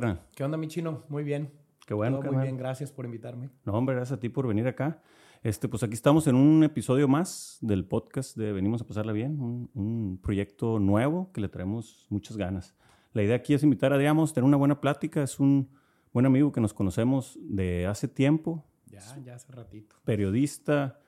carnal? 0.00 0.20
¿Qué 0.34 0.44
onda, 0.44 0.56
mi 0.56 0.68
chino? 0.68 1.04
Muy 1.08 1.24
bien. 1.24 1.50
Qué 1.86 1.94
bueno, 1.94 2.20
Todo 2.20 2.32
muy 2.32 2.42
bien, 2.42 2.56
gracias 2.56 2.92
por 2.92 3.04
invitarme. 3.04 3.48
No, 3.64 3.72
hombre, 3.72 3.94
gracias 3.96 4.16
a 4.18 4.20
ti 4.20 4.28
por 4.28 4.46
venir 4.46 4.66
acá. 4.68 5.00
Este, 5.42 5.68
pues 5.68 5.82
aquí 5.82 5.94
estamos 5.94 6.26
en 6.26 6.34
un 6.34 6.62
episodio 6.64 7.08
más 7.08 7.58
del 7.60 7.84
podcast 7.84 8.36
de 8.36 8.52
Venimos 8.52 8.82
a 8.82 8.86
pasarla 8.86 9.12
bien, 9.12 9.40
un, 9.40 9.70
un 9.74 10.18
proyecto 10.22 10.78
nuevo 10.78 11.30
que 11.32 11.40
le 11.40 11.48
traemos 11.48 12.06
muchas 12.10 12.36
ganas. 12.36 12.74
La 13.12 13.22
idea 13.22 13.36
aquí 13.36 13.54
es 13.54 13.62
invitar 13.62 13.92
a 13.92 13.98
Diamos, 13.98 14.32
tener 14.34 14.44
una 14.44 14.56
buena 14.56 14.80
plática. 14.80 15.22
Es 15.22 15.40
un 15.40 15.70
buen 16.12 16.26
amigo 16.26 16.52
que 16.52 16.60
nos 16.60 16.74
conocemos 16.74 17.38
de 17.40 17.86
hace 17.86 18.06
tiempo, 18.08 18.64
Ya, 18.86 19.00
ya 19.24 19.34
hace 19.36 19.50
ratito. 19.52 19.96
periodista, 20.04 21.00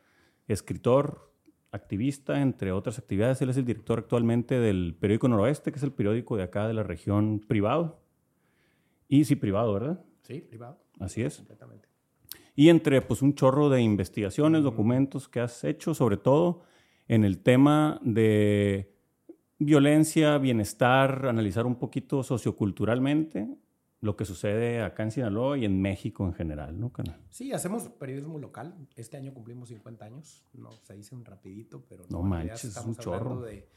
escritor, 0.48 1.30
activista, 1.72 2.40
entre 2.40 2.72
otras 2.72 2.98
actividades. 2.98 3.42
Él 3.42 3.50
es 3.50 3.56
el 3.58 3.64
director 3.66 3.98
actualmente 3.98 4.58
del 4.58 4.96
periódico 4.98 5.28
Noroeste, 5.28 5.70
que 5.72 5.78
es 5.78 5.82
el 5.82 5.92
periódico 5.92 6.36
de 6.36 6.44
acá 6.44 6.66
de 6.66 6.74
la 6.74 6.82
región 6.82 7.40
privado. 7.40 7.99
Y 9.10 9.24
sí, 9.24 9.34
privado, 9.34 9.74
¿verdad? 9.74 10.04
Sí, 10.22 10.40
privado. 10.40 10.78
Así 11.00 11.20
es. 11.20 11.38
Completamente. 11.38 11.88
Y 12.54 12.68
entre 12.68 13.02
pues 13.02 13.22
un 13.22 13.34
chorro 13.34 13.68
de 13.68 13.82
investigaciones, 13.82 14.62
documentos 14.62 15.28
que 15.28 15.40
has 15.40 15.64
hecho, 15.64 15.94
sobre 15.94 16.16
todo 16.16 16.62
en 17.08 17.24
el 17.24 17.42
tema 17.42 18.00
de 18.04 18.94
violencia, 19.58 20.38
bienestar, 20.38 21.26
analizar 21.26 21.66
un 21.66 21.74
poquito 21.74 22.22
socioculturalmente 22.22 23.48
lo 24.00 24.16
que 24.16 24.24
sucede 24.24 24.80
acá 24.80 25.02
en 25.02 25.10
Sinaloa 25.10 25.58
y 25.58 25.64
en 25.64 25.82
México 25.82 26.24
en 26.24 26.32
general, 26.32 26.78
¿no, 26.78 26.90
canal? 26.90 27.20
Sí, 27.30 27.52
hacemos 27.52 27.88
periodismo 27.88 28.38
local. 28.38 28.74
Este 28.96 29.16
año 29.16 29.34
cumplimos 29.34 29.68
50 29.68 30.04
años. 30.04 30.46
No, 30.54 30.70
se 30.70 30.94
dice 30.94 31.14
un 31.14 31.24
rapidito, 31.24 31.84
pero 31.88 32.04
No 32.08 32.22
realidad 32.22 32.48
manches, 32.54 32.76
es 32.76 32.84
un 32.84 32.94
chorro. 32.96 33.42
de 33.42 33.68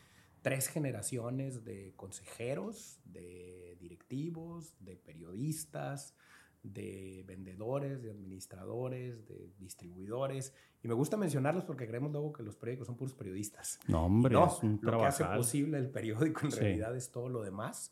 tres 0.43 0.67
generaciones 0.67 1.63
de 1.63 1.93
consejeros, 1.95 2.99
de 3.05 3.75
directivos, 3.79 4.75
de 4.79 4.95
periodistas, 4.97 6.13
de 6.61 7.23
vendedores, 7.25 8.03
de 8.03 8.11
administradores, 8.11 9.25
de 9.27 9.51
distribuidores. 9.57 10.53
Y 10.83 10.87
me 10.87 10.93
gusta 10.93 11.17
mencionarlos 11.17 11.63
porque 11.63 11.87
creemos 11.87 12.11
luego 12.11 12.31
que 12.33 12.43
los 12.43 12.55
periódicos 12.55 12.87
son 12.87 12.97
puros 12.97 13.13
periodistas. 13.15 13.79
No, 13.87 14.05
hombre, 14.05 14.33
No, 14.33 14.47
es 14.47 14.61
un 14.61 14.79
lo 14.81 14.99
que 14.99 15.05
hace 15.05 15.25
posible 15.25 15.77
el 15.79 15.89
periódico 15.89 16.41
en 16.45 16.51
Sí. 16.51 16.59
realidad 16.59 16.95
es 16.95 17.09
todo 17.09 17.29
lo 17.29 17.41
demás. 17.41 17.91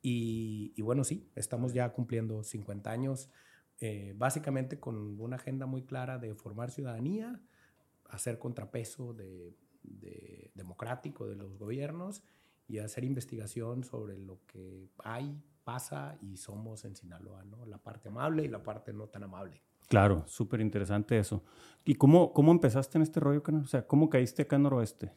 Y, 0.00 0.72
y 0.76 0.82
bueno, 0.82 1.02
sí, 1.04 1.28
estamos 1.34 1.74
ya 1.74 1.92
cumpliendo 1.92 2.44
50 2.44 2.90
años, 2.90 3.28
eh, 3.80 4.14
básicamente 4.16 4.78
con 4.78 5.20
una 5.20 5.36
agenda 5.36 5.66
muy 5.66 5.82
clara 5.82 6.18
de 6.18 6.34
formar 6.34 6.70
ciudadanía, 6.70 7.40
hacer 8.04 8.38
contrapeso 8.38 9.12
de, 9.14 9.54
de- 9.90 10.50
democrático 10.54 11.26
de 11.26 11.36
los 11.36 11.56
gobiernos 11.58 12.22
y 12.66 12.78
hacer 12.78 13.04
investigación 13.04 13.84
sobre 13.84 14.18
lo 14.18 14.40
que 14.46 14.90
hay, 15.04 15.40
pasa 15.64 16.16
y 16.22 16.36
somos 16.36 16.84
en 16.84 16.96
Sinaloa, 16.96 17.44
¿no? 17.44 17.64
La 17.66 17.78
parte 17.78 18.08
amable 18.08 18.44
y 18.44 18.48
la 18.48 18.62
parte 18.62 18.92
no 18.92 19.06
tan 19.08 19.22
amable. 19.24 19.62
Claro, 19.88 20.24
súper 20.26 20.60
interesante 20.60 21.18
eso. 21.18 21.42
¿Y 21.84 21.94
cómo, 21.94 22.32
cómo 22.32 22.52
empezaste 22.52 22.98
en 22.98 23.02
este 23.02 23.20
rollo? 23.20 23.42
O 23.62 23.66
sea, 23.66 23.86
¿cómo 23.86 24.08
caíste 24.10 24.42
acá 24.42 24.56
en 24.56 24.62
Noroeste? 24.64 25.12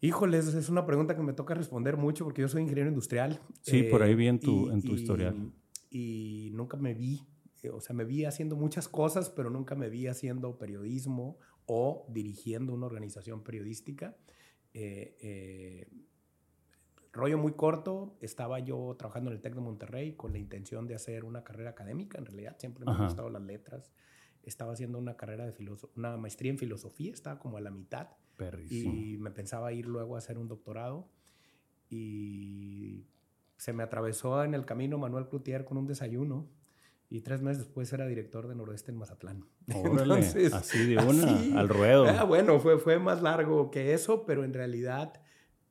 Híjoles, 0.00 0.54
es 0.54 0.68
una 0.68 0.84
pregunta 0.86 1.16
que 1.16 1.22
me 1.22 1.32
toca 1.32 1.54
responder 1.54 1.96
mucho 1.96 2.24
porque 2.24 2.42
yo 2.42 2.48
soy 2.48 2.62
ingeniero 2.62 2.88
industrial. 2.88 3.40
Sí, 3.62 3.84
por 3.84 4.02
ahí 4.02 4.14
vi 4.14 4.28
en 4.28 4.36
y- 4.36 4.38
tu- 4.40 4.70
en 4.70 4.82
tu 4.82 4.92
y- 4.92 4.94
historial. 5.00 5.52
Y 5.90 6.50
nunca 6.52 6.76
me 6.76 6.92
vi, 6.94 7.22
eh, 7.62 7.70
o 7.70 7.80
sea, 7.80 7.96
me 7.96 8.04
vi 8.04 8.24
haciendo 8.24 8.54
muchas 8.56 8.88
cosas, 8.88 9.30
pero 9.30 9.50
nunca 9.50 9.74
me 9.74 9.88
vi 9.88 10.06
haciendo 10.06 10.58
periodismo 10.58 11.38
o 11.66 12.06
dirigiendo 12.08 12.72
una 12.72 12.86
organización 12.86 13.42
periodística. 13.42 14.16
Eh, 14.72 15.16
eh, 15.20 15.88
rollo 17.12 17.38
muy 17.38 17.52
corto, 17.52 18.16
estaba 18.20 18.60
yo 18.60 18.94
trabajando 18.98 19.30
en 19.30 19.36
el 19.36 19.42
TEC 19.42 19.54
de 19.54 19.60
Monterrey 19.60 20.12
con 20.14 20.32
la 20.32 20.38
intención 20.38 20.86
de 20.86 20.94
hacer 20.94 21.24
una 21.24 21.42
carrera 21.44 21.70
académica, 21.70 22.18
en 22.18 22.26
realidad 22.26 22.56
siempre 22.58 22.84
me 22.84 22.92
Ajá. 22.92 23.02
han 23.02 23.08
gustado 23.08 23.30
las 23.30 23.42
letras. 23.42 23.90
Estaba 24.42 24.72
haciendo 24.72 24.98
una 24.98 25.16
carrera 25.16 25.46
de 25.46 25.76
una 25.96 26.16
maestría 26.16 26.52
en 26.52 26.58
filosofía, 26.58 27.12
estaba 27.12 27.40
como 27.40 27.56
a 27.56 27.60
la 27.60 27.70
mitad 27.70 28.10
Perrísimo. 28.36 28.94
y 28.94 29.16
me 29.16 29.30
pensaba 29.32 29.72
ir 29.72 29.86
luego 29.86 30.14
a 30.14 30.18
hacer 30.18 30.38
un 30.38 30.46
doctorado 30.46 31.08
y 31.88 33.06
se 33.56 33.72
me 33.72 33.82
atravesó 33.82 34.44
en 34.44 34.54
el 34.54 34.64
camino 34.64 34.98
Manuel 34.98 35.28
Cloutier 35.28 35.64
con 35.64 35.78
un 35.78 35.86
desayuno 35.86 36.48
y 37.08 37.20
tres 37.20 37.40
meses 37.42 37.64
después 37.64 37.92
era 37.92 38.06
director 38.06 38.48
de 38.48 38.54
Noroeste 38.54 38.90
en 38.90 38.98
Mazatlán. 38.98 39.46
Órale, 39.74 40.02
Entonces, 40.14 40.52
así 40.52 40.86
de 40.86 40.98
una, 40.98 41.24
así. 41.24 41.52
al 41.56 41.68
ruedo. 41.68 42.06
Ah, 42.08 42.24
bueno, 42.24 42.58
fue, 42.60 42.78
fue 42.78 42.98
más 42.98 43.22
largo 43.22 43.70
que 43.70 43.94
eso, 43.94 44.24
pero 44.26 44.44
en 44.44 44.52
realidad 44.54 45.20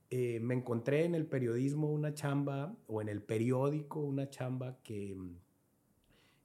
eh, 0.09 0.40
me 0.40 0.53
encontré 0.53 1.03
en 1.03 1.16
el 1.16 1.25
periodismo 1.25 1.91
una 1.91 2.13
chamba 2.13 2.75
o 2.88 3.01
en 3.01 3.09
el 3.09 3.22
periódico 3.22 4.00
una 4.00 4.29
chamba 4.29 4.78
que, 4.84 5.18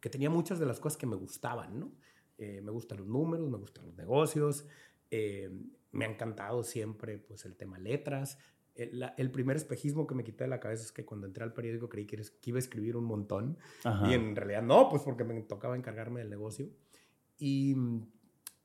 que 0.00 0.10
tenía 0.10 0.30
muchas 0.30 0.58
de 0.58 0.66
las 0.66 0.80
cosas 0.80 0.96
que 0.96 1.06
me 1.06 1.16
gustaban, 1.16 1.78
¿no? 1.78 1.92
Eh, 2.38 2.60
me 2.62 2.70
gustan 2.72 2.98
los 2.98 3.06
números, 3.06 3.50
me 3.50 3.58
gustan 3.58 3.84
los 3.84 3.94
negocios, 3.96 4.66
eh, 5.10 5.50
me 5.92 6.06
ha 6.06 6.08
encantado 6.08 6.64
siempre 6.64 7.18
pues 7.18 7.44
el 7.44 7.54
tema 7.54 7.78
letras. 7.78 8.38
El, 8.82 8.98
la- 9.00 9.14
el 9.18 9.30
primer 9.30 9.56
espejismo 9.56 10.06
que 10.06 10.14
me 10.14 10.24
quité 10.24 10.44
de 10.44 10.48
la 10.50 10.58
cabeza 10.60 10.84
es 10.84 10.92
que 10.92 11.04
cuando 11.04 11.26
entré 11.26 11.44
al 11.44 11.52
periódico 11.52 11.88
creí 11.88 12.06
que, 12.06 12.22
iba 12.46 12.56
a 12.56 12.58
escribir 12.58 12.96
un 12.96 13.04
montón 13.04 13.58
Ajá. 13.84 14.08
y 14.10 14.14
en 14.14 14.34
realidad 14.36 14.62
no, 14.62 14.88
pues 14.88 15.02
porque 15.02 15.24
me 15.24 15.40
tocaba 15.42 15.76
encargarme 15.76 16.20
del 16.20 16.30
negocio. 16.30 16.68
Y, 17.38 17.74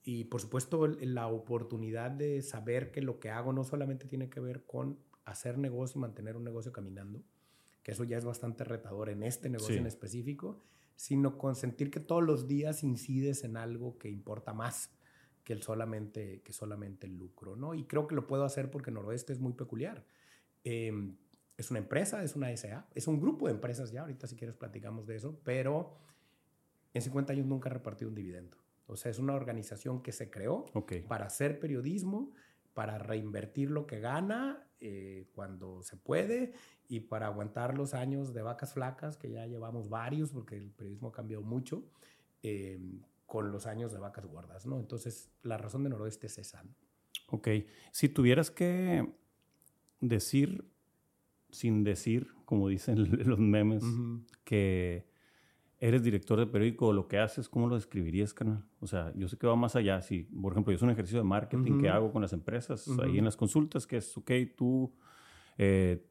y 0.03 0.25
por 0.25 0.41
supuesto 0.41 0.87
la 0.87 1.27
oportunidad 1.27 2.11
de 2.11 2.41
saber 2.41 2.91
que 2.91 3.01
lo 3.01 3.19
que 3.19 3.29
hago 3.29 3.53
no 3.53 3.63
solamente 3.63 4.05
tiene 4.07 4.29
que 4.29 4.39
ver 4.39 4.63
con 4.65 4.99
hacer 5.25 5.57
negocio 5.57 5.97
y 5.99 6.01
mantener 6.01 6.37
un 6.37 6.43
negocio 6.43 6.71
caminando, 6.71 7.21
que 7.83 7.91
eso 7.91 8.03
ya 8.03 8.17
es 8.17 8.25
bastante 8.25 8.63
retador 8.63 9.09
en 9.09 9.23
este 9.23 9.49
negocio 9.49 9.73
Sí. 9.75 9.79
en 9.79 9.87
específico, 9.87 10.61
sino 10.95 11.37
con 11.37 11.55
sentir 11.55 11.89
que 11.91 11.99
todos 11.99 12.23
los 12.23 12.47
días 12.47 12.83
incides 12.83 13.43
en 13.43 13.57
algo 13.57 13.97
que 13.97 14.09
importa 14.09 14.53
más 14.53 14.91
que, 15.45 15.53
el 15.53 15.63
solamente, 15.63 16.41
que 16.41 16.51
solamente 16.51 17.07
el 17.07 17.16
lucro, 17.17 17.56
¿no? 17.56 17.73
Y 17.73 17.85
creo 17.85 18.07
que 18.07 18.16
lo 18.16 18.28
puedo 18.28 18.44
hacer 18.44 18.69
porque 18.69 18.91
Noroeste 18.91 19.31
es 19.31 19.39
muy 19.39 19.53
peculiar. 19.53 20.03
Eh, 20.66 20.91
es 21.56 21.72
una 21.72 21.79
empresa, 21.79 22.22
es 22.23 22.35
una 22.35 22.50
SA, 22.51 22.85
es 22.94 23.07
un 23.07 23.22
grupo 23.22 23.47
de 23.47 23.53
empresas 23.53 23.91
ya, 23.91 24.01
ahorita 24.01 24.28
si 24.28 24.35
quieres 24.35 24.57
platicamos 24.57 25.07
de 25.07 25.16
eso, 25.16 25.39
pero 25.45 25.94
en 26.94 27.01
50 27.01 27.31
años 27.31 27.45
nunca 27.45 27.69
ha 27.69 27.73
repartido 27.73 28.09
un 28.09 28.16
dividendo. 28.16 28.57
O 28.88 28.97
sea, 28.97 29.09
es 29.11 29.19
una 29.19 29.33
organización 29.35 30.01
que 30.01 30.11
se 30.11 30.29
creó 30.29 30.66
Ok. 30.73 30.94
para 31.07 31.28
hacer 31.28 31.59
periodismo, 31.59 32.33
para 32.73 32.97
reinvertir 32.97 33.72
lo 33.72 33.88
que 33.88 34.00
gana 34.00 34.67
eh, 34.81 35.27
cuando 35.33 35.81
se 35.81 35.95
puede 35.95 36.53
y 36.89 37.00
para 37.01 37.27
aguantar 37.27 37.77
los 37.77 37.94
años 37.94 38.33
de 38.33 38.41
vacas 38.41 38.73
flacas, 38.73 39.16
que 39.17 39.31
ya 39.31 39.47
llevamos 39.47 39.89
varios, 39.89 40.31
porque 40.31 40.57
el 40.57 40.72
periodismo 40.72 41.07
ha 41.07 41.12
cambiado 41.13 41.41
mucho, 41.44 41.85
eh, 42.44 42.79
con 43.25 43.52
los 43.52 43.66
años 43.66 43.91
de 43.91 44.00
vacas 44.00 44.25
gordas, 44.25 44.66
¿no? 44.66 44.80
Entonces, 44.80 45.31
la 45.41 45.58
razón 45.58 45.84
de 45.84 45.90
Noroeste 45.90 46.28
es 46.28 46.38
esa. 46.38 46.63
¿no? 46.63 46.75
Ok. 47.30 47.50
Si 47.91 48.09
tuvieras 48.09 48.52
que 48.52 49.13
decir, 50.00 50.69
sin 51.50 51.84
decir, 51.84 52.34
como 52.46 52.68
dicen 52.68 52.97
los 53.28 53.40
memes, 53.40 53.84
que 54.44 55.08
eres 55.80 56.03
director 56.03 56.40
de 56.40 56.47
periódico 56.47 56.94
lo 56.94 57.08
que 57.08 57.19
haces, 57.19 57.50
¿cómo 57.50 57.68
lo 57.68 57.75
describirías, 57.75 58.34
canal? 58.34 58.63
O 58.80 58.88
sea, 58.88 59.12
yo 59.16 59.28
sé 59.28 59.38
que 59.38 59.47
va 59.47 59.56
más 59.56 59.75
allá. 59.75 60.02
Si, 60.02 60.24
por 60.24 60.53
ejemplo, 60.53 60.72
yo 60.72 60.78
es 60.78 60.81
un 60.81 60.90
ejercicio 60.90 61.19
de 61.19 61.25
marketing 61.25 61.80
que 61.80 61.90
hago 61.90 62.12
con 62.12 62.22
las 62.22 62.34
empresas, 62.34 62.88
ahí 63.03 63.18
en 63.18 63.25
las 63.25 63.36
consultas, 63.36 63.86
que 63.88 63.97
es, 63.97 64.18
ok, 64.18 64.31
tú 64.56 64.94
eh, 65.57 66.06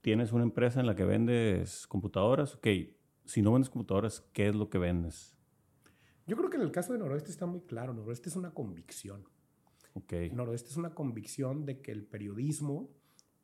tienes 0.00 0.32
una 0.32 0.44
empresa 0.44 0.80
en 0.80 0.86
la 0.86 0.94
que 0.94 1.04
vendes 1.04 1.86
computadoras, 1.86 2.54
ok, 2.54 2.66
si 3.24 3.42
no 3.42 3.52
vendes 3.52 3.70
computadoras, 3.70 4.20
¿qué 4.32 4.48
es 4.48 4.54
lo 4.54 4.70
que 4.70 4.78
vendes? 4.78 5.37
Yo 6.28 6.36
creo 6.36 6.50
que 6.50 6.56
en 6.56 6.62
el 6.62 6.70
caso 6.70 6.92
de 6.92 6.98
Noroeste 6.98 7.30
está 7.30 7.46
muy 7.46 7.62
claro. 7.62 7.94
Noroeste 7.94 8.28
es 8.28 8.36
una 8.36 8.52
convicción. 8.52 9.26
Ok, 9.94 10.12
Noroeste 10.32 10.68
es 10.68 10.76
una 10.76 10.94
convicción 10.94 11.64
de 11.64 11.80
que 11.80 11.90
el 11.90 12.04
periodismo, 12.04 12.90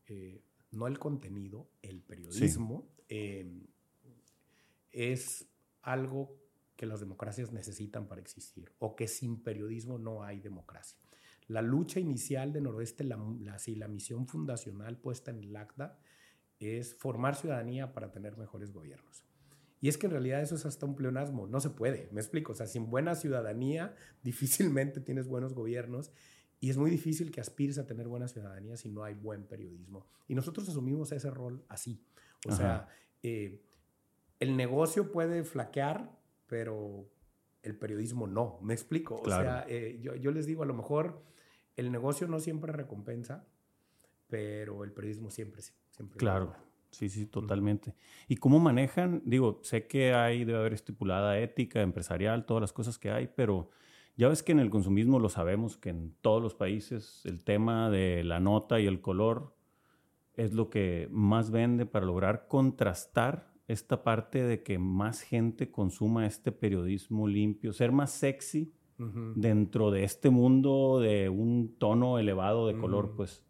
eh, 0.07 0.45
no 0.71 0.87
el 0.87 0.99
contenido, 0.99 1.71
el 1.81 2.03
periodismo, 2.03 2.87
eh, 3.09 3.67
es 4.93 5.49
algo 5.81 6.37
que 6.77 6.85
las 6.85 7.01
democracias 7.01 7.53
necesitan 7.53 8.07
para 8.07 8.21
existir 8.21 8.71
o 8.79 8.95
que 8.95 9.09
sin 9.09 9.43
periodismo 9.43 9.99
no 9.99 10.23
hay 10.23 10.41
democracia. 10.41 10.99
La 11.47 11.63
lucha 11.63 12.01
inicial 12.01 12.53
de 12.53 12.61
Noroeste, 12.61 13.03
la, 13.03 13.19
la, 13.41 13.59
sí, 13.59 13.77
la 13.77 13.89
misión 13.89 14.27
fundacional 14.27 14.99
puesta 14.99 15.31
en 15.31 15.39
el 15.39 15.57
acta, 15.57 15.99
es 16.59 16.95
formar 16.95 17.35
ciudadanía 17.35 17.93
para 17.93 18.13
tener 18.13 18.37
mejores 18.37 18.73
gobiernos. 18.73 19.25
Y 19.85 19.89
es 19.89 19.99
que 19.99 20.07
en 20.07 20.13
realidad 20.13 20.41
eso 20.41 20.55
es 20.55 20.65
hasta 20.65 20.87
un 20.87 20.97
pleonasmo, 20.97 21.47
no 21.47 21.61
se 21.61 21.69
puede, 21.69 22.09
me 22.11 22.23
explico, 22.23 22.53
o 22.53 22.55
sea, 22.55 22.67
sin 22.67 22.89
buena 22.89 23.15
ciudadanía 23.15 23.95
difícilmente 24.23 24.99
tienes 24.99 25.29
buenos 25.29 25.53
gobiernos 25.53 26.11
y 26.59 26.71
es 26.71 26.79
muy 26.79 26.91
difícil 26.91 27.31
que 27.31 27.43
aspires 27.43 27.77
a 27.77 27.87
tener 27.87 28.09
buena 28.09 28.27
ciudadanía 28.27 28.79
si 28.79 28.89
no 28.89 29.05
hay 29.05 29.13
buen 29.13 29.45
periodismo. 29.45 30.07
Y 30.27 30.35
nosotros 30.35 30.67
asumimos 30.71 31.13
ese 31.13 31.31
rol 31.31 31.67
así. 31.69 32.03
O 32.47 32.53
Ajá. 32.53 32.57
sea, 32.57 32.89
eh, 33.23 33.61
el 34.41 34.57
negocio 34.57 35.13
puede 35.13 35.45
flaquear, 35.45 36.19
pero 36.47 37.07
el 37.63 37.77
periodismo 37.77 38.27
no. 38.27 38.59
¿Me 38.63 38.73
explico? 38.73 39.21
Claro. 39.21 39.43
O 39.43 39.45
sea, 39.45 39.67
eh, 39.69 39.99
yo, 40.01 40.15
yo 40.15 40.31
les 40.31 40.47
digo, 40.47 40.63
a 40.63 40.67
lo 40.67 40.73
mejor 40.73 41.21
el 41.77 41.93
negocio 41.93 42.27
no 42.27 42.41
siempre 42.41 42.73
recompensa, 42.73 43.45
pero 44.29 44.83
el 44.83 44.93
periodismo 44.93 45.29
siempre, 45.29 45.61
siempre. 45.91 46.17
claro. 46.17 46.57
Sí, 46.95 47.09
sí, 47.09 47.27
totalmente. 47.27 47.95
¿Y 48.29 48.37
cómo 48.37 48.61
manejan? 48.61 49.23
Digo, 49.25 49.61
sé 49.63 49.87
que 49.87 50.15
hay, 50.15 50.45
debe 50.45 50.59
haber 50.59 50.73
estipulada 50.73 51.39
ética 51.39 51.83
empresarial, 51.83 52.47
todas 52.47 52.61
las 52.61 52.73
cosas 52.73 52.99
que 52.99 53.11
hay, 53.11 53.29
pero 53.35 53.71
ya 54.17 54.29
ves 54.29 54.43
que 54.43 54.53
en 54.53 54.61
el 54.61 54.71
consumismo 54.71 55.19
lo 55.19 55.29
sabemos, 55.29 55.77
que 55.77 55.91
en 55.91 56.15
todos 56.21 56.41
los 56.41 56.55
países 56.55 57.23
el 57.25 57.43
tema 57.43 57.91
de 57.91 58.23
la 58.23 58.39
nota 58.39 58.81
y 58.81 58.87
el 58.87 59.01
color 59.01 59.55
es 60.35 60.53
lo 60.53 60.71
que 60.71 61.09
más 61.11 61.51
vende 61.51 61.85
para 61.87 62.07
lograr 62.07 62.47
contrastar 62.49 63.53
esta 63.67 64.03
parte 64.03 64.43
de 64.43 64.63
que 64.63 64.79
más 64.79 65.23
gente 65.23 65.71
consuma 65.71 66.27
este 66.27 66.53
periodismo 66.53 67.27
limpio, 67.27 67.73
ser 67.73 67.93
más 67.93 68.11
sexy 68.11 68.73
dentro 69.35 69.91
de 69.91 70.05
este 70.05 70.31
mundo 70.31 71.01
de 71.01 71.29
un 71.29 71.75
tono 71.79 72.19
elevado 72.19 72.69
de 72.69 72.79
color, 72.79 73.15
pues. 73.17 73.45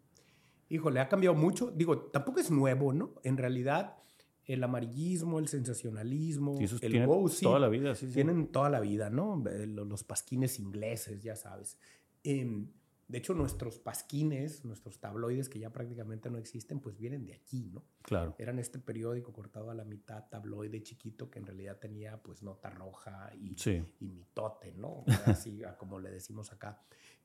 Híjole, 0.75 0.99
ha 0.99 1.09
cambiado 1.09 1.37
mucho. 1.37 1.71
Digo, 1.71 1.97
tampoco 2.07 2.41
es 2.41 2.51
nuevo, 2.51 2.93
¿no? 2.93 3.15
En 3.23 3.37
realidad, 3.37 3.97
el 4.45 4.65
amarillismo, 4.65 5.39
el 5.39 5.47
sensacionalismo, 5.47 6.59
el 6.59 7.07
wow, 7.07 7.31
toda 7.41 7.61
la 7.61 7.69
vida, 7.69 7.95
sí, 7.95 8.09
Tienen 8.09 8.49
toda 8.49 8.71
la 8.71 8.81
vida, 8.81 9.09
¿no? 9.09 9.41
Los 9.67 10.03
pasquines 10.03 10.59
ingleses, 10.59 11.23
ya 11.23 11.37
sabes. 11.37 11.79
Em, 12.25 12.73
de 13.07 13.19
hecho, 13.19 13.35
nuestros 13.35 13.79
pasquines, 13.79 14.65
nuestros 14.65 14.99
tabloides 14.99 15.49
que 15.49 15.61
ya 15.61 15.71
prácticamente 15.71 16.29
no 16.29 16.39
existen, 16.39 16.81
pues 16.81 16.97
vienen 16.97 17.25
de 17.25 17.35
aquí, 17.35 17.71
¿no? 17.73 17.85
Claro. 18.03 18.35
Eran 18.39 18.59
este 18.59 18.81
periódico 18.81 19.33
cortado 19.33 19.71
a 19.71 19.75
la 19.75 19.85
mitad, 19.85 20.25
tabloide 20.29 20.83
chiquito, 20.83 21.31
que 21.31 21.39
en 21.39 21.47
realidad 21.47 21.79
tenía 21.79 22.21
pues 22.21 22.43
nota 22.43 22.69
roja 22.69 23.31
y, 23.37 23.55
y 24.01 24.09
mitote, 24.09 24.73
¿no? 24.73 25.05
Así 25.27 25.63
como 25.79 26.01
le 26.01 26.11
decimos 26.11 26.51
acá. 26.51 26.83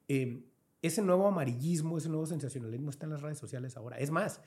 Em, 0.07 0.43
ese 0.81 1.01
nuevo 1.01 1.27
amarillismo, 1.27 1.97
ese 1.97 2.09
nuevo 2.09 2.25
sensacionalismo 2.25 2.89
está 2.89 3.05
en 3.05 3.11
las 3.11 3.21
redes 3.21 3.37
sociales 3.37 3.75
ahora. 3.77 3.97
Es 3.97 4.11
más, 4.11 4.41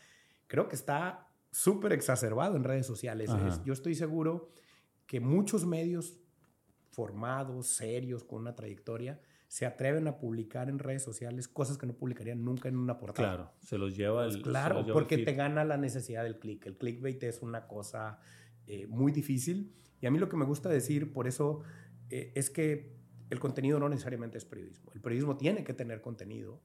creo 0.46 0.68
que 0.68 0.76
está 0.76 1.28
súper 1.50 1.92
exacerbado 1.92 2.56
en 2.56 2.64
redes 2.64 2.86
sociales. 2.86 3.30
yo 3.64 3.72
estoy 3.72 3.94
seguro 3.94 4.50
que 5.06 5.20
muchos 5.20 5.66
medios 5.66 6.18
formados, 6.90 7.68
serios, 7.68 8.24
con 8.24 8.40
una 8.40 8.54
trayectoria, 8.54 9.20
se 9.48 9.66
atreven 9.66 10.08
a 10.08 10.16
publicar 10.16 10.70
en 10.70 10.78
redes 10.78 11.02
sociales 11.02 11.46
cosas 11.46 11.76
que 11.76 11.86
no 11.86 11.92
publicarían 11.92 12.42
nunca 12.42 12.70
en 12.70 12.76
una 12.78 12.98
portada. 12.98 13.34
Claro, 13.34 13.52
se 13.60 13.76
los 13.76 13.94
lleva 13.94 14.24
pues 14.24 14.36
el. 14.36 14.42
claro, 14.42 14.86
porque 14.90 15.18
te 15.18 15.34
gana 15.34 15.62
la 15.64 15.76
necesidad 15.76 16.22
del 16.22 16.38
click. 16.38 16.64
El 16.64 16.78
clickbait 16.78 17.22
es 17.22 17.42
una 17.42 17.66
cosa 17.66 18.18
eh, 18.66 18.86
muy 18.86 19.12
difícil. 19.12 19.74
Y 20.00 20.06
a 20.06 20.10
mí 20.10 20.18
lo 20.18 20.30
que 20.30 20.36
me 20.36 20.46
gusta 20.46 20.70
decir, 20.70 21.12
por 21.12 21.26
eso, 21.26 21.60
eh, 22.08 22.32
es 22.34 22.48
que 22.48 22.96
el 23.32 23.40
contenido 23.40 23.80
no 23.80 23.88
necesariamente 23.88 24.36
es 24.36 24.44
periodismo. 24.44 24.92
El 24.94 25.00
periodismo 25.00 25.38
tiene 25.38 25.64
que 25.64 25.72
tener 25.72 26.02
contenido, 26.02 26.60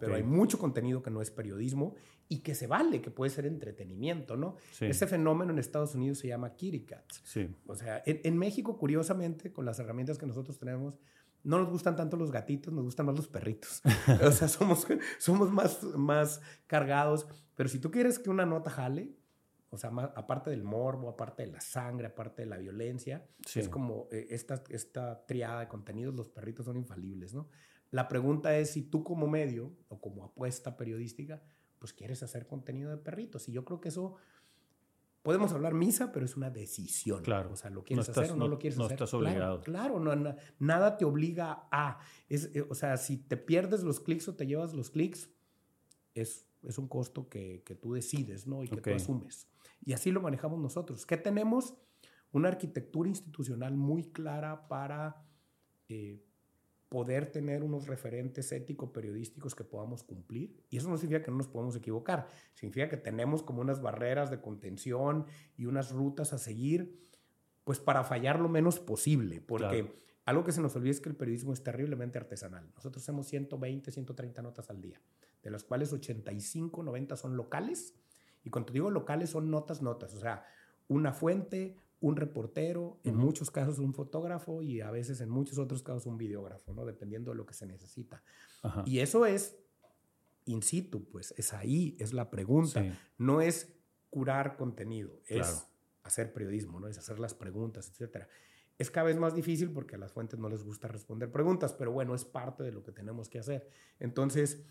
pero 0.00 0.16
hay 0.16 0.24
mucho 0.24 0.58
contenido 0.58 1.00
que 1.00 1.10
no 1.10 1.22
es 1.22 1.30
periodismo 1.30 1.94
y 2.28 2.40
que 2.40 2.56
se 2.56 2.66
vale, 2.66 3.00
que 3.00 3.12
puede 3.12 3.30
ser 3.30 3.46
entretenimiento, 3.46 4.36
¿no? 4.36 4.56
Ese 4.80 5.06
fenómeno 5.06 5.52
en 5.52 5.60
Estados 5.60 5.94
Unidos 5.94 6.18
se 6.18 6.26
llama 6.26 6.56
kitty 6.56 6.80
cats. 6.80 7.22
Sí. 7.24 7.48
O 7.68 7.76
sea, 7.76 8.02
en, 8.04 8.20
en 8.24 8.36
México, 8.36 8.76
curiosamente, 8.78 9.52
con 9.52 9.64
las 9.64 9.78
herramientas 9.78 10.18
que 10.18 10.26
nosotros 10.26 10.58
tenemos, 10.58 10.98
no 11.44 11.60
nos 11.60 11.70
gustan 11.70 11.94
tanto 11.94 12.16
los 12.16 12.32
gatitos, 12.32 12.74
nos 12.74 12.84
gustan 12.84 13.06
más 13.06 13.14
los 13.14 13.28
perritos. 13.28 13.80
o 14.24 14.32
sea, 14.32 14.48
somos, 14.48 14.88
somos 15.18 15.52
más, 15.52 15.84
más 15.94 16.40
cargados. 16.66 17.28
Pero 17.54 17.68
si 17.68 17.78
tú 17.78 17.92
quieres 17.92 18.18
que 18.18 18.28
una 18.28 18.44
nota 18.44 18.70
jale, 18.70 19.14
o 19.70 19.76
sea, 19.76 19.90
aparte 19.90 20.50
del 20.50 20.64
morbo, 20.64 21.08
aparte 21.08 21.44
de 21.44 21.52
la 21.52 21.60
sangre, 21.60 22.06
aparte 22.06 22.42
de 22.42 22.46
la 22.46 22.56
violencia, 22.56 23.26
es 23.54 23.68
como 23.68 24.08
eh, 24.10 24.28
esta, 24.30 24.62
esta 24.70 25.26
triada 25.26 25.60
de 25.60 25.68
contenidos, 25.68 26.14
los 26.14 26.28
perritos 26.28 26.66
son 26.66 26.76
infalibles, 26.76 27.34
¿no? 27.34 27.48
La 27.90 28.08
pregunta 28.08 28.56
es 28.56 28.70
si 28.70 28.82
tú 28.82 29.02
como 29.02 29.26
medio 29.26 29.76
o 29.88 30.00
como 30.00 30.24
apuesta 30.24 30.76
periodística, 30.76 31.42
pues 31.78 31.92
quieres 31.92 32.22
hacer 32.22 32.46
contenido 32.46 32.90
de 32.90 32.98
perritos. 32.98 33.48
Y 33.48 33.52
yo 33.52 33.64
creo 33.64 33.80
que 33.80 33.88
eso 33.88 34.16
podemos 35.22 35.52
hablar 35.52 35.74
misa, 35.74 36.12
pero 36.12 36.24
es 36.24 36.36
una 36.36 36.50
decisión. 36.50 37.22
Claro. 37.22 37.52
O 37.52 37.56
sea, 37.56 37.70
lo 37.70 37.84
quieres 37.84 38.08
hacer 38.08 38.32
o 38.32 38.36
no, 38.36 38.48
lo 38.48 38.58
quieres 38.58 38.78
hacer. 38.78 38.90
No 38.90 38.94
estás 38.94 39.14
obligado. 39.14 39.60
Claro, 39.62 40.00
no, 40.00 40.34
nada 40.58 40.96
te 40.96 41.04
obliga 41.04 41.68
a. 41.70 41.98
Es, 42.28 42.50
eh, 42.54 42.66
o 42.68 42.74
sea, 42.74 42.96
si 42.96 43.16
te 43.16 43.36
pierdes 43.36 43.82
los 43.82 44.00
clics 44.00 44.28
o 44.28 44.36
te 44.36 44.46
llevas 44.46 44.74
los 44.74 44.90
clics, 44.90 45.30
es, 46.14 46.46
es 46.62 46.78
un 46.78 46.88
costo 46.88 47.28
que, 47.28 47.62
que, 47.64 47.74
tú 47.74 47.94
decides, 47.94 48.46
¿no? 48.46 48.62
Y 48.62 48.68
que 48.68 48.80
tú 48.80 48.90
asumes. 48.90 49.48
Y 49.84 49.92
así 49.92 50.10
lo 50.10 50.20
manejamos 50.20 50.58
nosotros. 50.60 51.06
¿Qué 51.06 51.16
tenemos? 51.16 51.74
Una 52.32 52.48
arquitectura 52.48 53.08
institucional 53.08 53.74
muy 53.74 54.12
clara 54.12 54.68
para 54.68 55.24
eh, 55.88 56.22
poder 56.88 57.30
tener 57.30 57.62
unos 57.62 57.86
referentes 57.86 58.50
ético-periodísticos 58.52 59.54
que 59.54 59.64
podamos 59.64 60.02
cumplir. 60.02 60.64
Y 60.70 60.78
eso 60.78 60.88
no 60.88 60.96
significa 60.96 61.24
que 61.24 61.30
no 61.30 61.38
nos 61.38 61.48
podamos 61.48 61.76
equivocar, 61.76 62.28
significa 62.54 62.88
que 62.88 62.96
tenemos 62.96 63.42
como 63.42 63.60
unas 63.60 63.82
barreras 63.82 64.30
de 64.30 64.40
contención 64.40 65.26
y 65.56 65.66
unas 65.66 65.92
rutas 65.92 66.32
a 66.32 66.38
seguir, 66.38 67.06
pues 67.64 67.78
para 67.78 68.04
fallar 68.04 68.40
lo 68.40 68.48
menos 68.48 68.80
posible, 68.80 69.40
porque 69.40 69.92
algo 70.24 70.44
que 70.44 70.52
se 70.52 70.62
nos 70.62 70.74
olvida 70.76 70.92
es 70.92 71.00
que 71.00 71.10
el 71.10 71.16
periodismo 71.16 71.52
es 71.52 71.62
terriblemente 71.62 72.18
artesanal. 72.18 72.70
Nosotros 72.74 73.02
hacemos 73.02 73.26
120, 73.28 73.90
130 73.90 74.42
notas 74.42 74.70
al 74.70 74.80
día, 74.80 75.00
de 75.42 75.50
las 75.50 75.64
cuales 75.64 75.92
85, 75.92 76.82
90 76.82 77.16
son 77.16 77.36
locales. 77.36 77.94
Y 78.48 78.50
cuando 78.50 78.72
digo 78.72 78.90
locales 78.90 79.28
son 79.28 79.50
notas, 79.50 79.82
notas, 79.82 80.14
o 80.14 80.20
sea, 80.20 80.46
una 80.88 81.12
fuente, 81.12 81.76
un 82.00 82.16
reportero, 82.16 82.98
en 83.04 83.14
muchos 83.14 83.50
casos 83.50 83.78
un 83.78 83.92
fotógrafo 83.92 84.62
y 84.62 84.80
a 84.80 84.90
veces 84.90 85.20
en 85.20 85.28
muchos 85.28 85.58
otros 85.58 85.82
casos 85.82 86.06
un 86.06 86.16
videógrafo, 86.16 86.72
¿no? 86.72 86.86
Dependiendo 86.86 87.32
de 87.32 87.36
lo 87.36 87.44
que 87.44 87.52
se 87.52 87.66
necesita. 87.66 88.22
Y 88.86 89.00
eso 89.00 89.26
es 89.26 89.58
in 90.46 90.62
situ, 90.62 91.04
pues 91.10 91.34
es 91.36 91.52
ahí, 91.52 91.94
es 92.00 92.14
la 92.14 92.30
pregunta. 92.30 92.82
No 93.18 93.42
es 93.42 93.74
curar 94.08 94.56
contenido, 94.56 95.20
es 95.26 95.66
hacer 96.04 96.32
periodismo, 96.32 96.80
¿no? 96.80 96.88
Es 96.88 96.96
hacer 96.96 97.20
las 97.20 97.34
preguntas, 97.34 97.90
etcétera. 97.90 98.28
Es 98.78 98.90
cada 98.90 99.08
vez 99.08 99.18
más 99.18 99.34
difícil 99.34 99.70
porque 99.72 99.96
a 99.96 99.98
las 99.98 100.12
fuentes 100.12 100.38
no 100.38 100.48
les 100.48 100.62
gusta 100.64 100.88
responder 100.88 101.30
preguntas, 101.30 101.74
pero 101.74 101.92
bueno, 101.92 102.14
es 102.14 102.24
parte 102.24 102.62
de 102.62 102.72
lo 102.72 102.82
que 102.82 102.92
tenemos 102.92 103.28
que 103.28 103.40
hacer. 103.40 103.68
Entonces, 103.98 104.64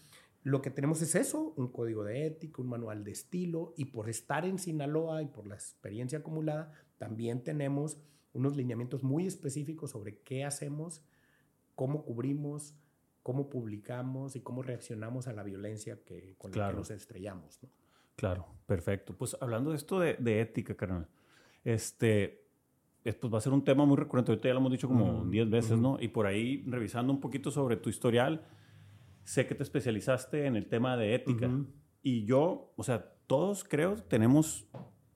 lo 0.47 0.61
que 0.61 0.71
tenemos 0.71 1.01
es 1.01 1.13
eso, 1.15 1.53
un 1.57 1.67
código 1.67 2.05
de 2.05 2.25
ética, 2.25 2.61
un 2.61 2.69
manual 2.69 3.03
de 3.03 3.11
estilo, 3.11 3.73
y 3.75 3.83
por 3.85 4.09
estar 4.09 4.45
en 4.45 4.59
Sinaloa 4.59 5.21
y 5.21 5.25
por 5.25 5.45
la 5.45 5.55
experiencia 5.55 6.19
acumulada, 6.19 6.71
también 6.97 7.43
tenemos 7.43 7.97
unos 8.31 8.55
lineamientos 8.55 9.03
muy 9.03 9.27
específicos 9.27 9.91
sobre 9.91 10.19
qué 10.19 10.45
hacemos, 10.45 11.03
cómo 11.75 12.05
cubrimos, 12.05 12.75
cómo 13.23 13.49
publicamos 13.49 14.37
y 14.37 14.39
cómo 14.39 14.63
reaccionamos 14.63 15.27
a 15.27 15.33
la 15.33 15.43
violencia 15.43 15.99
que, 16.05 16.35
con 16.37 16.53
la 16.53 16.69
que 16.69 16.77
nos 16.77 16.91
estrellamos. 16.91 17.59
Claro, 18.15 18.47
perfecto. 18.65 19.17
Pues 19.17 19.35
hablando 19.41 19.71
de 19.71 19.75
esto 19.75 19.99
de, 19.99 20.39
ética, 20.39 20.77
carnal, 20.77 21.09
este, 21.65 22.45
pues 23.03 23.33
va 23.33 23.39
a 23.39 23.41
ser 23.41 23.51
un 23.51 23.65
tema 23.65 23.83
muy 23.85 23.97
recurrente. 23.97 24.31
Ahorita 24.31 24.47
ya 24.47 24.53
lo 24.53 24.61
hemos 24.61 24.71
dicho 24.71 24.87
como 24.87 25.25
10 25.25 25.49
veces, 25.49 25.77
¿no? 25.77 25.97
Y 25.99 26.07
por 26.07 26.25
ahí, 26.25 26.63
revisando 26.67 27.11
un 27.11 27.19
poquito 27.19 27.51
sobre 27.51 27.75
tu 27.75 27.89
historial, 27.89 28.45
sé 29.27 29.45
que 29.45 29.55
te 29.55 29.63
especializaste 29.63 30.45
en 30.45 30.55
el 30.55 30.67
tema 30.67 30.95
de 30.95 31.13
ética. 31.13 31.51
Y 32.01 32.23
yo, 32.23 32.73
o 32.77 32.83
sea, 32.83 33.13
todos 33.27 33.65
creo 33.65 33.95
tenemos 33.95 34.69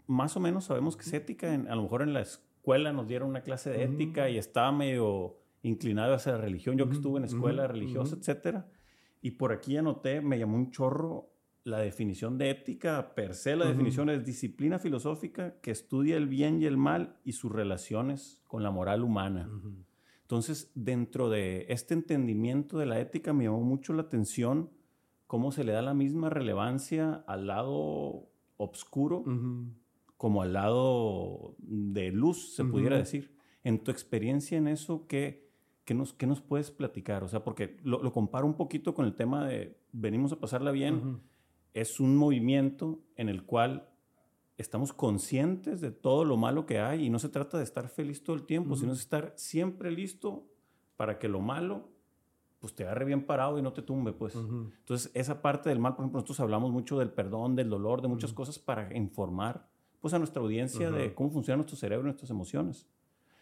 más 0.06 0.36
o 0.36 0.42
menos 0.42 0.66
sabemos 0.66 0.98
que 0.98 1.04
es 1.04 1.14
ética. 1.14 1.54
a 1.54 1.76
lo 1.76 1.84
mejor 1.84 2.02
en 2.02 2.14
la 2.14 2.20
escuela 2.20 2.92
nos 2.92 3.08
dieron 3.08 3.30
una 3.30 3.42
clase 3.42 3.70
de 3.70 3.84
ética 3.84 4.30
y 4.30 4.38
estaba 4.38 4.74
medio 4.74 5.38
inclinado 5.64 6.14
hacia 6.14 6.34
la 6.34 6.40
religión. 6.40 6.78
Yo 6.78 6.90
que 6.90 6.96
estuve 6.96 7.20
en 7.20 7.26
escuela 7.26 7.68
religiosa, 7.68 8.18
etcétera. 8.18 8.70
Y 9.22 9.32
por 9.32 9.54
aquí 9.54 9.78
anoté, 9.78 10.20
me 10.20 10.38
llamó 10.38 10.58
un 10.58 10.72
chorro 10.72 11.32
la 11.64 11.80
definición 11.80 12.38
de 12.38 12.50
ética 12.50 13.16
per 13.16 13.34
se. 13.34 13.56
La 13.56 13.66
definición 13.66 14.10
es 14.10 14.26
disciplina 14.26 14.78
filosófica 14.78 15.62
que 15.62 15.72
estudia 15.72 16.18
el 16.18 16.28
bien 16.28 16.62
y 16.62 16.66
el 16.66 16.76
mal 16.76 17.16
y 17.24 17.32
sus 17.32 17.50
relaciones 17.50 18.42
con 18.46 18.62
la 18.62 18.72
moral 18.72 19.04
humana. 19.04 19.50
Entonces, 20.32 20.72
dentro 20.76 21.30
de 21.30 21.66
este 21.68 21.94
entendimiento 21.94 22.78
de 22.78 22.86
la 22.86 23.02
ética, 23.02 23.34
me 23.34 23.44
llamó 23.44 23.60
mucho 23.64 23.92
la 23.92 24.04
atención 24.04 24.70
cómo 25.28 25.52
se 25.52 25.66
le 25.66 25.74
da 25.74 25.82
la 25.82 25.94
misma 25.94 26.30
relevancia 26.30 27.26
al 27.28 27.48
lado 27.48 28.30
obscuro 28.56 29.26
como 30.16 30.42
al 30.42 30.54
lado 30.54 31.56
de 31.58 32.12
luz, 32.12 32.56
se 32.56 32.64
pudiera 32.64 32.98
decir. 32.98 33.36
En 33.66 33.84
tu 33.84 33.92
experiencia 33.92 34.58
en 34.58 34.70
eso, 34.70 35.06
¿qué, 35.06 35.52
qué, 35.84 35.94
nos, 35.96 36.14
qué 36.14 36.28
nos 36.28 36.40
puedes 36.40 36.72
platicar? 36.72 37.26
O 37.26 37.28
sea, 37.28 37.44
porque 37.44 37.76
lo, 37.84 38.10
comparo 38.14 38.46
un 38.46 38.56
poquito 38.56 38.94
con 38.94 39.06
el 39.06 39.16
tema 39.16 39.46
de 39.46 39.82
venimos 39.92 40.32
a 40.32 40.40
pasarla 40.40 40.72
bien. 40.72 41.20
Es 41.74 42.00
un 42.00 42.16
movimiento 42.16 43.04
en 43.18 43.28
el 43.28 43.44
cual 43.44 43.91
estamos 44.62 44.94
conscientes 44.94 45.82
de 45.82 45.92
todo 45.92 46.24
lo 46.24 46.38
malo 46.38 46.66
que 46.66 46.80
hay 46.80 47.06
y 47.06 47.10
no 47.10 47.20
se 47.20 47.30
trata 47.30 47.58
de 47.58 47.64
estar 47.64 47.90
feliz 47.90 48.24
todo 48.24 48.36
el 48.36 48.44
tiempo, 48.44 48.76
sino 48.76 48.94
de 48.94 49.00
estar 49.00 49.34
siempre 49.36 49.92
listo 49.92 50.48
para 50.96 51.20
que 51.20 51.28
lo 51.28 51.42
malo 51.42 51.90
pues 52.60 52.76
te 52.76 52.84
agarre 52.84 53.06
bien 53.06 53.26
parado 53.26 53.58
y 53.58 53.64
no 53.64 53.74
te 53.74 53.82
tumbe, 53.82 54.14
pues. 54.14 54.36
Entonces, 54.36 55.10
esa 55.16 55.42
parte 55.42 55.68
del 55.70 55.80
mal, 55.80 55.96
por 55.96 56.04
ejemplo, 56.04 56.20
nosotros 56.20 56.40
hablamos 56.40 56.72
mucho 56.72 57.00
del 57.00 57.10
perdón, 57.10 57.56
del 57.56 57.70
dolor, 57.70 58.04
de 58.04 58.08
muchas 58.08 58.34
cosas 58.34 58.60
para 58.60 58.96
informar 58.96 59.68
pues 60.00 60.14
a 60.14 60.20
nuestra 60.20 60.42
audiencia 60.42 60.92
de 60.92 61.14
cómo 61.14 61.32
funciona 61.32 61.58
nuestro 61.58 61.76
cerebro, 61.76 62.04
nuestras 62.04 62.30
emociones. 62.30 62.88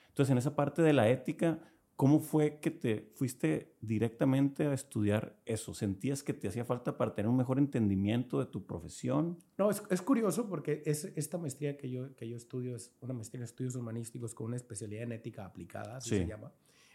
Entonces, 0.08 0.32
en 0.32 0.38
esa 0.38 0.56
parte 0.56 0.82
de 0.82 0.94
la 0.94 1.10
ética, 1.10 1.60
¿Cómo 2.00 2.22
fue 2.22 2.62
que 2.62 2.72
te 2.72 3.12
fuiste 3.16 3.76
directamente 3.82 4.66
a 4.68 4.74
estudiar 4.74 5.36
eso? 5.46 5.74
¿Sentías 5.74 6.24
que 6.24 6.34
te 6.34 6.48
hacía 6.48 6.64
falta 6.64 6.96
para 6.96 7.14
tener 7.14 7.28
un 7.28 7.36
mejor 7.36 7.58
entendimiento 7.58 8.40
de 8.40 8.46
tu 8.46 8.66
profesión? 8.66 9.38
No, 9.58 9.70
es, 9.70 9.84
es 9.90 10.02
curioso 10.02 10.48
porque 10.48 10.82
es, 10.86 11.04
esta 11.18 11.38
maestría 11.38 11.76
que 11.76 11.90
yo, 11.90 12.16
que 12.16 12.30
yo 12.30 12.38
estudio 12.38 12.78
es 12.78 12.96
una 13.02 13.14
maestría 13.14 13.40
en 13.40 13.44
estudios 13.44 13.76
humanísticos 13.76 14.34
con 14.34 14.48
una 14.48 14.56
especialidad 14.56 15.04
en 15.04 15.12
ética 15.12 15.44
aplicada, 15.44 15.98
así 15.98 16.12
se 16.12 16.26
llama. 16.26 16.54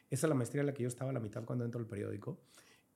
Esa 0.09 0.27
es 0.27 0.29
la 0.31 0.35
maestría 0.35 0.63
en 0.63 0.69
la 0.69 0.73
que 0.73 0.85
yo 0.85 0.89
estaba 0.89 1.11
a 1.11 1.13
la 1.13 1.21
mitad 1.21 1.45
cuando 1.45 1.67
entro 1.67 1.79
al 1.79 1.87
periódico. 1.87 2.41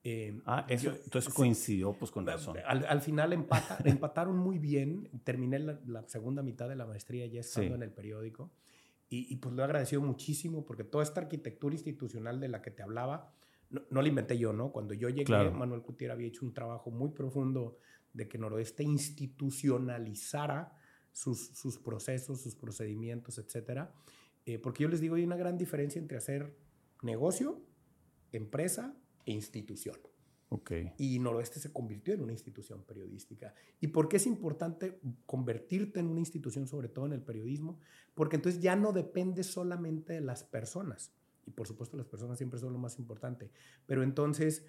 Eh, 0.02 0.40
ah, 0.46 0.64
eso, 0.66 0.88
entonces 1.04 1.30
coincidió 1.34 1.92
pues 1.92 2.10
con 2.10 2.26
razón. 2.26 2.56
Al, 2.66 2.86
al 2.86 3.02
final 3.02 3.34
empata, 3.34 3.80
empataron 3.84 4.38
muy 4.38 4.58
bien. 4.58 5.10
Terminé 5.24 5.58
la, 5.58 5.78
la, 5.86 6.08
segunda 6.08 6.42
mitad 6.42 6.70
de 6.70 6.76
la 6.76 6.86
maestría 6.86 7.26
ya 7.26 7.40
estando 7.40 7.74
en 7.74 7.82
el 7.82 7.92
periódico. 7.92 8.50
Y, 9.10 9.36
pues 9.36 9.54
lo 9.54 9.62
he 9.62 9.64
agradecido 9.64 10.02
muchísimo 10.02 10.66
porque 10.66 10.84
toda 10.84 11.02
esta 11.02 11.22
arquitectura 11.22 11.74
institucional 11.74 12.40
de 12.40 12.48
la 12.48 12.60
que 12.60 12.70
te 12.70 12.82
hablaba, 12.82 13.32
no, 13.70 13.80
no 13.90 14.02
la 14.02 14.08
inventé 14.08 14.36
yo, 14.36 14.52
¿no? 14.52 14.70
Cuando 14.70 14.92
yo 14.92 15.08
llegué, 15.08 15.50
Manuel 15.50 15.80
Cutier 15.80 16.10
había 16.10 16.28
hecho 16.28 16.44
un 16.44 16.52
trabajo 16.52 16.90
muy 16.90 17.10
profundo 17.12 17.78
de 18.12 18.28
que 18.28 18.36
Noroeste 18.36 18.82
institucionalizara 18.82 20.76
sus, 21.12 21.48
sus 21.56 21.78
procesos, 21.78 22.42
sus 22.42 22.54
procedimientos, 22.54 23.38
etcétera. 23.38 23.94
Eh, 24.44 24.58
porque 24.58 24.82
yo 24.82 24.88
les 24.88 25.00
digo, 25.00 25.14
hay 25.14 25.24
una 25.24 25.36
gran 25.36 25.56
diferencia 25.56 25.98
entre 26.00 26.18
hacer 26.18 26.56
negocio, 27.02 27.62
empresa 28.32 28.94
e 29.24 29.32
institución. 29.32 29.96
Okay. 30.50 30.92
Y 30.96 31.18
Noroeste 31.18 31.60
se 31.60 31.72
convirtió 31.72 32.14
en 32.14 32.22
una 32.22 32.32
institución 32.32 32.82
periodística. 32.84 33.54
¿Y 33.80 33.88
por 33.88 34.08
qué 34.08 34.16
es 34.16 34.26
importante 34.26 34.98
convertirte 35.26 36.00
en 36.00 36.06
una 36.06 36.20
institución, 36.20 36.66
sobre 36.66 36.88
todo 36.88 37.04
en 37.06 37.12
el 37.12 37.22
periodismo? 37.22 37.78
Porque 38.14 38.36
entonces 38.36 38.62
ya 38.62 38.74
no 38.74 38.92
depende 38.92 39.42
solamente 39.42 40.14
de 40.14 40.20
las 40.22 40.44
personas. 40.44 41.12
Y 41.46 41.50
por 41.50 41.66
supuesto 41.66 41.96
las 41.96 42.06
personas 42.06 42.38
siempre 42.38 42.58
son 42.58 42.72
lo 42.72 42.78
más 42.78 42.98
importante. 42.98 43.50
Pero 43.86 44.02
entonces 44.02 44.64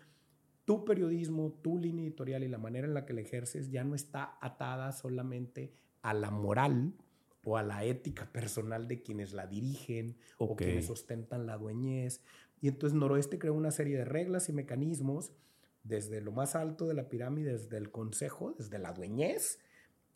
tu 0.66 0.84
periodismo, 0.86 1.54
tu 1.62 1.78
línea 1.78 2.06
editorial 2.06 2.44
y 2.44 2.50
la 2.50 2.58
manera 2.58 2.86
en 2.86 2.94
la 2.94 3.06
que 3.06 3.14
la 3.14 3.22
ejerces 3.22 3.72
ya 3.72 3.84
no 3.84 3.96
está 3.96 4.38
atada 4.42 4.92
solamente 4.92 5.74
a 6.02 6.14
la 6.14 6.30
moral 6.30 6.94
o 7.44 7.58
a 7.58 7.64
la 7.64 7.86
ética 7.86 8.32
personal 8.32 8.88
de 8.88 9.02
quienes 9.02 9.34
la 9.34 9.48
dirigen 9.48 10.18
o 10.38 10.56
quienes 10.56 10.90
ostentan 10.90 11.48
la 11.48 11.58
dueñez. 11.58 12.22
Y 12.62 12.68
entonces 12.68 12.98
Noroeste 12.98 13.40
creó 13.40 13.54
una 13.54 13.72
serie 13.72 13.98
de 13.98 14.06
reglas 14.06 14.50
y 14.50 14.54
mecanismos 14.54 15.32
desde 15.84 16.22
lo 16.22 16.32
más 16.32 16.56
alto 16.56 16.88
de 16.88 16.94
la 16.94 17.10
pirámide, 17.10 17.54
desde 17.54 17.78
el 17.78 17.92
consejo, 17.92 18.56
desde 18.58 18.80
la 18.80 18.94
dueñez 18.94 19.60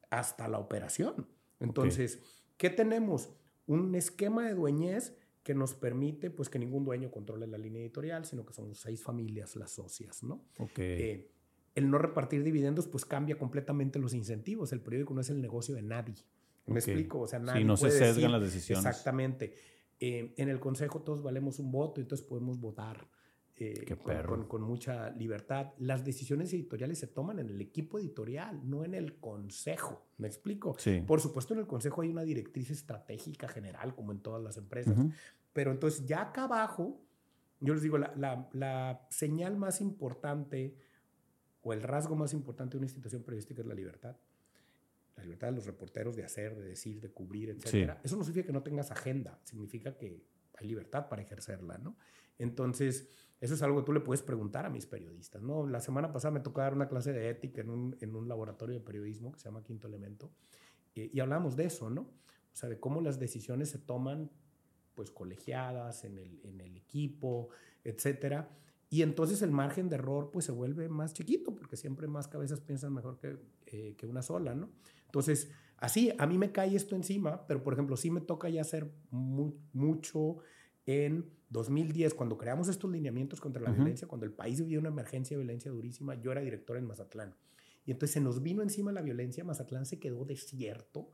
hasta 0.10 0.48
la 0.48 0.60
operación. 0.60 1.28
Entonces, 1.60 2.20
¿qué 2.58 2.70
tenemos? 2.70 3.30
Un 3.66 3.96
esquema 3.96 4.46
de 4.48 4.54
dueñez 4.54 5.16
que 5.44 5.54
nos 5.54 5.74
permite 5.74 6.30
pues 6.30 6.50
que 6.50 6.60
ningún 6.60 6.86
dueño 6.86 7.12
controle 7.12 7.48
la 7.48 7.58
línea 7.58 7.82
editorial, 7.82 8.26
sino 8.26 8.46
que 8.46 8.54
somos 8.54 8.80
seis 8.80 9.04
familias 9.04 9.56
las 9.56 9.72
socias, 9.72 10.24
¿no? 10.24 10.46
Eh, 10.78 11.30
el 11.76 11.90
no 11.90 11.98
repartir 11.98 12.44
dividendos 12.44 12.88
pues 12.88 13.06
cambia 13.06 13.38
completamente 13.38 14.00
los 14.00 14.14
incentivos. 14.14 14.72
El 14.72 14.82
periódico 14.82 15.14
no 15.14 15.22
es 15.22 15.30
el 15.30 15.42
negocio 15.42 15.76
de 15.76 15.82
nadie. 15.82 16.16
¿Me 16.66 16.80
explico? 16.80 17.22
O 17.22 17.28
sea, 17.28 17.40
nadie 17.40 17.62
sí, 17.62 17.68
no 17.68 17.76
se 17.76 17.92
sesgan 17.92 18.32
las 18.32 18.42
decisiones. 18.42 18.86
Exactamente. 18.86 19.54
Eh, 20.00 20.34
en 20.38 20.50
el 20.50 20.60
consejo 20.60 21.02
todos 21.02 21.22
valemos 21.22 21.60
un 21.60 21.72
voto, 21.72 22.00
entonces 22.00 22.26
podemos 22.26 22.60
votar. 22.60 23.08
Eh, 23.56 23.96
con, 24.26 24.48
con, 24.48 24.62
mucha 24.64 25.12
libertad. 25.12 25.74
Las 25.78 26.04
decisiones 26.04 26.52
editoriales 26.54 26.98
se 26.98 27.06
toman 27.06 27.38
en 27.38 27.50
el 27.50 27.62
equipo 27.62 28.00
editorial, 28.00 28.68
no 28.68 28.84
en 28.84 28.96
el 28.96 29.20
consejo. 29.20 30.08
¿Me 30.18 30.28
explico? 30.28 30.76
Por 31.06 31.22
supuesto, 31.22 31.54
en 31.54 31.60
el 31.60 31.68
consejo 31.68 32.02
hay 32.02 32.10
una 32.10 32.24
directriz 32.24 32.72
estratégica 32.72 33.48
general, 33.48 33.94
como 33.94 34.12
en 34.12 34.22
todas 34.22 34.42
las 34.42 34.58
empresas. 34.58 34.98
Pero 35.54 35.72
entonces, 35.72 36.04
ya 36.08 36.22
acá 36.22 36.46
abajo, 36.46 37.00
yo 37.60 37.76
les 37.76 37.84
digo, 37.84 38.00
la, 38.00 38.12
la, 38.16 38.50
la, 38.54 39.06
señal 39.12 39.56
más 39.56 39.82
importante 39.82 40.76
o 41.62 41.74
el 41.74 41.84
rasgo 41.84 42.16
más 42.16 42.34
importante 42.34 42.72
de 42.72 42.78
una 42.80 42.88
institución 42.88 43.22
periodística 43.22 43.62
es 43.62 43.68
la 43.68 43.76
libertad. 43.76 44.18
La 45.16 45.24
libertad 45.24 45.50
de 45.50 45.54
los 45.54 45.68
reporteros 45.68 46.16
de 46.16 46.24
hacer, 46.24 46.56
de 46.56 46.70
decir, 46.70 47.00
de 47.00 47.12
cubrir, 47.12 47.52
etc. 47.52 47.98
Eso 48.04 48.18
no 48.18 48.24
significa 48.24 48.48
que 48.48 48.54
no 48.54 48.64
tengas 48.64 48.90
agenda, 48.90 49.40
significa 49.44 49.96
que 49.96 50.26
hay 50.56 50.68
libertad 50.68 51.08
para 51.08 51.22
ejercerla, 51.22 51.78
¿no? 51.78 51.96
Entonces, 52.40 53.10
eso 53.44 53.56
es 53.56 53.62
algo 53.62 53.80
que 53.80 53.86
tú 53.86 53.92
le 53.92 54.00
puedes 54.00 54.22
preguntar 54.22 54.66
a 54.66 54.70
mis 54.70 54.86
periodistas, 54.86 55.42
¿no? 55.42 55.68
La 55.68 55.82
semana 55.82 56.14
pasada 56.14 56.32
me 56.32 56.40
tocó 56.40 56.62
dar 56.62 56.74
una 56.74 56.88
clase 56.88 57.12
de 57.12 57.30
ética 57.30 57.60
en 57.60 57.70
un, 57.70 57.98
en 58.00 58.16
un 58.16 58.30
laboratorio 58.30 58.74
de 58.74 58.80
periodismo 58.80 59.34
que 59.34 59.40
se 59.40 59.50
llama 59.50 59.62
Quinto 59.66 59.86
Elemento 59.90 60.32
y 60.96 61.20
hablamos 61.20 61.58
de 61.58 61.66
eso, 61.66 61.90
¿no? 61.90 62.04
O 62.04 62.56
sea, 62.56 62.70
de 62.70 62.80
cómo 62.80 63.02
las 63.02 63.20
decisiones 63.20 63.70
se 63.70 63.80
toman 63.80 64.32
pues 64.94 65.12
colegiadas 65.12 66.06
en 66.06 66.20
el, 66.20 66.40
en 66.46 66.62
el 66.62 66.78
equipo, 66.78 67.50
etcétera. 67.84 68.50
Y 68.90 69.02
entonces 69.02 69.42
el 69.42 69.52
margen 69.52 69.90
de 69.90 69.96
error 69.96 70.30
pues 70.32 70.46
se 70.46 70.54
vuelve 70.54 70.88
más 70.88 71.14
chiquito 71.14 71.54
porque 71.54 71.76
siempre 71.76 72.08
más 72.08 72.30
cabezas 72.30 72.62
piensan 72.62 72.94
mejor 72.94 73.20
que, 73.20 73.40
eh, 73.66 73.96
que 73.98 74.08
una 74.08 74.22
sola, 74.22 74.56
¿no? 74.56 74.70
Entonces, 75.04 75.52
así, 75.76 76.14
a 76.18 76.26
mí 76.28 76.38
me 76.38 76.54
cae 76.54 76.78
esto 76.78 76.96
encima, 76.96 77.46
pero 77.46 77.62
por 77.62 77.74
ejemplo, 77.74 77.98
sí 77.98 78.10
me 78.10 78.22
toca 78.22 78.48
ya 78.48 78.62
hacer 78.62 78.90
mucho 79.12 80.38
en 80.86 81.30
2010, 81.54 82.14
cuando 82.16 82.38
creamos 82.38 82.68
estos 82.68 82.92
lineamientos 82.92 83.40
contra 83.40 83.62
la 83.62 83.72
violencia, 83.72 84.08
cuando 84.08 84.26
el 84.26 84.34
país 84.34 84.60
vivió 84.60 84.80
una 84.80 84.90
emergencia 84.90 85.38
de 85.38 85.44
violencia 85.44 85.72
durísima, 85.72 86.16
yo 86.16 86.32
era 86.32 86.42
director 86.42 86.76
en 86.76 86.86
Mazatlán. 86.86 87.36
Y 87.86 87.92
entonces 87.92 88.14
se 88.14 88.22
nos 88.22 88.42
vino 88.42 88.62
encima 88.62 88.92
la 88.92 89.02
violencia, 89.02 89.44
Mazatlán 89.44 89.86
se 89.86 90.00
quedó 90.00 90.26
desierto, 90.26 91.12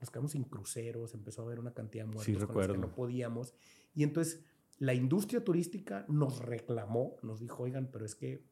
nos 0.00 0.10
quedamos 0.10 0.32
sin 0.32 0.44
cruceros, 0.44 1.14
empezó 1.14 1.42
a 1.42 1.44
haber 1.44 1.60
una 1.60 1.74
cantidad 1.74 2.04
de 2.04 2.12
muertos 2.12 2.46
con 2.46 2.56
los 2.56 2.66
que 2.66 2.78
no 2.78 2.94
podíamos. 2.94 3.54
Y 3.94 4.02
entonces 4.02 4.44
la 4.78 4.94
industria 4.94 5.44
turística 5.44 6.04
nos 6.08 6.40
reclamó, 6.40 7.16
nos 7.22 7.38
dijo, 7.38 7.62
oigan, 7.62 7.88
pero 7.92 8.04
es 8.04 8.14
que 8.14 8.44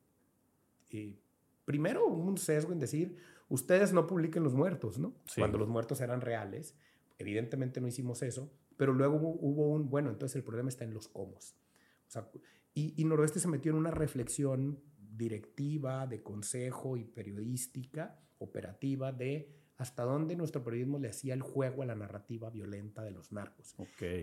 eh, 0.91 1.19
primero 1.65 2.07
un 2.07 2.39
sesgo 2.39 2.73
en 2.73 2.79
decir, 2.79 3.17
ustedes 3.49 3.93
no 3.93 4.07
publiquen 4.07 4.43
los 4.45 4.55
muertos, 4.55 4.99
¿no? 4.99 5.15
Cuando 5.37 5.59
los 5.59 5.69
muertos 5.69 6.01
eran 6.01 6.21
reales. 6.21 6.77
Evidentemente 7.19 7.81
no 7.81 7.89
hicimos 7.89 8.23
eso, 8.23 8.51
pero 8.81 8.95
luego 8.95 9.19
hubo, 9.19 9.69
un, 9.69 9.91
bueno, 9.91 10.09
entonces 10.09 10.37
el 10.37 10.43
problema 10.43 10.71
está 10.71 10.85
en 10.85 10.95
los 10.95 11.07
cómo. 11.07 11.35
O 11.37 12.11
sea, 12.11 12.31
y, 12.73 12.95
y 12.97 13.05
Noroeste 13.05 13.39
se 13.39 13.47
metió 13.47 13.73
en 13.73 13.77
una 13.77 13.91
reflexión 13.91 14.81
directiva, 14.97 16.07
de 16.07 16.23
consejo 16.23 16.97
y 16.97 17.05
periodística, 17.05 18.19
operativa, 18.39 19.13
de 19.13 19.55
hasta 19.77 20.05
dónde 20.05 20.35
nuestro 20.35 20.65
periodismo 20.65 20.99
le 20.99 21.11
hacía 21.11 21.35
el 21.35 21.43
juego 21.43 21.83
a 21.83 21.85
la 21.85 21.95
narrativa 21.95 22.49
violenta 22.49 23.03
de 23.03 23.11
los 23.11 23.33
narcos. 23.33 23.77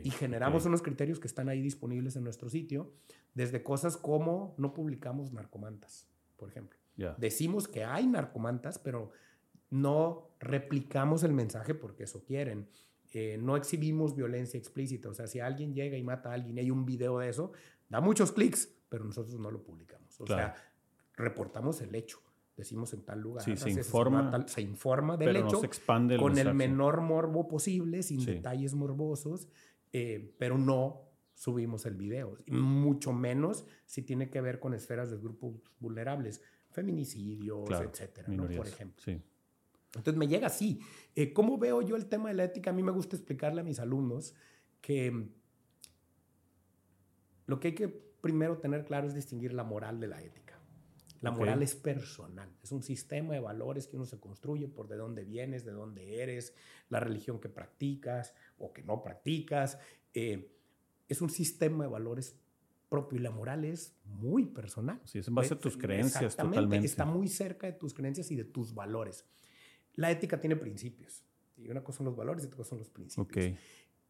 y 0.04 0.10
generamos 0.10 0.66
unos 0.66 0.82
criterios 0.82 1.20
que 1.20 1.28
están 1.28 1.50
ahí 1.50 1.62
disponibles 1.62 2.16
en 2.16 2.24
nuestro 2.24 2.50
sitio, 2.50 2.96
desde 3.36 3.62
cosas 3.62 3.96
como 3.96 4.56
no 4.58 4.74
publicamos 4.74 5.34
narcomantas, 5.34 6.10
por 6.36 6.50
ejemplo. 6.50 6.80
Decimos 7.20 7.68
que 7.68 7.84
hay 7.84 8.08
narcomantas, 8.08 8.80
pero 8.80 9.12
no 9.70 10.32
replicamos 10.40 11.22
el 11.22 11.34
mensaje 11.34 11.76
porque 11.76 12.06
eso 12.06 12.24
quieren. 12.26 12.68
Eh, 13.14 13.38
no 13.40 13.56
exhibimos 13.56 14.16
violencia 14.16 14.58
explícita. 14.58 15.10
O 15.10 15.14
sea, 15.14 15.28
si 15.28 15.40
alguien 15.40 15.74
llega 15.74 15.98
y 15.98 16.04
mata 16.04 16.32
a 16.32 16.34
alguien 16.34 16.58
y 16.58 16.62
hay 16.62 16.72
un 16.72 16.86
video 16.86 17.20
de 17.20 17.30
eso, 17.30 17.52
da 17.90 18.02
muchos 18.02 18.32
clics, 18.32 18.70
pero 18.90 19.06
nosotros 19.06 19.40
no 19.40 19.50
lo 19.52 19.64
publicamos. 19.64 20.20
O 20.20 20.28
sea, 20.28 20.56
reportamos 21.16 21.82
el 21.82 21.94
hecho. 21.96 22.20
Decimos 22.56 22.92
en 22.94 23.04
tal 23.04 23.22
lugar. 23.22 23.44
se, 23.44 23.70
informa, 23.70 24.48
se, 24.48 24.62
informa 24.62 25.16
del 25.16 25.36
hecho 25.36 25.64
expande 25.64 26.18
con 26.18 26.38
el 26.38 26.56
menor 26.56 27.02
morbo 27.02 27.48
posible, 27.48 28.02
sin 28.02 28.26
detalles 28.26 28.74
morbosos, 28.74 29.48
eh, 29.94 30.34
pero 30.40 30.58
no 30.58 31.04
subimos 31.36 31.86
el 31.86 31.94
video. 31.94 32.36
Mucho 32.48 33.14
menos 33.14 33.66
si 33.86 34.02
tiene 34.02 34.32
que 34.32 34.42
ver 34.42 34.60
con 34.60 34.74
esferas 34.74 35.12
de 35.12 35.18
grupos 35.18 35.62
vulnerables, 35.80 36.42
feminicidios, 36.72 37.70
etcétera, 37.70 38.28
¿no? 38.30 38.48
por 38.48 38.68
ejemplo. 38.68 39.04
Sí. 39.04 39.22
Entonces 39.98 40.18
me 40.18 40.28
llega 40.28 40.48
así. 40.48 40.80
Eh, 41.16 41.34
¿Cómo 41.34 41.58
veo 41.58 41.82
yo 41.82 41.96
el 41.96 42.08
tema 42.08 42.30
de 42.30 42.36
la 42.36 42.44
ética? 42.44 42.70
A 42.70 42.74
mí 42.74 42.84
me 42.84 42.92
gusta 42.92 43.16
explicarle 43.16 43.62
a 43.62 43.64
mis 43.64 43.80
alumnos 43.80 44.36
que 44.82 45.30
lo 47.46 47.60
que 47.60 47.70
hay 47.70 47.76
que 47.76 47.88
primero 47.88 48.58
tener 48.58 48.86
claro 48.86 49.08
es 49.08 49.14
distinguir 49.14 49.54
la 49.54 49.64
moral 49.64 50.00
de 50.00 50.08
la 50.08 50.22
ética. 50.22 50.48
La 51.22 51.32
moral 51.32 51.64
es 51.64 51.76
personal, 51.76 52.50
es 52.62 52.72
un 52.72 52.84
sistema 52.84 53.34
de 53.34 53.40
valores 53.40 53.88
que 53.88 53.96
uno 53.96 54.06
se 54.06 54.20
construye 54.20 54.68
por 54.68 54.88
de 54.88 54.98
dónde 54.98 55.24
vienes, 55.24 55.66
de 55.66 55.72
dónde 55.72 56.22
eres, 56.22 56.54
la 56.90 57.00
religión 57.00 57.40
que 57.40 57.50
practicas 57.50 58.36
o 58.60 58.72
que 58.72 58.84
no 58.84 59.02
practicas. 59.02 59.80
Eh, 60.14 60.54
es 61.08 61.22
un 61.22 61.32
sistema 61.32 61.86
de 61.86 61.90
valores 61.90 62.40
propio 62.88 63.20
y 63.20 63.22
la 63.22 63.32
moral 63.32 63.66
es 63.66 63.96
muy 64.06 64.46
personal. 64.46 65.02
Sí, 65.06 65.20
es 65.20 65.28
en 65.28 65.36
base 65.36 65.56
a 65.56 65.60
tus 65.60 65.76
creencias 65.76 66.36
totalmente. 66.36 66.86
Está 66.86 67.06
muy 67.06 67.28
cerca 67.28 67.68
de 67.68 67.74
tus 67.74 67.94
creencias 67.94 68.30
y 68.32 68.36
de 68.36 68.46
tus 68.46 68.74
valores. 68.74 69.26
La 69.98 70.10
ética 70.10 70.40
tiene 70.40 70.56
principios. 70.56 71.26
Y 71.58 71.70
una 71.70 71.84
cosa 71.84 71.98
son 71.98 72.06
los 72.06 72.16
valores 72.16 72.44
y 72.44 72.48
otra 72.48 72.58
cosa 72.58 72.70
son 72.70 72.80
los 72.80 72.90
principios. 72.90 73.60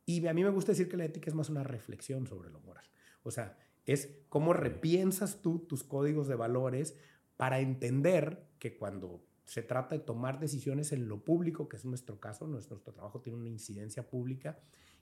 Y 0.06 0.26
a 0.28 0.34
mí 0.34 0.44
me 0.44 0.52
gusta 0.52 0.74
decir 0.74 0.88
que 0.88 0.98
la 0.98 1.06
ética 1.06 1.30
es 1.30 1.34
más 1.34 1.50
una 1.50 1.64
reflexión 1.64 2.28
sobre 2.28 2.52
lo 2.52 2.60
moral. 2.60 2.86
O 3.24 3.32
sea, 3.32 3.58
es 3.86 4.20
cómo 4.30 4.54
repiensas 4.54 5.42
tú 5.42 5.60
tus 5.60 5.84
códigos 5.84 6.28
de 6.28 6.36
valores 6.36 6.96
para 7.36 7.60
entender 7.60 8.46
que 8.60 8.78
cuando 8.78 9.24
se 9.46 9.64
trata 9.64 9.96
de 9.96 10.04
tomar 10.04 10.40
decisiones 10.40 10.92
en 10.92 11.08
lo 11.08 11.24
público, 11.24 11.70
que 11.70 11.78
es 11.78 11.86
nuestro 11.86 12.20
caso, 12.20 12.48
nuestro, 12.48 12.76
nuestro 12.76 12.94
trabajo 12.94 13.22
tiene 13.22 13.40
una 13.40 13.50
incidencia 13.50 14.08
pública, 14.08 14.60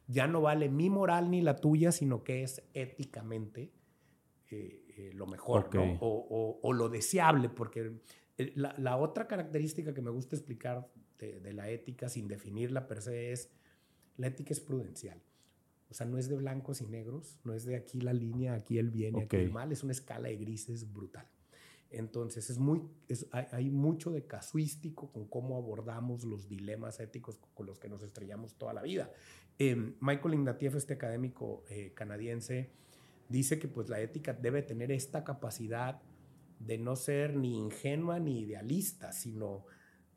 ya 0.08 0.28
no 0.28 0.42
vale 0.42 0.70
mi 0.70 0.90
moral 0.90 1.32
ni 1.32 1.42
la 1.42 1.56
tuya, 1.56 1.92
sino 1.92 2.24
que 2.24 2.44
es 2.44 2.62
éticamente 2.74 3.74
eh, 4.52 4.86
eh, 4.98 5.12
lo 5.14 5.26
mejor 5.26 5.70
o, 6.00 6.74
lo 6.74 6.90
deseable, 6.90 7.50
porque 7.50 8.00
la, 8.38 8.98
otra 8.98 9.28
característica 9.28 9.94
que 9.94 10.02
me 10.02 10.12
gusta 10.12 10.36
explicar 10.36 10.90
de, 11.20 11.54
la 11.54 11.70
ética 11.70 12.10
sin 12.10 12.28
definirla 12.28 12.88
per 12.88 13.02
se 13.02 13.32
es, 13.32 13.50
la 14.18 14.28
ética 14.28 14.54
es 14.54 14.60
prudencial. 14.60 15.22
O 15.90 15.94
sea, 15.94 16.06
no 16.06 16.18
es 16.18 16.28
de 16.28 16.36
blancos 16.36 16.82
y 16.82 16.88
negros, 16.88 17.40
no 17.44 17.54
es 17.54 17.66
de 17.66 17.76
aquí 17.76 18.02
la 18.02 18.12
línea, 18.12 18.54
aquí 18.54 18.78
el 18.78 18.90
bien 18.90 19.18
y 19.18 19.22
aquí 19.22 19.38
el 19.38 19.52
mal, 19.52 19.72
es 19.72 19.84
una 19.84 19.94
escala 19.94 20.28
de 20.28 20.36
grises 20.36 20.92
brutal. 20.92 21.28
Entonces, 21.92 22.50
es 22.50 22.58
muy, 22.58 22.82
hay, 23.32 23.70
mucho 23.70 24.12
de 24.12 24.26
casuístico 24.26 25.12
con 25.14 25.28
cómo 25.28 25.56
abordamos 25.56 26.26
los 26.26 26.50
dilemas 26.50 27.00
éticos 27.00 27.40
con 27.54 27.68
los 27.68 27.80
que 27.80 27.88
nos 27.88 28.04
estrellamos 28.04 28.56
toda 28.56 28.74
la 28.74 28.82
vida. 28.82 29.12
Em, 29.60 29.96
Michael 30.02 30.34
Ignatieff, 30.34 30.76
este 30.76 30.96
académico 30.96 31.64
eh, 31.70 31.94
canadiense, 31.94 32.72
dice 33.30 33.60
que 33.60 33.68
pues, 33.68 33.88
la 33.88 34.02
ética 34.02 34.34
debe 34.34 34.62
tener 34.64 34.92
esta 34.92 35.24
capacidad 35.24 36.02
de 36.60 36.78
no 36.78 36.96
ser 36.96 37.36
ni 37.36 37.58
ingenua 37.58 38.20
ni 38.20 38.42
idealista, 38.42 39.12
sino 39.12 39.66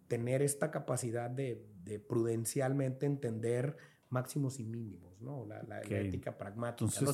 tener 0.07 0.42
esta 0.42 0.71
capacidad 0.71 1.30
de, 1.30 1.64
prudencialmente 2.09 3.07
entender 3.07 3.76
máximos 4.11 4.59
y 4.59 4.64
mínimos, 4.64 5.21
¿no? 5.21 5.47
La, 5.47 5.80
ética 5.83 6.37
pragmática, 6.37 6.90
sin, 6.90 7.12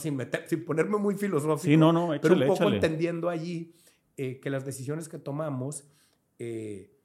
sin, 0.48 0.64
ponerme 0.64 0.98
muy 0.98 1.16
filosófico, 1.16 1.76
no, 1.76 1.92
no, 1.92 2.10
pero 2.20 2.34
un 2.34 2.46
poco 2.46 2.70
entendiendo 2.70 3.28
allí 3.28 3.74
eh, 4.16 4.38
que 4.40 4.50
las 4.50 4.64
decisiones 4.64 5.08
que 5.08 5.18
tomamos, 5.18 5.84
eh, 6.38 6.96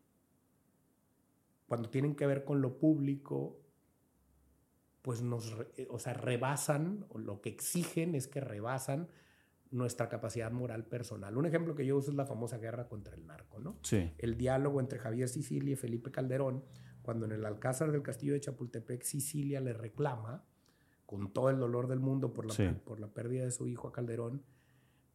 cuando 1.67 1.89
tienen 1.89 2.15
que 2.15 2.27
ver 2.27 2.43
con 2.43 2.61
lo 2.61 2.77
público, 2.77 3.59
pues 5.01 5.21
nos, 5.21 5.55
eh, 5.77 5.87
o 5.89 5.97
sea, 5.97 6.13
rebasan, 6.13 7.05
o 7.09 7.17
lo 7.17 7.41
que 7.41 7.49
exigen 7.49 8.13
es 8.13 8.27
que 8.27 8.41
rebasan 8.41 9.09
nuestra 9.71 10.09
capacidad 10.09 10.51
moral 10.51 10.85
personal. 10.85 11.37
Un 11.37 11.45
ejemplo 11.45 11.75
que 11.75 11.85
yo 11.85 11.97
uso 11.97 12.09
es 12.09 12.17
la 12.17 12.25
famosa 12.25 12.57
guerra 12.57 12.87
contra 12.87 13.15
el 13.15 13.25
narco, 13.25 13.59
¿no? 13.59 13.77
Sí. 13.83 14.11
El 14.17 14.37
diálogo 14.37 14.79
entre 14.79 14.99
Javier 14.99 15.29
Sicilia 15.29 15.73
y 15.73 15.75
Felipe 15.75 16.11
Calderón, 16.11 16.63
cuando 17.01 17.25
en 17.25 17.33
el 17.33 17.45
Alcázar 17.45 17.91
del 17.91 18.01
Castillo 18.01 18.33
de 18.33 18.39
Chapultepec 18.39 19.03
Sicilia 19.03 19.61
le 19.61 19.73
reclama, 19.73 20.43
con 21.05 21.31
todo 21.33 21.49
el 21.49 21.57
dolor 21.57 21.87
del 21.87 21.99
mundo 21.99 22.33
por 22.33 22.45
la, 22.45 22.79
por 22.85 22.99
la 22.99 23.07
pérdida 23.07 23.43
de 23.43 23.51
su 23.51 23.67
hijo 23.67 23.87
a 23.87 23.91
Calderón, 23.91 24.43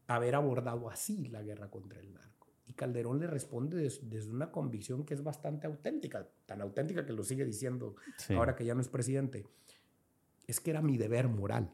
haber 0.06 0.34
abordado 0.34 0.90
así 0.90 1.28
la 1.28 1.42
guerra 1.42 1.70
contra 1.70 2.00
el 2.00 2.12
narco. 2.12 2.48
Y 2.66 2.72
Calderón 2.72 3.20
le 3.20 3.26
responde 3.26 3.76
desde 3.76 4.30
una 4.30 4.50
convicción 4.50 5.04
que 5.04 5.14
es 5.14 5.22
bastante 5.22 5.66
auténtica, 5.66 6.28
tan 6.46 6.62
auténtica 6.62 7.04
que 7.04 7.12
lo 7.12 7.22
sigue 7.22 7.44
diciendo 7.44 7.94
ahora 8.30 8.56
que 8.56 8.64
ya 8.64 8.74
no 8.74 8.80
es 8.80 8.88
presidente. 8.88 9.46
Es 10.46 10.60
que 10.60 10.70
era 10.70 10.82
mi 10.82 10.96
deber 10.96 11.28
moral. 11.28 11.70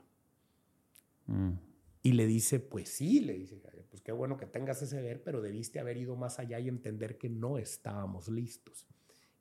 Mm. 1.26 1.69
Y 2.02 2.12
le 2.12 2.26
dice, 2.26 2.60
pues 2.60 2.88
sí, 2.88 3.20
le 3.20 3.34
dice, 3.34 3.60
pues 3.90 4.00
qué 4.02 4.12
bueno 4.12 4.36
que 4.36 4.46
tengas 4.46 4.80
ese 4.80 4.96
deber, 4.96 5.22
pero 5.22 5.42
debiste 5.42 5.80
haber 5.80 5.96
ido 5.96 6.16
más 6.16 6.38
allá 6.38 6.58
y 6.58 6.68
entender 6.68 7.18
que 7.18 7.28
no 7.28 7.58
estábamos 7.58 8.28
listos. 8.28 8.86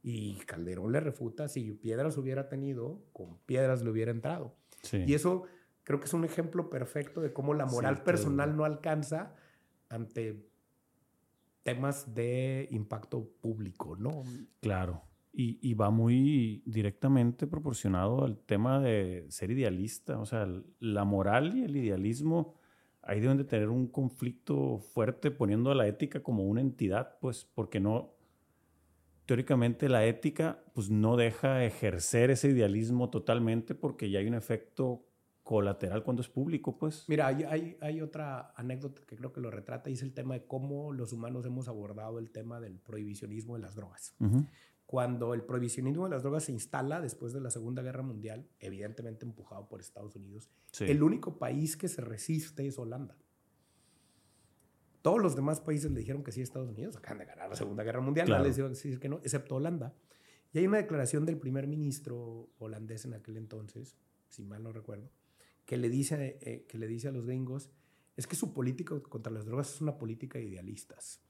Y 0.01 0.36
Calderón 0.46 0.92
le 0.92 1.00
refuta, 1.00 1.48
si 1.48 1.72
piedras 1.72 2.18
hubiera 2.18 2.50
tenido, 2.50 3.04
con 3.13 3.38
piedras 3.39 3.82
le 3.82 3.89
hubiera 3.89 4.12
entrado. 4.12 4.56
Y 4.92 5.13
eso 5.13 5.44
creo 5.84 6.00
que 6.00 6.06
es 6.06 6.13
un 6.13 6.25
ejemplo 6.25 6.70
perfecto 6.70 7.22
de 7.22 7.34
cómo 7.34 7.54
la 7.54 7.66
moral 7.66 8.04
personal 8.04 8.56
no 8.56 8.66
alcanza 8.66 9.36
ante 9.89 10.46
temas 11.63 12.13
de 12.13 12.68
impacto 12.72 13.30
público, 13.42 13.96
¿no? 13.96 14.24
Claro. 14.62 15.04
Y, 15.31 15.74
va 15.75 15.89
muy 15.89 16.63
directamente 16.65 17.48
proporcionado 17.48 18.25
al 18.25 18.39
tema 18.39 18.81
de 18.81 19.25
ser 19.29 19.51
idealista. 19.51 20.19
O 20.19 20.25
sea, 20.25 20.48
la 20.79 21.05
moral 21.05 21.55
y 21.55 21.63
el 21.63 21.77
idealismo 21.77 22.55
ahí 23.01 23.21
deben 23.21 23.38
de 23.38 23.45
tener 23.45 23.69
un 23.69 23.88
conflicto 23.88 24.79
fuerte 24.79 25.31
poniendo 25.31 25.71
a 25.71 25.75
la 25.75 25.88
ética 25.88 26.21
como 26.21 26.43
una 26.43 26.62
entidad, 26.62 27.17
pues 27.21 27.45
porque 27.45 27.79
no, 27.79 28.15
teóricamente 29.25 29.88
la 29.88 30.05
ética 30.05 30.63
pues 30.74 30.89
no 30.89 31.15
deja 31.15 31.63
ejercer 31.63 32.31
ese 32.31 32.50
idealismo 32.50 33.09
totalmente 33.09 33.75
porque 33.75 34.09
ya 34.09 34.19
hay 34.19 34.27
un 34.27 34.33
efecto 34.33 35.05
colateral 35.43 36.03
cuando 36.03 36.21
es 36.21 36.29
público, 36.29 36.77
pues. 36.77 37.05
Mira, 37.07 37.25
hay, 37.25 37.75
hay, 37.81 38.01
otra 38.01 38.53
anécdota 38.55 39.01
que 39.07 39.15
creo 39.15 39.33
que 39.33 39.41
lo 39.41 39.49
retrata 39.49 39.89
y 39.89 39.93
es 39.93 40.04
el 40.04 40.13
tema 40.13 40.36
de 40.36 40.45
cómo 40.45 40.93
los 40.93 41.12
humanos 41.12 41.43
hemos 41.45 41.67
abordado 41.67 42.19
el 42.19 42.30
tema 42.30 42.60
del 42.60 42.77
prohibicionismo 42.77 43.56
de 43.56 43.62
las 43.62 43.73
drogas. 43.73 44.15
Cuando 44.89 45.36
el 45.36 45.43
prohibicionismo 45.43 46.06
de 46.06 46.10
las 46.10 46.23
drogas 46.23 46.45
se 46.45 46.52
instala 46.52 46.99
después 46.99 47.32
de 47.32 47.39
la 47.39 47.52
Segunda 47.52 47.84
Guerra 47.84 48.02
Mundial, 48.02 48.49
evidentemente 48.60 49.23
empujado 49.23 49.69
por 49.69 49.82
Estados 49.82 50.15
Unidos, 50.15 50.49
el 50.80 51.04
único 51.04 51.38
país 51.38 51.78
que 51.78 51.88
se 51.88 52.02
resiste 52.02 52.65
es 52.65 52.80
Holanda. 52.80 53.15
Todos 55.04 55.21
los 55.21 55.36
demás 55.36 55.62
países 55.62 55.91
le 55.91 55.99
dijeron 55.99 56.23
que 56.23 56.32
sí 56.32 56.39
a 56.39 56.43
Estados 56.43 56.69
Unidos, 56.69 56.97
acaban 56.97 57.19
de 57.19 57.25
ganar 57.25 57.49
la 57.49 57.56
Segunda 57.56 57.84
Guerra 57.84 58.02
Mundial, 58.02 58.25
claro. 58.25 58.43
le 58.43 58.49
dijeron 58.49 58.73
que 58.99 59.10
no, 59.10 59.17
excepto 59.17 59.58
Holanda. 59.58 59.93
Y 60.54 60.58
hay 60.58 60.65
una 60.65 60.78
declaración 60.78 61.23
del 61.23 61.38
primer 61.38 61.67
ministro 61.67 62.49
holandés 62.58 63.06
en 63.06 63.13
aquel 63.13 63.38
entonces, 63.38 63.95
si 64.28 64.43
mal 64.43 64.63
no 64.63 64.71
recuerdo, 64.71 65.12
que 65.67 65.78
le 65.78 65.89
dice, 65.89 66.39
eh, 66.41 66.65
que 66.67 66.80
le 66.80 66.88
dice 66.88 67.10
a 67.10 67.12
los 67.12 67.28
gringos 67.28 67.69
es 68.17 68.25
que 68.25 68.36
su 68.36 68.56
política 68.56 68.99
contra 69.02 69.32
las 69.32 69.45
drogas 69.45 69.71
es 69.71 69.82
una 69.82 69.99
política 69.99 70.39
de 70.39 70.45
idealistas 70.45 71.21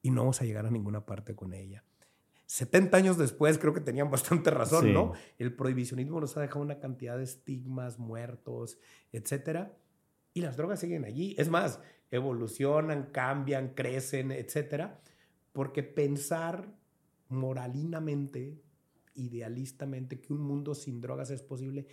y 0.00 0.10
no 0.10 0.22
vamos 0.22 0.40
a 0.40 0.46
llegar 0.46 0.64
a 0.64 0.70
ninguna 0.70 1.04
parte 1.04 1.34
con 1.36 1.52
ella. 1.52 1.84
70 2.48 2.96
años 2.96 3.18
después 3.18 3.58
creo 3.58 3.74
que 3.74 3.80
tenían 3.82 4.10
bastante 4.10 4.50
razón, 4.50 4.94
¿no? 4.94 5.12
El 5.38 5.54
prohibicionismo 5.54 6.18
nos 6.18 6.34
ha 6.36 6.40
dejado 6.40 6.62
una 6.62 6.78
cantidad 6.80 7.18
de 7.18 7.24
estigmas, 7.24 7.98
muertos, 7.98 8.78
etcétera, 9.12 9.76
y 10.32 10.40
las 10.40 10.56
drogas 10.56 10.80
siguen 10.80 11.04
allí. 11.04 11.34
Es 11.38 11.50
más, 11.50 11.78
evolucionan, 12.10 13.10
cambian, 13.12 13.74
crecen, 13.74 14.32
etcétera, 14.32 14.98
porque 15.52 15.82
pensar 15.82 16.74
moralinamente, 17.28 18.62
idealistamente, 19.14 20.18
que 20.18 20.32
un 20.32 20.40
mundo 20.40 20.74
sin 20.74 21.02
drogas 21.02 21.28
es 21.30 21.42
posible, 21.42 21.86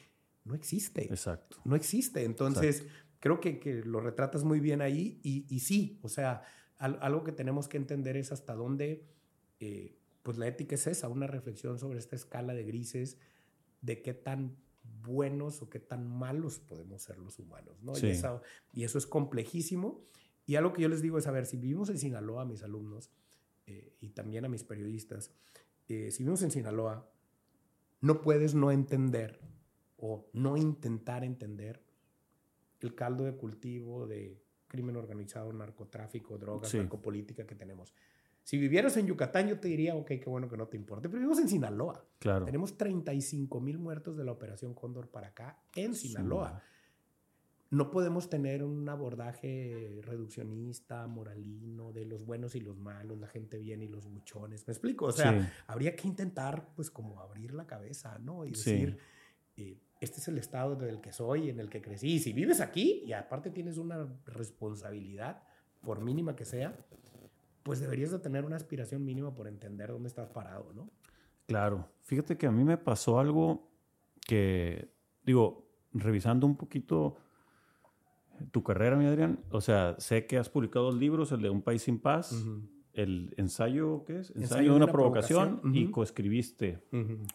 no 0.46 0.56
existe. 0.56 1.04
Exacto. 1.04 1.58
No 1.66 1.76
existe. 1.76 2.24
Entonces, 2.24 2.86
creo 3.20 3.42
que, 3.42 3.60
que, 3.60 3.84
lo 3.84 4.00
retratas 4.00 4.46
muy 4.46 4.62
bien 4.62 4.82
ahí 4.82 5.20
y, 5.22 5.46
y 5.54 5.60
sí, 5.60 6.00
o 6.02 6.08
sea, 6.08 6.44
algo 6.78 7.26
que 7.26 7.34
tenemos 7.34 7.68
que 7.68 7.76
entender 7.76 8.16
es 8.16 8.32
hasta 8.32 8.54
dónde, 8.54 9.06
eh, 9.60 9.98
pues 10.26 10.40
la 10.40 10.48
ética 10.48 10.74
es 10.74 10.88
esa, 10.88 11.08
una 11.08 11.28
reflexión 11.28 11.78
sobre 11.78 12.00
esta 12.00 12.16
escala 12.16 12.56
de 12.56 12.64
grises 12.64 13.20
de 13.82 14.02
qué 14.02 14.16
tan 14.16 14.58
buenos 15.04 15.62
o 15.62 15.70
qué 15.70 15.80
tan 15.80 16.08
malos 16.08 16.58
podemos 16.58 17.04
ser 17.04 17.20
los 17.20 17.38
humanos, 17.38 17.80
¿no? 17.84 17.94
Y, 17.96 18.08
eso, 18.08 18.42
y, 18.74 18.86
eso, 18.86 18.98
es 18.98 19.06
complejísimo. 19.06 20.04
Y 20.48 20.56
algo 20.56 20.74
que 20.74 20.82
yo 20.82 20.90
les 20.90 21.04
digo 21.04 21.20
es, 21.20 21.28
a 21.28 21.32
ver, 21.32 21.46
si 21.46 21.58
vivimos 21.58 21.92
en 21.92 22.00
Sinaloa, 22.00 22.42
a 22.42 22.46
mis 22.46 22.64
alumnos, 22.64 23.12
eh, 23.68 23.94
y 24.02 24.10
también 24.10 24.46
a 24.46 24.50
mis 24.50 24.64
periodistas, 24.64 25.30
eh, 25.90 26.10
si 26.10 26.24
vivimos 26.24 26.42
en 26.42 26.50
Sinaloa, 26.50 27.08
no 28.02 28.24
puedes 28.24 28.56
no 28.56 28.72
entender 28.72 29.40
o 29.98 30.28
no 30.34 30.58
intentar 30.58 31.24
entender 31.24 31.84
el 32.80 32.96
caldo 32.96 33.26
de 33.26 33.36
cultivo 33.36 34.08
de 34.08 34.42
crimen 34.68 34.96
organizado, 34.96 35.54
narcotráfico, 35.54 36.40
drogas, 36.40 36.74
narcopolítica 36.74 37.46
que 37.46 37.54
tenemos. 37.54 37.94
Si 38.46 38.60
vivieras 38.60 38.96
en 38.98 39.08
Yucatán, 39.08 39.48
yo 39.48 39.60
te 39.60 39.68
diría, 39.68 39.96
ok, 39.96 40.06
qué 40.06 40.26
bueno 40.28 40.48
que 40.48 40.56
no 40.56 40.68
te 40.68 40.78
importe, 40.78 41.10
pero 41.10 41.18
vivimos 41.18 41.40
en 41.40 41.50
Sinaloa. 41.50 42.06
Claro. 42.20 42.46
Tenemos 42.46 42.78
35 42.78 43.60
mil 43.60 43.80
muertos 43.80 44.16
de 44.18 44.24
la 44.24 44.34
Operación 44.34 44.76
Cóndor 44.76 45.10
para 45.10 45.30
acá 45.30 45.58
en 45.74 45.96
Sinaloa. 45.96 46.62
No 47.72 47.90
podemos 47.90 48.30
tener 48.30 48.64
un 48.64 48.88
abordaje 48.88 50.00
reduccionista, 50.04 51.08
moralino, 51.08 51.92
de 51.92 52.06
los 52.06 52.24
buenos 52.24 52.54
y 52.54 52.60
los 52.60 52.78
malos, 52.78 53.18
la 53.18 53.26
gente 53.26 53.58
bien 53.58 53.82
y 53.82 53.88
los 53.88 54.08
buchones. 54.08 54.68
¿Me 54.68 54.74
explico? 54.74 55.08
O 55.08 55.12
sea, 55.12 55.52
habría 55.66 55.96
que 55.96 56.08
intentar, 56.08 56.70
pues, 56.76 56.92
como 56.92 57.22
abrir 57.22 57.52
la 57.52 57.66
cabeza, 57.66 58.20
¿no? 58.20 58.46
Y 58.46 58.52
decir, 58.52 59.00
eh, 59.58 59.80
este 60.00 60.20
es 60.20 60.28
el 60.28 60.38
estado 60.38 60.76
del 60.76 61.02
que 61.02 61.12
soy, 61.12 61.50
en 61.50 61.60
el 61.60 61.68
que 61.68 61.82
crecí. 61.82 62.14
Y 62.14 62.20
si 62.20 62.32
vives 62.32 62.62
aquí 62.62 63.02
y 63.08 63.14
aparte 63.14 63.50
tienes 63.50 63.80
una 63.80 64.08
responsabilidad, 64.28 65.42
por 65.82 66.00
mínima 66.00 66.36
que 66.36 66.46
sea, 66.46 66.78
pues 67.66 67.80
deberías 67.80 68.12
de 68.12 68.20
tener 68.20 68.46
una 68.46 68.58
aspiración 68.58 69.04
mínima 69.04 69.34
por 69.34 69.48
entender 69.48 69.90
dónde 69.90 70.08
estás 70.08 70.30
parado, 70.30 70.72
¿no? 70.76 70.88
Claro. 71.48 71.90
Fíjate 72.04 72.38
que 72.38 72.46
a 72.46 72.52
mí 72.52 72.64
me 72.64 72.78
pasó 72.78 73.20
algo 73.20 73.72
que, 74.28 74.94
digo, 75.24 75.68
revisando 75.92 76.46
un 76.46 76.58
poquito 76.58 77.18
tu 78.52 78.62
carrera, 78.62 78.96
mi 78.98 79.08
Adrián, 79.08 79.40
o 79.50 79.62
sea, 79.62 79.96
sé 79.98 80.28
que 80.28 80.38
has 80.38 80.48
publicado 80.48 80.86
dos 80.86 80.96
libros, 80.96 81.32
el 81.32 81.42
de 81.42 81.50
Un 81.50 81.64
País 81.64 81.82
sin 81.82 81.98
Paz, 81.98 82.36
el 82.94 83.34
ensayo, 83.36 84.04
¿qué 84.06 84.20
es? 84.20 84.32
Ensayo, 84.36 84.70
de 84.70 84.78
una, 84.78 84.92
provocación, 84.92 85.62
y 85.74 85.90
coescribiste 85.90 86.84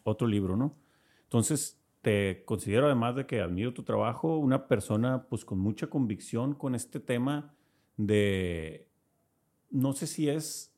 otro 0.05 0.29
libro, 0.29 0.57
¿no? 0.57 0.77
Entonces, 1.25 1.83
te 2.03 2.45
considero, 2.45 2.87
además 2.87 3.17
de 3.17 3.27
que 3.27 3.41
admiro 3.41 3.75
tu 3.75 3.83
trabajo, 3.83 4.37
una 4.37 4.69
persona 4.69 5.27
pues 5.29 5.45
con 5.45 5.59
mucha 5.59 5.89
convicción 5.89 6.55
con 6.55 6.77
este 6.77 7.01
tema 7.01 7.53
de, 7.97 8.90
no 9.71 9.93
sé 9.93 10.07
si 10.07 10.29
es 10.29 10.75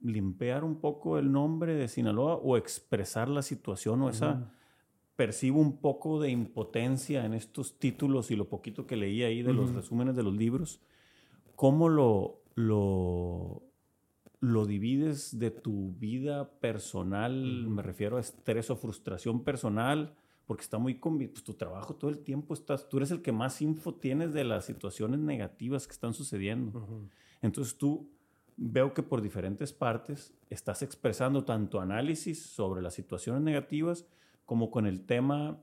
limpiar 0.00 0.64
un 0.64 0.80
poco 0.80 1.18
el 1.18 1.32
nombre 1.32 1.74
de 1.74 1.88
Sinaloa 1.88 2.34
o 2.34 2.56
expresar 2.56 3.28
la 3.28 3.42
situación 3.42 4.02
o 4.02 4.10
esa 4.10 4.50
percibo 5.16 5.60
un 5.60 5.78
poco 5.78 6.20
de 6.20 6.30
impotencia 6.30 7.24
en 7.24 7.34
estos 7.34 7.78
títulos 7.78 8.30
y 8.30 8.36
lo 8.36 8.48
poquito 8.48 8.86
que 8.86 8.96
leí 8.96 9.22
ahí 9.22 9.42
de 9.42 9.52
los 9.52 9.72
resúmenes 9.72 10.16
de 10.16 10.22
los 10.22 10.34
libros. 10.34 10.80
¿Cómo 11.54 11.88
lo, 11.88 12.42
lo, 12.56 13.62
lo 14.40 14.66
divides 14.66 15.38
de 15.38 15.52
tu 15.52 15.92
vida 15.92 16.50
personal? 16.58 17.68
Me 17.68 17.82
refiero 17.82 18.16
a 18.16 18.20
estrés 18.20 18.70
o 18.70 18.76
frustración 18.76 19.44
personal, 19.44 20.16
porque 20.46 20.62
está 20.62 20.78
muy... 20.78 20.94
Pues, 20.94 21.44
tu 21.44 21.54
trabajo 21.54 21.94
todo 21.94 22.10
el 22.10 22.18
tiempo 22.18 22.52
estás... 22.52 22.88
Tú 22.88 22.96
eres 22.96 23.12
el 23.12 23.22
que 23.22 23.30
más 23.30 23.62
info 23.62 23.94
tienes 23.94 24.32
de 24.32 24.42
las 24.42 24.64
situaciones 24.64 25.20
negativas 25.20 25.86
que 25.86 25.92
están 25.92 26.12
sucediendo. 26.12 27.08
Entonces 27.44 27.76
tú 27.76 28.10
veo 28.56 28.94
que 28.94 29.02
por 29.02 29.20
diferentes 29.20 29.74
partes 29.74 30.32
estás 30.48 30.80
expresando 30.80 31.44
tanto 31.44 31.78
análisis 31.78 32.42
sobre 32.42 32.80
las 32.80 32.94
situaciones 32.94 33.42
negativas, 33.42 34.06
como 34.46 34.70
con 34.70 34.86
el 34.86 35.04
tema, 35.04 35.60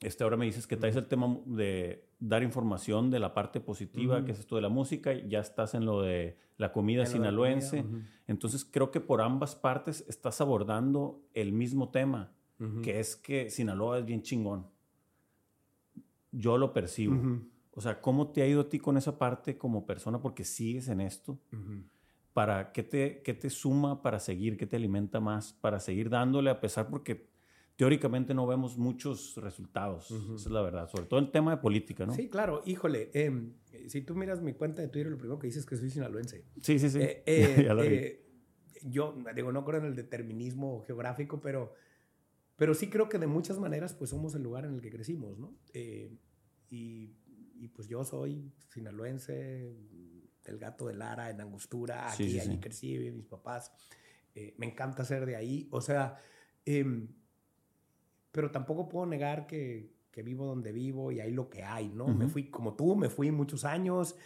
este 0.00 0.24
ahora 0.24 0.36
me 0.36 0.46
dices 0.46 0.66
que 0.66 0.76
traes 0.76 0.96
el 0.96 1.06
tema 1.06 1.38
de 1.46 2.04
dar 2.18 2.42
información 2.42 3.10
de 3.10 3.20
la 3.20 3.32
parte 3.32 3.60
positiva, 3.60 4.24
que 4.24 4.32
es 4.32 4.40
esto 4.40 4.56
de 4.56 4.62
la 4.62 4.68
música, 4.68 5.14
y 5.14 5.28
ya 5.28 5.38
estás 5.38 5.74
en 5.74 5.84
lo 5.84 6.02
de 6.02 6.36
la 6.56 6.72
comida 6.72 7.06
sinaloense. 7.06 7.84
Entonces 8.26 8.64
creo 8.64 8.90
que 8.90 9.00
por 9.00 9.20
ambas 9.20 9.54
partes 9.54 10.04
estás 10.08 10.40
abordando 10.40 11.22
el 11.32 11.52
mismo 11.52 11.90
tema, 11.90 12.32
que 12.82 12.98
es 12.98 13.14
que 13.14 13.50
Sinaloa 13.50 13.98
es 13.98 14.04
bien 14.04 14.22
chingón. 14.22 14.66
Yo 16.32 16.58
lo 16.58 16.72
percibo. 16.72 17.40
O 17.78 17.80
sea, 17.80 18.00
¿cómo 18.00 18.32
te 18.32 18.42
ha 18.42 18.46
ido 18.48 18.62
a 18.62 18.68
ti 18.68 18.80
con 18.80 18.96
esa 18.96 19.18
parte 19.18 19.56
como 19.56 19.86
persona? 19.86 20.20
Porque 20.20 20.42
sigues 20.42 20.88
en 20.88 21.00
esto. 21.00 21.38
Para, 22.32 22.72
¿qué 22.72 22.82
te, 22.82 23.22
¿Qué 23.22 23.34
te 23.34 23.50
suma 23.50 24.02
para 24.02 24.18
seguir? 24.18 24.56
¿Qué 24.56 24.66
te 24.66 24.74
alimenta 24.74 25.20
más 25.20 25.52
para 25.52 25.78
seguir 25.78 26.10
dándole 26.10 26.50
a 26.50 26.60
pesar? 26.60 26.90
Porque 26.90 27.28
teóricamente 27.76 28.34
no 28.34 28.48
vemos 28.48 28.76
muchos 28.76 29.36
resultados. 29.36 30.10
Esa 30.10 30.34
es 30.34 30.50
la 30.50 30.60
verdad. 30.60 30.88
Sobre 30.90 31.06
todo 31.06 31.20
el 31.20 31.30
tema 31.30 31.52
de 31.52 31.58
política, 31.58 32.04
¿no? 32.04 32.14
Sí, 32.14 32.28
claro. 32.28 32.62
Híjole, 32.66 33.12
em, 33.14 33.52
si 33.86 34.02
tú 34.02 34.16
miras 34.16 34.42
mi 34.42 34.54
cuenta 34.54 34.82
de 34.82 34.88
Twitter, 34.88 35.12
lo 35.12 35.16
primero 35.16 35.38
que 35.38 35.46
dices 35.46 35.60
es 35.60 35.66
que 35.68 35.76
soy 35.76 35.88
sinaloense. 35.88 36.44
Sí, 36.60 36.80
sí, 36.80 36.90
sí. 36.90 36.98
Eh, 37.00 37.22
eh, 37.24 38.26
yo, 38.82 39.16
digo, 39.36 39.52
no 39.52 39.64
creo 39.64 39.78
en 39.78 39.86
el 39.86 39.94
determinismo 39.94 40.82
geográfico, 40.84 41.40
pero, 41.40 41.74
pero 42.56 42.74
sí 42.74 42.90
creo 42.90 43.08
que 43.08 43.18
de 43.18 43.28
muchas 43.28 43.60
maneras, 43.60 43.94
pues 43.94 44.10
somos 44.10 44.34
el 44.34 44.42
lugar 44.42 44.64
en 44.64 44.74
el 44.74 44.80
que 44.80 44.90
crecimos, 44.90 45.38
¿no? 45.38 45.54
Eh, 45.72 46.12
y, 46.70 47.14
y, 47.58 47.68
pues 47.68 47.88
yo 47.88 48.04
soy 48.04 48.52
sinaloense, 48.72 49.74
del 50.44 50.58
gato 50.58 50.86
de 50.86 50.94
Lara, 50.94 51.30
en 51.30 51.40
Angostura, 51.40 52.10
aquí, 52.10 52.30
sí, 52.30 52.40
allí 52.40 52.58
crecí, 52.58 52.98
mis 53.10 53.26
papás. 53.26 53.72
me 54.56 54.66
encanta 54.66 55.04
ser 55.04 55.26
de 55.26 55.36
ahí. 55.36 55.68
O 55.70 55.80
sea, 55.80 56.18
em, 56.64 57.08
pero 58.30 58.50
tampoco 58.50 58.88
puedo 58.88 59.06
negar 59.06 59.46
que, 59.46 59.92
que 60.10 60.22
vivo 60.22 60.46
donde 60.46 60.72
vivo 60.72 61.12
y 61.12 61.20
hay 61.20 61.32
lo 61.32 61.48
que 61.48 61.62
hay, 61.62 61.88
¿no? 61.90 62.08
Me 62.08 62.26
fui, 62.26 62.50
como 62.50 62.74
tú, 62.74 62.96
me 62.96 63.08
fui 63.08 63.30
muchos 63.30 63.64
años. 63.64 64.16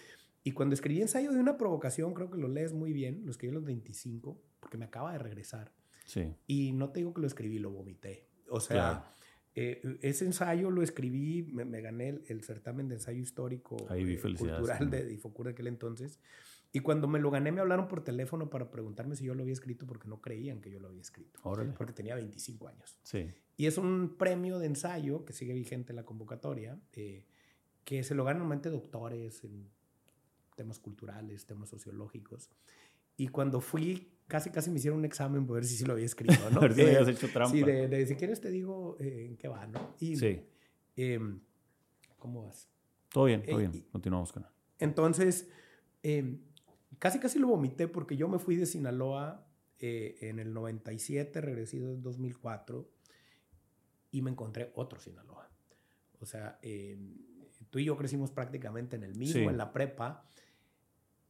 Y 0.45 0.53
cuando 0.53 0.75
escribí 0.75 1.01
ensayo 1.01 1.33
de 1.33 1.39
una 1.39 1.57
provocación, 1.57 2.15
creo 2.15 2.31
que 2.31 2.39
lo 2.39 2.49
lees 2.49 2.73
muy 2.73 2.93
bien, 2.93 3.23
lo 3.25 3.31
escribí 3.31 3.51
a 3.53 3.55
los 3.55 3.65
25, 3.65 4.41
porque 4.59 4.79
me 4.79 4.87
acaba 4.87 5.13
de 5.13 5.19
regresar. 5.19 5.73
Sí. 6.07 6.35
Y 6.47 6.73
no 6.73 6.91
te 6.91 7.01
digo 7.01 7.15
que 7.15 7.21
lo 7.21 7.27
escribí, 7.27 7.59
lo 7.59 7.71
vomité. 7.71 8.29
O 8.49 8.61
sea, 8.61 9.15
eh, 9.55 9.99
ese 10.01 10.25
ensayo 10.25 10.71
lo 10.71 10.83
escribí, 10.83 11.43
me, 11.43 11.81
gané 11.81 12.21
el, 12.29 12.43
certamen 12.43 12.89
de 12.89 12.95
ensayo 12.95 13.21
histórico 13.21 13.77
eh, 13.95 14.19
cultural 14.21 14.91
de 14.91 15.05
Difocur 15.07 15.47
de 15.47 15.53
aquel 15.53 15.67
entonces. 15.67 16.19
Y 16.75 16.81
cuando 16.81 17.07
me 17.07 17.19
lo 17.19 17.31
gané, 17.31 17.53
me 17.53 17.61
hablaron 17.61 17.87
por 17.87 18.03
teléfono 18.03 18.49
para 18.49 18.71
preguntarme 18.71 19.15
si 19.15 19.25
yo 19.25 19.35
lo 19.35 19.43
había 19.43 19.53
escrito 19.53 19.87
porque 19.87 20.09
no 20.09 20.23
creían 20.23 20.63
que 20.63 20.71
yo 20.71 20.81
lo 20.81 20.89
había 20.89 21.03
escrito. 21.03 21.39
Porque 21.43 21.93
tenía 21.93 22.15
25 22.15 22.69
años. 22.69 22.97
Sí. 23.03 23.31
Y 23.59 23.67
es 23.67 23.77
un 23.77 24.17
premio 24.17 24.59
de 24.59 24.67
ensayo 24.67 25.27
que 25.27 25.35
sigue 25.35 25.53
vigente 25.53 25.93
en 25.93 25.97
la 25.97 26.05
convocatoria, 26.05 26.81
eh, 26.95 27.27
que 27.85 28.03
se 28.05 28.15
lo 28.15 28.25
ganan 28.25 28.39
normalmente 28.39 28.71
doctores 28.71 29.45
en 29.45 29.69
temas 30.57 30.79
culturales, 30.79 31.45
temas 31.45 31.69
sociológicos. 31.69 32.49
Y 33.19 33.29
cuando 33.29 33.61
fui, 33.61 34.11
casi 34.33 34.49
casi 34.49 34.71
me 34.71 34.79
hicieron 34.79 35.01
un 35.01 35.05
examen 35.05 35.47
para 35.47 35.57
ver 35.57 35.67
si 35.67 35.77
sí 35.77 35.85
lo 35.85 35.93
había 35.93 36.07
escrito, 36.13 36.49
¿no? 36.51 36.57
a 36.57 36.63
ver 36.63 36.75
si 36.75 36.81
habías 36.81 37.07
hecho 37.07 37.29
trampa. 37.29 37.55
Sí, 37.55 37.63
de, 37.63 37.87
de, 37.87 38.07
si 38.07 38.17
quieres 38.17 38.41
te 38.41 38.51
digo 38.51 38.97
eh, 38.99 39.27
en 39.29 39.37
qué 39.37 39.47
va, 39.47 39.67
¿no? 39.67 39.95
Y, 40.01 40.17
sí. 40.17 40.41
Em, 40.97 41.39
¿Cómo 42.19 42.47
vas? 42.47 42.67
Todo 43.11 43.25
bien, 43.25 43.43
todo 43.43 43.61
eh, 43.61 43.69
bien. 43.69 43.85
Continuamos 43.93 44.33
con 44.33 44.47
Entonces, 44.79 45.51
em, 46.03 46.41
casi 46.99 47.19
casi 47.19 47.39
lo 47.39 47.49
vomité 47.49 47.89
porque 47.89 48.17
yo 48.17 48.27
me 48.27 48.39
fui 48.39 48.57
de 48.57 48.65
Sinaloa 48.65 49.47
en 49.85 50.39
el 50.39 50.55
97, 50.55 51.41
regresé 51.41 51.79
en 51.79 52.03
2004 52.03 52.89
y 54.13 54.23
me 54.23 54.31
encontré 54.31 54.71
otro 54.77 55.01
Sinaloa. 55.01 55.51
O 56.21 56.25
sea, 56.25 56.59
em, 56.63 57.17
tú 57.69 57.81
y 57.81 57.85
yo 57.85 57.97
crecimos 57.97 58.31
prácticamente 58.31 58.95
en 58.95 59.03
el 59.03 59.17
mismo, 59.17 59.51
en 59.51 59.59
la 59.59 59.73
prepa, 59.73 60.25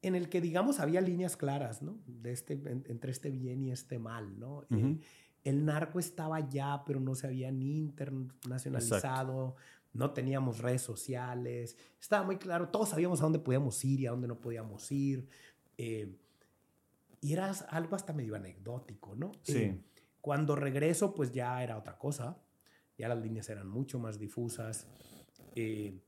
en 0.02 0.14
el 0.14 0.28
que, 0.28 0.40
digamos, 0.40 0.80
había 0.80 1.00
líneas 1.00 1.36
claras, 1.36 1.82
¿no? 1.82 1.98
De 2.06 2.32
este, 2.32 2.54
entre 2.54 3.10
este 3.10 3.30
bien 3.30 3.62
y 3.62 3.70
este 3.70 3.98
mal, 3.98 4.38
¿no? 4.38 4.64
Eh, 4.70 4.98
el 5.44 5.64
narco 5.64 5.98
estaba 5.98 6.40
ya, 6.48 6.82
pero 6.84 7.00
no 7.00 7.14
se 7.14 7.26
había 7.26 7.50
ni 7.50 7.78
internacionalizado, 7.78 9.56
no 9.92 10.12
teníamos 10.12 10.58
redes 10.58 10.82
sociales, 10.82 11.76
estaba 12.00 12.24
muy 12.24 12.36
claro, 12.36 12.68
todos 12.68 12.90
sabíamos 12.90 13.20
a 13.20 13.24
dónde 13.24 13.38
podíamos 13.38 13.84
ir 13.84 14.00
y 14.00 14.06
a 14.06 14.10
dónde 14.10 14.28
no 14.28 14.40
podíamos 14.40 14.90
ir. 14.92 15.28
Eh, 15.78 16.16
y 17.20 17.32
era 17.32 17.50
algo 17.68 17.94
hasta 17.96 18.12
medio 18.12 18.34
anecdótico, 18.34 19.14
¿no? 19.14 19.32
Sí. 19.42 19.58
Eh, 19.58 19.80
cuando 20.20 20.56
regreso, 20.56 21.14
pues 21.14 21.32
ya 21.32 21.62
era 21.62 21.78
otra 21.78 21.98
cosa 21.98 22.36
ya 23.02 23.08
las 23.08 23.20
líneas 23.20 23.48
eran 23.48 23.68
mucho 23.68 23.98
más 23.98 24.18
difusas 24.18 24.86
eh, 25.54 25.98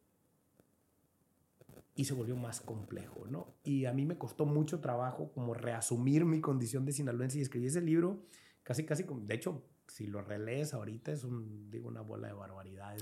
y 1.95 2.05
se 2.05 2.15
volvió 2.15 2.37
más 2.37 2.61
complejo, 2.61 3.27
¿no? 3.29 3.55
Y 3.63 3.85
a 3.85 3.93
mí 3.93 4.05
me 4.05 4.19
costó 4.19 4.47
mucho 4.47 4.81
trabajo 4.81 5.31
como 5.33 5.55
reasumir 5.55 6.25
mi 6.25 6.41
condición 6.41 6.85
de 6.85 6.93
sinaloense 6.93 7.39
y 7.39 7.43
escribí 7.43 7.67
ese 7.67 7.81
libro 7.81 8.27
casi, 8.65 8.85
casi, 8.85 9.05
como, 9.05 9.21
de 9.21 9.35
hecho, 9.35 9.63
si 9.87 10.07
lo 10.07 10.23
relees 10.23 10.75
ahorita 10.75 11.13
es 11.13 11.25
un, 11.25 11.71
digo, 11.71 11.89
una 11.89 12.01
bola 12.01 12.29
de 12.29 12.35
barbaridades 12.35 13.01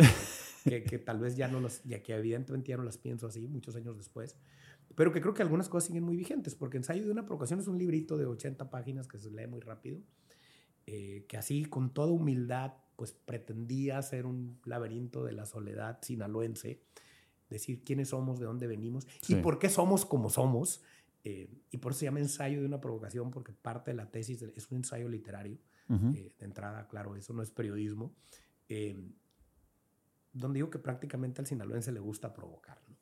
que, 0.65 0.83
que, 0.85 0.99
tal 0.99 1.21
vez 1.21 1.37
ya 1.37 1.49
no 1.49 1.61
los, 1.61 1.83
ya 1.85 2.03
que 2.03 2.15
evidentemente 2.15 2.71
ya 2.71 2.77
no 2.77 2.83
las 2.83 2.99
pienso 2.99 3.27
así 3.27 3.47
muchos 3.47 3.77
años 3.77 3.97
después, 3.97 4.37
pero 4.95 5.13
que 5.13 5.21
creo 5.21 5.33
que 5.33 5.43
algunas 5.43 5.69
cosas 5.69 5.87
siguen 5.87 6.05
muy 6.05 6.17
vigentes, 6.17 6.55
porque 6.55 6.77
Ensayo 6.77 7.05
de 7.05 7.11
una 7.11 7.25
provocación 7.25 7.61
es 7.61 7.69
un 7.69 7.79
librito 7.79 8.19
de 8.19 8.27
80 8.27 8.69
páginas 8.69 9.09
que 9.09 9.19
se 9.19 9.31
lee 9.31 9.47
muy 9.47 9.61
rápido, 9.61 10.01
eh, 10.87 11.25
que 11.29 11.37
así 11.37 11.65
con 11.65 11.95
toda 11.95 12.13
humildad 12.13 12.75
pues 12.97 13.13
pretendía 13.13 14.03
ser 14.03 14.27
un 14.27 14.61
laberinto 14.65 15.25
de 15.25 15.33
la 15.33 15.47
soledad 15.47 15.99
sinaloense, 16.03 16.83
decir 17.53 17.83
quiénes 17.85 18.09
somos, 18.09 18.39
de 18.41 18.47
dónde 18.47 18.67
venimos 18.67 19.07
y 19.29 19.37
por 19.37 19.59
qué 19.59 19.69
somos 19.69 20.05
como 20.05 20.31
somos. 20.31 20.83
Eh, 21.25 21.49
y 21.71 21.79
por 21.79 21.93
eso 21.93 22.01
se 22.01 22.07
llama 22.07 22.19
ensayo 22.19 22.61
de 22.61 22.67
una 22.67 22.81
provocación, 22.81 23.31
porque 23.31 23.53
parte 23.53 23.93
de 23.93 23.97
la 23.97 24.11
tesis 24.11 24.43
es 24.43 24.71
un 24.71 24.79
ensayo 24.79 25.09
literario. 25.09 25.59
Eh, 26.15 26.33
de 26.39 26.45
entrada, 26.47 26.89
claro, 26.89 27.17
eso 27.17 27.35
no 27.35 27.43
es 27.43 27.51
periodismo. 27.51 28.15
Eh, 28.69 28.97
donde 30.33 30.57
digo 30.57 30.71
que 30.71 30.79
prácticamente 30.79 31.43
al 31.43 31.47
sinaloense 31.47 31.93
le 31.93 32.01
gusta 32.01 32.33
provocar, 32.33 32.81
¿no? 32.89 32.97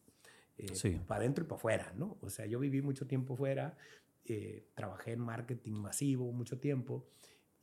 Para 1.06 1.20
adentro 1.20 1.44
y 1.44 1.46
para 1.46 1.56
afuera, 1.56 1.94
¿no? 1.96 2.18
O 2.20 2.28
sea, 2.28 2.46
yo 2.46 2.58
viví 2.58 2.82
mucho 2.82 3.06
tiempo 3.06 3.36
fuera, 3.36 3.78
trabajé 4.74 5.12
en 5.12 5.20
marketing 5.20 5.72
masivo 5.72 6.30
mucho 6.32 6.58
tiempo 6.58 7.06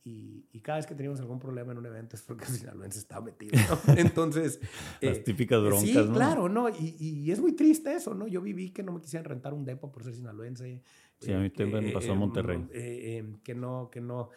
y, 0.04 0.60
cada 0.60 0.78
vez 0.78 0.86
que 0.86 0.94
teníamos 0.94 1.20
algún 1.20 1.38
problema 1.38 1.72
en 1.72 1.78
un 1.78 1.86
evento 1.86 2.16
es 2.16 2.22
porque 2.22 2.44
el 2.44 2.50
sinaloense 2.50 2.98
estaba 2.98 3.24
metido, 3.26 3.58
¿no? 3.86 3.94
Entonces... 3.96 4.60
Las 5.00 5.18
eh, 5.18 5.20
típicas 5.20 5.62
broncas, 5.62 5.82
sí, 5.82 5.94
claro, 6.12 6.48
¿no? 6.48 6.68
Y, 6.68 6.96
y, 6.98 7.30
es 7.30 7.40
muy 7.40 7.52
triste 7.52 7.94
eso, 7.94 8.14
¿no? 8.14 8.26
Yo 8.26 8.40
viví 8.40 8.70
que 8.70 8.82
no 8.82 8.92
me 8.92 9.00
quisieran 9.00 9.24
rentar 9.24 9.54
un 9.54 9.64
depo 9.64 9.90
por 9.90 10.04
ser 10.04 10.14
sinaloense. 10.14 10.82
Sí, 11.20 11.32
a 11.32 11.38
mí 11.38 11.50
también 11.50 11.84
me 11.84 11.92
pasó 11.92 12.12
en 12.12 12.18
Monterrey. 12.18 12.66
Eh, 12.72 13.24
que 13.42 13.54
no, 13.54 13.90
que 13.90 14.00
no... 14.00 14.30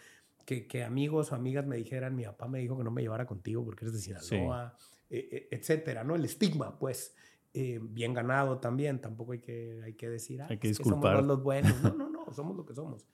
Que, 0.46 0.68
que, 0.68 0.84
amigos 0.84 1.32
o 1.32 1.36
amigas 1.36 1.66
me 1.66 1.78
dijeran, 1.78 2.16
mi 2.16 2.24
papá 2.24 2.48
me 2.48 2.60
dijo 2.60 2.78
que 2.78 2.84
no 2.84 2.92
me 2.92 3.02
llevara 3.02 3.26
contigo 3.26 3.64
porque 3.64 3.86
eres 3.86 3.94
de 3.94 4.00
Sinaloa, 4.00 4.76
eh, 5.10 5.48
etcétera, 5.52 6.04
¿no? 6.04 6.16
El 6.16 6.26
estigma, 6.26 6.78
pues, 6.80 7.16
bien 7.54 8.14
ganado 8.14 8.58
también, 8.60 9.00
tampoco 9.00 9.34
hay 9.34 9.40
que, 9.40 9.82
hay 9.84 9.94
que 9.94 10.10
decir, 10.10 10.42
hay 10.42 10.58
que 10.58 10.70
disculpar. 10.70 11.18
somos 11.18 11.28
los 11.28 11.44
buenos. 11.44 11.82
No, 11.84 11.94
no, 11.94 12.10
no, 12.10 12.34
somos 12.34 12.58
lo 12.58 12.66
que 12.66 12.74
somos. 12.74 13.06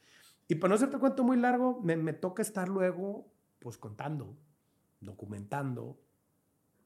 Y 0.47 0.55
para 0.55 0.69
no 0.69 0.75
hacerte 0.75 0.97
cuento 0.97 1.23
muy 1.23 1.37
largo, 1.37 1.81
me, 1.81 1.97
me, 1.97 2.13
toca 2.13 2.41
estar 2.41 2.69
luego, 2.69 3.33
pues 3.59 3.77
contando, 3.77 4.37
documentando 5.01 5.99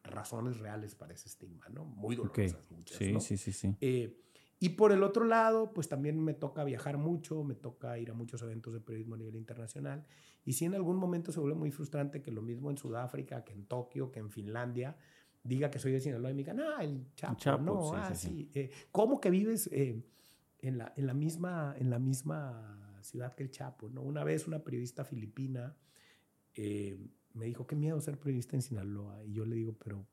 razones 0.04 0.60
reales 0.60 0.96
para 0.96 1.14
ese 1.14 1.28
estigma, 1.28 1.68
¿no? 1.70 1.86
Muy 1.86 2.16
dolorosas 2.16 2.66
muchas, 2.72 2.98
sí, 2.98 3.20
sí, 3.20 3.38
sí, 3.38 3.52
sí, 3.52 3.76
eh, 3.82 4.22
y 4.64 4.70
por 4.70 4.92
el 4.92 5.02
otro 5.02 5.26
lado, 5.26 5.74
pues 5.74 5.90
también 5.90 6.24
me 6.24 6.36
toca 6.36 6.64
viajar 6.64 7.00
mucho, 7.00 7.44
me 7.44 7.56
toca 7.56 7.98
ir 7.98 8.12
a 8.12 8.14
muchos 8.14 8.44
eventos 8.44 8.72
de 8.74 8.80
periodismo 8.80 9.16
a 9.16 9.18
nivel 9.18 9.36
internacional. 9.36 10.06
Y 10.46 10.54
sí 10.54 10.66
en 10.66 10.76
algún 10.76 10.98
momento 10.98 11.32
se 11.32 11.40
vuelve 11.40 11.58
muy 11.58 11.72
frustrante 11.72 12.22
que 12.22 12.30
lo 12.30 12.44
mismo 12.44 12.70
en 12.70 12.78
Sudáfrica, 12.78 13.44
que 13.44 13.54
en 13.54 13.66
Tokio, 13.66 14.12
que 14.12 14.20
en 14.20 14.30
Finlandia, 14.30 14.96
diga 15.44 15.72
que 15.72 15.80
soy 15.80 15.94
de 15.94 16.00
Sinaloa 16.00 16.30
y 16.30 16.34
me 16.36 16.38
digan, 16.44 16.60
ah, 16.60 16.84
el 16.84 17.08
Chapo, 17.16 17.64
no, 17.64 17.90
sí, 17.90 17.96
ah, 17.96 18.14
sí. 18.14 18.52
Eh, 18.54 18.70
¿Cómo 18.92 19.20
que 19.20 19.32
vives 19.32 19.66
eh, 19.72 20.00
en, 20.60 20.78
la, 20.78 20.94
en, 20.96 21.08
la 21.08 21.16
misma, 21.16 21.74
en 21.80 21.90
la 21.90 21.98
misma 21.98 22.81
ciudad 23.04 23.34
que 23.36 23.44
el 23.44 23.52
Chapo, 23.52 23.90
¿no? 23.90 24.02
Una 24.02 24.24
vez 24.24 24.48
una 24.48 24.60
periodista 24.60 25.04
filipina, 25.04 25.76
eh, 26.56 26.98
me 27.34 27.46
dijo, 27.46 27.66
qué 27.66 27.76
miedo 27.76 28.00
ser 28.02 28.18
periodista 28.20 28.56
en 28.56 28.62
Sinaloa. 28.62 29.24
Y 29.24 29.34
yo 29.34 29.46
le 29.46 29.56
digo, 29.56 29.76
pero 29.84 30.06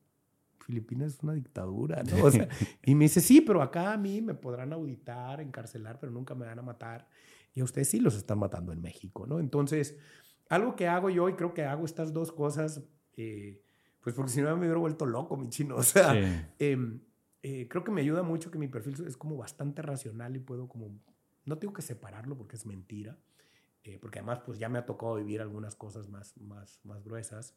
Filipinas 0.59 1.15
es 1.15 1.23
una 1.23 1.33
dictadura, 1.33 2.03
¿no? 2.03 2.23
O 2.23 2.31
sea, 2.31 2.47
y 2.85 2.95
me 2.95 3.05
dice, 3.05 3.21
sí, 3.21 3.41
pero 3.41 3.61
acá 3.61 3.93
a 3.93 3.97
mí 3.97 4.21
me 4.21 4.33
podrán 4.33 4.73
auditar, 4.73 5.41
encarcelar, 5.41 5.99
pero 5.99 6.11
nunca 6.11 6.35
me 6.35 6.45
van 6.45 6.59
a 6.59 6.63
matar. 6.63 7.07
Y 7.53 7.61
a 7.61 7.63
ustedes 7.63 7.89
sí 7.89 7.99
los 7.99 8.15
están 8.15 8.39
matando 8.39 8.71
en 8.71 8.81
México, 8.81 9.25
¿no? 9.25 9.39
Entonces, 9.39 9.97
algo 10.49 10.75
que 10.75 10.87
hago 10.87 11.09
yo, 11.09 11.29
y 11.29 11.33
creo 11.33 11.53
que 11.53 11.63
hago 11.63 11.85
estas 11.85 12.13
dos 12.13 12.31
cosas, 12.31 12.83
eh, 13.17 13.61
pues 14.01 14.15
porque 14.15 14.31
si 14.31 14.41
no 14.41 14.49
me 14.55 14.61
hubiera 14.61 14.77
vuelto 14.77 15.05
loco, 15.05 15.35
mi 15.37 15.49
chino. 15.49 15.75
O 15.75 15.83
sea, 15.83 16.13
em, 16.59 17.01
eh, 17.41 17.67
creo 17.67 17.83
que 17.83 17.91
me 17.91 18.01
ayuda 18.01 18.23
mucho 18.23 18.51
que 18.51 18.57
mi 18.57 18.67
perfil 18.67 18.95
es 19.05 19.17
como 19.17 19.37
bastante 19.37 19.81
racional 19.81 20.35
y 20.35 20.39
puedo 20.39 20.67
como, 20.67 20.99
no 21.49 21.57
tengo 21.57 21.73
que 21.73 21.81
separarlo 21.81 22.37
porque 22.37 22.55
es 22.55 22.65
mentira, 22.65 23.17
eh, 23.83 23.97
porque 23.99 24.19
además 24.19 24.39
pues 24.45 24.59
ya 24.59 24.69
me 24.69 24.77
ha 24.77 24.85
tocado 24.85 25.15
vivir 25.15 25.41
algunas 25.41 25.75
cosas 25.75 26.07
más, 26.07 26.37
más, 26.37 26.79
más 26.83 27.03
gruesas 27.03 27.55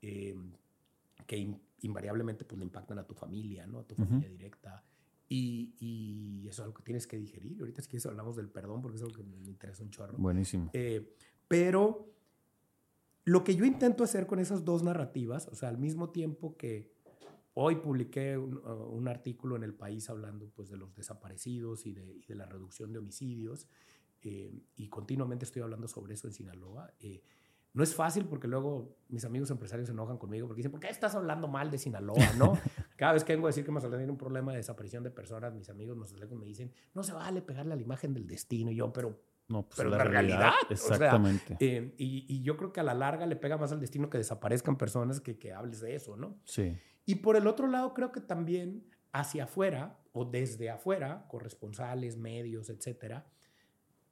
em, 0.00 0.52
que 1.26 1.58
invariablemente 1.80 2.44
pues 2.44 2.58
le 2.58 2.64
impactan 2.64 2.98
a 2.98 3.06
tu 3.06 3.14
familia, 3.14 3.66
¿no? 3.66 3.80
A 3.80 3.86
tu 3.86 3.96
familia 3.96 4.28
directa. 4.28 4.84
Y, 5.28 5.74
y, 5.80 6.46
eso 6.48 6.62
es 6.62 6.66
algo 6.66 6.74
que 6.74 6.84
tienes 6.84 7.06
que 7.08 7.18
digerir. 7.18 7.58
Ahorita 7.58 7.80
es 7.80 7.88
que 7.88 7.98
hablamos 8.06 8.36
del 8.36 8.48
perdón 8.48 8.80
porque 8.80 8.96
es 8.96 9.02
algo 9.02 9.14
que 9.14 9.24
me 9.24 9.50
interesa 9.50 9.82
un 9.82 9.90
chorro. 9.90 10.16
Buenísimo. 10.18 10.70
Eh, 10.72 11.16
pero 11.48 12.12
lo 13.24 13.42
que 13.42 13.56
yo 13.56 13.64
intento 13.64 14.04
hacer 14.04 14.28
con 14.28 14.38
esas 14.38 14.64
dos 14.64 14.84
narrativas, 14.84 15.48
o 15.48 15.56
sea, 15.56 15.68
al 15.68 15.78
mismo 15.78 16.10
tiempo 16.10 16.56
que 16.56 16.95
Hoy 17.58 17.76
publiqué 17.76 18.36
uh, 18.36 18.90
un, 18.90 19.08
artículo 19.08 19.56
en 19.56 19.62
El 19.62 19.72
País 19.72 20.10
hablando 20.10 20.46
pues, 20.54 20.68
de 20.68 20.76
los 20.76 20.94
desaparecidos 20.94 21.86
y 21.86 21.92
de, 21.92 22.34
la 22.34 22.44
reducción 22.44 22.92
de 22.92 22.98
homicidios 22.98 23.66
eh, 24.20 24.52
y 24.76 24.88
continuamente 24.88 25.46
estoy 25.46 25.62
hablando 25.62 25.88
sobre 25.88 26.12
eso 26.12 26.26
en 26.26 26.34
Sinaloa. 26.34 26.92
Eh, 27.00 27.22
no 27.72 27.82
es 27.82 27.94
fácil 27.94 28.26
porque 28.26 28.46
luego 28.46 28.98
mis 29.08 29.24
amigos 29.24 29.50
empresarios 29.50 29.86
se 29.86 29.94
enojan 29.94 30.18
conmigo 30.18 30.46
porque 30.46 30.58
dicen, 30.58 30.70
¿por 30.70 30.80
qué 30.80 30.88
estás 30.88 31.14
hablando 31.14 31.48
mal 31.48 31.70
de 31.70 31.78
Sinaloa? 31.78 32.30
¿no? 32.36 32.52
Cada 32.96 33.14
vez 33.14 33.24
que 33.24 33.32
vengo 33.32 33.46
a 33.46 33.48
decir 33.48 33.64
que 33.64 33.70
Mazatlán 33.70 34.00
tiene 34.00 34.12
un 34.12 34.18
problema 34.18 34.52
de 34.52 34.58
desaparición 34.58 35.02
de 35.02 35.10
personas, 35.10 35.54
mis 35.54 35.70
amigos 35.70 35.96
me 36.32 36.44
dicen, 36.44 36.74
no 36.92 37.02
se 37.02 37.14
vale 37.14 37.40
pegarle 37.40 37.72
a 37.72 37.76
la 37.76 37.82
imagen 37.82 38.12
del 38.12 38.26
destino. 38.26 38.70
Y 38.70 38.76
yo, 38.76 38.92
pero 38.92 39.18
no, 39.48 39.62
pues 39.62 39.78
pero 39.78 39.88
la, 39.88 40.04
realidad, 40.04 40.52
exactamente. 40.68 41.56
Eh, 41.60 41.94
y, 41.96 42.26
y, 42.28 42.42
yo 42.42 42.58
creo 42.58 42.70
que 42.70 42.80
a 42.80 42.82
la 42.82 42.92
larga 42.92 43.24
le 43.24 43.36
pega 43.36 43.56
más 43.56 43.72
al 43.72 43.80
destino 43.80 44.10
que 44.10 44.18
desaparezcan 44.18 44.76
personas 44.76 45.22
que, 45.22 45.38
que 45.38 45.54
hables 45.54 45.80
de 45.80 45.94
eso, 45.94 46.16
¿no? 46.16 46.38
Sí. 46.44 46.76
Y 47.06 47.16
por 47.16 47.36
el 47.36 47.46
otro 47.46 47.68
lado, 47.68 47.94
creo 47.94 48.12
que 48.12 48.20
también 48.20 48.84
hacia 49.12 49.44
afuera 49.44 49.98
o 50.12 50.24
desde 50.24 50.68
afuera, 50.68 51.26
corresponsales, 51.28 52.18
medios, 52.18 52.68
etcétera, 52.68 53.26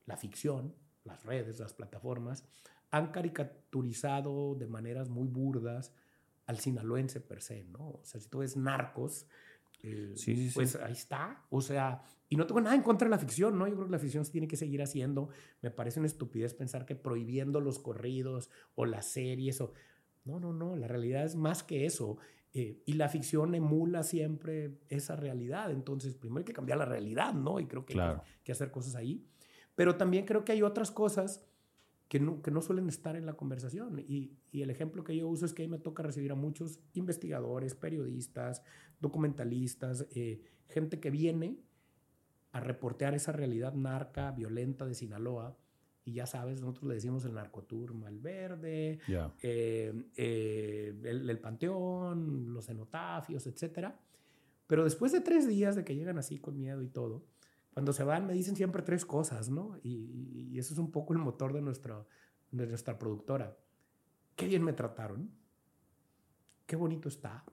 la 0.07 0.16
ficción, 0.16 0.74
las 1.04 1.22
redes, 1.24 1.59
las 1.59 1.74
plataformas, 1.74 2.44
han 2.90 3.11
caricaturizado 3.11 4.54
de 4.54 4.66
maneras 4.66 5.09
muy 5.09 5.26
burdas 5.28 5.92
al 6.46 6.59
sinaloense 6.59 7.20
per 7.20 7.42
se, 7.42 7.64
¿no? 7.64 7.88
O 7.88 8.04
sea, 8.04 8.20
si 8.20 8.28
tú 8.28 8.38
ves 8.38 8.57
narcos, 8.57 9.26
eh, 9.83 10.14
pues 10.54 10.76
ahí 10.76 10.92
está. 10.92 11.44
O 11.50 11.61
sea, 11.61 12.02
y 12.28 12.37
no 12.37 12.46
tengo 12.46 12.61
nada 12.61 12.74
en 12.74 12.83
contra 12.83 13.07
de 13.07 13.11
la 13.11 13.18
ficción, 13.18 13.59
¿no? 13.59 13.66
Yo 13.66 13.74
creo 13.74 13.87
que 13.87 13.92
la 13.92 13.98
ficción 13.98 14.24
se 14.24 14.33
tiene 14.33 14.48
que 14.48 14.57
seguir 14.57 14.83
haciendo. 14.83 15.28
Me 15.61 15.70
parece 15.70 16.00
una 16.00 16.07
estupidez 16.07 16.54
pensar 16.54 16.87
que 16.87 16.94
prohibiendo 16.94 17.61
los 17.61 17.78
corridos 17.78 18.50
o 18.74 18.87
las 18.87 19.07
series 19.07 19.61
o... 19.61 19.72
No, 20.24 20.40
no, 20.40 20.54
no, 20.54 20.74
la 20.74 20.88
realidad 20.88 21.24
es 21.24 21.37
más 21.37 21.62
que 21.62 21.85
eso. 21.85 22.16
Eh, 22.56 22.82
y 22.86 22.92
la 22.92 23.08
ficción 23.08 23.54
emula 23.56 24.04
siempre 24.04 24.78
esa 24.88 25.16
realidad. 25.16 25.72
Entonces, 25.72 26.14
primero 26.14 26.38
hay 26.38 26.44
que 26.44 26.52
cambiar 26.52 26.78
la 26.78 26.84
realidad, 26.84 27.34
¿no? 27.34 27.58
Y 27.58 27.66
creo 27.66 27.84
que 27.84 28.00
hay 28.00 28.16
que 28.44 28.52
hacer 28.52 28.70
cosas 28.70 28.94
ahí. 28.94 29.26
Pero 29.74 29.96
también 29.96 30.24
creo 30.24 30.44
que 30.44 30.52
hay 30.52 30.62
otras 30.62 30.92
cosas 30.92 31.44
que 32.08 32.20
no, 32.20 32.42
que 32.42 32.52
no 32.52 32.62
suelen 32.62 32.88
estar 32.88 33.16
en 33.16 33.26
la 33.26 33.32
conversación. 33.32 33.98
Y, 34.06 34.38
y, 34.52 34.62
el 34.62 34.70
ejemplo 34.70 35.02
que 35.02 35.16
yo 35.16 35.26
uso 35.26 35.46
es 35.46 35.52
que 35.52 35.62
ahí 35.62 35.68
me 35.68 35.78
toca 35.78 36.04
recibir 36.04 36.30
a 36.30 36.36
muchos 36.36 36.78
investigadores, 36.92 37.74
periodistas, 37.74 38.62
documentalistas, 39.00 40.06
eh, 40.14 40.40
gente 40.68 41.00
que 41.00 41.10
viene 41.10 41.58
a 42.52 42.60
reportear 42.60 43.14
esa 43.14 43.32
realidad 43.32 43.74
narca, 43.74 44.30
violenta 44.30 44.86
de 44.86 44.94
Sinaloa 44.94 45.56
y 46.04 46.12
ya 46.12 46.26
sabes, 46.26 46.60
nosotros 46.60 46.84
le 46.88 46.94
decimos 46.94 47.24
el 47.24 47.34
narcotour 47.34 47.94
Malverde, 47.94 48.98
eh, 49.42 50.04
eh, 50.16 51.00
el, 51.02 51.38
Panteón, 51.38 52.52
los 52.52 52.66
cenotafios, 52.66 53.46
etc. 53.46 53.88
Pero 54.66 54.84
después 54.84 55.12
de 55.12 55.20
tres 55.20 55.48
días 55.48 55.76
de 55.76 55.84
que 55.84 55.94
llegan 55.94 56.18
así 56.18 56.38
con 56.38 56.58
miedo 56.58 56.82
y 56.82 56.88
todo, 56.88 57.24
cuando 57.72 57.92
se 57.92 58.04
van 58.04 58.26
me 58.26 58.34
dicen 58.34 58.54
siempre 58.54 58.82
tres 58.82 59.06
cosas, 59.06 59.48
¿no? 59.48 59.78
Y, 59.82 60.50
y 60.52 60.58
eso 60.58 60.74
es 60.74 60.78
un 60.78 60.90
poco 60.90 61.14
el 61.14 61.18
motor 61.18 61.52
de 61.52 61.62
nuestra, 61.62 62.04
de 62.50 62.66
nuestra 62.66 62.98
productora. 62.98 63.56
Qué 64.36 64.46
bien 64.46 64.62
me 64.62 64.74
trataron. 64.74 65.30
Qué 66.66 66.76
bonito 66.76 67.08
está. 67.08 67.44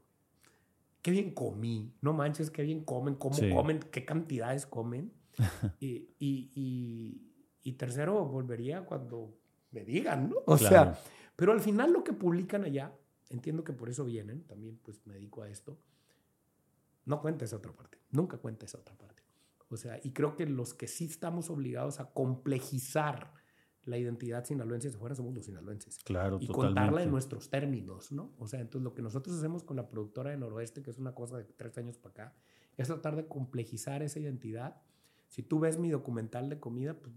Qué 1.02 1.12
bien 1.12 1.34
comí. 1.34 1.94
No 2.02 2.14
manches, 2.14 2.52
qué 2.52 2.64
bien 2.64 2.84
comen, 2.84 3.16
cómo 3.16 3.38
comen, 3.54 3.80
qué 3.80 4.06
cantidades 4.06 4.66
comen. 4.66 5.14
y, 5.80 6.10
y 6.20 6.52
y 6.54 7.31
tercero, 7.74 8.26
volvería 8.26 8.86
cuando 8.86 9.38
me 9.72 9.84
digan, 9.84 10.30
¿no? 10.30 10.38
O 10.46 10.58
sea, 10.58 11.00
pero 11.36 11.52
al 11.52 11.62
final 11.62 11.94
lo 11.94 12.04
que 12.04 12.14
publican 12.14 12.64
allá, 12.64 12.94
entiendo 13.30 13.64
que 13.64 13.74
por 13.74 13.90
eso 13.90 14.06
vienen, 14.06 14.44
también 14.44 14.80
pues 14.84 15.06
me 15.06 15.16
dedico 15.16 15.42
a 15.42 15.50
esto, 15.50 15.80
no 17.06 17.22
cuenta 17.22 17.46
esa 17.46 17.58
otra 17.58 17.74
parte, 17.74 18.00
nunca 18.12 18.38
cuenta 18.38 18.66
esa 18.66 18.78
otra 18.78 18.96
parte. 18.98 19.24
O 19.70 19.78
sea, 19.78 20.00
y 20.04 20.12
creo 20.12 20.36
que 20.36 20.46
los 20.46 20.74
que 20.74 20.88
sí 20.88 21.06
estamos 21.06 21.50
obligados 21.50 22.00
a 22.00 22.12
complejizar 22.12 23.34
la 23.84 23.98
identidad 23.98 24.46
sinaloense 24.46 24.92
de 24.92 24.98
fuera 24.98 25.16
somos 25.16 25.34
los 25.34 25.46
sinaloenses. 25.46 26.00
Claro, 26.04 26.38
y 26.40 26.48
contarla 26.48 27.04
en 27.04 27.10
nuestros 27.10 27.50
términos, 27.50 28.12
¿no? 28.12 28.34
O 28.38 28.48
sea, 28.48 28.60
entonces 28.60 28.84
lo 28.84 28.94
que 28.94 29.02
nosotros 29.02 29.36
hacemos 29.38 29.64
con 29.64 29.78
la 29.78 29.88
productora 29.88 30.32
de 30.32 30.38
Noroeste, 30.38 30.84
que 30.84 30.92
es 30.92 31.00
una 31.00 31.16
cosa 31.16 31.38
de 31.38 31.46
tres 31.46 31.78
años 31.78 31.98
para 31.98 32.12
acá, 32.12 32.36
es 32.78 32.88
tratar 32.88 33.16
de 33.16 33.28
complejizar 33.28 34.04
esa 34.04 34.20
identidad. 34.20 34.82
Si 35.30 35.42
tú 35.42 35.60
ves 35.60 35.80
mi 35.80 35.90
documental 35.90 36.50
de 36.50 36.60
comida, 36.60 36.94
pues 36.94 37.16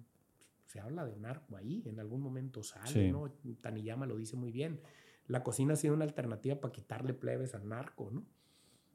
se 0.74 0.80
habla 0.80 1.06
de 1.06 1.16
narco 1.16 1.56
ahí, 1.56 1.84
en 1.86 2.00
algún 2.00 2.20
momento 2.20 2.64
sale, 2.64 3.12
¿no? 3.12 3.30
Taniyama 3.60 4.06
lo 4.06 4.16
dice 4.16 4.34
muy 4.34 4.50
bien. 4.50 4.80
La 5.28 5.44
cocina 5.44 5.74
ha 5.74 5.76
sido 5.76 5.94
una 5.94 6.04
alternativa 6.04 6.60
para 6.60 6.72
quitarle 6.72 7.14
plebes 7.14 7.54
al 7.54 7.68
narco, 7.68 8.10
¿no? 8.10 8.24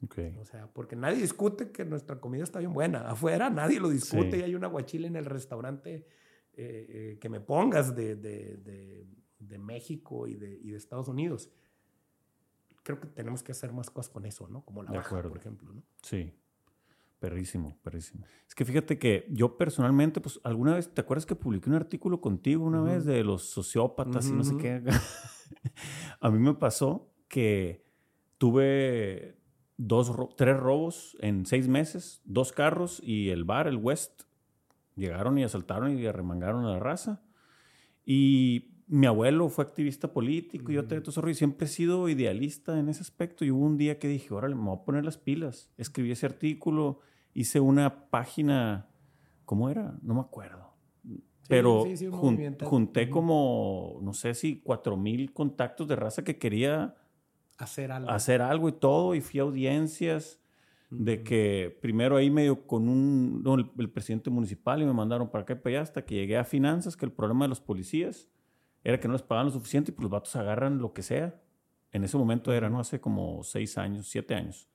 Okay. 0.04 0.36
O 0.38 0.44
sea, 0.44 0.68
porque 0.68 0.98
nadie 0.98 1.22
discute 1.22 1.72
que 1.72 1.86
nuestra 1.86 2.20
comida 2.20 2.44
está 2.44 2.60
bien 2.60 2.74
buena. 2.74 3.10
Afuera 3.10 3.50
nadie 3.50 3.80
lo 3.80 3.88
discute 3.88 4.39
y 4.39 4.42
hay 4.42 4.56
un 4.56 4.65
aguachile 4.65 5.08
en 5.08 5.15
el 5.15 5.24
restaurante 5.24 6.06
eh, 6.54 6.86
eh, 6.89 7.18
que 7.22 7.30
me 7.30 7.39
pongas 7.39 7.96
de, 7.96 8.18
de, 8.18 8.58
de, 8.58 9.08
de 9.39 9.58
México 9.58 10.28
y, 10.28 10.34
y 10.34 10.72
de, 10.72 10.76
Estados 10.76 11.08
Unidos. 11.08 11.50
Creo 12.84 13.00
que 13.00 13.08
tenemos 13.08 13.42
que 13.42 13.54
hacer 13.54 13.72
más 13.72 13.89
cosas 13.89 14.12
con 14.12 14.26
eso, 14.26 14.50
¿no? 14.50 14.65
Como 14.65 14.84
la 14.84 14.92
baja, 14.92 15.22
por 15.22 15.38
ejemplo, 15.38 15.72
¿no? 15.72 15.82
Sí. 16.02 16.34
Perrísimo, 17.19 17.77
perrísimo. 17.84 18.25
Es 18.47 18.55
que 18.55 18.63
fíjate 18.63 18.97
que 18.97 19.27
yo 19.29 19.58
personalmente, 19.58 20.21
pues 20.21 20.39
alguna 20.43 20.75
vez, 20.75 20.93
¿te 20.93 21.01
acuerdas 21.01 21.25
que 21.25 21.36
publiqué 21.36 21.69
un 21.69 21.75
artículo 21.75 22.21
contigo 22.21 22.63
una 22.63 22.82
vez 22.82 23.03
de 23.03 23.23
los 23.25 23.49
sociópatas 23.49 24.29
y 24.29 24.32
no 24.32 24.43
sé 24.45 24.55
qué? 24.58 24.82
a 26.21 26.32
mí 26.32 26.39
me 26.39 26.53
pasó 26.53 27.12
que 27.27 27.86
tuve 28.38 29.38
dos, 29.75 30.13
tres 30.38 30.58
robos 30.58 31.17
en 31.19 31.45
seis 31.45 31.67
meses, 31.67 32.21
dos 32.23 32.53
carros 32.53 33.01
y 33.03 33.29
el 33.29 33.43
bar, 33.43 33.67
el 33.67 33.77
West, 33.77 34.23
llegaron 34.95 35.38
y 35.38 35.43
asaltaron 35.43 35.99
y 35.99 36.05
arremangaron 36.05 36.65
a 36.65 36.71
la 36.71 36.79
raza. 36.79 37.21
Y 38.05 38.79
mi 38.89 39.06
abuelo 39.06 39.47
fue 39.49 39.63
activista 39.63 40.12
político 40.12 40.71
y 40.71 40.75
yo 40.75 40.84
y 41.30 41.34
siempre 41.36 41.67
he 41.67 41.69
sido 41.69 42.10
idealista 42.10 42.78
en 42.80 42.89
ese 42.89 43.02
aspecto. 43.02 43.45
Y 43.45 43.52
hubo 43.52 43.63
un 43.63 43.78
día 43.78 43.99
que 43.99 44.08
dije, 44.08 44.34
órale, 44.34 44.56
me 44.56 44.63
voy 44.63 44.78
a 44.78 44.84
poner 44.84 45.06
las 45.06 45.17
pilas. 45.17 45.71
Escribí 45.78 46.12
ese 46.12 46.25
artículo 46.25 46.99
hice 47.34 47.60
una 47.60 48.10
página, 48.10 48.88
¿cómo 49.45 49.69
era? 49.69 49.97
No 50.02 50.15
me 50.15 50.21
acuerdo. 50.21 50.73
Pero 51.47 51.86
junté 52.62 53.10
como, 53.10 53.99
no 54.02 54.13
sé 54.13 54.34
si 54.34 54.60
cuatro 54.60 54.97
mil 54.97 55.34
contactos 55.34 55.88
de 55.88 55.95
raza 55.95 56.23
que 56.23 56.38
quería 56.38 56.95
hacer 57.58 57.91
algo. 57.91 58.10
hacer 58.12 58.41
algo 58.41 58.69
y 58.69 58.73
todo, 58.73 59.15
y 59.15 59.21
fui 59.21 59.39
a 59.39 59.43
audiencias 59.43 60.39
de 60.91 61.23
que 61.23 61.78
primero 61.82 62.17
ahí 62.17 62.30
medio 62.30 62.67
con 62.67 62.89
un, 62.89 63.43
el, 63.78 63.89
presidente 63.89 64.30
municipal 64.30 64.82
y 64.82 64.86
me 64.86 64.93
mandaron 64.93 65.30
para 65.30 65.43
acá 65.43 65.54
y 65.54 65.56
para 65.58 65.75
allá 65.75 65.82
hasta 65.82 66.04
que 66.04 66.15
llegué 66.15 66.38
a 66.38 66.43
finanzas, 66.43 66.95
que 66.95 67.06
el 67.06 67.12
problema 67.12 67.45
de 67.45 67.49
los 67.49 67.62
policías 67.62 68.28
era 68.84 69.00
que 69.00 69.08
no 69.08 69.13
les 69.13 69.24
pagaban 69.24 69.48
lo 69.48 69.54
suficiente 69.54 69.92
y 69.92 69.94
pues 69.94 70.04
los 70.04 70.12
vatos 70.12 70.36
agarran 70.36 70.80
lo 70.80 70.94
que 70.94 71.04
sea. 71.04 71.42
En 71.92 72.04
ese 72.04 72.18
momento 72.18 72.54
era, 72.54 72.70
¿no? 72.70 72.80
Hace 72.80 73.02
como 73.02 73.44
seis 73.44 73.78
años, 73.78 74.08
siete 74.08 74.36
años 74.36 74.70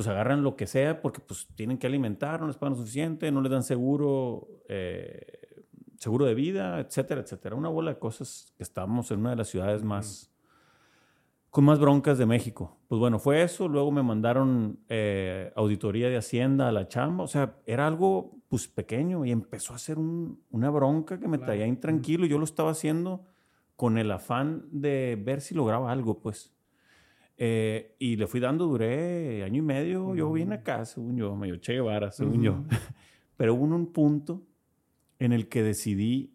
pues 0.00 0.08
agarran 0.08 0.42
lo 0.42 0.56
que 0.56 0.66
sea 0.66 1.02
porque 1.02 1.20
pues 1.20 1.46
tienen 1.54 1.76
que 1.76 1.86
alimentar, 1.86 2.40
no 2.40 2.46
les 2.46 2.56
pagan 2.56 2.72
lo 2.72 2.78
suficiente, 2.78 3.30
no 3.30 3.42
les 3.42 3.52
dan 3.52 3.62
seguro, 3.62 4.48
eh, 4.66 5.66
seguro 5.98 6.24
de 6.24 6.34
vida, 6.34 6.80
etcétera, 6.80 7.20
etcétera. 7.20 7.54
Una 7.54 7.68
bola 7.68 7.90
de 7.90 7.98
cosas 7.98 8.50
que 8.56 8.62
estábamos 8.62 9.10
en 9.10 9.20
una 9.20 9.28
de 9.28 9.36
las 9.36 9.48
ciudades 9.48 9.82
más, 9.84 10.32
con 11.50 11.64
más 11.66 11.78
broncas 11.78 12.16
de 12.16 12.24
México. 12.24 12.78
Pues 12.88 12.98
bueno, 12.98 13.18
fue 13.18 13.42
eso, 13.42 13.68
luego 13.68 13.92
me 13.92 14.02
mandaron 14.02 14.80
eh, 14.88 15.52
auditoría 15.54 16.08
de 16.08 16.16
Hacienda 16.16 16.68
a 16.68 16.72
la 16.72 16.88
chamba, 16.88 17.24
o 17.24 17.28
sea, 17.28 17.58
era 17.66 17.86
algo 17.86 18.39
pues 18.50 18.66
pequeño 18.66 19.24
y 19.24 19.30
empezó 19.30 19.74
a 19.74 19.78
ser 19.78 19.96
una 19.96 20.70
bronca 20.70 21.20
que 21.20 21.28
me 21.28 21.38
traía 21.38 21.68
intranquilo, 21.68 22.26
yo 22.26 22.36
lo 22.36 22.44
estaba 22.44 22.72
haciendo 22.72 23.24
con 23.76 23.96
el 23.96 24.10
afán 24.10 24.64
de 24.72 25.16
ver 25.24 25.40
si 25.40 25.54
lograba 25.54 25.92
algo, 25.92 26.18
pues. 26.18 26.52
Eh, 27.36 27.94
y 28.00 28.16
le 28.16 28.26
fui 28.26 28.40
dando, 28.40 28.66
duré 28.66 29.44
año 29.44 29.58
y 29.58 29.62
medio, 29.62 30.16
yo 30.16 30.32
vine 30.32 30.56
acá, 30.56 30.84
según 30.84 31.16
yo, 31.16 31.36
medio 31.36 31.58
Che 31.58 31.74
Guevara, 31.74 32.10
según 32.10 32.42
yo. 32.42 32.64
Pero 33.36 33.54
hubo 33.54 33.64
un 33.64 33.92
punto 33.92 34.42
en 35.20 35.32
el 35.32 35.48
que 35.48 35.62
decidí, 35.62 36.34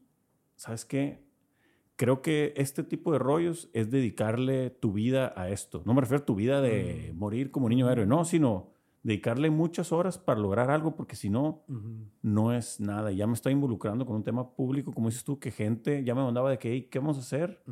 ¿sabes 0.56 0.86
qué? 0.86 1.22
Creo 1.98 2.22
que 2.22 2.54
este 2.56 2.84
tipo 2.84 3.12
de 3.12 3.20
rollos 3.20 3.70
es 3.74 3.92
dedicarle 3.92 4.70
tu 4.70 4.94
vida 4.94 5.34
a 5.36 5.50
esto. 5.50 5.84
No 5.86 5.94
me 5.94 6.00
refiero 6.00 6.24
a 6.24 6.26
tu 6.26 6.36
vida 6.36 6.62
de 6.62 7.12
mm. 7.14 7.18
morir 7.18 7.52
como 7.52 7.68
niño 7.68 7.92
héroe, 7.92 8.06
no, 8.06 8.24
sino 8.24 8.75
dedicarle 9.06 9.52
muchas 9.52 9.92
horas 9.92 10.18
para 10.18 10.40
lograr 10.40 10.72
algo, 10.72 10.96
porque 10.96 11.16
si 11.16 11.30
no, 11.30 11.64
no 12.24 12.52
es 12.52 12.80
nada. 12.80 13.12
Ya 13.12 13.28
me 13.28 13.34
estoy 13.34 13.54
involucrando 13.54 14.04
con 14.04 14.16
un 14.16 14.24
tema 14.24 14.56
público, 14.56 14.92
como 14.92 15.10
dices 15.10 15.24
tú, 15.24 15.38
que 15.38 15.52
gente 15.52 16.04
ya 16.04 16.16
me 16.16 16.24
mandaba 16.24 16.50
de 16.50 16.58
que, 16.58 16.90
¿qué 16.90 16.98
vamos 16.98 17.18
a 17.18 17.20
hacer? 17.20 17.64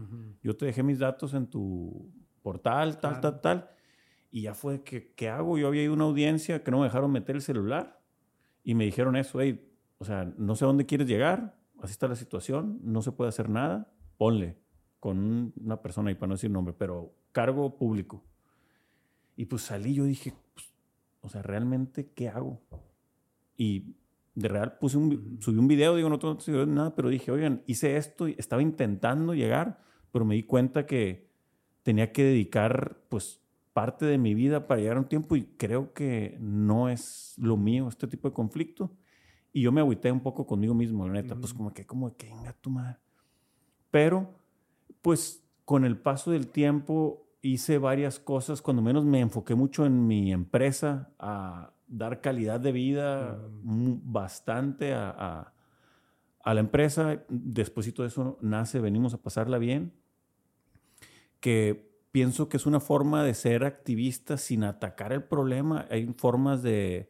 Yo 0.43 0.55
te 0.55 0.67
dejé 0.67 0.83
mis 0.83 0.99
datos 0.99 1.33
en 1.33 1.47
tu 1.47 2.11
portal, 2.43 2.99
tal, 2.99 3.19
tal, 3.19 3.41
tal. 3.41 3.69
Y 4.29 4.43
ya 4.43 4.53
fue 4.53 4.83
que, 4.83 5.11
¿qué 5.15 5.29
hago? 5.29 5.57
Yo 5.57 5.67
había 5.67 5.81
ido 5.81 5.93
a 5.93 5.95
una 5.95 6.03
audiencia 6.03 6.63
que 6.63 6.69
no 6.69 6.77
me 6.77 6.83
dejaron 6.83 7.11
meter 7.11 7.35
el 7.35 7.41
celular 7.41 7.99
y 8.63 8.75
me 8.75 8.85
dijeron 8.85 9.15
eso, 9.15 9.41
hey, 9.41 9.67
o 9.97 10.05
sea, 10.05 10.31
no 10.37 10.55
sé 10.55 10.65
a 10.65 10.67
dónde 10.67 10.85
quieres 10.85 11.07
llegar, 11.07 11.57
así 11.81 11.93
está 11.93 12.07
la 12.07 12.15
situación, 12.15 12.79
no 12.83 13.01
se 13.01 13.11
puede 13.11 13.29
hacer 13.29 13.49
nada, 13.49 13.91
ponle 14.17 14.59
con 14.99 15.51
una 15.59 15.81
persona, 15.81 16.11
y 16.11 16.15
para 16.15 16.27
no 16.27 16.35
decir 16.35 16.51
nombre, 16.51 16.75
pero 16.77 17.15
cargo 17.31 17.75
público. 17.75 18.23
Y 19.35 19.45
pues 19.45 19.63
salí, 19.63 19.95
yo 19.95 20.05
dije, 20.05 20.33
pues, 20.53 20.72
o 21.23 21.29
sea, 21.29 21.41
realmente, 21.41 22.11
¿qué 22.13 22.29
hago? 22.29 22.61
Y 23.57 23.95
de 24.35 24.47
real 24.49 24.77
puse 24.77 24.97
un, 24.97 25.37
subí 25.41 25.57
un 25.57 25.67
video, 25.67 25.95
digo, 25.95 26.09
no 26.09 26.19
tengo 26.19 26.37
nada, 26.65 26.95
pero 26.95 27.09
dije, 27.09 27.31
oigan, 27.31 27.63
hice 27.65 27.97
esto, 27.97 28.27
estaba 28.27 28.61
intentando 28.61 29.33
llegar, 29.33 29.81
pero 30.11 30.25
me 30.25 30.35
di 30.35 30.43
cuenta 30.43 30.85
que 30.85 31.29
tenía 31.81 32.11
que 32.11 32.23
dedicar 32.23 32.97
pues 33.09 33.41
parte 33.71 34.05
de 34.05 34.17
mi 34.17 34.33
vida 34.33 34.67
para 34.67 34.81
llegar 34.81 34.97
a 34.97 34.99
un 34.99 35.07
tiempo 35.07 35.35
y 35.35 35.43
creo 35.57 35.93
que 35.93 36.37
no 36.39 36.89
es 36.89 37.35
lo 37.37 37.57
mío 37.57 37.87
este 37.87 38.07
tipo 38.07 38.27
de 38.27 38.33
conflicto. 38.33 38.91
Y 39.53 39.61
yo 39.61 39.71
me 39.71 39.81
agüité 39.81 40.11
un 40.11 40.21
poco 40.21 40.45
conmigo 40.45 40.73
mismo, 40.73 41.07
la 41.07 41.13
neta, 41.13 41.35
pues 41.35 41.53
como 41.53 41.73
que, 41.73 41.85
como 41.85 42.15
que, 42.17 42.27
venga 42.27 42.53
tu 42.53 42.69
madre. 42.69 42.97
Pero, 43.91 44.29
pues 45.01 45.47
con 45.63 45.85
el 45.85 45.97
paso 45.97 46.31
del 46.31 46.47
tiempo 46.47 47.22
hice 47.43 47.77
varias 47.77 48.19
cosas, 48.19 48.63
cuando 48.63 48.81
menos 48.81 49.05
me 49.05 49.19
enfoqué 49.19 49.53
mucho 49.53 49.85
en 49.85 50.07
mi 50.07 50.33
empresa, 50.33 51.11
a 51.19 51.73
dar 51.87 52.21
calidad 52.21 52.59
de 52.59 52.71
vida 52.71 53.39
bastante 53.61 54.93
a, 54.93 55.09
a, 55.11 55.53
a, 56.39 56.53
la 56.55 56.59
empresa. 56.59 57.23
Después 57.29 57.93
de 57.93 58.05
eso 58.07 58.39
nace 58.41 58.79
Venimos 58.79 59.13
a 59.13 59.21
pasarla 59.21 59.59
bien 59.59 59.93
que 61.43 61.91
pienso 62.13 62.47
que 62.47 62.55
es 62.55 62.65
una 62.65 62.79
forma 62.79 63.21
de 63.25 63.33
ser 63.33 63.65
activista 63.65 64.37
sin 64.37 64.63
atacar 64.63 65.11
el 65.11 65.23
problema. 65.23 65.87
Hay 65.91 66.05
formas 66.17 66.63
de, 66.63 67.09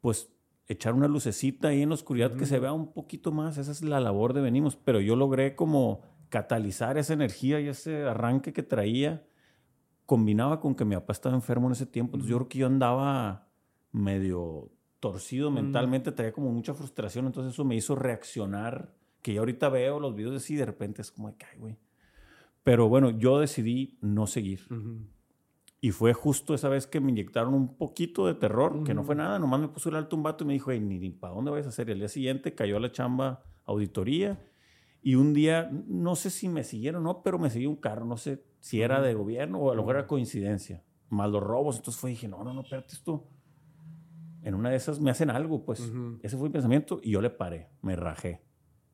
pues, 0.00 0.30
echar 0.68 0.94
una 0.94 1.08
lucecita 1.08 1.68
ahí 1.68 1.82
en 1.82 1.88
la 1.88 1.96
oscuridad 1.96 2.36
que 2.36 2.46
se 2.46 2.60
vea 2.60 2.72
un 2.72 2.92
poquito 2.92 3.32
más. 3.32 3.58
Esa 3.58 3.72
es 3.72 3.82
la 3.82 3.98
labor 3.98 4.34
de 4.34 4.40
Venimos. 4.40 4.76
Pero 4.76 5.00
yo 5.00 5.16
logré 5.16 5.56
como 5.56 6.02
catalizar 6.28 6.96
esa 6.96 7.12
energía 7.12 7.58
y 7.58 7.66
ese 7.66 8.04
arranque 8.04 8.52
que 8.52 8.62
traía. 8.62 9.26
Combinaba 10.06 10.60
con 10.60 10.74
que 10.74 10.84
mi 10.84 10.94
papá 10.94 11.12
estaba 11.12 11.34
enfermo 11.34 11.66
en 11.66 11.72
ese 11.72 11.86
tiempo. 11.86 12.16
Entonces 12.16 12.30
yo 12.30 12.36
creo 12.38 12.48
que 12.48 12.58
yo 12.58 12.66
andaba 12.66 13.48
medio 13.92 14.70
torcido 15.00 15.50
mentalmente, 15.50 16.12
traía 16.12 16.32
como 16.32 16.50
mucha 16.50 16.74
frustración. 16.74 17.26
Entonces 17.26 17.52
eso 17.52 17.64
me 17.64 17.76
hizo 17.76 17.94
reaccionar. 17.94 18.94
Que 19.20 19.34
yo 19.34 19.40
ahorita 19.40 19.68
veo 19.68 19.98
los 19.98 20.14
videos 20.14 20.34
de 20.34 20.40
sí, 20.40 20.54
de 20.54 20.64
repente 20.64 21.02
es 21.02 21.10
como 21.10 21.28
ay, 21.28 21.58
güey 21.58 21.76
pero 22.66 22.88
bueno, 22.88 23.10
yo 23.10 23.38
decidí 23.38 23.96
no 24.00 24.26
seguir. 24.26 24.66
Y 25.80 25.92
fue 25.92 26.12
justo 26.14 26.52
esa 26.52 26.68
vez 26.68 26.88
que 26.88 26.98
me 26.98 27.12
inyectaron 27.12 27.54
un 27.54 27.76
poquito 27.76 28.26
de 28.26 28.34
terror, 28.34 28.82
que 28.82 28.92
no 28.92 29.04
fue 29.04 29.14
nada, 29.14 29.38
nomás 29.38 29.60
me 29.60 29.68
puso 29.68 29.88
el 29.88 29.94
alto 29.94 30.16
un 30.16 30.24
vato 30.24 30.42
y 30.42 30.48
me 30.48 30.52
dijo, 30.54 30.72
ni, 30.72 30.98
ni 30.98 31.10
para 31.10 31.32
dónde 31.32 31.52
vas 31.52 31.64
a 31.66 31.68
hacer. 31.68 31.88
Y 31.88 31.92
al 31.92 32.00
día 32.00 32.08
siguiente 32.08 32.56
cayó 32.56 32.78
a 32.78 32.80
la 32.80 32.90
chamba 32.90 33.44
auditoría 33.66 34.40
y 35.06 35.14
un 35.14 35.32
día, 35.32 35.70
no 35.86 36.16
sé 36.16 36.30
si 36.30 36.48
me 36.48 36.64
siguieron 36.64 37.02
o 37.02 37.04
no, 37.04 37.22
pero 37.22 37.38
me 37.38 37.48
siguió 37.48 37.70
un 37.70 37.76
carro, 37.76 38.04
no 38.04 38.16
sé 38.16 38.42
si 38.58 38.82
era 38.82 39.00
de 39.00 39.14
gobierno 39.14 39.60
o 39.60 39.70
a 39.70 39.74
lo 39.76 39.82
mejor 39.82 39.98
era 39.98 40.06
coincidencia. 40.08 40.82
Más 41.10 41.30
los 41.30 41.40
robos, 41.40 41.76
entonces 41.76 42.00
fue, 42.00 42.10
dije, 42.10 42.26
no, 42.26 42.42
no, 42.42 42.52
no, 42.52 42.62
espérate 42.62 42.92
esto. 42.92 43.24
En 44.42 44.56
una 44.56 44.70
de 44.70 44.74
esas 44.74 44.98
me 44.98 45.12
hacen 45.12 45.30
algo, 45.30 45.64
pues. 45.64 45.92
Ese 46.24 46.36
fue 46.36 46.48
mi 46.48 46.52
pensamiento 46.52 46.98
y 47.04 47.12
yo 47.12 47.20
le 47.20 47.30
paré, 47.30 47.68
me 47.82 47.94
rajé 47.94 48.42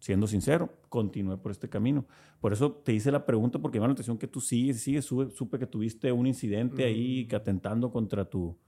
siendo 0.00 0.26
sincero, 0.26 0.82
continué 0.90 1.38
por 1.38 1.50
este 1.50 1.70
camino. 1.70 2.04
Por 2.42 2.52
eso 2.52 2.72
te 2.72 2.92
hice 2.92 3.10
la 3.10 3.24
pregunta, 3.24 3.58
porque 3.58 3.78
me 3.78 3.84
da 3.84 3.88
la 3.88 3.92
atención 3.94 4.18
que 4.18 4.28
tú 4.28 4.42
sigues, 4.42 4.82
sigues, 4.82 5.06
supe 5.06 5.58
que 5.58 5.66
tuviste 5.66 6.12
un 6.12 6.26
incidente 6.26 6.84
ahí 6.84 7.26
que 7.26 7.36
atentando 7.36 7.90
contra 7.90 8.28
tu, 8.28 8.58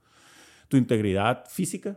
tu 0.67 0.77
integridad 0.77 1.45
física. 1.47 1.95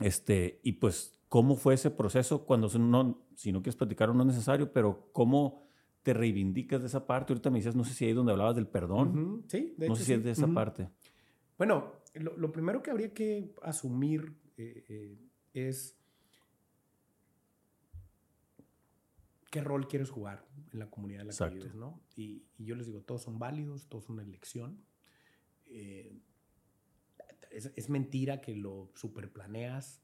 Este, 0.00 0.58
y 0.64 0.72
pues, 0.72 1.13
¿cómo 1.34 1.56
fue 1.56 1.74
ese 1.74 1.90
proceso 1.90 2.44
cuando, 2.44 2.68
no, 2.78 3.26
si 3.34 3.50
no 3.50 3.60
quieres 3.60 3.74
platicar, 3.74 4.14
no 4.14 4.20
es 4.22 4.26
necesario, 4.28 4.72
pero 4.72 5.10
cómo 5.12 5.64
te 6.04 6.14
reivindicas 6.14 6.80
de 6.80 6.86
esa 6.86 7.08
parte? 7.08 7.32
Ahorita 7.32 7.50
me 7.50 7.58
decías, 7.58 7.74
no 7.74 7.82
sé 7.82 7.92
si 7.92 8.04
ahí 8.04 8.12
donde 8.12 8.30
hablabas 8.30 8.54
del 8.54 8.68
perdón. 8.68 9.44
Sí, 9.48 9.74
de 9.76 9.88
No 9.88 9.96
sé 9.96 10.04
si 10.04 10.12
es 10.12 10.22
de 10.22 10.30
esa 10.30 10.46
parte. 10.46 10.88
Bueno, 11.58 11.94
lo, 12.14 12.52
primero 12.52 12.84
que 12.84 12.92
habría 12.92 13.12
que 13.12 13.52
asumir 13.62 14.32
eh, 14.56 14.84
eh, 14.88 15.18
es 15.54 15.98
qué 19.50 19.60
rol 19.60 19.88
quieres 19.88 20.10
jugar 20.10 20.46
en 20.72 20.78
la 20.78 20.88
comunidad 20.88 21.22
en 21.22 21.26
la 21.26 21.34
que 21.34 21.52
vives, 21.52 21.74
¿no? 21.74 22.00
Y, 22.14 22.44
yo 22.58 22.76
les 22.76 22.86
digo, 22.86 23.00
todos 23.00 23.24
son 23.24 23.40
válidos, 23.40 23.88
todos 23.88 24.04
son 24.04 24.14
una 24.14 24.22
elección. 24.22 24.84
Eh, 25.66 26.16
es, 27.50 27.90
mentira 27.90 28.40
que 28.40 28.54
lo 28.54 28.92
superplaneas. 28.94 30.03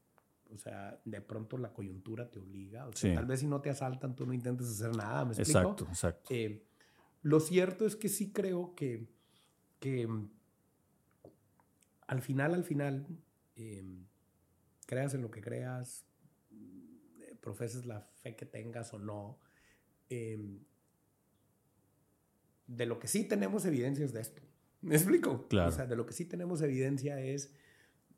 O 0.53 0.59
sea, 0.59 1.01
de 1.05 1.21
pronto 1.21 1.57
la 1.59 1.73
coyuntura 1.73 2.31
te 2.31 2.39
obliga. 2.39 2.87
O 2.87 2.93
sea, 2.93 3.15
tal 3.15 3.27
vez 3.27 3.41
si 3.41 3.47
no 3.47 3.61
te 3.61 3.71
asaltan, 3.71 4.17
tú 4.17 4.27
no 4.27 4.33
intentes 4.33 4.69
hacer 4.69 4.95
nada, 4.97 5.25
¿me 5.25 5.33
explico? 5.33 5.61
Exacto, 5.61 5.85
exacto. 5.89 6.35
Eh, 6.35 6.65
lo 7.23 7.41
cierto 7.41 7.87
es 7.87 7.97
que 7.97 8.09
sí 8.09 8.33
creo 8.33 8.75
que, 8.75 9.07
que 9.79 10.09
al 12.07 12.23
final, 12.23 12.55
al 12.55 12.65
final, 12.65 13.07
eh, 13.57 13.85
creas 14.87 15.15
en 15.15 15.23
lo 15.23 15.31
que 15.31 15.41
creas, 15.41 16.05
profeses 17.41 17.87
la 17.87 18.01
fe 18.01 18.37
que 18.37 18.47
tengas 18.47 18.93
o 18.93 18.99
no, 18.99 19.39
em, 20.09 20.61
de 22.67 22.87
lo 22.87 22.99
que 22.99 23.09
sí 23.09 23.25
tenemos 23.25 23.65
evidencia 23.65 24.05
es 24.05 24.13
de 24.13 24.21
esto. 24.21 24.43
¿Me 24.83 24.95
explico? 24.95 25.47
Claro. 25.49 25.71
O 25.71 25.73
sea, 25.73 25.87
de 25.87 25.97
lo 25.97 26.07
que 26.07 26.13
sí 26.13 26.25
tenemos 26.25 26.63
evidencia 26.63 27.21
es 27.21 27.53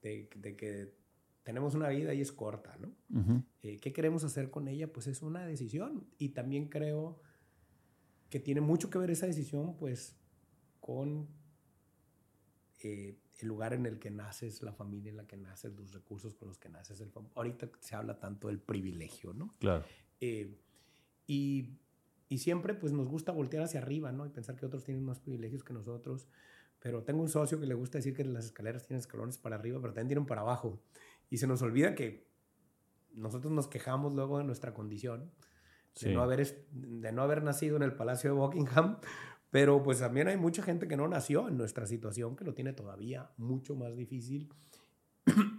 de, 0.03 0.29
que 0.29 0.95
tenemos 1.43 1.75
una 1.75 1.89
vida 1.89 2.15
y 2.15 2.21
es 2.21 2.33
corta, 2.33 2.77
¿no? 2.79 3.45
Eh, 3.63 3.79
¿Qué 3.81 3.93
queremos 3.93 4.25
hacer 4.25 4.51
con 4.51 4.69
ella? 4.69 4.93
Pues 4.93 5.07
es 5.07 5.23
una 5.23 5.45
decisión. 5.47 6.07
Y 6.19 6.31
también 6.31 6.69
creo 6.69 7.21
que 8.31 8.39
tiene 8.39 8.61
mucho 8.61 8.91
que 8.91 8.99
ver 8.99 9.11
esa 9.11 9.27
decisión, 9.27 9.77
pues, 9.77 10.17
con 10.81 11.29
eh, 12.81 13.19
el 13.39 13.49
lugar 13.49 13.73
en 13.73 13.87
el 13.87 13.99
que 13.99 14.11
naces, 14.11 14.63
la 14.63 14.73
familia 14.73 15.11
en 15.11 15.17
la 15.17 15.27
que 15.27 15.37
naces, 15.37 15.75
los 15.75 15.93
recursos 15.93 16.35
con 16.35 16.49
los 16.49 16.59
que 16.59 16.69
naces. 16.69 17.01
El 17.01 17.11
Ahorita 17.35 17.69
se 17.81 17.97
habla 17.97 18.19
tanto 18.21 18.49
del 18.49 18.61
privilegio, 18.61 19.33
¿no? 19.33 19.55
Claro. 19.59 19.85
Eh, 20.21 20.57
y, 21.27 21.79
y, 22.29 22.39
siempre 22.39 22.75
pues 22.75 22.93
nos 22.93 23.09
gusta 23.09 23.33
voltear 23.33 23.65
hacia 23.65 23.81
arriba, 23.81 24.13
¿no? 24.13 24.27
Y 24.27 24.29
pensar 24.29 24.55
que 24.55 24.67
otros 24.67 24.85
tienen 24.85 25.05
más 25.05 25.19
privilegios 25.19 25.65
que 25.65 25.73
nosotros. 25.73 26.29
Pero 26.83 27.05
tengo 27.05 27.23
un 27.23 27.29
socio 27.29 27.61
que 27.61 27.67
le 27.67 27.75
gusta 27.75 27.99
decir 27.99 28.13
que 28.13 28.25
las 28.25 28.47
escaleras 28.47 28.87
tienen 28.87 28.99
escalones 29.01 29.39
para 29.39 29.55
arriba, 29.55 29.81
pero 29.81 29.93
también 29.93 30.09
tienen 30.09 30.27
para 30.27 30.41
abajo. 30.41 30.83
Y 31.33 31.39
se 31.39 31.47
nos 31.47 31.63
olvida 31.63 31.95
que 31.95 32.29
nosotros 33.15 33.51
nos 33.55 33.67
quejamos 33.67 34.15
luego 34.15 34.37
de 34.37 34.45
nuestra 34.45 34.75
condición, 34.75 35.33
de, 35.99 36.13
no 36.13 36.21
haber, 36.21 36.69
de 36.73 37.11
no 37.11 37.23
haber 37.23 37.43
nacido 37.43 37.77
en 37.77 37.83
el 37.83 37.95
Palacio 37.97 38.35
de 38.35 38.39
Buckingham, 38.39 38.99
pero 39.51 39.83
pues 39.83 40.01
también 40.01 40.29
hay 40.29 40.37
mucha 40.37 40.63
gente 40.63 40.87
que 40.87 40.95
no 40.99 41.09
nació 41.09 41.49
en 41.49 41.57
nuestra 41.57 41.87
situación, 41.87 42.37
que 42.37 42.45
lo 42.45 42.53
tiene 42.53 42.75
todavía 42.75 43.31
mucho 43.39 43.75
más 43.75 43.97
difícil 43.97 44.53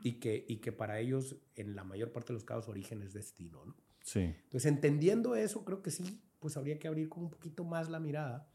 y 0.04 0.20
que, 0.20 0.46
y 0.48 0.58
que 0.58 0.72
para 0.72 1.00
ellos 1.00 1.38
en 1.56 1.76
la 1.76 1.84
mayor 1.84 2.12
parte 2.12 2.28
de 2.28 2.34
los 2.34 2.44
casos 2.44 2.70
origen 2.70 3.02
es 3.02 3.12
destino. 3.12 3.66
¿no? 3.66 3.76
Sí. 4.04 4.20
Entonces 4.20 4.66
entendiendo 4.68 5.36
eso, 5.36 5.66
creo 5.66 5.82
que 5.82 5.90
sí, 5.90 6.22
pues 6.40 6.56
habría 6.56 6.78
que 6.78 6.88
abrir 6.88 7.10
como 7.10 7.26
un 7.26 7.32
poquito 7.32 7.64
más 7.64 7.90
la 7.90 8.00
mirada 8.00 8.48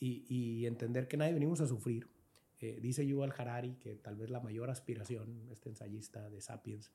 y, 0.00 0.24
y 0.26 0.64
entender 0.64 1.06
que 1.06 1.18
nadie 1.18 1.34
venimos 1.34 1.60
a 1.60 1.66
sufrir. 1.66 2.08
Eh, 2.60 2.78
dice 2.80 3.06
Yuval 3.06 3.34
Harari 3.36 3.74
que 3.74 3.96
tal 3.96 4.16
vez 4.16 4.30
la 4.30 4.40
mayor 4.40 4.70
aspiración, 4.70 5.48
este 5.50 5.68
ensayista 5.68 6.30
de 6.30 6.40
Sapiens, 6.40 6.90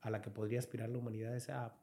a 0.00 0.10
la 0.10 0.20
que 0.22 0.30
podría 0.30 0.58
aspirar 0.58 0.88
la 0.88 0.98
humanidad 0.98 1.34
es 1.36 1.48
a 1.48 1.74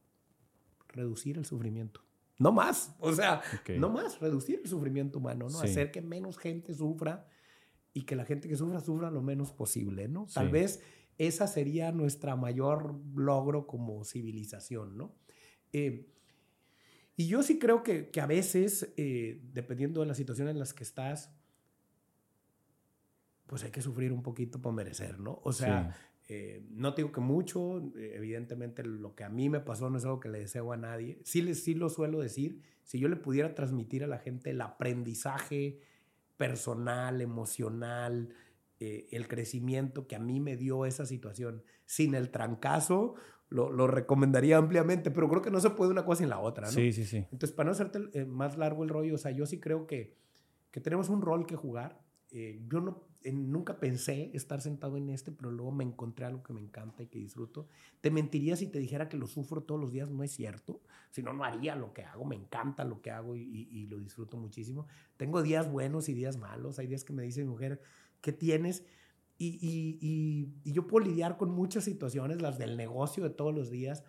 reducir 0.90 1.38
el 1.38 1.46
sufrimiento. 1.46 2.02
No 2.38 2.54
más, 2.54 2.96
o 3.00 3.12
sea, 3.12 3.42
no 3.78 3.90
más, 3.90 4.20
reducir 4.22 4.62
el 4.64 4.70
sufrimiento 4.70 5.20
humano, 5.20 5.50
¿no? 5.50 5.60
Hacer 5.60 5.92
que 5.92 6.02
menos 6.02 6.38
gente 6.38 6.74
sufra 6.74 7.28
y 7.94 8.04
que 8.04 8.16
la 8.16 8.24
gente 8.24 8.48
que 8.48 8.56
sufra 8.56 8.80
sufra 8.80 9.12
lo 9.12 9.22
menos 9.22 9.52
posible, 9.52 10.08
¿no? 10.08 10.26
Tal 10.34 10.50
vez 10.50 10.82
esa 11.18 11.48
sería 11.48 11.92
nuestra 11.92 12.38
mayor 12.38 12.96
logro 13.14 13.68
como 13.68 14.06
civilización, 14.06 14.98
¿no? 14.98 15.16
Eh, 15.74 16.08
Y 17.18 17.28
yo 17.28 17.44
sí 17.44 17.60
creo 17.60 17.84
que, 17.84 18.10
que 18.10 18.22
a 18.22 18.26
veces, 18.26 18.94
eh, 18.96 19.42
dependiendo 19.52 20.00
de 20.00 20.08
la 20.08 20.16
situación 20.16 20.48
en 20.48 20.58
las 20.58 20.74
que 20.74 20.86
estás, 20.86 21.36
pues 23.50 23.64
hay 23.64 23.72
que 23.72 23.82
sufrir 23.82 24.14
un 24.14 24.22
poquito 24.22 24.62
para 24.62 24.76
merecer, 24.76 25.20
¿no? 25.20 25.42
O 25.44 25.52
sea, 25.52 25.96
eh, 26.28 26.64
no 26.70 26.92
digo 26.92 27.12
que 27.12 27.20
mucho, 27.20 27.80
eh, 27.98 28.14
evidentemente 28.14 28.84
lo 28.84 29.16
que 29.16 29.24
a 29.24 29.30
mí 29.30 29.50
me 29.50 29.60
pasó 29.60 29.90
no 29.90 29.98
es 29.98 30.06
algo 30.06 30.20
que 30.20 30.30
le 30.30 30.40
deseo 30.40 30.72
a 30.72 30.78
nadie. 30.78 31.20
Sí, 31.24 31.56
sí 31.56 31.74
lo 31.74 31.90
suelo 31.90 32.20
decir, 32.20 32.62
si 32.84 33.00
yo 33.00 33.08
le 33.08 33.16
pudiera 33.16 33.56
transmitir 33.56 34.04
a 34.04 34.08
la 34.08 34.20
gente 34.20 34.52
el 34.52 34.62
aprendizaje 34.62 35.80
personal, 36.38 37.22
emocional, 37.22 38.30
eh, 38.80 39.08
el 39.12 39.28
crecimiento 39.28 40.06
que 40.06 40.16
a 40.16 40.20
mí 40.20 40.40
me 40.40 40.56
dio 40.56 40.86
esa 40.86 41.08
situación 41.08 41.64
sin 41.88 42.14
el 42.14 42.30
trancazo, 42.30 43.16
lo, 43.50 43.72
lo, 43.72 43.88
recomendaría 43.88 44.58
ampliamente, 44.58 45.10
pero 45.10 45.28
creo 45.28 45.42
que 45.42 45.50
no 45.50 45.60
se 45.60 45.72
puede 45.72 45.90
una 45.90 46.06
cosa 46.06 46.20
sin 46.20 46.30
la 46.30 46.38
otra, 46.38 46.68
¿no? 46.68 46.72
Sí, 46.72 46.94
sí, 46.94 47.04
sí. 47.04 47.18
Entonces, 47.18 47.54
para 47.54 47.66
no 47.66 47.72
hacerte 47.72 48.26
más 48.26 48.56
largo 48.56 48.84
el 48.84 48.90
rollo, 48.90 49.16
o 49.16 49.18
sea, 49.18 49.32
yo 49.32 49.48
sí 49.48 49.60
creo 49.60 49.88
que, 49.88 50.16
que 50.70 50.80
tenemos 50.80 51.10
un 51.10 51.24
rol 51.24 51.48
que 51.48 51.56
jugar. 51.56 52.00
yo 52.32 52.82
no 52.82 53.09
nunca 53.26 53.80
pensé 53.80 54.32
estar 54.34 54.62
sentado 54.62 54.96
en 54.98 55.10
este, 55.10 55.32
pero 55.32 55.52
luego 55.52 55.72
me 55.72 55.84
encontré 55.84 56.26
algo 56.26 56.42
que 56.42 56.54
me 56.54 56.62
encanta 56.62 57.04
y 57.04 57.08
que 57.08 57.20
disfruto. 57.20 57.68
Te 58.02 58.12
mentiría 58.12 58.56
si 58.56 58.68
te 58.68 58.80
dijera 58.80 59.10
que 59.10 59.18
lo 59.18 59.28
sufro 59.28 59.62
todos 59.62 59.80
los 59.80 59.92
días, 59.92 60.10
no 60.10 60.24
es 60.24 60.32
cierto. 60.32 60.82
Si 61.12 61.22
no, 61.22 61.34
no 61.34 61.44
haría 61.44 61.76
lo 61.76 61.94
que 61.94 62.04
hago, 62.04 62.24
me 62.24 62.36
encanta 62.36 62.86
lo 62.86 63.02
que 63.02 63.12
hago 63.12 63.36
y, 63.36 63.88
lo 63.88 63.98
disfruto 63.98 64.38
muchísimo. 64.38 64.88
Tengo 65.18 65.42
días 65.42 65.70
buenos 65.70 66.08
y 66.08 66.14
días 66.14 66.38
malos, 66.38 66.80
hay 66.80 66.88
días 66.88 67.04
que 67.04 67.14
me 67.14 67.24
dice 67.24 67.42
mi 67.42 67.50
mujer, 67.50 67.82
¿qué 68.22 68.32
tienes? 68.32 68.86
Y, 69.38 69.58
y, 70.02 70.72
yo 70.72 70.88
puedo 70.88 71.06
lidiar 71.06 71.38
con 71.38 71.52
muchas 71.52 71.84
situaciones, 71.84 72.42
las 72.42 72.58
del 72.58 72.78
negocio 72.78 73.24
de 73.24 73.30
todos 73.32 73.54
los 73.54 73.70
días, 73.70 74.04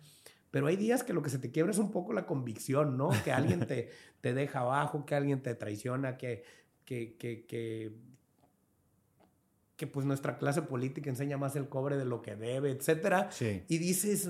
pero 0.51 0.67
hay 0.67 0.75
días 0.75 1.03
que 1.03 1.13
lo 1.13 1.21
que 1.21 1.29
se 1.29 1.39
te 1.39 1.51
quiebra 1.51 1.71
es 1.71 1.79
un 1.79 1.91
poco 1.91 2.13
la 2.13 2.25
convicción, 2.25 2.97
¿no? 2.97 3.09
Que 3.23 3.31
alguien 3.31 3.65
te, 3.67 3.89
te 4.21 4.33
deja 4.33 4.59
abajo, 4.59 5.05
que 5.05 5.15
alguien 5.15 5.41
te 5.41 5.55
traiciona, 5.55 6.17
que, 6.17 6.43
que, 6.85 7.15
que 7.17 7.97
que 9.81 9.87
pues 9.87 10.05
nuestra 10.05 10.37
clase 10.37 10.61
política 10.61 11.09
enseña 11.09 11.39
más 11.39 11.55
el 11.55 11.67
cobre 11.67 11.97
de 11.97 12.05
lo 12.05 12.21
que 12.21 12.35
debe, 12.35 12.69
etcétera. 12.69 13.31
Y 13.67 13.79
dices, 13.79 14.29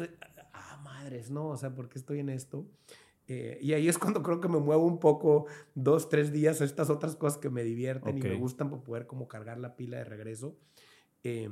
ah, 0.53 0.79
madres, 0.81 1.29
no, 1.29 1.49
o 1.49 1.57
sea, 1.57 1.75
¿por 1.75 1.89
qué 1.89 1.99
estoy 1.99 2.19
en 2.19 2.29
esto? 2.29 2.65
Eh, 3.27 3.59
y 3.61 3.73
ahí 3.73 3.89
es 3.89 3.97
cuando 3.97 4.23
creo 4.23 4.39
que 4.39 4.47
me 4.47 4.59
muevo 4.59 4.85
un 4.85 5.01
poco 5.01 5.47
dos, 5.75 6.07
tres 6.07 6.31
días 6.31 6.61
a 6.61 6.63
estas 6.63 6.89
otras 6.89 7.17
cosas 7.17 7.37
que 7.37 7.49
me 7.49 7.65
divierten 7.65 8.17
y 8.17 8.21
me 8.21 8.35
gustan 8.35 8.69
para 8.69 8.81
poder 8.81 9.07
como 9.07 9.27
cargar 9.27 9.59
la 9.59 9.75
pila 9.75 9.97
de 9.97 10.05
regreso. 10.05 10.55
Eh, 11.25 11.49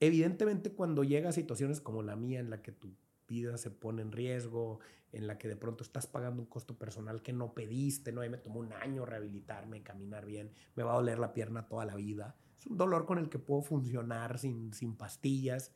evidentemente 0.00 0.72
cuando 0.72 1.04
llega 1.04 1.28
a 1.28 1.32
situaciones 1.32 1.80
como 1.80 2.02
la 2.02 2.16
mía 2.16 2.40
en 2.40 2.50
la 2.50 2.60
que 2.60 2.72
tu 2.72 2.92
vida 3.28 3.56
se 3.56 3.70
pone 3.70 4.02
en 4.02 4.10
riesgo, 4.10 4.80
en 5.12 5.28
la 5.28 5.38
que 5.38 5.46
de 5.46 5.54
pronto 5.54 5.84
estás 5.84 6.08
pagando 6.08 6.42
un 6.42 6.48
costo 6.48 6.76
personal 6.76 7.22
que 7.22 7.32
no 7.32 7.54
pediste, 7.54 8.10
¿no? 8.10 8.20
Ahí 8.20 8.30
me 8.30 8.38
tomó 8.38 8.58
un 8.58 8.72
año 8.72 9.06
rehabilitarme, 9.06 9.84
caminar 9.84 10.26
bien, 10.26 10.50
me 10.74 10.82
va 10.82 10.94
a 10.94 10.96
doler 10.96 11.20
la 11.20 11.32
pierna 11.32 11.68
toda 11.68 11.84
la 11.84 11.94
vida 11.94 12.36
es 12.58 12.66
un 12.66 12.76
dolor 12.76 13.06
con 13.06 13.18
el 13.18 13.28
que 13.28 13.38
puedo 13.38 13.62
funcionar 13.62 14.38
sin, 14.38 14.72
sin 14.72 14.96
pastillas. 14.96 15.72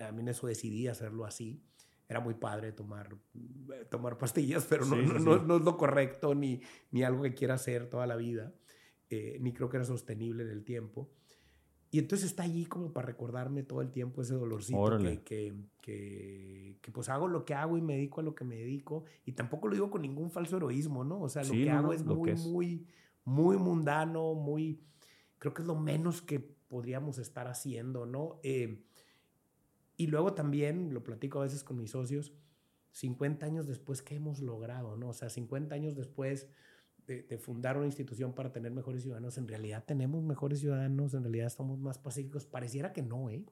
A 0.00 0.10
mí 0.12 0.22
en 0.22 0.28
eso 0.28 0.46
decidí 0.46 0.88
hacerlo 0.88 1.24
así. 1.24 1.62
Era 2.08 2.20
muy 2.20 2.34
padre 2.34 2.72
tomar, 2.72 3.16
tomar 3.90 4.18
pastillas, 4.18 4.66
pero 4.68 4.84
no, 4.84 4.96
no, 4.96 5.42
no, 5.42 5.56
es 5.56 5.62
lo 5.62 5.76
correcto 5.76 6.34
ni, 6.34 6.60
ni 6.90 7.02
algo 7.02 7.22
que 7.22 7.34
quiera 7.34 7.54
hacer 7.54 7.88
toda 7.88 8.06
la 8.06 8.16
vida, 8.16 8.52
eh, 9.10 9.38
ni 9.40 9.52
creo 9.52 9.68
que 9.68 9.78
era 9.78 9.86
sostenible 9.86 10.42
en 10.42 10.50
el 10.50 10.64
tiempo. 10.64 11.10
Y 11.90 12.00
entonces 12.00 12.26
está 12.26 12.42
allí 12.42 12.66
como 12.66 12.92
para 12.92 13.06
recordarme 13.06 13.62
todo 13.62 13.80
el 13.80 13.92
tiempo 13.92 14.20
ese 14.20 14.34
dolorcito 14.34 14.98
que, 14.98 15.22
que, 15.22 15.54
que, 15.80 16.78
que, 16.82 16.90
pues 16.90 17.08
hago 17.08 17.28
lo 17.28 17.44
que 17.44 17.54
hago 17.54 17.78
y 17.78 17.82
me 17.82 17.94
dedico 17.94 18.20
a 18.20 18.24
lo 18.24 18.34
que 18.34 18.44
me 18.44 18.56
dedico. 18.56 19.04
Y 19.24 19.32
tampoco 19.32 19.68
lo 19.68 19.74
digo 19.74 19.90
con 19.92 20.02
ningún 20.02 20.28
falso 20.28 20.56
heroísmo, 20.56 21.04
¿no? 21.04 21.20
O 21.20 21.28
sea, 21.28 21.44
lo 21.44 21.52
que 21.52 21.70
hago 21.70 21.92
es 21.92 22.04
muy, 22.04 22.34
muy, 22.34 22.86
muy 23.24 23.56
mundano, 23.58 24.34
muy 24.34 24.80
creo 25.44 25.52
que 25.52 25.60
es 25.60 25.68
lo 25.68 25.74
menos 25.74 26.22
que 26.22 26.40
podríamos 26.40 27.18
estar 27.18 27.48
haciendo, 27.48 28.06
¿no? 28.06 28.40
Eh, 28.42 28.82
y 29.98 30.06
luego 30.06 30.32
también, 30.32 30.94
lo 30.94 31.04
platico 31.04 31.40
a 31.40 31.42
veces 31.42 31.62
con 31.62 31.76
mis 31.76 31.90
socios, 31.90 32.32
50 32.92 33.44
años 33.44 33.66
después, 33.66 34.00
¿qué 34.00 34.14
hemos 34.14 34.40
logrado, 34.40 34.96
no? 34.96 35.10
O 35.10 35.12
sea, 35.12 35.28
50 35.28 35.74
años 35.74 35.96
después 35.96 36.48
de, 37.06 37.36
fundar 37.36 37.76
una 37.76 37.84
institución 37.84 38.32
para 38.32 38.52
tener 38.52 38.72
mejores 38.72 39.02
ciudadanos, 39.02 39.36
en 39.36 39.46
realidad 39.46 39.84
tenemos 39.84 40.24
mejores 40.24 40.60
ciudadanos, 40.60 41.12
en 41.12 41.24
realidad 41.24 41.48
estamos 41.48 41.78
más 41.78 41.98
pacíficos. 41.98 42.46
Pareciera 42.46 42.94
que 42.94 43.02
no, 43.02 43.28
¿eh? 43.28 43.44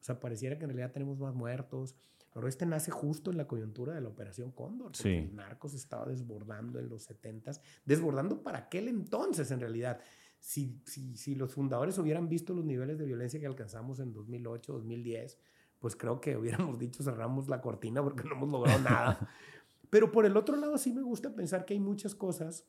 O 0.00 0.02
sea, 0.02 0.18
pareciera 0.18 0.58
que 0.58 0.64
en 0.64 0.70
realidad 0.70 0.90
tenemos 0.90 1.20
más 1.20 1.36
muertos. 1.36 1.94
Pero 2.34 2.48
este 2.48 2.66
nace 2.66 2.90
justo 2.90 3.30
en 3.30 3.36
la 3.36 3.46
coyuntura 3.46 3.94
de 3.94 4.00
la 4.00 4.08
Operación 4.08 4.50
Cóndor. 4.50 4.96
Sí. 4.96 5.08
El 5.08 5.40
estaba 5.72 6.04
desbordando 6.06 6.80
en 6.80 6.88
los 6.88 7.04
70 7.04 7.52
desbordando 7.84 8.42
para 8.42 8.58
aquel 8.58 8.88
entonces, 8.88 9.52
en 9.52 9.60
realidad 9.60 10.00
si, 10.40 10.80
si, 10.84 11.16
si 11.16 11.34
los 11.34 11.54
fundadores 11.54 11.98
hubieran 11.98 12.28
visto 12.28 12.54
los 12.54 12.64
niveles 12.64 12.98
de 12.98 13.04
violencia 13.04 13.40
que 13.40 13.46
alcanzamos 13.46 14.00
en 14.00 14.12
2008, 14.12 14.72
2010, 14.72 15.38
pues 15.78 15.96
creo 15.96 16.20
que 16.20 16.36
hubiéramos 16.36 16.78
dicho 16.78 17.02
cerramos 17.02 17.48
la 17.48 17.60
cortina 17.60 18.02
porque 18.02 18.24
no 18.24 18.34
hemos 18.34 18.50
logrado 18.50 18.80
nada. 18.80 19.30
Pero 19.90 20.12
por 20.12 20.26
el 20.26 20.36
otro 20.36 20.56
lado 20.56 20.76
sí 20.78 20.92
me 20.92 21.02
gusta 21.02 21.34
pensar 21.34 21.64
que 21.64 21.74
hay 21.74 21.80
muchas 21.80 22.14
cosas, 22.14 22.66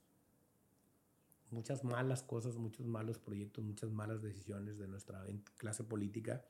muchas 1.51 1.83
malas 1.83 2.23
cosas, 2.23 2.55
muchos 2.57 2.85
malos 2.85 3.19
proyectos, 3.19 3.63
muchas 3.63 3.91
malas 3.91 4.21
decisiones 4.21 4.77
de 4.77 4.87
nuestra 4.87 5.25
clase 5.57 5.83
política 5.83 6.45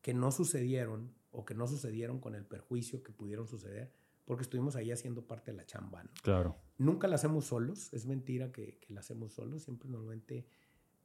que 0.00 0.14
no 0.14 0.32
sucedieron 0.32 1.12
o 1.30 1.44
que 1.44 1.54
no 1.54 1.66
sucedieron 1.66 2.20
con 2.20 2.34
el 2.34 2.44
perjuicio 2.44 3.02
que 3.02 3.12
pudieron 3.12 3.46
suceder 3.46 3.92
porque 4.24 4.42
estuvimos 4.42 4.76
ahí 4.76 4.90
haciendo 4.90 5.26
parte 5.26 5.50
de 5.50 5.56
la 5.56 5.66
chamba. 5.66 6.02
¿no? 6.02 6.10
Claro. 6.22 6.56
Nunca 6.78 7.08
la 7.08 7.16
hacemos 7.16 7.46
solos, 7.46 7.92
es 7.92 8.06
mentira 8.06 8.52
que, 8.52 8.78
que 8.78 8.92
la 8.92 9.00
hacemos 9.00 9.32
solos, 9.32 9.62
siempre 9.62 9.88
normalmente 9.88 10.46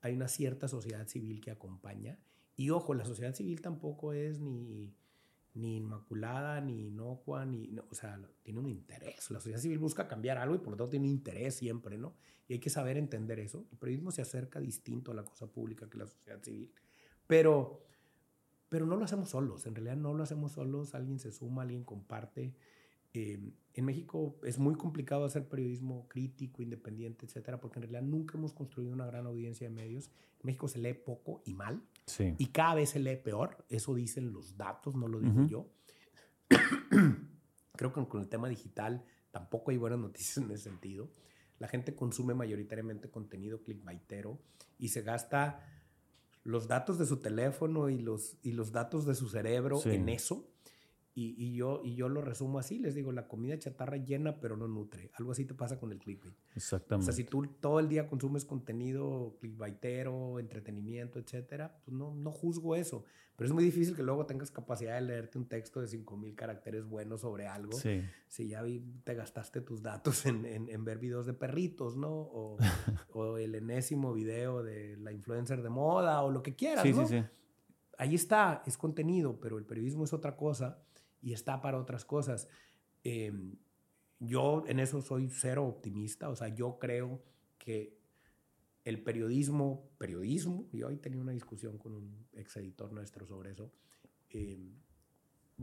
hay 0.01 0.13
una 0.13 0.27
cierta 0.27 0.67
sociedad 0.67 1.07
civil 1.07 1.41
que 1.41 1.51
acompaña. 1.51 2.19
Y 2.55 2.69
ojo, 2.71 2.93
la 2.93 3.05
sociedad 3.05 3.33
civil 3.33 3.61
tampoco 3.61 4.13
es 4.13 4.39
ni, 4.39 4.95
ni 5.57 5.77
inmaculada, 5.77 6.61
ni 6.61 6.87
inocua, 6.87 7.45
ni, 7.45 7.75
o 7.89 7.95
sea, 7.95 8.19
tiene 8.43 8.59
un 8.59 8.67
interés. 8.67 9.29
La 9.31 9.39
sociedad 9.39 9.59
civil 9.59 9.79
busca 9.79 10.07
cambiar 10.07 10.37
algo 10.37 10.55
y 10.55 10.59
por 10.59 10.71
lo 10.71 10.77
tanto 10.77 10.89
tiene 10.91 11.07
interés 11.07 11.55
siempre, 11.55 11.97
¿no? 11.97 12.15
Y 12.47 12.53
hay 12.53 12.59
que 12.59 12.69
saber 12.69 12.97
entender 12.97 13.39
eso. 13.39 13.67
El 13.71 13.77
periodismo 13.77 14.11
se 14.11 14.21
acerca 14.21 14.59
distinto 14.59 15.11
a 15.11 15.15
la 15.15 15.23
cosa 15.23 15.47
pública 15.47 15.89
que 15.89 15.97
la 15.97 16.07
sociedad 16.07 16.41
civil. 16.41 16.73
Pero, 17.25 17.83
pero 18.69 18.85
no 18.85 18.95
lo 18.95 19.03
hacemos 19.03 19.29
solos, 19.29 19.65
en 19.65 19.75
realidad 19.75 19.97
no 19.97 20.13
lo 20.13 20.23
hacemos 20.23 20.53
solos, 20.53 20.95
alguien 20.95 21.19
se 21.19 21.31
suma, 21.31 21.63
alguien 21.63 21.83
comparte. 21.83 22.55
Em, 23.17 23.51
en 23.73 23.85
México 23.85 24.35
es 24.43 24.59
muy 24.59 24.75
complicado 24.75 25.25
hacer 25.25 25.47
periodismo 25.47 26.07
crítico, 26.07 26.61
independiente, 26.61 27.25
etcétera, 27.25 27.59
porque 27.59 27.79
en 27.79 27.83
realidad 27.83 28.03
nunca 28.03 28.37
hemos 28.37 28.53
construido 28.53 28.91
una 28.91 29.07
gran 29.07 29.25
audiencia 29.25 29.67
de 29.67 29.73
medios. 29.73 30.11
En 30.39 30.47
México 30.47 30.67
se 30.67 30.77
lee 30.77 30.93
poco 30.93 31.41
y 31.45 31.53
mal, 31.53 31.81
y 32.37 32.47
cada 32.47 32.75
vez 32.75 32.91
se 32.91 32.99
lee 32.99 33.15
peor. 33.15 33.65
Eso 33.69 33.95
dicen 33.95 34.33
los 34.33 34.55
datos, 34.55 34.95
no 34.95 35.07
lo 35.07 35.19
digo 35.19 35.47
yo. 35.47 35.69
Creo 37.75 37.93
que 37.93 38.07
con 38.07 38.21
el 38.21 38.27
tema 38.27 38.49
digital 38.49 39.03
tampoco 39.31 39.71
hay 39.71 39.77
buenas 39.77 39.99
noticias 39.99 40.37
en 40.37 40.51
ese 40.51 40.63
sentido. 40.63 41.09
La 41.57 41.67
gente 41.67 41.95
consume 41.95 42.35
mayoritariamente 42.35 43.09
contenido 43.09 43.63
clickbaitero 43.63 44.39
y 44.77 44.89
se 44.89 45.01
gasta 45.01 45.59
los 46.43 46.67
datos 46.67 46.99
de 46.99 47.05
su 47.07 47.17
teléfono 47.17 47.89
y 47.89 47.99
los, 47.99 48.37
y 48.43 48.51
los 48.51 48.71
datos 48.71 49.05
de 49.05 49.15
su 49.15 49.27
cerebro 49.27 49.81
en 49.85 50.09
eso 50.09 50.47
y, 51.19 51.55
yo, 51.55 51.81
y 51.83 51.95
yo 51.95 52.09
lo 52.09 52.21
resumo 52.21 52.59
así, 52.59 52.77
les 52.77 52.93
digo, 52.93 53.11
la 53.11 53.27
comida 53.27 53.57
chatarra 53.57 53.97
llena 53.97 54.39
pero 54.39 54.55
no 54.55 54.67
nutre. 54.67 55.09
Algo 55.15 55.31
así 55.31 55.45
te 55.45 55.55
pasa 55.55 55.79
con 55.79 55.91
el 55.91 55.97
clickbait. 55.97 56.35
Exactamente. 56.55 57.09
O 57.09 57.11
sea, 57.11 57.15
si 57.15 57.23
tú 57.23 57.47
todo 57.59 57.79
el 57.79 57.89
día 57.89 58.07
consumes 58.07 58.45
contenido 58.45 59.35
clickbaitero, 59.39 60.37
entretenimiento, 60.37 61.17
etcétera, 61.17 61.75
pues 61.83 61.97
no, 61.97 62.13
no 62.13 62.31
juzgo 62.31 62.75
eso. 62.75 63.03
Pero 63.35 63.47
es 63.47 63.53
muy 63.53 63.63
difícil 63.63 63.95
que 63.95 64.03
luego 64.03 64.27
tengas 64.27 64.51
capacidad 64.51 64.93
de 64.93 65.01
leerte 65.01 65.39
un 65.39 65.47
texto 65.47 65.81
de 65.81 65.87
5000 65.87 66.35
caracteres 66.35 66.85
buenos 66.85 67.21
sobre 67.21 67.47
algo. 67.47 67.73
Sí. 67.73 68.03
Si 68.27 68.49
ya 68.49 68.63
te 69.03 69.15
gastaste 69.15 69.61
tus 69.61 69.81
datos 69.81 70.23
en, 70.27 70.45
en, 70.45 70.85
ver 70.85 70.99
videos 70.99 71.25
de 71.25 71.33
perritos, 71.33 71.97
¿no? 71.97 72.11
O, 72.11 72.57
o, 73.13 73.37
el 73.39 73.55
enésimo 73.55 74.13
video 74.13 74.61
de 74.61 74.97
la 74.97 75.11
influencer 75.11 75.63
de 75.63 75.69
moda 75.69 76.21
o 76.21 76.29
lo 76.29 76.43
que 76.43 76.55
quieras, 76.55 76.83
sí, 76.83 76.93
¿no? 76.93 77.07
Sí, 77.07 77.21
sí. 77.21 77.25
Ahí 77.97 78.13
está, 78.13 78.61
es 78.67 78.77
contenido, 78.77 79.39
pero 79.39 79.57
el 79.57 79.65
periodismo 79.65 80.03
es 80.03 80.13
otra 80.13 80.37
cosa 80.37 80.83
y 81.21 81.33
está 81.33 81.61
para 81.61 81.79
otras 81.79 82.05
cosas. 82.05 82.47
Em, 83.03 83.55
yo 84.19 84.63
en 84.67 84.79
eso 84.79 85.01
soy 85.01 85.29
cero 85.29 85.65
optimista, 85.65 86.29
o 86.29 86.35
sea, 86.35 86.47
yo 86.49 86.79
creo 86.79 87.21
que 87.57 87.97
el 88.83 89.03
periodismo, 89.03 89.89
periodismo, 89.97 90.67
y 90.71 90.83
hoy 90.83 90.97
tenía 90.97 91.21
una 91.21 91.33
discusión 91.33 91.77
con 91.77 91.93
un 91.93 92.27
ex 92.33 92.55
editor 92.57 92.91
nuestro 92.93 93.25
sobre 93.25 93.51
eso, 93.51 93.71
em, 94.29 94.73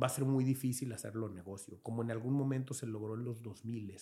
va 0.01 0.09
a 0.09 0.11
ser 0.11 0.25
muy 0.25 0.45
difícil 0.45 0.93
hacerlo 0.93 1.29
negocio, 1.29 1.79
como 1.83 2.03
en 2.03 2.11
algún 2.11 2.35
momento 2.35 2.75
se 2.75 2.87
logró 2.87 3.15
en 3.15 3.25
los 3.25 3.43
2000 3.43 3.97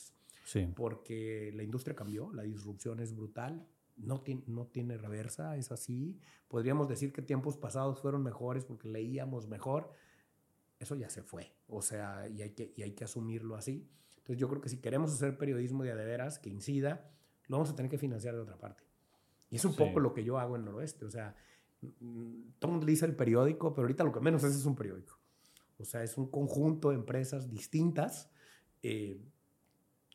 sí. 0.45 0.67
porque 0.75 1.53
la 1.55 1.63
industria 1.63 1.95
cambió, 1.95 2.33
la 2.33 2.43
disrupción 2.43 3.01
es 3.01 3.15
brutal, 3.15 3.67
no 3.97 4.21
tiene, 4.23 4.43
no 4.47 4.67
tiene 4.67 4.97
reversa, 4.97 5.57
es 5.57 5.71
así. 5.71 6.19
Podríamos 6.49 6.89
decir 6.89 7.13
que 7.13 7.23
tiempos 7.23 7.57
pasados 7.57 8.01
fueron 8.01 8.23
mejores 8.23 8.65
porque 8.65 8.89
leíamos 8.89 9.49
mejor, 9.49 9.93
eso 10.83 10.97
ya 10.97 11.09
se 11.09 11.23
fue. 11.23 11.53
O 11.69 11.81
sea, 11.83 12.29
y 12.29 12.43
hay 12.43 12.51
que, 12.51 12.73
y 12.77 12.83
hay 12.83 12.93
que 12.93 13.05
asumirlo 13.05 13.55
así. 13.57 13.89
Entonces 14.19 14.37
yo 14.39 14.49
creo 14.49 14.61
que 14.61 14.69
si 14.69 14.79
queremos 14.79 15.13
hacer 15.13 15.39
periodismo 15.39 15.83
de 15.85 15.93
adeveras 15.93 16.39
que 16.39 16.51
incida, 16.51 17.11
lo 17.49 17.57
vamos 17.57 17.71
a 17.71 17.77
tener 17.77 17.91
que 17.91 17.99
financiar 17.99 18.35
de 18.35 18.41
otra 18.41 18.59
parte. 18.59 18.85
Y 19.51 19.57
es 19.57 19.65
un 19.65 19.75
poco 19.75 20.01
lo 20.01 20.13
que 20.15 20.25
yo 20.25 20.39
hago 20.39 20.57
en 20.57 20.65
Noroeste. 20.65 21.05
O 21.05 21.11
sea, 21.11 21.35
todo 21.81 22.69
el 22.69 22.71
mundo 22.71 22.87
dice 22.87 23.07
el 23.07 23.15
periódico, 23.15 23.75
pero 23.75 23.85
ahorita 23.85 24.05
lo 24.05 24.13
que 24.13 24.21
menos 24.21 24.45
es 24.45 24.55
es 24.55 24.65
un 24.65 24.75
periódico. 24.75 25.19
O 25.79 25.85
sea, 25.85 26.03
es 26.03 26.17
un 26.17 26.31
conjunto 26.31 26.91
de 26.91 26.95
empresas 26.95 27.51
distintas 27.51 28.31
eh, 28.83 29.21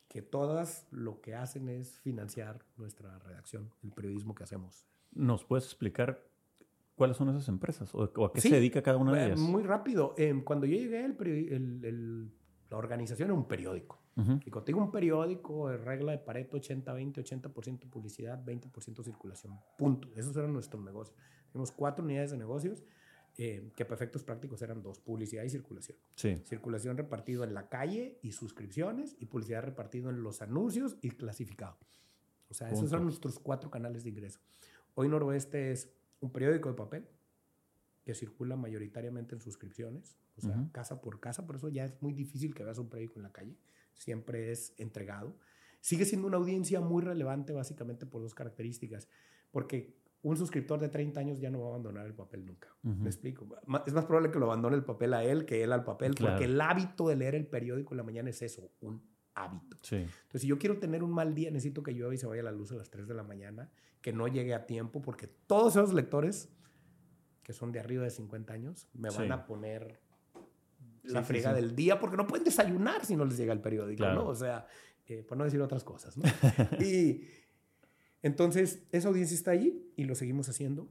que 0.08 0.22
todas 0.22 0.86
lo 0.90 1.20
que 1.20 1.34
hacen 1.34 1.68
es 1.68 1.98
financiar 2.00 2.64
nuestra 2.76 3.18
redacción, 3.18 3.72
el 3.82 3.92
periodismo 3.92 4.34
que 4.34 4.44
hacemos. 4.44 4.86
¿Nos 5.12 5.44
puedes 5.44 5.64
explicar 5.64 6.27
cuáles 6.98 7.16
son 7.16 7.30
esas 7.30 7.48
empresas 7.48 7.94
o, 7.94 8.02
a 8.02 8.32
qué 8.32 8.40
se 8.42 8.50
dedica 8.50 8.82
cada 8.82 8.98
una 8.98 9.12
de 9.12 9.26
ellas? 9.26 9.40
Muy 9.40 9.62
rápido. 9.62 10.14
Em, 10.18 10.42
cuando 10.42 10.66
yo 10.66 10.76
llegué, 10.76 11.04
el, 11.04 12.30
la 12.68 12.76
organización 12.76 13.28
era 13.28 13.34
un 13.34 13.48
periódico. 13.48 14.02
Y 14.44 14.50
cuando 14.50 14.66
digo 14.66 14.80
un 14.80 14.90
periódico, 14.90 15.70
regla 15.70 16.10
de 16.10 16.18
Pareto 16.18 16.56
80-20, 16.56 17.22
80%, 17.22 17.88
publicidad, 17.88 18.44
20% 18.44 19.04
circulación. 19.04 19.60
Punto. 19.78 20.08
Esos 20.16 20.36
eran 20.36 20.52
nuestros 20.52 20.82
negocios. 20.82 21.16
Tenemos 21.52 21.70
cuatro 21.70 22.04
unidades 22.04 22.32
de 22.32 22.36
negocios 22.36 22.82
eh, 23.36 23.70
que 23.76 23.84
perfectos 23.84 24.24
prácticos 24.24 24.60
eran 24.62 24.82
dos, 24.82 24.98
publicidad 24.98 25.44
y 25.44 25.50
circulación. 25.50 25.96
Sí. 26.16 26.36
Circulación 26.44 26.96
repartido 26.96 27.44
en 27.44 27.54
la 27.54 27.68
calle 27.68 28.18
y 28.20 28.32
suscripciones 28.32 29.14
y 29.20 29.26
publicidad 29.26 29.62
repartido 29.62 30.10
en 30.10 30.24
los 30.24 30.42
anuncios 30.42 30.96
y 31.00 31.10
clasificado. 31.10 31.78
O 32.50 32.54
sea, 32.54 32.70
esos 32.70 32.90
son 32.90 33.04
nuestros 33.04 33.38
cuatro 33.38 33.70
canales 33.70 34.02
de 34.02 34.10
ingreso. 34.10 34.40
Hoy 34.96 35.08
Noroeste 35.08 35.70
es 35.70 35.92
un 36.20 36.32
periódico 36.32 36.68
de 36.68 36.74
papel 36.74 37.08
que 38.04 38.14
circula 38.14 38.56
mayoritariamente 38.56 39.34
en 39.34 39.40
suscripciones, 39.40 40.18
o 40.36 40.40
sea, 40.40 40.68
casa 40.72 41.00
por 41.00 41.20
casa, 41.20 41.46
por 41.46 41.56
eso 41.56 41.68
ya 41.68 41.84
es 41.84 42.00
muy 42.00 42.14
difícil 42.14 42.54
que 42.54 42.64
veas 42.64 42.78
un 42.78 42.88
periódico 42.88 43.18
en 43.18 43.24
la 43.24 43.32
calle, 43.32 43.56
siempre 43.94 44.50
es 44.50 44.72
entregado. 44.78 45.36
Sigue 45.80 46.04
siendo 46.04 46.26
una 46.26 46.38
audiencia 46.38 46.80
muy 46.80 47.02
relevante 47.02 47.52
básicamente 47.52 48.06
por 48.06 48.22
dos 48.22 48.34
características, 48.34 49.08
porque 49.50 49.96
un 50.22 50.36
suscriptor 50.36 50.80
de 50.80 50.88
30 50.88 51.20
años 51.20 51.40
ya 51.40 51.50
no 51.50 51.60
va 51.60 51.66
a 51.66 51.68
abandonar 51.70 52.06
el 52.06 52.14
papel 52.14 52.46
nunca. 52.46 52.68
¿Me 52.82 53.06
explico? 53.06 53.46
Es 53.86 53.92
más 53.92 54.06
probable 54.06 54.30
que 54.30 54.38
lo 54.38 54.46
abandone 54.46 54.76
el 54.76 54.84
papel 54.84 55.14
a 55.14 55.22
él 55.22 55.44
que 55.44 55.62
él 55.62 55.72
al 55.72 55.84
papel, 55.84 56.14
porque 56.18 56.44
el 56.44 56.60
hábito 56.60 57.08
de 57.08 57.16
leer 57.16 57.34
el 57.34 57.46
periódico 57.46 57.92
en 57.92 57.98
la 57.98 58.04
mañana 58.04 58.30
es 58.30 58.42
eso, 58.42 58.72
un 58.80 59.02
hábito. 59.44 59.76
Entonces, 59.90 60.40
si 60.40 60.46
yo 60.46 60.58
quiero 60.58 60.78
tener 60.78 61.02
un 61.02 61.10
mal 61.10 61.34
día, 61.34 61.50
necesito 61.50 61.82
que 61.82 61.92
llueva 61.92 62.14
y 62.14 62.18
se 62.18 62.26
vaya 62.26 62.42
a 62.42 62.44
la 62.44 62.52
luz 62.52 62.72
a 62.72 62.76
las 62.76 62.90
3 62.90 63.08
de 63.08 63.14
la 63.14 63.22
mañana, 63.22 63.70
que 64.00 64.12
no 64.12 64.28
llegue 64.28 64.54
a 64.54 64.66
tiempo, 64.66 65.02
porque 65.02 65.26
todos 65.26 65.76
esos 65.76 65.92
lectores 65.92 66.50
que 67.42 67.52
son 67.52 67.72
de 67.72 67.80
arriba 67.80 68.04
de 68.04 68.10
50 68.10 68.52
años 68.52 68.88
me 68.92 69.10
van 69.10 69.32
a 69.32 69.46
poner 69.46 70.00
la 71.04 71.22
friega 71.22 71.54
del 71.54 71.74
día 71.74 71.98
porque 71.98 72.16
no 72.16 72.26
pueden 72.26 72.44
desayunar 72.44 73.06
si 73.06 73.16
no 73.16 73.24
les 73.24 73.38
llega 73.38 73.52
el 73.54 73.60
periódico, 73.60 74.06
¿no? 74.06 74.26
O 74.26 74.34
sea, 74.34 74.66
eh, 75.06 75.22
por 75.22 75.38
no 75.38 75.44
decir 75.44 75.60
otras 75.62 75.82
cosas, 75.82 76.18
¿no? 76.18 76.24
y 76.80 77.24
entonces, 78.22 78.82
esa 78.92 79.08
audiencia 79.08 79.34
está 79.34 79.52
ahí 79.52 79.92
y 79.96 80.04
lo 80.04 80.14
seguimos 80.14 80.48
haciendo. 80.48 80.88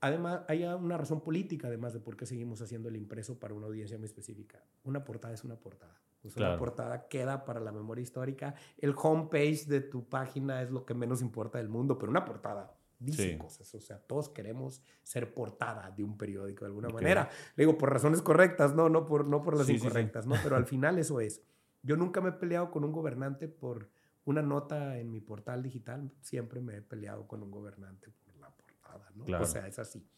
Además, 0.00 0.42
hay 0.48 0.64
una 0.64 0.98
razón 0.98 1.22
política, 1.22 1.68
además 1.68 1.94
de 1.94 2.00
por 2.00 2.16
qué 2.16 2.26
seguimos 2.26 2.60
haciendo 2.60 2.88
el 2.88 2.96
impreso 2.96 3.38
para 3.38 3.54
una 3.54 3.66
audiencia 3.66 3.96
muy 3.96 4.06
específica. 4.06 4.62
Una 4.82 5.04
portada 5.04 5.32
es 5.32 5.44
una 5.44 5.56
portada. 5.56 5.98
Pues 6.24 6.36
Una 6.38 6.56
portada 6.56 7.06
queda 7.06 7.44
para 7.44 7.60
la 7.60 7.70
memoria 7.70 8.00
histórica. 8.00 8.54
El 8.78 8.94
homepage 8.96 9.66
de 9.66 9.82
tu 9.82 10.08
página 10.08 10.62
es 10.62 10.70
lo 10.70 10.86
que 10.86 10.94
menos 10.94 11.20
importa 11.20 11.58
del 11.58 11.68
mundo, 11.68 11.98
pero 11.98 12.10
una 12.10 12.24
portada 12.24 12.74
dice 12.98 13.36
cosas. 13.36 13.74
O 13.74 13.80
sea, 13.82 13.98
todos 13.98 14.30
queremos 14.30 14.80
ser 15.02 15.34
portada 15.34 15.90
de 15.90 16.02
un 16.02 16.16
periódico 16.16 16.64
de 16.64 16.68
alguna 16.68 16.88
manera. 16.88 17.28
Le 17.56 17.66
digo, 17.66 17.76
por 17.76 17.92
razones 17.92 18.22
correctas, 18.22 18.74
no, 18.74 18.88
no 18.88 19.04
por, 19.04 19.26
no 19.26 19.42
por 19.42 19.58
las 19.58 19.68
incorrectas, 19.68 20.26
¿no? 20.26 20.36
Pero 20.42 20.56
al 20.56 20.64
final 20.64 20.98
eso 20.98 21.20
es. 21.20 21.42
Yo 21.82 21.94
nunca 21.98 22.22
me 22.22 22.30
he 22.30 22.32
peleado 22.32 22.70
con 22.70 22.84
un 22.84 22.92
gobernante 22.92 23.46
por 23.46 23.90
una 24.24 24.40
nota 24.40 24.98
en 24.98 25.10
mi 25.10 25.20
portal 25.20 25.62
digital, 25.62 26.10
siempre 26.22 26.62
me 26.62 26.78
he 26.78 26.80
peleado 26.80 27.28
con 27.28 27.42
un 27.42 27.50
gobernante 27.50 28.10
por 28.24 28.34
la 28.38 28.48
portada, 28.48 29.10
¿no? 29.14 29.26
O 29.38 29.44
sea, 29.44 29.66
es 29.66 29.78
así. 29.78 30.08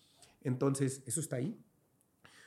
Entonces, 0.44 1.02
eso 1.04 1.18
está 1.18 1.34
ahí. 1.34 1.60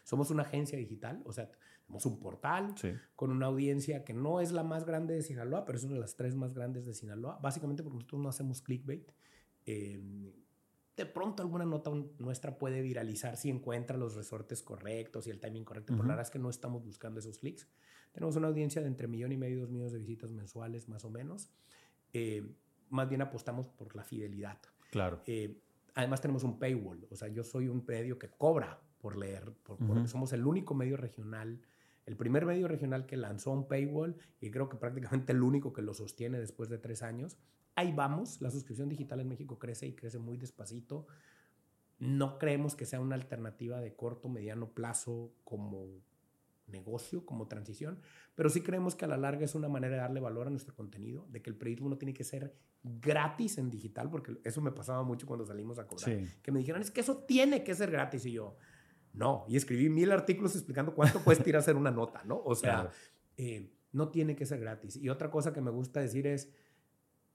Somos 0.05 0.31
una 0.31 0.43
agencia 0.43 0.77
digital, 0.77 1.21
o 1.25 1.33
sea, 1.33 1.51
tenemos 1.89 2.05
un 2.05 2.19
portal 2.19 2.75
con 3.15 3.31
una 3.31 3.47
audiencia 3.47 4.03
que 4.03 4.13
no 4.13 4.41
es 4.41 4.51
la 4.51 4.61
más 4.61 4.85
grande 4.85 5.15
de 5.15 5.23
Sinaloa, 5.23 5.65
pero 5.65 5.79
es 5.79 5.83
una 5.83 5.95
de 5.95 5.99
las 6.01 6.15
tres 6.15 6.35
más 6.35 6.53
grandes 6.53 6.85
de 6.85 6.93
Sinaloa, 6.93 7.39
básicamente 7.41 7.81
porque 7.81 7.95
nosotros 7.95 8.21
no 8.21 8.29
hacemos 8.29 8.61
clickbait. 8.61 9.11
Em, 9.65 10.31
de 10.95 11.05
pronto 11.07 11.41
alguna 11.41 11.65
nota 11.65 11.91
nuestra 12.19 12.59
puede 12.59 12.81
viralizar 12.83 13.37
si 13.37 13.49
encuentra 13.49 13.97
los 13.97 14.15
resortes 14.15 14.61
correctos 14.61 15.25
y 15.25 15.31
el 15.31 15.39
timing 15.39 15.63
correcto, 15.63 15.93
pero 15.93 16.03
la 16.03 16.09
verdad 16.09 16.27
es 16.27 16.31
que 16.31 16.37
no 16.37 16.51
estamos 16.51 16.85
buscando 16.85 17.21
esos 17.21 17.39
clics. 17.39 17.67
Tenemos 18.11 18.35
una 18.35 18.49
audiencia 18.49 18.81
de 18.81 18.87
entre 18.87 19.07
millón 19.07 19.31
y 19.31 19.37
medio 19.37 19.57
y 19.57 19.59
dos 19.61 19.71
millones 19.71 19.93
de 19.93 19.99
visitas 19.99 20.31
mensuales, 20.31 20.87
más 20.89 21.05
o 21.05 21.09
menos. 21.09 21.49
Eh, 22.13 22.55
más 22.89 23.09
bien 23.09 23.23
apostamos 23.23 23.67
por 23.67 23.95
la 23.95 24.03
fidelidad. 24.03 24.59
Claro. 24.91 25.21
Eh, 25.25 25.59
además 25.95 26.21
tenemos 26.21 26.43
un 26.43 26.59
paywall, 26.59 27.07
o 27.09 27.15
sea, 27.15 27.29
yo 27.29 27.43
soy 27.43 27.67
un 27.67 27.83
medio 27.87 28.19
que 28.19 28.29
cobra 28.29 28.79
por 28.99 29.17
leer, 29.17 29.53
porque 29.63 30.07
somos 30.07 30.33
el 30.33 30.45
único 30.45 30.75
medio 30.75 30.97
regional, 30.97 31.61
el 32.05 32.15
primer 32.15 32.45
medio 32.45 32.67
regional 32.67 33.05
que 33.05 33.17
lanzó 33.17 33.51
un 33.51 33.67
paywall 33.67 34.15
y 34.39 34.51
creo 34.51 34.69
que 34.69 34.77
prácticamente 34.77 35.33
el 35.33 35.43
único 35.43 35.73
que 35.73 35.81
lo 35.81 35.93
sostiene 35.93 36.39
después 36.39 36.69
de 36.69 36.77
tres 36.77 37.03
años. 37.03 37.37
Ahí 37.75 37.93
vamos, 37.93 38.41
la 38.41 38.51
suscripción 38.51 38.89
digital 38.89 39.19
en 39.19 39.29
México 39.29 39.59
crece 39.59 39.87
y 39.87 39.93
crece 39.93 40.19
muy 40.19 40.37
despacito. 40.37 41.07
No 41.99 42.39
creemos 42.39 42.75
que 42.75 42.85
sea 42.85 42.99
una 42.99 43.15
alternativa 43.15 43.79
de 43.79 43.95
corto, 43.95 44.29
mediano 44.29 44.69
plazo 44.69 45.33
como 45.43 45.87
negocio, 46.71 47.25
como 47.25 47.47
transición, 47.47 47.99
pero 48.35 48.49
sí 48.49 48.61
creemos 48.61 48.95
que 48.95 49.05
a 49.05 49.07
la 49.07 49.17
larga 49.17 49.45
es 49.45 49.55
una 49.55 49.67
manera 49.67 49.95
de 49.95 50.01
darle 50.01 50.19
valor 50.19 50.47
a 50.47 50.49
nuestro 50.49 50.75
contenido, 50.75 51.27
de 51.29 51.41
que 51.41 51.49
el 51.49 51.55
periodismo 51.55 51.89
no 51.89 51.97
tiene 51.97 52.13
que 52.13 52.23
ser 52.23 52.55
gratis 52.83 53.57
en 53.57 53.69
digital, 53.69 54.09
porque 54.09 54.37
eso 54.43 54.61
me 54.61 54.71
pasaba 54.71 55.03
mucho 55.03 55.27
cuando 55.27 55.45
salimos 55.45 55.79
a 55.79 55.87
cobrar, 55.87 56.21
que 56.41 56.51
me 56.51 56.59
dijeron, 56.59 56.81
es 56.81 56.91
que 56.91 57.01
eso 57.01 57.17
tiene 57.17 57.63
que 57.63 57.75
ser 57.75 57.91
gratis, 57.91 58.25
y 58.25 58.33
yo, 58.33 58.55
no, 59.19 59.45
y 59.47 59.57
escribí 59.57 59.89
mil 59.89 60.11
artículos 60.11 60.55
explicando 60.55 60.95
cuánto 60.95 61.23
cuesta 61.23 61.47
ir 61.47 61.55
a 61.55 61.59
hacer 61.59 61.75
una 61.75 61.91
nota, 61.91 62.23
¿no? 62.25 62.41
O 62.43 62.55
sea, 62.55 62.89
eh, 63.37 63.71
no 63.91 64.09
tiene 64.09 64.35
que 64.35 64.45
ser 64.45 64.59
gratis. 64.59 64.95
Y 64.95 65.09
otra 65.09 65.29
cosa 65.29 65.53
que 65.53 65.61
me 65.61 65.71
gusta 65.71 65.99
decir 65.99 66.25
es, 66.25 66.49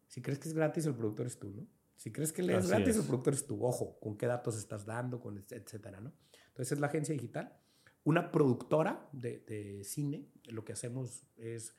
si 0.09 0.23
crees 0.23 0.39
que 0.39 0.49
es 0.49 0.55
gratis, 0.55 0.87
el 0.87 0.95
productor 0.95 1.27
es 1.27 1.39
tú, 1.39 1.51
¿no? 1.51 1.67
Si 1.97 2.11
crees 2.11 2.33
que 2.33 2.43
le 2.43 2.57
es 2.57 2.69
gratis, 2.69 2.97
el 2.97 3.05
productor 3.05 3.35
es 3.35 3.47
tu 3.47 3.65
ojo, 3.65 3.99
con 4.01 4.17
qué 4.17 4.27
datos 4.27 4.57
estás 4.57 4.85
dando, 4.85 5.21
con 5.21 5.39
etcétera, 5.39 6.01
¿no? 6.01 6.13
Entonces 6.49 6.73
es 6.73 6.81
la 6.81 6.89
agencia 6.89 7.13
digital 7.15 7.57
una 8.05 8.31
productora 8.31 9.09
de, 9.13 9.81
cine. 9.83 10.29
Lo 10.45 10.65
que 10.65 10.73
hacemos 10.73 11.27
es, 11.37 11.75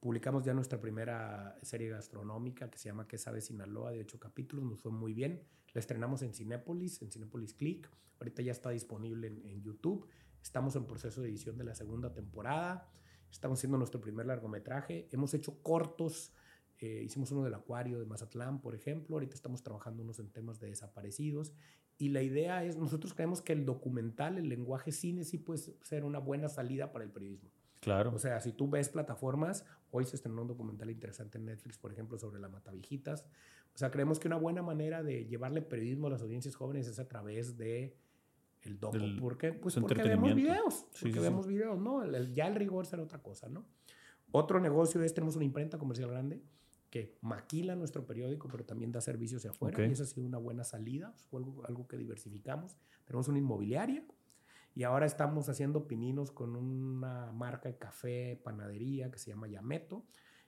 publicamos 0.00 0.44
ya 0.44 0.54
nuestra 0.54 0.80
primera 0.80 1.58
serie 1.62 1.88
gastronómica 1.88 2.70
que 2.70 2.78
se 2.78 2.88
llama 2.88 3.06
¿Qué 3.06 3.18
sabe 3.18 3.40
Sinaloa? 3.40 3.90
de 3.90 4.00
ocho 4.00 4.18
capítulos, 4.18 4.64
nos 4.64 4.80
fue 4.80 4.92
muy 4.92 5.12
bien. 5.12 5.42
La 5.74 5.80
estrenamos 5.80 6.22
en 6.22 6.32
Cinépolis, 6.32 7.02
en 7.02 7.10
Cinépolis 7.10 7.52
Click. 7.52 7.90
Ahorita 8.20 8.42
ya 8.42 8.52
está 8.52 8.70
disponible 8.70 9.26
en, 9.26 9.60
YouTube. 9.60 10.06
Estamos 10.40 10.76
en 10.76 10.86
proceso 10.86 11.20
de 11.20 11.28
edición 11.28 11.58
de 11.58 11.64
la 11.64 11.74
segunda 11.74 12.14
temporada. 12.14 12.88
Estamos 13.28 13.58
haciendo 13.58 13.76
nuestro 13.76 14.00
primer 14.00 14.26
largometraje. 14.26 15.08
Hemos 15.10 15.34
hecho 15.34 15.60
cortos. 15.62 16.32
Eh, 16.78 17.02
hicimos 17.04 17.32
uno 17.32 17.42
del 17.42 17.54
Acuario 17.54 17.98
de 17.98 18.06
Mazatlán, 18.06 18.60
por 18.60 18.76
ejemplo. 18.76 19.16
Ahorita 19.16 19.34
estamos 19.34 19.64
trabajando 19.64 20.04
unos 20.04 20.20
en 20.20 20.30
temas 20.30 20.60
de 20.60 20.68
desaparecidos. 20.68 21.52
Y 21.98 22.10
la 22.10 22.22
idea 22.22 22.64
es, 22.64 22.76
nosotros 22.76 23.12
creemos 23.12 23.42
que 23.42 23.52
el 23.52 23.66
documental, 23.66 24.38
el 24.38 24.48
lenguaje 24.48 24.92
cine, 24.92 25.24
sí 25.24 25.38
puede 25.38 25.58
ser 25.58 26.04
una 26.04 26.20
buena 26.20 26.48
salida 26.48 26.92
para 26.92 27.04
el 27.04 27.10
periodismo. 27.10 27.50
Claro. 27.84 28.12
O 28.14 28.18
sea, 28.18 28.40
si 28.40 28.52
tú 28.52 28.68
ves 28.68 28.88
plataformas, 28.88 29.64
hoy 29.90 30.06
se 30.06 30.16
estrenó 30.16 30.42
un 30.42 30.48
documental 30.48 30.90
interesante 30.90 31.36
en 31.38 31.44
Netflix, 31.44 31.76
por 31.76 31.92
ejemplo, 31.92 32.18
sobre 32.18 32.40
la 32.40 32.48
Matavijitas. 32.48 33.26
O 33.74 33.78
sea, 33.78 33.90
creemos 33.90 34.18
que 34.18 34.28
una 34.28 34.38
buena 34.38 34.62
manera 34.62 35.02
de 35.02 35.26
llevarle 35.26 35.60
periodismo 35.60 36.06
a 36.06 36.10
las 36.10 36.22
audiencias 36.22 36.54
jóvenes 36.54 36.88
es 36.88 36.98
a 36.98 37.06
través 37.06 37.58
de 37.58 37.96
el 38.62 38.80
docu. 38.80 38.98
¿Por 39.20 39.36
qué? 39.36 39.52
Pues 39.52 39.74
porque 39.74 40.02
vemos 40.02 40.34
videos. 40.34 40.86
Porque 40.98 41.20
vemos 41.20 41.46
videos, 41.46 41.78
¿no? 41.78 42.04
ya 42.32 42.46
el 42.46 42.54
rigor 42.54 42.86
será 42.86 43.02
otra 43.02 43.22
cosa, 43.22 43.48
¿no? 43.48 43.66
Otro 44.32 44.58
negocio 44.60 45.02
es, 45.02 45.12
tenemos 45.12 45.36
una 45.36 45.44
imprenta 45.44 45.78
comercial 45.78 46.10
grande 46.10 46.42
que 46.90 47.18
maquila 47.20 47.76
nuestro 47.76 48.06
periódico, 48.06 48.48
pero 48.48 48.64
también 48.64 48.92
da 48.92 49.00
servicios 49.00 49.40
hacia 49.40 49.50
afuera. 49.50 49.86
Y 49.86 49.90
esa 49.90 50.04
ha 50.04 50.06
sido 50.06 50.26
una 50.26 50.38
buena 50.38 50.64
salida, 50.64 51.12
fue 51.28 51.40
algo, 51.66 51.86
que 51.86 51.96
diversificamos. 51.96 52.78
Tenemos 53.04 53.28
una 53.28 53.38
inmobiliaria 53.38 54.04
y 54.74 54.82
ahora 54.82 55.06
estamos 55.06 55.48
haciendo 55.48 55.86
pininos 55.86 56.32
con 56.32 56.56
una 56.56 57.30
marca 57.32 57.68
de 57.68 57.78
café, 57.78 58.40
panadería 58.42 59.10
que 59.10 59.18
se 59.18 59.30
llama 59.30 59.48
Yameto. 59.48 60.04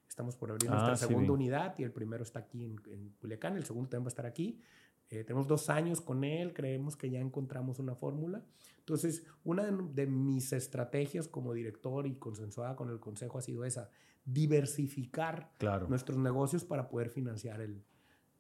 Estamos 0.09 0.37
por 0.37 0.51
abrir 0.51 0.71
nuestra 0.71 0.93
ah, 0.93 0.97
segunda 0.97 1.33
unidad 1.33 1.75
y 1.79 1.83
el 1.83 1.93
primero 1.93 2.23
está 2.23 2.41
aquí 2.41 2.65
en, 2.65 2.81
en 2.87 3.11
Culiacán, 3.21 3.57
el 3.57 3.65
segundo 3.65 3.91
también 3.91 4.07
va 4.07 4.09
a 4.09 4.15
estar 4.15 4.27
aquí. 4.27 4.61
Eh, 5.09 5.23
tenemos 5.23 5.47
dos 5.47 5.71
años 5.71 6.01
con 6.01 6.25
él, 6.25 6.53
creemos 6.53 6.97
que 6.97 7.11
ya 7.11 7.21
encontramos 7.21 7.79
una 7.79 7.95
fórmula. 7.95 8.45
Entonces, 8.79 9.25
una 9.45 9.65
de, 9.65 9.77
de, 9.95 10.07
mis 10.07 10.53
estrategias 10.53 11.29
como 11.29 11.53
director 11.53 12.07
y 12.07 12.17
consensuada 12.17 12.75
con 12.75 12.91
el 12.91 12.99
consejo 12.99 13.39
ha 13.39 13.43
sido 13.43 13.65
esa, 13.65 13.91
diversificar 14.25 15.53
nuestros 15.89 16.19
negocios 16.19 16.65
para 16.65 16.89
poder 16.89 17.11
financiar 17.11 17.61
el, 17.61 17.85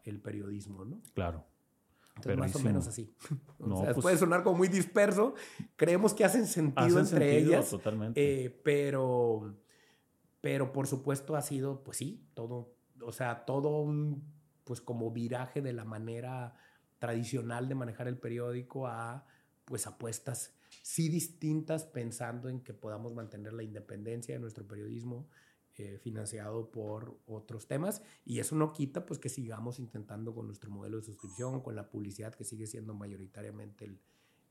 el 0.04 0.20
periodismo, 0.20 0.84
¿no? 0.84 1.00
Claro. 1.14 1.44
Entonces, 2.16 2.38
más 2.38 2.56
o 2.56 2.58
menos 2.60 2.86
así. 2.86 3.14
o 3.58 3.82
sea, 3.82 3.92
pues 3.92 4.02
puede 4.02 4.16
sonar 4.18 4.42
como 4.42 4.58
muy 4.58 4.68
disperso. 4.68 5.34
Creemos 5.76 6.14
que 6.14 6.24
hacen 6.24 6.46
sentido 6.46 6.98
entre 6.98 7.38
ellas. 7.38 7.70
Totalmente. 7.70 8.20
Eh, 8.20 8.60
pero, 8.64 9.54
Pero 10.40 10.72
por 10.72 10.86
supuesto 10.86 11.36
ha 11.36 11.42
sido, 11.42 11.82
pues 11.84 11.98
sí, 11.98 12.26
todo, 12.34 12.74
o 13.02 13.12
sea, 13.12 13.44
todo 13.44 13.80
un, 13.80 14.24
pues 14.64 14.80
como 14.80 15.10
viraje 15.10 15.60
de 15.60 15.72
la 15.72 15.84
manera 15.84 16.54
tradicional 16.98 17.68
de 17.68 17.74
manejar 17.74 18.08
el 18.08 18.18
periódico 18.18 18.86
a, 18.86 19.26
pues 19.66 19.86
apuestas 19.86 20.54
sí 20.82 21.08
distintas 21.08 21.84
pensando 21.84 22.48
en 22.48 22.60
que 22.60 22.72
podamos 22.72 23.12
mantener 23.12 23.52
la 23.52 23.62
independencia 23.62 24.34
de 24.34 24.40
nuestro 24.40 24.66
periodismo 24.66 25.28
eh, 25.78 25.98
financiado 25.98 26.70
por 26.70 27.18
otros 27.26 27.66
temas 27.66 28.02
y 28.24 28.38
eso 28.38 28.56
no 28.56 28.72
quita 28.72 29.04
pues 29.04 29.18
que 29.18 29.28
sigamos 29.28 29.78
intentando 29.78 30.34
con 30.34 30.46
nuestro 30.46 30.70
modelo 30.70 30.96
de 30.96 31.02
suscripción, 31.02 31.60
con 31.60 31.76
la 31.76 31.90
publicidad 31.90 32.34
que 32.34 32.44
sigue 32.44 32.66
siendo 32.66 32.94
mayoritariamente 32.94 33.84
el, 33.84 34.00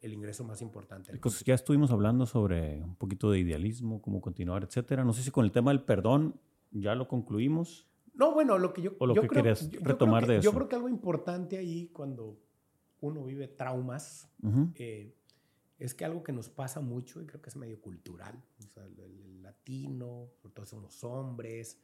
el 0.02 0.14
ingreso 0.14 0.44
más 0.44 0.62
importante. 0.62 1.12
Ya 1.46 1.54
estuvimos 1.56 1.92
hablando 1.92 2.26
sobre 2.26 2.84
un 2.84 2.96
poquito 2.96 3.32
de 3.32 3.40
idealismo, 3.40 4.02
cómo 4.02 4.22
continuar, 4.22 4.64
etcétera. 4.64 5.04
No 5.04 5.14
sé 5.14 5.24
si 5.24 5.32
con 5.32 5.46
el 5.46 5.52
tema 5.52 5.72
del 5.72 5.82
perdón 5.82 6.40
ya 6.72 6.94
lo 6.94 7.08
concluimos. 7.08 7.88
No, 8.14 8.32
bueno, 8.34 8.58
lo 8.58 8.72
que 8.72 8.84
yo, 8.84 8.92
o 9.00 9.08
lo 9.08 9.16
que 9.16 9.28
creo, 9.28 9.56
retomar 9.82 10.26
de 10.28 10.38
eso. 10.38 10.44
Yo 10.44 10.54
creo 10.54 10.70
que 10.70 10.76
algo 10.76 10.90
importante 10.90 11.58
ahí 11.58 11.90
cuando 11.92 12.40
uno 13.02 13.24
vive 13.24 13.48
traumas 13.48 14.32
eh, 14.76 15.16
es 15.78 15.94
que 15.94 16.06
algo 16.06 16.24
que 16.24 16.32
nos 16.32 16.50
pasa 16.50 16.80
mucho 16.80 17.22
y 17.22 17.26
creo 17.26 17.42
que 17.42 17.50
es 17.50 17.56
medio 17.56 17.82
cultural, 17.82 18.42
o 18.60 18.62
sea, 18.74 18.86
el, 18.86 19.44
latino, 19.44 20.32
sobre 20.42 20.56
todo 20.56 20.66
somos 20.66 21.04
hombres, 21.04 21.80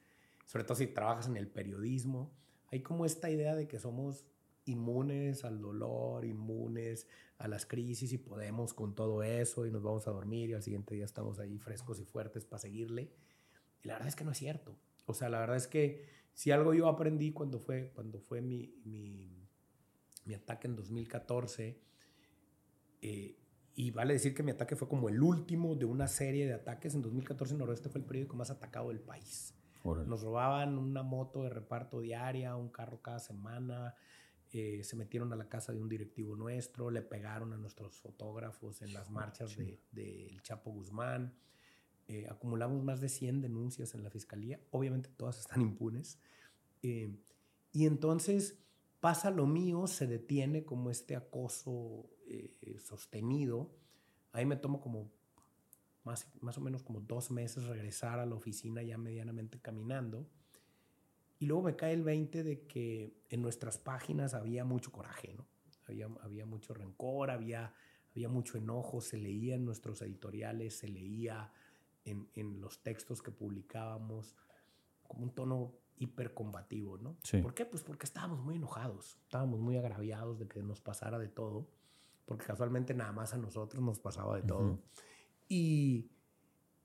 sobre 0.47 0.63
todo 0.63 0.75
si 0.75 0.87
trabajas 0.87 1.27
en 1.27 1.37
el 1.37 1.47
periodismo, 1.47 2.33
hay 2.71 2.81
como 2.81 3.05
esta 3.05 3.29
idea 3.29 3.55
de 3.55 3.67
que 3.67 3.79
somos 3.79 4.25
inmunes 4.65 5.43
al 5.43 5.61
dolor, 5.61 6.25
inmunes 6.25 7.07
a 7.37 7.47
las 7.47 7.65
crisis 7.65 8.13
y 8.13 8.17
podemos 8.17 8.73
con 8.73 8.95
todo 8.95 9.21
eso 9.23 9.65
y 9.65 9.71
nos 9.71 9.83
vamos 9.83 10.07
a 10.07 10.11
dormir 10.11 10.49
y 10.49 10.53
al 10.53 10.63
siguiente 10.63 10.95
día 10.95 11.05
estamos 11.05 11.39
ahí 11.39 11.59
frescos 11.59 11.99
y 11.99 12.05
fuertes 12.05 12.45
para 12.45 12.59
seguirle. 12.59 13.11
Y 13.83 13.87
la 13.87 13.93
verdad 13.93 14.07
es 14.07 14.15
que 14.15 14.23
no 14.23 14.31
es 14.31 14.37
cierto. 14.37 14.75
O 15.05 15.13
sea, 15.13 15.29
la 15.29 15.39
verdad 15.39 15.57
es 15.57 15.67
que 15.67 16.05
si 16.33 16.51
algo 16.51 16.73
yo 16.73 16.87
aprendí 16.87 17.31
cuando 17.31 17.59
fue, 17.59 17.91
cuando 17.93 18.19
fue 18.19 18.41
mi, 18.41 18.73
mi, 18.85 19.47
mi 20.25 20.33
ataque 20.33 20.67
en 20.67 20.75
2014, 20.75 21.79
eh, 23.01 23.37
y 23.75 23.91
vale 23.91 24.13
decir 24.13 24.33
que 24.33 24.43
mi 24.43 24.51
ataque 24.51 24.75
fue 24.75 24.87
como 24.87 25.09
el 25.09 25.21
último 25.21 25.75
de 25.75 25.85
una 25.85 26.07
serie 26.07 26.45
de 26.45 26.53
ataques. 26.53 26.93
En 26.93 27.01
2014 27.01 27.55
Noroeste 27.55 27.89
fue 27.89 28.01
el 28.01 28.07
periódico 28.07 28.35
más 28.35 28.51
atacado 28.51 28.89
del 28.89 28.99
país. 28.99 29.53
Nos 29.83 30.21
robaban 30.21 30.77
una 30.77 31.01
moto 31.01 31.43
de 31.43 31.49
reparto 31.49 32.01
diaria, 32.01 32.55
un 32.55 32.69
carro 32.69 33.01
cada 33.01 33.19
semana. 33.19 33.95
Eh, 34.51 34.83
se 34.83 34.95
metieron 34.95 35.31
a 35.33 35.35
la 35.35 35.47
casa 35.47 35.71
de 35.71 35.79
un 35.79 35.89
directivo 35.89 36.35
nuestro, 36.35 36.91
le 36.91 37.01
pegaron 37.01 37.53
a 37.53 37.57
nuestros 37.57 37.97
fotógrafos 37.99 38.81
en 38.81 38.93
las 38.93 39.09
marchas 39.09 39.55
del 39.55 39.79
de, 39.91 40.37
Chapo 40.43 40.71
Guzmán. 40.71 41.33
Eh, 42.07 42.27
acumulamos 42.29 42.83
más 42.83 42.99
de 42.99 43.07
100 43.07 43.41
denuncias 43.41 43.95
en 43.95 44.03
la 44.03 44.09
fiscalía. 44.09 44.59
Obviamente 44.71 45.09
todas 45.15 45.39
están 45.39 45.61
impunes. 45.61 46.19
Eh, 46.83 47.15
y 47.71 47.85
entonces 47.85 48.59
pasa 48.99 49.31
lo 49.31 49.47
mío, 49.47 49.87
se 49.87 50.05
detiene 50.05 50.65
como 50.65 50.91
este 50.91 51.15
acoso 51.15 52.09
eh, 52.31 52.79
sostenido. 52.79 53.69
Ahí 54.31 54.45
me 54.45 54.55
tomo 54.55 54.81
como 54.81 55.11
más, 56.03 56.27
más 56.41 56.57
o 56.57 56.61
menos 56.61 56.83
como 56.83 57.01
dos 57.01 57.31
meses 57.31 57.65
regresar 57.65 58.19
a 58.19 58.25
la 58.25 58.35
oficina 58.35 58.81
ya 58.81 58.97
medianamente 58.97 59.59
caminando. 59.59 60.27
Y 61.39 61.45
luego 61.45 61.63
me 61.63 61.75
cae 61.75 61.93
el 61.93 62.03
20 62.03 62.43
de 62.43 62.67
que 62.67 63.15
en 63.29 63.41
nuestras 63.41 63.77
páginas 63.77 64.33
había 64.33 64.63
mucho 64.63 64.91
coraje, 64.91 65.33
¿no? 65.33 65.47
Había, 65.87 66.07
había 66.21 66.45
mucho 66.45 66.73
rencor, 66.73 67.31
había, 67.31 67.73
había 68.11 68.29
mucho 68.29 68.57
enojo, 68.57 69.01
se 69.01 69.17
leía 69.17 69.55
en 69.55 69.65
nuestros 69.65 70.01
editoriales, 70.01 70.77
se 70.77 70.87
leía 70.87 71.51
en, 72.05 72.29
en 72.35 72.61
los 72.61 72.81
textos 72.83 73.21
que 73.21 73.31
publicábamos 73.31 74.37
como 75.07 75.23
un 75.23 75.31
tono 75.33 75.73
hipercombativo, 76.01 76.97
¿no? 76.97 77.17
¿Por 77.43 77.53
qué? 77.53 77.65
Pues 77.65 77.83
porque 77.83 78.05
estábamos 78.05 78.39
muy 78.39 78.55
enojados, 78.55 79.19
estábamos 79.23 79.59
muy 79.59 79.77
agraviados 79.77 80.39
de 80.39 80.47
que 80.47 80.63
nos 80.63 80.81
pasara 80.81 81.19
de 81.19 81.27
todo, 81.27 81.67
porque 82.25 82.45
casualmente 82.45 82.93
nada 82.93 83.11
más 83.11 83.33
a 83.33 83.37
nosotros 83.37 83.81
nos 83.83 83.99
pasaba 83.99 84.35
de 84.35 84.43
todo. 84.43 84.79
y, 85.47 86.11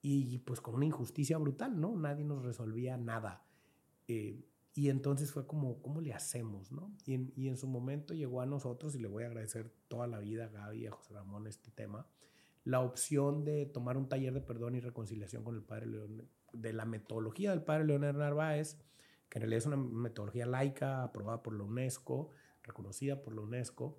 y 0.03 0.39
pues 0.39 0.61
con 0.61 0.75
una 0.75 0.87
injusticia 0.87 1.39
brutal, 1.39 1.81
¿no? 1.81 1.97
Nadie 1.97 2.25
nos 2.25 2.45
resolvía 2.45 2.97
nada. 2.97 3.45
Eh, 4.09 4.45
y 4.77 4.91
entonces 4.91 5.33
fue 5.33 5.47
como, 5.47 5.81
¿cómo 5.81 6.01
le 6.01 6.13
hacemos, 6.13 6.71
no? 6.71 6.93
Y 7.07 7.15
en, 7.15 7.33
y 7.35 7.49
en, 7.49 7.57
su 7.57 7.67
momento 7.67 8.13
llegó 8.13 8.43
a 8.43 8.47
nosotros, 8.47 8.95
y 8.95 8.99
le 8.99 9.09
voy 9.09 9.25
a 9.25 9.27
agradecer 9.29 9.73
toda 9.89 10.07
la 10.07 10.19
vida 10.19 10.45
a 10.45 10.49
Gaby 10.49 10.83
y 10.83 10.87
a 10.87 10.93
José 10.93 11.15
Ramón 11.15 11.47
este 11.47 11.71
tema, 11.71 12.07
la 12.63 12.81
opción 12.81 13.43
de 13.43 13.65
tomar 13.65 13.97
un 13.97 14.09
taller 14.09 14.35
de 14.35 14.43
perdón 14.43 14.75
y 14.75 14.81
reconciliación 14.81 15.45
con 15.45 15.55
el 15.55 15.63
Padre 15.63 15.87
León, 15.87 16.29
de 16.53 16.73
la 16.73 16.85
metodología 16.85 17.51
del 17.51 17.63
Padre 17.63 17.87
Leonel 17.87 18.19
Narváez, 18.19 18.77
que 19.29 19.39
en 19.39 19.43
realidad 19.43 19.59
es 19.59 19.67
una 19.67 19.77
metodología 19.77 20.47
laica 20.47 21.05
aprobada 21.05 21.43
por 21.43 21.57
la 21.57 21.65
UNESCO, 21.65 22.31
reconocida 22.63 23.23
por 23.23 23.35
la 23.35 23.41
UNESCO. 23.41 23.99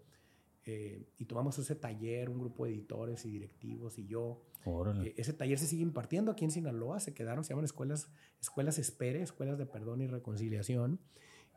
Eh, 0.70 1.01
y 1.18 1.24
tomamos 1.24 1.57
ese 1.59 1.76
taller, 1.76 2.30
un 2.30 2.39
grupo 2.39 2.65
de 2.65 2.72
editores 2.72 3.26
y 3.26 3.32
directivos 3.32 3.97
y 3.97 4.05
yo. 4.05 4.43
Eh, 5.01 5.13
ese 5.15 5.32
taller 5.32 5.57
se 5.57 5.65
sigue 5.65 5.82
impartiendo 5.82 6.30
aquí 6.30 6.43
en 6.43 6.51
Sinaloa, 6.51 6.99
se 6.99 7.13
quedaron, 7.13 7.45
se 7.45 7.51
llaman 7.51 7.63
escuelas, 7.63 8.11
escuelas 8.41 8.78
Espere, 8.78 9.22
escuelas 9.22 9.57
de 9.57 9.65
perdón 9.65 10.01
y 10.01 10.07
reconciliación. 10.07 10.99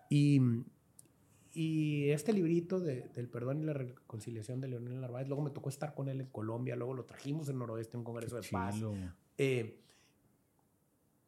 Y, 0.08 0.40
y 1.52 2.10
este 2.10 2.32
librito 2.32 2.78
de, 2.78 3.08
del 3.08 3.28
perdón 3.28 3.62
y 3.62 3.64
la 3.64 3.72
reconciliación 3.72 4.60
de 4.60 4.68
Leonel 4.68 5.00
Narváez, 5.00 5.26
luego 5.26 5.42
me 5.42 5.50
tocó 5.50 5.70
estar 5.70 5.92
con 5.92 6.08
él 6.08 6.20
en 6.20 6.28
Colombia, 6.28 6.76
luego 6.76 6.94
lo 6.94 7.04
trajimos 7.04 7.48
en 7.48 7.58
Noroeste, 7.58 7.96
un 7.96 8.04
congreso 8.04 8.36
de 8.36 8.48
paz. 8.48 8.76
Eh, 9.38 9.80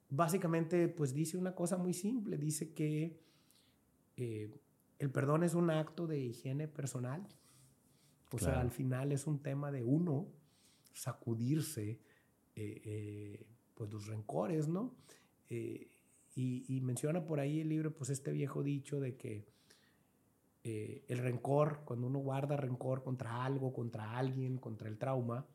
básicamente 0.09 0.87
pues 0.87 1.15
dice 1.15 1.37
una 1.37 1.57
cosa 1.57 1.77
muy 1.79 1.95
simple, 1.95 2.39
dice 2.39 2.73
que 2.75 3.19
eh, 4.17 4.55
el 5.01 5.11
perdón 5.11 5.43
es 5.43 5.55
un 5.55 5.69
acto 5.71 6.07
de 6.07 6.21
higiene 6.21 6.69
personal, 6.69 7.27
o 8.33 8.39
sea, 8.39 8.61
al 8.61 8.71
final 8.71 9.13
es 9.13 9.27
un 9.27 9.43
tema 9.43 9.71
de 9.71 9.83
uno 9.83 10.27
sacudirse 10.93 12.01
eh, 12.55 12.83
eh, 12.85 13.47
pues 13.75 13.93
los 13.93 14.07
rencores, 14.07 14.69
¿no? 14.69 14.95
Y, 15.49 15.89
menciona 16.83 17.25
por 17.25 17.41
ahí 17.41 17.61
el 17.61 17.69
libro 17.69 17.95
pues 17.95 18.11
este 18.11 18.33
viejo 18.33 18.63
dicho 18.63 18.99
de 19.01 19.17
que 19.17 19.45
el 20.65 21.19
rencor, 21.19 21.83
cuando 21.85 22.07
uno 22.07 22.19
guarda 22.19 22.57
rencor 22.57 23.03
contra 23.03 23.45
algo, 23.45 23.73
contra 23.73 24.17
alguien, 24.17 24.57
contra 24.59 24.89
el 24.89 24.97
trauma, 24.97 25.47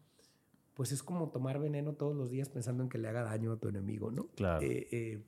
pues 0.77 0.91
es 0.91 1.01
como 1.01 1.31
tomar 1.31 1.57
veneno 1.57 1.93
todos 1.93 2.15
los 2.15 2.29
días 2.29 2.49
pensando 2.49 2.83
en 2.83 2.89
que 2.89 2.99
le 2.99 3.07
haga 3.07 3.23
daño 3.23 3.51
a 3.51 3.57
tu 3.57 3.67
enemigo, 3.67 4.11
¿no? 4.11 4.27
Claro. 4.35 4.61
Eh, 4.61 4.87
eh, 4.91 5.23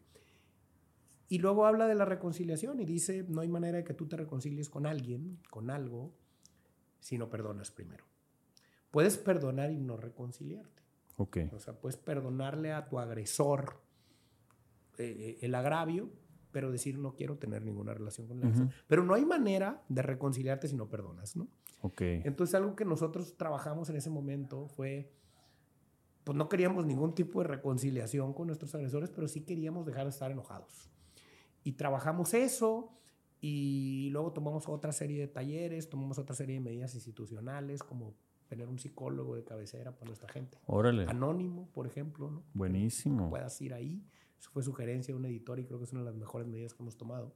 y 1.27 1.39
luego 1.39 1.65
habla 1.65 1.87
de 1.87 1.95
la 1.95 2.05
reconciliación 2.05 2.79
y 2.79 2.85
dice, 2.85 3.25
no 3.27 3.41
hay 3.41 3.47
manera 3.47 3.79
de 3.79 3.83
que 3.83 3.95
tú 3.95 4.05
te 4.05 4.15
reconcilies 4.15 4.69
con 4.69 4.85
alguien, 4.85 5.39
con 5.49 5.71
algo, 5.71 6.13
si 6.99 7.17
no 7.17 7.29
perdonas 7.29 7.71
primero. 7.71 8.05
Puedes 8.91 9.17
perdonar 9.17 9.71
y 9.71 9.77
no 9.77 9.97
reconciliarte. 9.97 10.81
Ok. 11.17 11.37
O 11.53 11.59
sea, 11.59 11.73
puedes 11.73 11.97
perdonarle 11.97 12.71
a 12.71 12.87
tu 12.87 12.99
agresor 12.99 13.81
eh, 14.97 15.37
el 15.41 15.53
agravio, 15.53 16.09
pero 16.51 16.71
decir 16.71 16.97
no 16.97 17.15
quiero 17.15 17.37
tener 17.37 17.63
ninguna 17.63 17.93
relación 17.93 18.27
con 18.27 18.43
él. 18.43 18.69
Pero 18.87 19.03
no 19.03 19.13
hay 19.13 19.25
manera 19.25 19.83
de 19.89 20.01
reconciliarte 20.01 20.67
si 20.67 20.75
no 20.75 20.89
perdonas, 20.89 21.35
¿no? 21.35 21.47
Ok. 21.81 22.01
Entonces 22.01 22.55
algo 22.55 22.75
que 22.75 22.85
nosotros 22.85 23.37
trabajamos 23.37 23.89
en 23.89 23.97
ese 23.97 24.09
momento 24.09 24.67
fue 24.67 25.11
pues 26.23 26.37
no 26.37 26.47
queríamos 26.47 26.85
ningún 26.85 27.15
tipo 27.15 27.41
de 27.41 27.47
reconciliación 27.47 28.33
con 28.33 28.47
nuestros 28.47 28.75
agresores, 28.75 29.09
pero 29.09 29.27
sí 29.27 29.41
queríamos 29.41 29.85
dejar 29.85 30.03
de 30.03 30.11
estar 30.11 30.29
enojados. 30.29 30.89
Y 31.63 31.71
trabajamos 31.71 32.33
eso 32.33 32.91
y 33.41 34.09
luego 34.11 34.33
tomamos 34.33 34.67
otra 34.67 34.91
serie 34.91 35.19
de 35.19 35.27
talleres, 35.27 35.89
tomamos 35.89 36.19
otra 36.19 36.35
serie 36.35 36.55
de 36.55 36.61
medidas 36.61 36.93
institucionales, 36.95 37.83
como 37.83 38.15
tener 38.47 38.67
un 38.67 38.79
psicólogo 38.79 39.35
de 39.35 39.43
cabecera 39.43 39.95
para 39.95 40.07
nuestra 40.07 40.27
gente. 40.29 40.57
Órale. 40.65 41.05
Anónimo, 41.07 41.69
por 41.71 41.87
ejemplo, 41.87 42.29
¿no? 42.29 42.43
Buenísimo. 42.53 43.29
puedas 43.29 43.61
ir 43.61 43.73
ahí. 43.73 44.03
Eso 44.39 44.49
fue 44.51 44.63
sugerencia 44.63 45.13
de 45.13 45.19
un 45.19 45.25
editor 45.25 45.59
y 45.59 45.65
creo 45.65 45.77
que 45.77 45.85
es 45.85 45.91
una 45.91 46.01
de 46.01 46.07
las 46.07 46.15
mejores 46.15 46.47
medidas 46.47 46.73
que 46.73 46.81
hemos 46.81 46.97
tomado. 46.97 47.33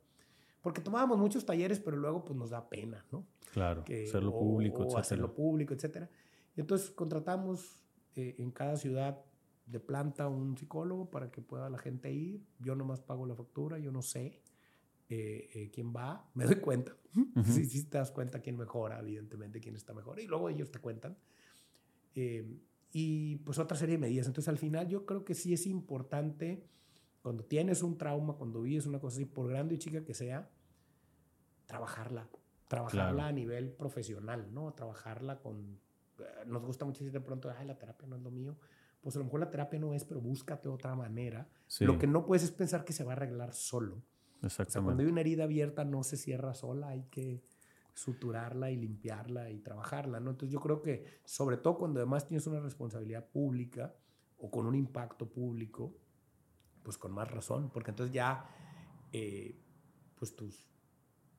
Porque 0.62 0.82
tomábamos 0.82 1.18
muchos 1.18 1.46
talleres, 1.46 1.80
pero 1.80 1.98
luego 1.98 2.24
pues 2.24 2.38
nos 2.38 2.50
da 2.50 2.70
pena, 2.70 3.06
¿no? 3.12 3.26
Claro, 3.52 3.84
hacerlo 3.84 4.32
público, 4.32 4.84
o 4.84 4.98
hacerlo 4.98 5.34
público, 5.34 5.74
etcétera. 5.74 6.10
Y 6.56 6.62
entonces 6.62 6.90
contratamos 6.92 7.78
eh, 8.16 8.36
en 8.40 8.52
cada 8.52 8.78
ciudad 8.78 9.24
de 9.66 9.80
planta 9.80 10.28
un 10.28 10.58
psicólogo 10.58 11.10
para 11.10 11.32
que 11.32 11.42
pueda 11.42 11.70
la 11.70 11.78
gente 11.78 12.12
ir. 12.12 12.46
Yo 12.60 12.76
nomás 12.76 13.02
pago 13.02 13.26
la 13.26 13.36
factura, 13.36 13.78
yo 13.78 13.92
no 13.92 14.02
sé 14.02 14.43
eh, 15.10 15.50
eh, 15.54 15.72
quién 15.72 15.94
va, 15.96 16.30
me 16.34 16.46
doy 16.46 16.56
cuenta. 16.56 16.96
si 17.46 17.66
sí, 17.66 17.84
te 17.86 17.98
das 17.98 18.12
cuenta 18.12 18.40
quién 18.40 18.58
mejora, 18.58 19.00
evidentemente, 19.00 19.60
quién 19.60 19.76
está 19.76 19.94
mejor. 19.94 20.20
Y 20.20 20.28
luego 20.28 20.50
ellos 20.50 20.72
te 20.72 20.80
cuentan. 20.80 21.18
y 22.16 23.38
pues 23.38 23.58
otra 23.60 23.78
serie 23.78 23.96
de 23.96 24.02
medidas. 24.02 24.28
Entonces 24.28 24.50
al 24.50 24.58
final 24.58 24.88
yo 24.88 25.06
creo 25.06 25.26
que 25.26 25.34
sí 25.34 25.54
es 25.54 25.66
importante 25.66 26.68
cuando 27.22 27.44
tienes 27.44 27.82
un 27.84 27.98
trauma, 27.98 28.34
cuando 28.34 28.62
vives 28.62 28.86
una 28.86 29.00
cosa 29.00 29.16
así, 29.16 29.26
por 29.26 29.48
grande 29.48 29.76
y 29.76 29.78
chica 29.78 30.04
que 30.04 30.14
sea, 30.14 30.50
trabajarla. 31.66 32.30
Trabajarla 32.68 33.28
a 33.28 33.32
nivel 33.32 33.72
profesional, 33.72 34.54
¿no? 34.54 34.74
Trabajarla 34.74 35.40
con 35.40 35.80
nos 36.46 36.64
gusta 36.66 36.86
mucho 36.86 37.00
decir 37.00 37.14
de 37.14 37.22
pronto, 37.26 37.52
ay, 37.56 37.66
la 37.66 37.78
terapia 37.78 38.08
no 38.08 38.16
es 38.16 38.22
lo 38.22 38.32
mío. 38.32 38.58
pues 39.02 39.16
a 39.16 39.20
lo 39.20 39.26
mejor 39.26 39.42
la 39.42 39.50
terapia 39.50 39.80
no 39.80 39.94
es, 39.94 40.06
pero 40.06 40.22
búscate 40.22 40.70
otra 40.70 40.96
manera. 40.96 41.48
Lo 41.82 42.00
que 42.00 42.08
no 42.08 42.26
puedes 42.26 42.44
es 42.44 42.52
pensar 42.52 42.86
que 42.86 42.94
se 42.94 43.04
va 43.04 43.12
a 43.12 43.16
arreglar 43.16 43.54
solo. 43.54 44.02
Exactamente. 44.44 44.70
O 44.70 44.72
sea, 44.72 44.82
cuando 44.84 45.04
hay 45.04 45.10
una 45.10 45.22
herida 45.22 45.44
abierta 45.46 45.86
no 45.86 46.04
se 46.04 46.18
cierra 46.18 46.54
sola, 46.54 46.90
hay 46.90 47.04
que 47.04 47.44
suturarla 47.94 48.72
y 48.72 48.76
limpiarla 48.76 49.50
y 49.52 49.60
trabajarla, 49.60 50.20
¿no? 50.20 50.32
Entonces 50.32 50.52
yo 50.52 50.60
creo 50.60 50.82
que 50.82 51.06
sobre 51.26 51.58
todo 51.58 51.78
cuando 51.78 52.00
además 52.00 52.28
tienes 52.28 52.48
una 52.48 52.60
responsabilidad 52.60 53.30
pública 53.30 53.96
o 54.38 54.50
con 54.50 54.66
un 54.66 54.76
impacto 54.76 55.30
público, 55.30 55.96
pues 56.84 56.98
con 56.98 57.12
más 57.12 57.30
razón, 57.32 57.70
porque 57.72 57.92
entonces 57.92 58.14
ya 58.14 58.50
eh, 59.12 59.60
pues 60.16 60.36
tus 60.36 60.68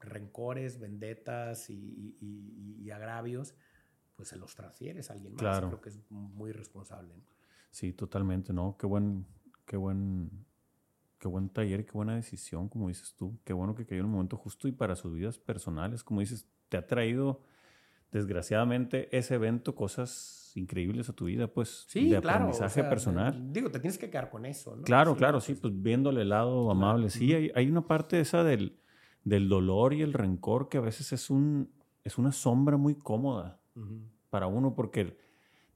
rencores, 0.00 0.78
vendetas 0.78 1.68
y, 1.70 2.90
agravios, 2.92 3.54
pues 4.14 4.28
se 4.28 4.36
los 4.36 4.54
transfieres 4.54 5.10
a 5.10 5.14
alguien 5.14 5.32
más. 5.32 5.40
Claro. 5.40 5.68
Creo 5.68 5.80
que 5.80 5.88
es 5.88 5.98
muy 6.10 6.52
responsable. 6.52 7.14
Sí, 7.70 7.92
totalmente, 7.92 8.52
¿no? 8.52 8.76
Qué 8.78 8.86
buen, 8.86 9.26
qué 9.66 9.76
buen, 9.76 10.46
qué 11.18 11.28
buen 11.28 11.48
taller 11.48 11.80
y 11.80 11.84
qué 11.84 11.92
buena 11.92 12.14
decisión, 12.14 12.68
como 12.68 12.88
dices 12.88 13.14
tú. 13.16 13.38
Qué 13.44 13.52
bueno 13.52 13.74
que 13.74 13.86
cayó 13.86 14.00
en 14.00 14.06
el 14.06 14.12
momento 14.12 14.36
justo 14.36 14.68
y 14.68 14.72
para 14.72 14.96
sus 14.96 15.14
vidas 15.14 15.38
personales, 15.38 16.02
como 16.02 16.20
dices, 16.20 16.48
te 16.68 16.76
ha 16.76 16.86
traído, 16.86 17.40
desgraciadamente, 18.12 19.16
ese 19.16 19.34
evento 19.34 19.74
cosas 19.74 20.52
increíbles 20.54 21.08
a 21.08 21.12
tu 21.12 21.24
vida, 21.24 21.48
pues, 21.48 21.86
sí, 21.88 22.10
de 22.10 22.16
aprendizaje 22.16 22.84
personal. 22.84 23.52
Digo, 23.52 23.70
te 23.70 23.80
tienes 23.80 23.98
que 23.98 24.10
quedar 24.10 24.30
con 24.30 24.46
eso, 24.46 24.76
¿no? 24.76 24.82
Claro, 24.82 25.16
claro, 25.16 25.40
sí, 25.40 25.54
pues 25.54 25.72
viéndole 25.82 26.22
el 26.22 26.28
lado 26.28 26.70
amable. 26.70 27.10
Sí, 27.10 27.32
hay, 27.32 27.50
hay, 27.54 27.68
una 27.68 27.86
parte 27.86 28.20
esa 28.20 28.44
del, 28.44 28.78
del 29.24 29.48
dolor 29.48 29.94
y 29.94 30.02
el 30.02 30.12
rencor 30.12 30.68
que 30.68 30.78
a 30.78 30.80
veces 30.80 31.12
es, 31.12 31.30
un, 31.30 31.70
es 32.04 32.18
una 32.18 32.32
sombra 32.32 32.76
muy 32.76 32.94
cómoda 32.94 33.60
para 34.30 34.46
uno 34.46 34.74
porque 34.74 35.16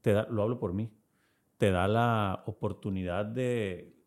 te 0.01 0.13
da, 0.13 0.27
lo 0.31 0.43
hablo 0.43 0.59
por 0.59 0.73
mí, 0.73 0.91
te 1.57 1.71
da 1.71 1.89
la 1.89 2.45
oportunidad 2.47 3.27
de 3.27 3.98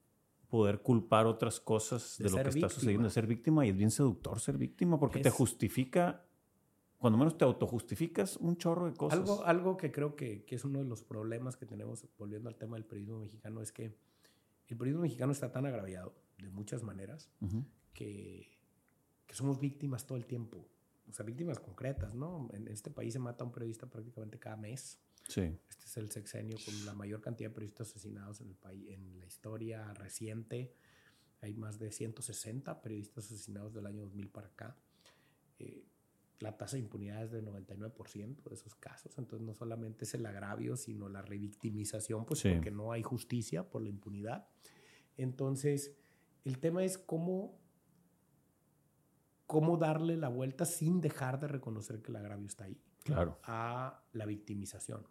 poder 0.51 0.81
culpar 0.81 1.25
otras 1.25 1.59
cosas 1.59 2.17
de, 2.19 2.29
lo 2.29 2.37
que 2.37 2.49
está 2.49 2.69
sucediendo, 2.69 3.05
de 3.05 3.09
ser 3.09 3.25
víctima 3.25 3.65
y 3.65 3.69
es 3.69 3.75
bien 3.75 3.89
seductor 3.89 4.39
ser 4.39 4.59
víctima 4.59 4.99
porque 4.99 5.19
te 5.21 5.31
justifica, 5.31 6.23
cuando 6.99 7.17
menos 7.17 7.35
te 7.35 7.45
autojustificas 7.45 8.37
un 8.37 8.57
chorro 8.57 8.85
de 8.85 8.93
cosas. 8.93 9.19
Algo, 9.19 9.43
algo 9.45 9.77
que 9.77 9.91
creo 9.91 10.15
que, 10.15 10.45
que 10.45 10.55
es 10.55 10.63
uno 10.63 10.79
de 10.79 10.85
los 10.85 11.01
problemas 11.01 11.57
que 11.57 11.65
tenemos, 11.65 12.05
volviendo 12.19 12.49
al 12.49 12.57
tema 12.57 12.75
del 12.75 12.85
periodismo 12.85 13.19
mexicano, 13.21 13.61
es 13.61 13.71
que 13.71 13.97
el 14.67 14.77
periodismo 14.77 15.01
mexicano 15.01 15.31
está 15.31 15.51
tan 15.51 15.65
agraviado 15.65 16.13
de 16.37 16.49
muchas 16.49 16.83
maneras 16.83 17.31
que 17.93 18.61
que 19.31 19.37
somos 19.37 19.61
víctimas 19.61 20.05
todo 20.05 20.17
el 20.17 20.25
tiempo. 20.25 20.67
O 21.09 21.13
sea, 21.13 21.25
víctimas 21.25 21.57
concretas, 21.57 22.13
¿no? 22.13 22.49
En 22.51 22.67
este 22.67 22.91
país 22.91 23.13
se 23.13 23.19
mata 23.19 23.45
un 23.45 23.51
periodista 23.53 23.89
prácticamente 23.89 24.37
cada 24.37 24.57
mes. 24.57 24.99
Sí. 25.31 25.41
Este 25.69 25.85
es 25.85 25.97
el 25.97 26.11
sexenio 26.11 26.57
con 26.63 26.85
la 26.85 26.93
mayor 26.93 27.21
cantidad 27.21 27.49
de 27.49 27.53
periodistas 27.53 27.89
asesinados 27.89 28.41
en 28.41 28.49
el 28.49 28.55
país, 28.55 28.89
en 28.89 29.19
la 29.19 29.25
historia 29.25 29.93
reciente. 29.93 30.73
Hay 31.41 31.53
más 31.53 31.79
de 31.79 31.91
160 31.91 32.81
periodistas 32.81 33.25
asesinados 33.25 33.73
del 33.73 33.85
año 33.85 34.01
2000 34.01 34.29
para 34.29 34.47
acá. 34.47 34.77
Eh, 35.59 35.85
la 36.39 36.57
tasa 36.57 36.75
de 36.75 36.83
impunidad 36.83 37.23
es 37.23 37.31
del 37.31 37.45
99% 37.45 38.43
de 38.43 38.55
esos 38.55 38.75
casos. 38.75 39.17
Entonces, 39.17 39.45
no 39.45 39.53
solamente 39.53 40.05
es 40.05 40.13
el 40.13 40.25
agravio, 40.25 40.75
sino 40.75 41.07
la 41.07 41.21
revictimización, 41.21 42.25
pues 42.25 42.41
porque 42.41 42.71
no 42.71 42.91
hay 42.91 43.03
justicia 43.03 43.69
por 43.69 43.81
la 43.83 43.89
impunidad. 43.89 44.47
Entonces, 45.17 45.95
el 46.43 46.59
tema 46.59 46.83
es 46.83 46.97
cómo 46.97 47.61
cómo 49.51 49.75
darle 49.75 50.15
la 50.15 50.29
vuelta 50.29 50.63
sin 50.63 51.01
dejar 51.01 51.37
de 51.37 51.49
reconocer 51.49 52.01
que 52.01 52.09
el 52.09 52.15
agravio 52.15 52.47
está 52.47 52.63
ahí. 52.63 52.81
Claro. 53.03 53.37
A 53.43 54.01
la 54.13 54.25
victimización. 54.25 55.05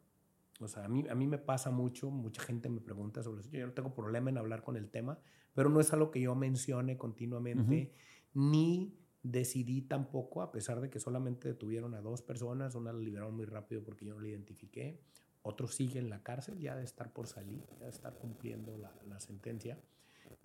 O 0.60 0.68
sea, 0.68 0.84
a 0.84 0.88
mí, 0.88 1.04
a 1.08 1.14
mí 1.14 1.26
me 1.26 1.38
pasa 1.38 1.70
mucho, 1.70 2.10
mucha 2.10 2.42
gente 2.42 2.68
me 2.68 2.80
pregunta 2.80 3.22
sobre 3.22 3.40
eso. 3.40 3.50
Yo 3.50 3.66
no 3.66 3.72
tengo 3.72 3.94
problema 3.94 4.30
en 4.30 4.38
hablar 4.38 4.62
con 4.62 4.76
el 4.76 4.90
tema, 4.90 5.18
pero 5.54 5.70
no 5.70 5.80
es 5.80 5.92
algo 5.92 6.10
que 6.10 6.20
yo 6.20 6.34
mencione 6.34 6.98
continuamente, 6.98 7.92
ni 8.34 8.94
decidí 9.22 9.82
tampoco, 9.82 10.42
a 10.42 10.52
pesar 10.52 10.80
de 10.80 10.90
que 10.90 11.00
solamente 11.00 11.48
detuvieron 11.48 11.94
a 11.94 12.00
dos 12.00 12.22
personas, 12.22 12.74
una 12.74 12.92
la 12.92 12.98
liberaron 12.98 13.34
muy 13.34 13.46
rápido 13.46 13.82
porque 13.82 14.04
yo 14.04 14.14
no 14.14 14.20
la 14.20 14.28
identifiqué, 14.28 15.00
otro 15.42 15.66
sigue 15.66 15.98
en 15.98 16.10
la 16.10 16.22
cárcel, 16.22 16.58
ya 16.58 16.76
de 16.76 16.84
estar 16.84 17.12
por 17.12 17.26
salir, 17.26 17.64
ya 17.78 17.86
de 17.86 17.90
estar 17.90 18.14
cumpliendo 18.18 18.76
la, 18.76 18.92
la 19.08 19.18
sentencia. 19.20 19.78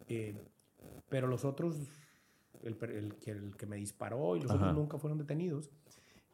Eh, 0.07 0.35
pero 1.09 1.27
los 1.27 1.43
otros 1.43 1.77
el, 2.63 2.77
el, 2.81 3.15
el, 3.25 3.55
que 3.57 3.65
me 3.65 3.75
disparó 3.75 4.37
y 4.37 4.41
los 4.41 4.51
otros 4.51 4.73
nunca 4.73 4.97
fueron 4.97 5.17
detenidos. 5.17 5.69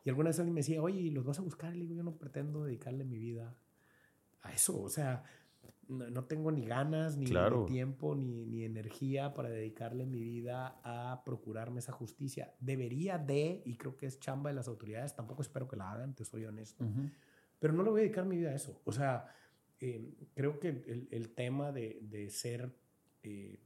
Y 0.03 0.09
alguna 0.09 0.29
vez 0.29 0.39
alguien 0.39 0.53
me 0.53 0.61
decía, 0.61 0.81
oye, 0.81 1.11
¿los 1.11 1.25
vas 1.25 1.39
a 1.39 1.41
buscar? 1.41 1.75
Y 1.75 1.79
le 1.79 1.83
digo, 1.83 1.95
yo 1.95 2.03
no 2.03 2.15
pretendo 2.15 2.63
dedicarle 2.63 3.03
mi 3.03 3.17
vida 3.19 3.55
a 4.41 4.51
eso. 4.51 4.81
O 4.81 4.89
sea, 4.89 5.23
no, 5.87 6.23
tengo 6.25 6.51
ni 6.51 6.65
ganas, 6.65 7.17
ni, 7.17 7.33
tiempo, 7.67 8.15
ni, 8.15 8.45
ni, 8.45 8.63
energía 8.63 9.33
para 9.33 9.49
dedicarle 9.49 10.05
mi 10.05 10.23
vida 10.23 10.79
a 10.83 11.23
procurarme 11.25 11.79
esa 11.79 11.91
justicia. 11.91 12.53
Debería 12.59 13.17
de, 13.17 13.61
y 13.65 13.75
creo 13.75 13.97
que 13.97 14.05
es 14.05 14.19
chamba 14.19 14.49
de 14.49 14.55
las 14.55 14.67
autoridades, 14.67 15.15
tampoco 15.15 15.41
espero 15.41 15.67
que 15.67 15.75
la 15.75 15.91
hagan, 15.91 16.13
te 16.15 16.23
soy 16.23 16.45
honesto, 16.45 16.85
pero 17.59 17.73
no 17.73 17.83
le 17.83 17.89
voy 17.89 17.99
a 17.99 18.03
dedicar 18.03 18.25
mi 18.25 18.37
vida 18.37 18.51
a 18.51 18.55
eso. 18.55 18.81
O 18.85 18.91
sea, 18.91 19.27
eh, 19.79 20.13
creo 20.33 20.59
que 20.59 20.69
el, 20.69 21.07
el 21.11 21.29
tema 21.33 21.71
de, 21.71 21.99
de 22.01 22.29
ser 22.29 22.73
eh, 23.23 23.59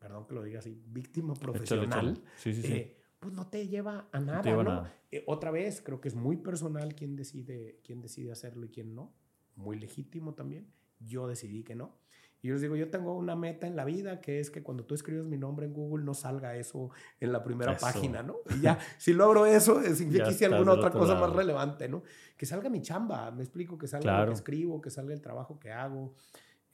perdón 0.00 0.26
que 0.26 0.34
lo 0.34 0.42
diga 0.42 0.58
así, 0.58 0.82
víctima 0.86 1.34
profesional, 1.34 2.20
eh, 2.46 2.96
pues 3.20 3.34
no 3.34 3.46
te 3.46 3.68
lleva 3.68 4.08
a 4.12 4.20
nada. 4.20 4.92
Eh, 5.12 5.22
otra 5.26 5.50
vez, 5.50 5.82
creo 5.82 6.00
que 6.00 6.08
es 6.08 6.14
muy 6.14 6.38
personal 6.38 6.94
quién 6.94 7.16
decide, 7.16 7.78
quién 7.84 8.00
decide 8.00 8.32
hacerlo 8.32 8.64
y 8.64 8.70
quién 8.70 8.94
no. 8.94 9.12
Muy 9.56 9.78
legítimo 9.78 10.34
también. 10.34 10.72
Yo 10.98 11.28
decidí 11.28 11.62
que 11.62 11.74
no. 11.74 11.98
Y 12.42 12.48
yo 12.48 12.54
les 12.54 12.62
digo, 12.62 12.76
yo 12.76 12.88
tengo 12.88 13.14
una 13.14 13.36
meta 13.36 13.66
en 13.66 13.76
la 13.76 13.84
vida 13.84 14.22
que 14.22 14.40
es 14.40 14.50
que 14.50 14.62
cuando 14.62 14.86
tú 14.86 14.94
escribes 14.94 15.26
mi 15.26 15.36
nombre 15.36 15.66
en 15.66 15.74
Google 15.74 16.04
no 16.04 16.14
salga 16.14 16.56
eso 16.56 16.90
en 17.20 17.32
la 17.32 17.44
primera 17.44 17.76
página, 17.76 18.22
¿no? 18.22 18.36
Y 18.56 18.62
ya, 18.62 18.78
si 18.96 19.12
logro 19.12 19.44
eso, 19.44 19.82
significa 19.82 20.24
que 20.24 20.30
hice 20.30 20.46
alguna 20.46 20.72
otra 20.72 20.90
cosa 20.90 21.14
más 21.16 21.30
relevante, 21.30 21.88
¿no? 21.88 22.02
Que 22.38 22.46
salga 22.46 22.70
mi 22.70 22.80
chamba, 22.80 23.30
me 23.30 23.42
explico, 23.42 23.76
que 23.76 23.86
salga 23.86 24.20
lo 24.20 24.28
que 24.28 24.32
escribo, 24.32 24.80
que 24.80 24.88
salga 24.88 25.12
el 25.12 25.20
trabajo 25.20 25.58
que 25.58 25.70
hago. 25.70 26.14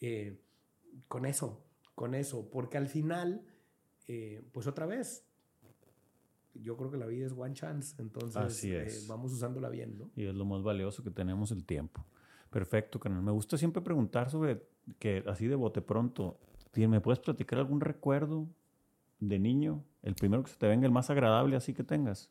Eh, 0.00 0.40
con 1.08 1.26
eso, 1.26 1.64
con 1.96 2.14
eso, 2.14 2.48
porque 2.48 2.78
al 2.78 2.86
final, 2.86 3.42
eh, 4.06 4.42
pues 4.52 4.68
otra 4.68 4.86
vez, 4.86 5.25
yo 6.62 6.76
creo 6.76 6.90
que 6.90 6.96
la 6.96 7.06
vida 7.06 7.26
es 7.26 7.32
one 7.32 7.54
chance, 7.54 8.00
entonces 8.00 8.64
eh, 8.64 8.88
vamos 9.08 9.32
usándola 9.32 9.68
bien, 9.68 9.98
¿no? 9.98 10.10
Y 10.16 10.26
es 10.26 10.34
lo 10.34 10.44
más 10.44 10.62
valioso 10.62 11.02
que 11.02 11.10
tenemos 11.10 11.50
el 11.50 11.64
tiempo. 11.64 12.04
Perfecto, 12.50 13.00
canal. 13.00 13.22
Me 13.22 13.32
gusta 13.32 13.58
siempre 13.58 13.82
preguntar 13.82 14.30
sobre 14.30 14.62
que 14.98 15.22
así 15.26 15.46
de 15.46 15.54
bote 15.54 15.82
pronto, 15.82 16.38
¿me 16.74 17.00
puedes 17.00 17.20
platicar 17.20 17.58
algún 17.58 17.80
recuerdo 17.80 18.48
de 19.20 19.38
niño? 19.38 19.84
El 20.02 20.14
primero 20.14 20.42
que 20.42 20.50
se 20.50 20.56
te 20.56 20.66
venga, 20.68 20.86
el 20.86 20.92
más 20.92 21.10
agradable 21.10 21.56
así 21.56 21.74
que 21.74 21.82
tengas. 21.82 22.30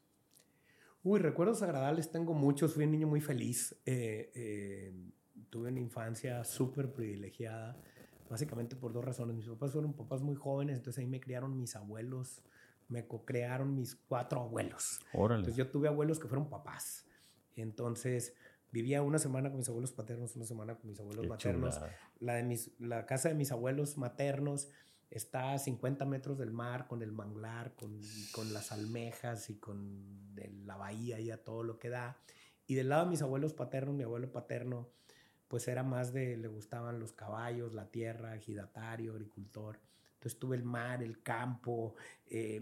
Uy, 1.03 1.19
recuerdos 1.19 1.61
agradables 1.61 2.09
tengo 2.09 2.34
muchos. 2.34 2.73
Fui 2.73 2.86
un 2.86 2.91
niño 2.91 3.07
muy 3.07 3.21
feliz. 3.21 3.76
Eh, 3.86 4.91
tuve 5.49 5.69
una 5.69 5.80
infancia 5.80 6.43
súper 6.43 6.91
privilegiada 6.91 7.78
básicamente 8.30 8.76
por 8.76 8.93
dos 8.93 9.03
razones. 9.03 9.36
Mis 9.36 9.47
papás 9.47 9.71
fueron 9.71 9.93
papás 9.93 10.21
muy 10.21 10.36
jóvenes, 10.36 10.78
entonces 10.78 11.01
ahí 11.01 11.07
me 11.07 11.19
criaron 11.19 11.57
mis 11.57 11.76
abuelos, 11.76 12.43
me 12.88 13.07
co-crearon 13.07 13.75
mis 13.75 13.95
cuatro 13.95 14.41
abuelos. 14.41 14.99
Órale. 15.13 15.41
Entonces 15.41 15.57
yo 15.57 15.71
tuve 15.71 15.88
abuelos 15.88 16.19
que 16.19 16.27
fueron 16.27 16.49
papás. 16.49 17.05
Entonces 17.55 18.33
vivía 18.71 19.01
una 19.01 19.19
semana 19.19 19.49
con 19.49 19.59
mis 19.59 19.69
abuelos 19.69 19.91
paternos, 19.91 20.36
una 20.36 20.45
semana 20.45 20.75
con 20.75 20.89
mis 20.89 20.99
abuelos 20.99 21.27
maternos. 21.27 21.79
La, 22.19 22.36
de 22.36 22.43
mis, 22.43 22.71
la 22.79 23.05
casa 23.05 23.29
de 23.29 23.36
mis 23.36 23.51
abuelos 23.51 23.97
maternos 23.97 24.69
está 25.09 25.53
a 25.53 25.59
50 25.59 26.05
metros 26.05 26.38
del 26.38 26.51
mar, 26.51 26.88
con 26.88 27.01
el 27.01 27.11
manglar, 27.11 27.75
con, 27.75 28.01
con 28.33 28.53
las 28.53 28.71
almejas 28.71 29.49
y 29.49 29.55
con 29.55 30.36
la 30.65 30.75
bahía 30.75 31.19
y 31.19 31.31
a 31.31 31.43
todo 31.43 31.63
lo 31.63 31.79
que 31.79 31.89
da. 31.89 32.17
Y 32.67 32.75
del 32.75 32.89
lado 32.89 33.05
de 33.05 33.11
mis 33.11 33.21
abuelos 33.21 33.53
paternos, 33.53 33.95
mi 33.95 34.03
abuelo 34.03 34.31
paterno 34.31 34.89
pues 35.47 35.67
era 35.67 35.83
más 35.83 36.11
de, 36.11 36.38
le 36.38 36.47
gustaban 36.47 36.99
los 36.99 37.13
caballos, 37.13 37.73
la 37.73 37.89
tierra, 37.91 38.36
ejidatario, 38.36 39.13
agricultor. 39.13 39.79
Entonces 40.26 40.39
tuve 40.39 40.55
el 40.55 40.63
mar, 40.63 41.03
el 41.03 41.21
campo, 41.21 41.93
eh, 42.26 42.59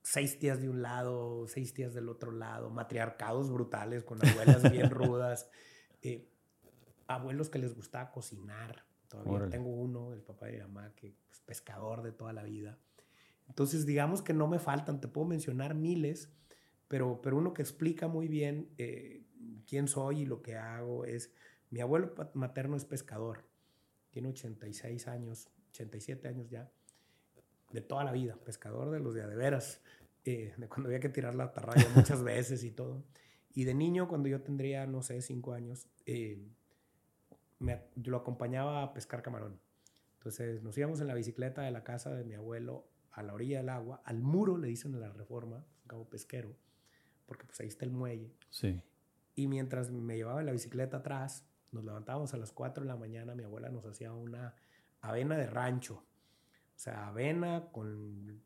seis 0.00 0.38
tías 0.38 0.62
de 0.62 0.70
un 0.70 0.80
lado, 0.80 1.46
seis 1.46 1.74
tías 1.74 1.92
del 1.92 2.08
otro 2.08 2.32
lado, 2.32 2.70
matriarcados 2.70 3.50
brutales 3.52 4.02
con 4.02 4.18
abuelas 4.26 4.72
bien 4.72 4.88
rudas, 4.90 5.50
eh, 6.00 6.26
abuelos 7.06 7.50
que 7.50 7.58
les 7.58 7.74
gustaba 7.74 8.10
cocinar. 8.10 8.86
Todavía 9.08 9.50
tengo 9.50 9.68
uno, 9.68 10.14
el 10.14 10.22
papá 10.22 10.46
de 10.46 10.52
mi 10.52 10.60
mamá, 10.60 10.94
que 10.96 11.08
es 11.30 11.40
pescador 11.40 12.02
de 12.02 12.12
toda 12.12 12.32
la 12.32 12.44
vida. 12.44 12.78
Entonces, 13.46 13.84
digamos 13.84 14.22
que 14.22 14.32
no 14.32 14.48
me 14.48 14.58
faltan, 14.58 15.02
te 15.02 15.06
puedo 15.06 15.26
mencionar 15.26 15.74
miles, 15.74 16.32
pero, 16.88 17.20
pero 17.20 17.36
uno 17.36 17.52
que 17.52 17.60
explica 17.60 18.08
muy 18.08 18.26
bien 18.26 18.70
eh, 18.78 19.26
quién 19.68 19.86
soy 19.86 20.20
y 20.20 20.24
lo 20.24 20.40
que 20.40 20.56
hago 20.56 21.04
es 21.04 21.30
mi 21.68 21.82
abuelo 21.82 22.14
materno 22.32 22.74
es 22.74 22.86
pescador, 22.86 23.44
tiene 24.08 24.30
86 24.30 25.08
años, 25.08 25.50
87 25.72 26.26
años 26.26 26.48
ya, 26.48 26.72
de 27.72 27.80
toda 27.80 28.04
la 28.04 28.12
vida, 28.12 28.36
pescador 28.44 28.90
de 28.90 29.00
los 29.00 29.14
de 29.14 29.26
veras, 29.26 29.80
eh, 30.24 30.54
de 30.56 30.68
cuando 30.68 30.88
había 30.88 31.00
que 31.00 31.08
tirar 31.08 31.34
la 31.34 31.44
atarraya 31.44 31.88
muchas 31.94 32.22
veces 32.24 32.64
y 32.64 32.70
todo. 32.70 33.02
Y 33.54 33.64
de 33.64 33.74
niño, 33.74 34.08
cuando 34.08 34.28
yo 34.28 34.40
tendría, 34.42 34.86
no 34.86 35.02
sé, 35.02 35.20
5 35.20 35.52
años, 35.52 35.88
eh, 36.06 36.42
me, 37.58 37.82
yo 37.96 38.12
lo 38.12 38.18
acompañaba 38.18 38.82
a 38.82 38.92
pescar 38.92 39.22
camarón. 39.22 39.60
Entonces 40.18 40.62
nos 40.62 40.76
íbamos 40.78 41.00
en 41.00 41.08
la 41.08 41.14
bicicleta 41.14 41.62
de 41.62 41.70
la 41.70 41.82
casa 41.82 42.14
de 42.14 42.24
mi 42.24 42.34
abuelo 42.34 42.86
a 43.10 43.22
la 43.22 43.34
orilla 43.34 43.58
del 43.58 43.68
agua, 43.68 44.00
al 44.04 44.20
muro, 44.20 44.56
le 44.56 44.68
dicen 44.68 44.94
en 44.94 45.00
la 45.00 45.12
reforma, 45.12 45.64
cabo 45.86 46.08
pesquero, 46.08 46.56
porque 47.26 47.44
pues 47.44 47.60
ahí 47.60 47.68
está 47.68 47.84
el 47.84 47.92
muelle. 47.92 48.32
Sí. 48.50 48.80
Y 49.34 49.46
mientras 49.46 49.90
me 49.90 50.16
llevaba 50.16 50.40
en 50.40 50.46
la 50.46 50.52
bicicleta 50.52 50.98
atrás, 50.98 51.46
nos 51.70 51.84
levantábamos 51.84 52.32
a 52.34 52.36
las 52.36 52.52
4 52.52 52.84
de 52.84 52.88
la 52.88 52.96
mañana, 52.96 53.34
mi 53.34 53.44
abuela 53.44 53.68
nos 53.70 53.84
hacía 53.84 54.12
una 54.12 54.54
avena 55.00 55.36
de 55.36 55.46
rancho. 55.46 56.04
O 56.74 56.78
sea, 56.78 57.08
avena 57.08 57.68
con 57.70 58.40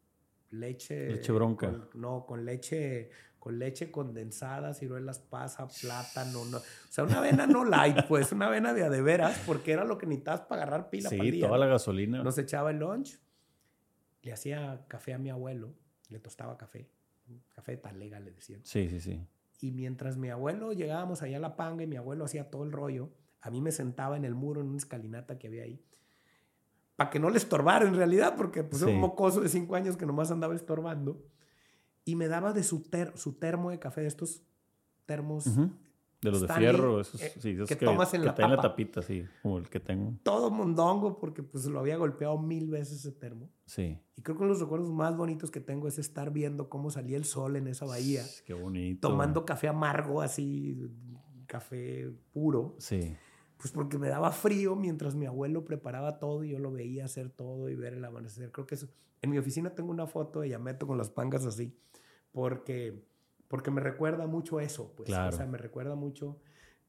leche. 0.50 1.10
Leche 1.10 1.32
bronca. 1.32 1.70
con- 1.70 2.00
no, 2.00 2.26
con 2.26 2.44
leche, 2.44 3.10
con 3.38 3.58
leche 3.58 3.90
condensada, 3.90 4.74
ciruelas 4.74 5.18
pasa, 5.20 5.66
plátano. 5.68 6.44
No. 6.44 6.58
O 6.58 6.62
sea, 6.90 7.04
una 7.04 7.18
avena 7.18 7.46
no 7.46 7.64
light, 7.64 8.06
pues, 8.08 8.32
una 8.32 8.46
avena 8.46 8.74
de 8.74 8.84
a 8.84 8.90
de 8.90 9.02
veras, 9.02 9.40
porque 9.46 9.72
era 9.72 9.84
lo 9.84 9.96
que 9.98 10.06
necesitabas 10.06 10.42
para 10.42 10.62
agarrar 10.62 10.90
pila 10.90 11.08
para 11.10 11.22
Sí, 11.22 11.30
día. 11.30 11.46
toda 11.46 11.58
¿no? 11.58 11.64
la 11.64 11.70
gasolina. 11.70 12.22
Nos 12.22 12.36
echaba 12.38 12.70
el 12.70 12.78
lunch, 12.78 13.18
le 14.22 14.32
hacía 14.32 14.84
café 14.88 15.14
a 15.14 15.18
mi 15.18 15.30
abuelo, 15.30 15.74
le 16.08 16.18
tostaba 16.18 16.56
café, 16.58 16.88
café 17.54 17.72
de 17.72 17.78
talega 17.78 18.20
le 18.20 18.32
decían. 18.32 18.60
Sí, 18.64 18.88
sí, 18.88 19.00
sí. 19.00 19.26
Y 19.60 19.70
mientras 19.72 20.16
mi 20.18 20.28
abuelo 20.30 20.72
llegábamos 20.72 21.22
allá 21.22 21.38
a 21.38 21.40
la 21.40 21.56
panga 21.56 21.82
y 21.84 21.86
mi 21.86 21.96
abuelo 21.96 22.24
hacía 22.24 22.50
todo 22.50 22.64
el 22.64 22.72
rollo, 22.72 23.10
a 23.40 23.50
mí 23.50 23.60
me 23.62 23.70
sentaba 23.72 24.16
en 24.16 24.24
el 24.24 24.34
muro 24.34 24.60
en 24.60 24.68
una 24.68 24.76
escalinata 24.76 25.38
que 25.38 25.46
había 25.46 25.62
ahí. 25.62 25.82
Para 26.96 27.10
que 27.10 27.18
no 27.20 27.30
le 27.30 27.36
estorbara 27.38 27.86
en 27.86 27.94
realidad, 27.94 28.34
porque 28.36 28.64
pues 28.64 28.80
era 28.82 28.90
Sí. 28.90 28.94
un 28.94 29.00
mocoso 29.02 29.40
de 29.40 29.48
cinco 29.48 29.74
años 29.76 29.96
que 29.96 30.06
nomás 30.06 30.30
andaba 30.30 30.54
estorbando. 30.54 31.22
Y 32.04 32.16
me 32.16 32.26
daba 32.28 32.52
de 32.52 32.62
su, 32.62 32.82
ter- 32.82 33.16
su 33.16 33.34
termo 33.34 33.70
de 33.70 33.78
café, 33.78 34.00
de 34.02 34.06
estos 34.08 34.42
termos. 35.04 35.46
Ujú. 35.46 35.70
De 36.22 36.30
los 36.30 36.40
de 36.40 36.46
Stanley, 36.46 36.70
fierro, 36.70 37.00
esos, 37.00 37.20
eh, 37.22 37.32
sí, 37.38 37.50
esos 37.50 37.68
que 37.68 37.76
que, 37.76 37.84
tomas 37.84 38.12
en 38.14 38.22
que 38.22 38.26
la 38.28 38.34
traen 38.34 38.50
la 38.52 38.56
tapa. 38.56 38.68
tapita, 38.70 39.02
sí, 39.02 39.24
como 39.42 39.58
el 39.58 39.68
que 39.68 39.78
tengo. 39.80 40.14
Todo 40.22 40.50
mondongo, 40.50 41.18
porque 41.18 41.42
pues 41.42 41.66
lo 41.66 41.78
había 41.78 41.98
golpeado 41.98 42.38
mil 42.38 42.70
veces 42.70 43.00
ese 43.00 43.12
termo. 43.12 43.50
Sí. 43.66 44.00
Y 44.16 44.22
creo 44.22 44.34
que 44.36 44.42
uno 44.42 44.48
de 44.54 44.54
los 44.54 44.60
recuerdos 44.62 44.90
más 44.90 45.14
bonitos 45.16 45.50
que 45.50 45.60
tengo 45.60 45.86
es 45.88 45.98
estar 45.98 46.32
viendo 46.32 46.70
cómo 46.70 46.90
salía 46.90 47.18
el 47.18 47.26
sol 47.26 47.56
en 47.56 47.68
esa 47.68 47.84
bahía, 47.84 48.24
Qué 48.46 48.54
bonito. 48.54 49.08
tomando 49.08 49.44
café 49.44 49.68
amargo, 49.68 50.22
así, 50.22 50.80
café 51.46 52.10
puro. 52.32 52.74
Sí. 52.78 53.14
Pues 53.58 53.72
porque 53.72 53.98
me 53.98 54.08
daba 54.08 54.32
frío 54.32 54.76
mientras 54.76 55.14
mi 55.14 55.26
abuelo 55.26 55.64
preparaba 55.64 56.18
todo 56.18 56.44
y 56.44 56.50
yo 56.50 56.58
lo 56.58 56.70
veía 56.70 57.04
hacer 57.06 57.30
todo 57.30 57.68
y 57.70 57.74
ver 57.74 57.94
el 57.94 58.04
amanecer. 58.04 58.52
Creo 58.52 58.66
que 58.66 58.74
eso. 58.74 58.88
En 59.22 59.30
mi 59.30 59.38
oficina 59.38 59.74
tengo 59.74 59.90
una 59.90 60.06
foto 60.06 60.40
de 60.40 60.50
Yameto 60.50 60.86
con 60.86 60.98
las 60.98 61.08
pangas 61.10 61.46
así, 61.46 61.74
porque, 62.32 63.02
porque 63.48 63.70
me 63.70 63.80
recuerda 63.80 64.26
mucho 64.26 64.60
eso. 64.60 64.92
Pues. 64.94 65.06
Claro. 65.06 65.34
O 65.34 65.36
sea, 65.36 65.46
me 65.46 65.56
recuerda 65.58 65.94
mucho. 65.94 66.38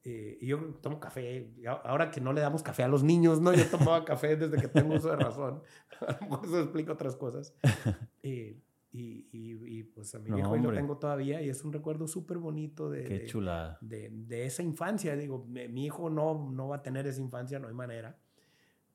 eh, 0.03 0.37
y 0.41 0.47
yo 0.47 0.59
tomo 0.81 0.99
café. 0.99 1.49
Ahora 1.83 2.11
que 2.11 2.21
no 2.21 2.33
le 2.33 2.41
damos 2.41 2.63
café 2.63 2.83
a 2.83 2.87
los 2.87 3.03
niños, 3.03 3.39
¿no? 3.41 3.53
Yo 3.53 3.65
tomaba 3.69 4.03
café 4.05 4.35
desde 4.35 4.57
que 4.57 4.67
tengo 4.67 4.95
uso 4.95 5.09
de 5.09 5.15
razón. 5.17 5.61
A 6.01 6.11
lo 6.21 6.27
mejor 6.29 6.45
eso 6.45 6.59
explica 6.61 6.91
otras 6.93 7.15
cosas. 7.15 7.53
Eh, 8.23 8.59
y, 8.91 9.27
y, 9.31 9.79
y, 9.79 9.83
pues 9.83 10.15
a 10.15 10.19
mi 10.19 10.29
No, 10.29 10.35
viejo 10.37 10.53
ahí 10.53 10.61
lo 10.61 10.69
hombre. 10.69 10.81
tengo 10.81 10.97
todavía 10.97 11.41
y 11.41 11.49
es 11.49 11.63
un 11.63 11.73
recuerdo 11.73 12.07
súper 12.07 12.37
bonito 12.37 12.89
de, 12.89 13.03
Qué 13.03 13.19
de- 13.19 13.25
chulada. 13.25 13.77
de, 13.81 14.09
de 14.11 14.45
esa 14.45 14.63
infancia. 14.63 15.15
Digo, 15.15 15.45
mi, 15.47 15.85
hijo 15.85 16.09
no, 16.09 16.49
no 16.51 16.69
va 16.69 16.77
a 16.77 16.81
tener 16.81 17.05
esa 17.05 17.21
infancia, 17.21 17.59
no 17.59 17.67
hay 17.67 17.73
manera. 17.73 18.17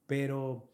Pero, 0.07 0.72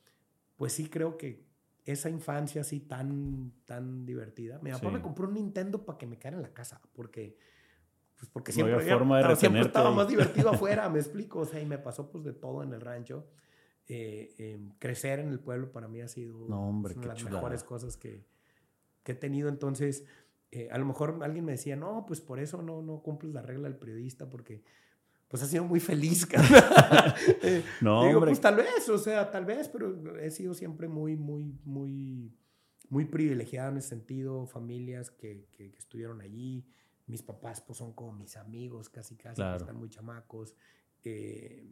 pues 0.56 0.72
sí 0.72 0.88
creo 0.88 1.16
que 1.16 1.46
esa 1.84 2.10
infancia 2.10 2.60
así 2.62 2.80
tan, 2.80 3.52
tan 3.64 4.04
divertida. 4.04 4.58
Mi 4.62 4.70
papá 4.70 4.88
Sí. 4.88 4.94
me 4.94 5.00
compró 5.02 5.26
un 5.28 5.34
Nintendo 5.34 5.84
para 5.84 5.98
que 5.98 6.06
me 6.06 6.18
quedara 6.18 6.36
en 6.36 6.42
la 6.42 6.52
casa, 6.52 6.80
porque, 6.92 7.36
pues 8.18 8.30
porque 8.30 8.52
No 8.52 8.54
siempre, 8.54 8.74
había 8.74 8.84
había- 8.86 8.98
forma 8.98 9.16
de 9.16 9.22
estaba- 9.22 9.36
siempre 9.36 9.60
estaba 9.62 9.90
más 9.90 10.08
divertido 10.08 10.50
afuera, 10.84 10.88
me 10.88 10.98
explico. 10.98 11.40
O 11.40 11.44
sea, 11.44 11.60
y 11.60 11.66
me 11.66 11.78
pasó 11.78 12.10
pues 12.10 12.24
de 12.24 12.32
todo 12.32 12.62
en 12.62 12.72
el 12.72 12.80
rancho. 12.80 13.26
Eh, 13.90 14.34
eh, 14.38 14.60
crecer 14.78 15.18
en 15.20 15.28
el 15.30 15.40
pueblo 15.40 15.72
para 15.72 15.88
mí 15.88 16.02
ha 16.02 16.08
sido 16.08 16.46
No, 16.46 16.68
hombre, 16.68 16.92
una 16.92 17.00
qué 17.02 17.06
de 17.08 17.14
las 17.14 17.18
chulada. 17.18 17.36
mejores 17.38 17.64
cosas 17.64 17.96
que, 17.96 18.26
que 19.08 19.12
he 19.12 19.14
tenido. 19.14 19.48
Entonces, 19.48 20.04
eh, 20.50 20.68
a 20.70 20.76
lo 20.76 20.84
mejor 20.84 21.18
alguien 21.22 21.46
me 21.46 21.52
decía, 21.52 21.76
no, 21.76 22.04
pues 22.06 22.20
por 22.20 22.38
eso 22.40 22.60
no, 22.60 22.82
no 22.82 23.00
cumples 23.02 23.32
la 23.32 23.40
regla 23.40 23.68
del 23.70 23.78
periodista, 23.78 24.28
porque 24.28 24.62
pues 25.28 25.42
has 25.42 25.48
sido 25.48 25.64
muy 25.64 25.80
feliz. 25.80 26.26
cara". 26.32 27.14
Eh, 27.42 27.64
No, 27.80 28.04
Digo, 28.04 28.18
hombre. 28.18 28.32
pues 28.32 28.40
tal 28.42 28.56
vez, 28.56 28.86
o 28.90 28.98
sea, 28.98 29.30
tal 29.30 29.46
vez, 29.46 29.70
pero 29.70 30.18
he 30.20 30.30
sido 30.30 30.52
siempre 30.52 30.88
muy, 30.88 31.16
muy, 31.16 31.54
muy, 31.64 32.34
muy 32.90 33.06
privilegiado 33.06 33.70
en 33.72 33.78
ese 33.78 33.88
sentido. 33.88 34.46
Familias 34.46 35.10
que, 35.10 35.46
que, 35.52 35.70
que 35.70 35.78
estuvieron 35.78 36.20
allí. 36.20 36.66
Mis 37.06 37.22
papás, 37.22 37.62
pues 37.62 37.78
son 37.78 37.94
como 37.94 38.12
mis 38.12 38.36
amigos, 38.36 38.90
casi, 38.90 39.16
casi, 39.16 39.36
Claro. 39.36 39.56
están 39.56 39.76
muy 39.76 39.88
chamacos. 39.88 40.54
Eh, 41.02 41.64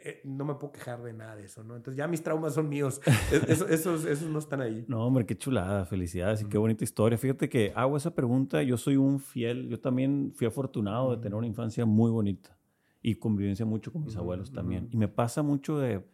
eh, 0.00 0.20
no 0.24 0.44
me 0.44 0.54
puedo 0.54 0.72
quejar 0.72 1.02
de 1.02 1.12
nada 1.12 1.36
de 1.36 1.44
eso, 1.44 1.62
¿no? 1.64 1.76
Entonces 1.76 1.96
ya 1.98 2.06
mis 2.06 2.22
traumas 2.22 2.54
son 2.54 2.68
míos. 2.68 3.00
Es- 3.32 3.42
eso- 3.48 3.68
esos, 3.68 4.04
esos 4.04 4.28
no 4.30 4.38
están 4.38 4.60
ahí. 4.60 4.84
No, 4.88 5.04
hombre, 5.06 5.26
qué 5.26 5.36
chulada, 5.36 5.84
felicidades 5.84 6.40
y 6.42 6.44
qué 6.44 6.56
Ujú. 6.56 6.62
bonita 6.62 6.84
historia. 6.84 7.18
Fíjate 7.18 7.48
que 7.48 7.72
hago 7.74 7.96
esa 7.96 8.14
pregunta, 8.14 8.62
yo 8.62 8.76
soy 8.76 8.96
un 8.96 9.20
fiel, 9.20 9.68
yo 9.68 9.80
también 9.80 10.32
fui 10.34 10.46
afortunado 10.46 11.10
de 11.14 11.18
tener 11.22 11.34
una 11.34 11.46
infancia 11.46 11.84
muy 11.86 12.10
bonita 12.10 12.56
y 13.02 13.14
convivencia 13.16 13.64
mucho 13.66 13.92
con 13.92 14.04
mis 14.04 14.16
abuelos 14.16 14.52
también. 14.52 14.88
Y 14.90 14.96
me 14.96 15.08
pasa 15.08 15.42
mucho 15.42 15.78
de 15.78 16.04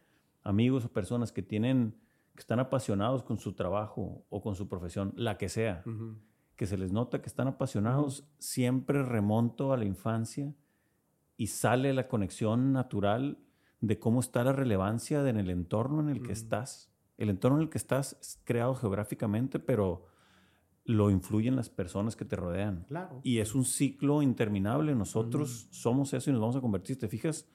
amigos 0.42 0.84
o 0.84 0.92
personas 0.92 1.32
que 1.32 1.42
tienen, 1.42 1.94
que 2.34 2.40
están 2.40 2.60
apasionados 2.60 3.22
con 3.22 3.38
su 3.38 3.52
trabajo 3.54 4.24
o 4.28 4.42
con 4.42 4.54
su 4.54 4.68
profesión, 4.68 5.12
la 5.16 5.38
que 5.38 5.48
sea, 5.48 5.82
que 6.56 6.66
se 6.66 6.76
les 6.76 6.92
nota 6.92 7.20
que 7.22 7.26
están 7.28 7.48
apasionados, 7.48 8.28
siempre 8.38 9.02
remonto 9.02 9.72
a 9.72 9.76
la 9.76 9.84
infancia 9.84 10.54
y 11.36 11.46
sale 11.48 11.92
la 11.94 12.06
conexión 12.06 12.72
natural 12.72 13.38
de 13.86 13.98
cómo 13.98 14.20
está 14.20 14.42
la 14.44 14.52
relevancia 14.52 15.22
de 15.22 15.30
en 15.30 15.36
el 15.38 15.50
entorno 15.50 16.00
en 16.00 16.08
el 16.08 16.22
que 16.22 16.32
estás. 16.32 16.90
El 17.16 17.30
entorno 17.30 17.58
en 17.58 17.64
el 17.64 17.70
que 17.70 17.78
estás 17.78 18.16
es 18.20 18.40
creado 18.44 18.74
geográficamente, 18.74 19.58
pero 19.58 20.06
lo 20.84 21.10
influyen 21.10 21.56
las 21.56 21.70
personas 21.70 22.16
que 22.16 22.24
te 22.24 22.36
rodean. 22.36 22.84
Claro. 22.88 23.20
Y 23.22 23.38
es 23.38 23.54
un 23.54 23.64
ciclo 23.64 24.22
interminable. 24.22 24.94
Nosotros 24.94 25.68
somos 25.70 26.12
eso 26.12 26.30
y 26.30 26.32
nos 26.32 26.40
vamos 26.40 26.56
a 26.56 26.60
convertir. 26.60 26.98
¿Te 26.98 27.08
fijas? 27.08 27.48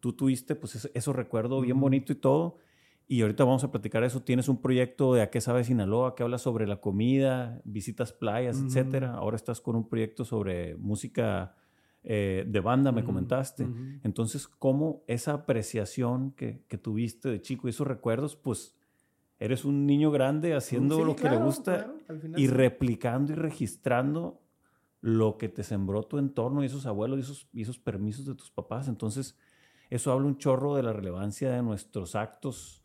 Tú 0.00 0.12
tuviste 0.12 0.54
pues 0.54 0.74
ese, 0.74 0.90
eso 0.94 1.12
recuerdo 1.12 1.60
bien 1.60 1.80
bonito 1.80 2.12
y 2.12 2.16
todo. 2.16 2.58
Y 3.06 3.20
ahorita 3.20 3.44
vamos 3.44 3.64
a 3.64 3.70
platicar 3.70 4.04
eso. 4.04 4.22
Tienes 4.22 4.48
un 4.48 4.60
proyecto 4.60 5.12
de 5.14 5.22
A 5.22 5.30
qué 5.30 5.40
sabe 5.40 5.64
Sinaloa 5.64 6.14
que 6.14 6.22
habla 6.22 6.38
sobre 6.38 6.66
la 6.66 6.80
comida, 6.80 7.60
visitas 7.64 8.12
playas, 8.12 8.56
Ujú. 8.56 8.66
etcétera. 8.66 9.14
Ahora 9.14 9.36
estás 9.36 9.60
con 9.60 9.76
un 9.76 9.88
proyecto 9.88 10.24
sobre 10.24 10.76
música 10.76 11.56
eh, 12.04 12.44
de 12.46 12.60
banda, 12.60 12.92
me 12.92 13.02
comentaste. 13.02 13.66
Entonces, 14.02 14.46
¿cómo 14.46 15.02
esa 15.06 15.32
apreciación 15.32 16.32
que, 16.32 16.62
que 16.68 16.76
tuviste 16.76 17.30
de 17.30 17.40
chico 17.40 17.66
y 17.66 17.70
esos 17.70 17.86
recuerdos, 17.86 18.36
pues 18.36 18.76
eres 19.38 19.64
un 19.64 19.86
niño 19.86 20.10
grande 20.10 20.54
haciendo 20.54 20.98
Sí, 20.98 21.04
lo 21.04 21.16
que 21.16 21.28
le 21.30 21.36
gusta 21.36 21.94
claro, 22.06 22.18
y 22.36 22.46
sí. 22.46 22.46
replicando 22.46 23.32
y 23.32 23.36
registrando 23.36 24.42
lo 25.00 25.38
que 25.38 25.48
te 25.48 25.62
sembró 25.62 26.02
tu 26.02 26.18
entorno 26.18 26.62
y 26.62 26.66
esos 26.66 26.86
abuelos 26.86 27.18
y 27.18 27.22
esos, 27.22 27.48
y 27.52 27.62
esos 27.62 27.78
permisos 27.78 28.26
de 28.26 28.34
tus 28.34 28.50
papás. 28.50 28.88
Entonces, 28.88 29.38
eso 29.90 30.12
habla 30.12 30.26
un 30.26 30.38
chorro 30.38 30.76
de 30.76 30.82
la 30.82 30.92
relevancia 30.92 31.50
de 31.50 31.62
nuestros 31.62 32.14
actos. 32.14 32.82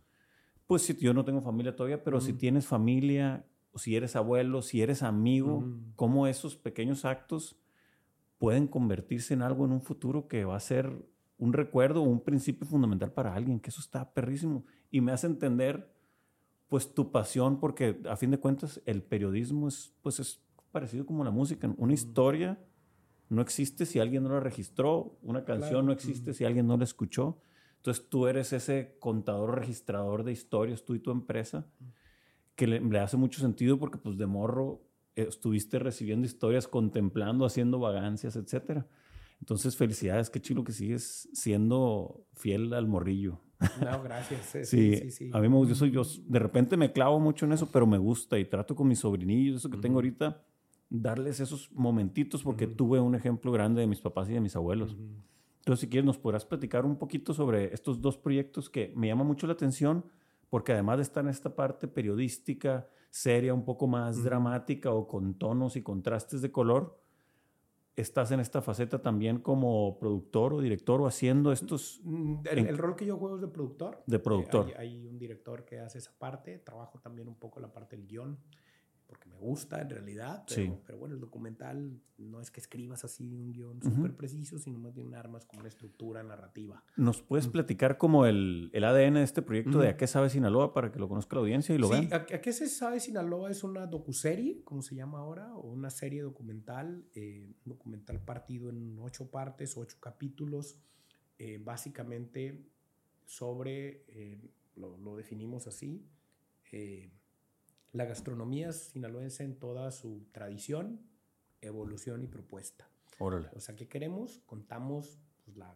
Pues 0.67 0.81
si 0.83 0.95
yo 0.97 1.13
no 1.13 1.25
tengo 1.25 1.41
familia 1.41 1.75
todavía, 1.75 2.03
pero 2.03 2.21
si 2.21 2.33
tienes 2.33 2.67
familia, 2.67 3.45
o 3.71 3.79
si 3.79 3.95
eres 3.95 4.15
abuelo, 4.15 4.61
si 4.61 4.81
eres 4.81 5.03
amigo, 5.03 5.65
cómo 5.95 6.27
esos 6.27 6.55
pequeños 6.55 7.05
actos 7.05 7.57
pueden 8.39 8.67
convertirse 8.67 9.33
en 9.35 9.43
algo 9.43 9.65
en 9.65 9.71
un 9.73 9.81
futuro 9.81 10.27
que 10.27 10.45
va 10.45 10.55
a 10.55 10.59
ser 10.59 11.05
un 11.37 11.53
recuerdo 11.53 12.01
un 12.01 12.21
principio 12.21 12.65
fundamental 12.67 13.13
para 13.13 13.33
alguien, 13.35 13.59
que 13.59 13.69
eso 13.69 13.79
está 13.79 14.11
perrísimo. 14.13 14.65
Y 14.91 14.99
me 15.01 15.11
hace 15.11 15.27
entender, 15.27 15.93
pues, 16.67 16.93
tu 16.93 17.11
pasión, 17.11 17.59
porque 17.59 18.01
a 18.09 18.15
fin 18.17 18.31
de 18.31 18.39
cuentas 18.39 18.81
el 18.85 19.03
periodismo 19.03 19.67
es, 19.67 19.93
pues, 20.01 20.19
es 20.19 20.41
parecido 20.71 21.05
como 21.05 21.23
la 21.23 21.31
música. 21.31 21.73
Una 21.77 21.93
historia 21.93 22.59
no 23.29 23.41
existe 23.41 23.85
si 23.85 23.99
alguien 23.99 24.23
no 24.23 24.29
la 24.29 24.39
registró, 24.39 25.17
una 25.21 25.45
canción 25.45 25.69
Claro. 25.69 25.83
no 25.83 25.91
existe 25.93 26.33
si 26.33 26.43
alguien 26.45 26.67
no 26.67 26.77
la 26.77 26.83
escuchó. 26.83 27.39
Entonces 27.77 28.09
tú 28.09 28.27
eres 28.27 28.51
ese 28.51 28.97
contador, 28.99 29.55
registrador 29.59 30.23
de 30.23 30.33
historias, 30.33 30.83
tú 30.83 30.95
y 30.95 30.99
tu 30.99 31.11
empresa, 31.11 31.65
que 32.55 32.67
le, 32.67 32.81
le 32.81 32.99
hace 32.99 33.15
mucho 33.15 33.39
sentido 33.39 33.79
porque 33.79 33.97
pues 33.97 34.17
de 34.17 34.25
morro 34.25 34.81
estuviste 35.15 35.79
recibiendo 35.79 36.25
historias, 36.25 36.67
contemplando, 36.67 37.45
haciendo 37.45 37.79
vagancias, 37.79 38.35
etcétera. 38.35 38.87
Entonces, 39.39 39.75
felicidades, 39.77 40.29
qué 40.29 40.41
chilo 40.41 40.63
que 40.63 40.71
sigues 40.73 41.29
siendo 41.33 42.25
fiel 42.35 42.73
al 42.73 42.87
morrillo. 42.87 43.39
No, 43.83 44.01
gracias. 44.03 44.45
Sí, 44.45 44.65
Sí, 44.65 44.95
sí, 44.95 45.01
sí. 45.01 45.11
sí. 45.11 45.29
a 45.33 45.39
mí 45.39 45.49
me 45.49 45.55
gusta, 45.55 45.69
yo 45.73 45.75
soy, 45.75 45.91
yo 45.91 46.01
de 46.27 46.39
repente 46.39 46.77
me 46.77 46.91
clavo 46.91 47.19
mucho 47.19 47.45
en 47.45 47.53
eso, 47.53 47.69
pero 47.71 47.85
me 47.87 47.97
gusta 47.97 48.37
y 48.39 48.45
trato 48.45 48.75
con 48.75 48.87
mis 48.87 48.99
sobrinillos, 48.99 49.57
eso 49.57 49.69
que 49.69 49.77
tengo 49.77 49.95
ahorita, 49.95 50.43
darles 50.89 51.39
esos 51.39 51.71
momentitos 51.71 52.43
porque 52.43 52.67
tuve 52.67 52.99
un 52.99 53.15
ejemplo 53.15 53.51
grande 53.51 53.81
de 53.81 53.87
mis 53.87 54.01
papás 54.01 54.29
y 54.29 54.33
de 54.33 54.41
mis 54.41 54.55
abuelos. 54.55 54.93
Ujú. 54.93 55.03
Entonces, 55.59 55.81
si 55.81 55.87
quieres, 55.87 56.05
nos 56.05 56.17
podrás 56.17 56.45
platicar 56.45 56.85
un 56.85 56.97
poquito 56.97 57.33
sobre 57.33 57.73
estos 57.73 58.01
dos 58.01 58.17
proyectos 58.17 58.69
que 58.69 58.93
me 58.95 59.07
llaman 59.07 59.27
mucho 59.27 59.45
la 59.45 59.53
atención, 59.53 60.05
porque 60.49 60.71
además 60.73 60.97
de 60.97 61.03
estar 61.03 61.23
en 61.23 61.29
esta 61.29 61.55
parte 61.55 61.87
periodística, 61.87 62.89
seria, 63.09 63.53
un 63.53 63.65
poco 63.65 63.87
más 63.87 64.17
Ujú. 64.17 64.25
dramática 64.25 64.91
o 64.91 65.07
con 65.07 65.33
tonos 65.35 65.75
y 65.75 65.81
contrastes 65.81 66.41
de 66.41 66.51
color, 66.51 66.99
estás 67.95 68.31
en 68.31 68.39
esta 68.39 68.61
faceta 68.61 69.01
también 69.01 69.39
como 69.39 69.97
productor 69.99 70.53
o 70.53 70.61
director 70.61 71.01
o 71.01 71.07
haciendo 71.07 71.51
estos... 71.51 71.99
Mm, 72.03 72.41
el, 72.45 72.77
rol 72.77 72.95
que 72.95 73.05
yo 73.05 73.17
juego 73.17 73.35
es 73.35 73.41
de 73.41 73.47
productor. 73.47 74.03
De 74.05 74.19
productor. 74.19 74.67
hay, 74.77 74.87
hay, 74.87 75.07
un 75.07 75.17
director 75.17 75.65
que 75.65 75.79
hace 75.79 75.97
esa 75.97 76.17
parte, 76.17 76.59
trabajo 76.59 76.99
también 76.99 77.27
un 77.27 77.35
poco 77.35 77.59
la 77.59 77.71
parte 77.71 77.97
del 77.97 78.07
guion 78.07 78.37
porque 79.09 79.27
me 79.27 79.37
gusta 79.37 79.81
en 79.81 79.89
realidad, 79.89 80.43
pero, 80.47 80.79
pero, 80.85 80.99
bueno, 80.99 81.15
el 81.15 81.19
documental 81.19 81.99
no 82.19 82.39
es 82.41 82.51
que 82.51 82.59
escribas 82.59 83.03
así 83.03 83.33
un 83.33 83.51
guion 83.51 83.81
súper 83.81 84.15
preciso, 84.15 84.59
sino 84.59 84.77
más 84.77 84.93
bien 84.93 85.15
armas 85.15 85.45
como 85.45 85.61
una 85.61 85.67
estructura 85.67 86.21
narrativa. 86.21 86.83
¿Nos 86.95 87.23
puedes 87.23 87.47
platicar 87.47 87.97
como 87.97 88.27
el, 88.27 88.69
el, 88.71 88.83
ADN 88.83 89.15
de 89.15 89.23
este 89.23 89.41
proyecto 89.41 89.79
de 89.79 89.87
A 89.87 89.97
qué 89.97 90.05
sabe 90.05 90.29
Sinaloa 90.29 90.73
para 90.73 90.91
que 90.91 90.99
lo 90.99 91.09
conozca 91.09 91.35
la 91.35 91.41
audiencia 91.41 91.73
y 91.73 91.79
lo 91.79 91.87
sí, 91.87 91.93
vean? 91.93 92.13
A, 92.13 92.25
qué 92.25 92.53
se 92.53 92.67
sabe 92.67 92.99
Sinaloa 92.99 93.49
es 93.49 93.63
una 93.63 93.87
docuserie, 93.87 94.61
como 94.63 94.83
se 94.83 94.93
llama 94.93 95.17
ahora, 95.17 95.55
o 95.55 95.71
una 95.71 95.89
serie 95.89 96.21
documental, 96.21 97.03
eh, 97.15 97.51
documental 97.65 98.19
partido 98.19 98.69
en 98.69 98.95
ocho 98.99 99.31
partes, 99.31 99.75
ocho 99.75 99.97
capítulos, 99.99 100.77
eh, 101.39 101.59
básicamente 101.59 102.63
sobre, 103.25 104.03
eh, 104.09 104.39
lo, 104.75 104.99
lo, 104.99 105.15
definimos 105.15 105.65
así, 105.65 106.05
la 107.91 108.05
gastronomía 108.05 108.71
sinaloense 108.71 109.43
en 109.43 109.57
toda 109.57 109.91
su 109.91 110.27
tradición, 110.31 111.01
evolución 111.61 112.23
y 112.23 112.27
propuesta. 112.27 112.89
Órale. 113.17 113.49
O 113.55 113.59
sea, 113.59 113.75
¿qué 113.75 113.87
queremos? 113.87 114.41
Contamos 114.45 115.19
pues, 115.43 115.57
la 115.57 115.75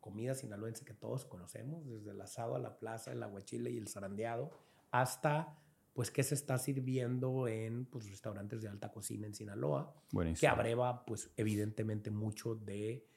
comida 0.00 0.34
sinaloense 0.34 0.84
que 0.84 0.94
todos 0.94 1.24
conocemos, 1.24 1.86
desde 1.88 2.10
el 2.10 2.20
asado 2.20 2.54
a 2.54 2.58
la 2.58 2.78
plaza, 2.78 3.12
el 3.12 3.22
aguachile 3.22 3.70
y 3.70 3.78
el 3.78 3.88
zarandeado, 3.88 4.50
hasta 4.90 5.58
pues 5.94 6.10
qué 6.10 6.22
se 6.22 6.34
está 6.34 6.58
sirviendo 6.58 7.48
en 7.48 7.86
pues, 7.86 8.10
restaurantes 8.10 8.60
de 8.60 8.68
alta 8.68 8.92
cocina 8.92 9.26
en 9.26 9.34
Sinaloa, 9.34 9.94
Buenísimo. 10.12 10.40
que 10.40 10.46
abreva 10.46 11.06
pues 11.06 11.30
evidentemente 11.36 12.10
mucho 12.10 12.54
de 12.54 13.08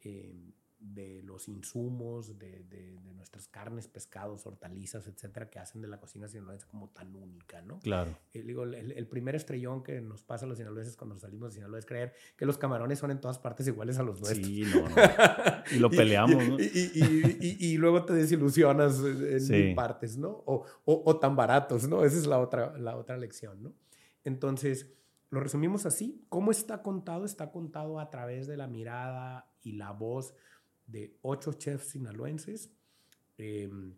eh, 0.00 0.34
de 0.82 1.22
los 1.22 1.48
insumos, 1.48 2.38
de, 2.38 2.64
de, 2.64 2.98
nuestras 3.14 3.46
carnes, 3.46 3.86
pescados, 3.86 4.46
hortalizas, 4.46 5.06
etcétera, 5.06 5.48
que 5.48 5.60
hacen 5.60 5.80
de 5.80 5.86
la 5.86 6.00
cocina 6.00 6.26
sinaloense 6.28 6.66
como 6.66 6.88
tan 6.88 7.14
única, 7.14 7.62
¿no? 7.62 7.78
Claro. 7.80 8.18
El, 8.32 8.46
digo, 8.46 8.64
el, 8.64 9.06
primer 9.06 9.36
estrellón 9.36 9.84
que 9.84 10.00
nos 10.00 10.24
pasa 10.24 10.44
a 10.44 10.48
los 10.48 10.58
sinaloenses 10.58 10.96
cuando 10.96 11.16
salimos 11.16 11.50
de 11.50 11.54
Sinaloa 11.56 11.78
es 11.78 11.86
creer 11.86 12.12
que 12.36 12.46
los 12.46 12.58
camarones 12.58 12.98
son 12.98 13.12
en 13.12 13.20
todas 13.20 13.38
partes 13.38 13.66
iguales 13.68 13.98
a 13.98 14.02
los 14.02 14.20
nuestros. 14.20 14.44
Sí, 14.44 14.64
no, 14.74 14.88
no. 14.88 14.96
Y 15.70 15.78
lo 15.78 15.88
peleamos, 15.90 16.48
¿no? 16.48 16.56
Y, 16.58 17.56
y, 17.60 17.76
luego 17.76 18.04
te 18.04 18.12
desilusionas 18.14 18.98
en 18.98 19.48
mil 19.48 19.74
partes, 19.76 20.18
¿no? 20.18 20.42
O, 20.46 20.64
o, 20.84 21.02
o, 21.06 21.18
tan 21.18 21.36
baratos, 21.36 21.88
¿no? 21.88 22.04
Esa 22.04 22.18
es 22.18 22.26
la 22.26 22.40
otra, 22.40 22.76
la 22.76 22.96
otra 22.96 23.16
lección, 23.16 23.62
¿no? 23.62 23.72
Entonces, 24.24 24.92
lo 25.30 25.40
resumimos 25.40 25.86
así. 25.86 26.26
¿Cómo 26.28 26.50
está 26.50 26.82
contado? 26.82 27.24
Está 27.24 27.52
contado 27.52 28.00
a 28.00 28.10
través 28.10 28.46
de 28.46 28.56
la 28.56 28.66
mirada 28.66 29.48
y 29.62 29.72
la 29.72 29.92
voz 29.92 30.34
de 30.92 31.18
ocho 31.22 31.54
chefs 31.54 31.88
sinaloenses, 31.88 32.70
em, 33.38 33.94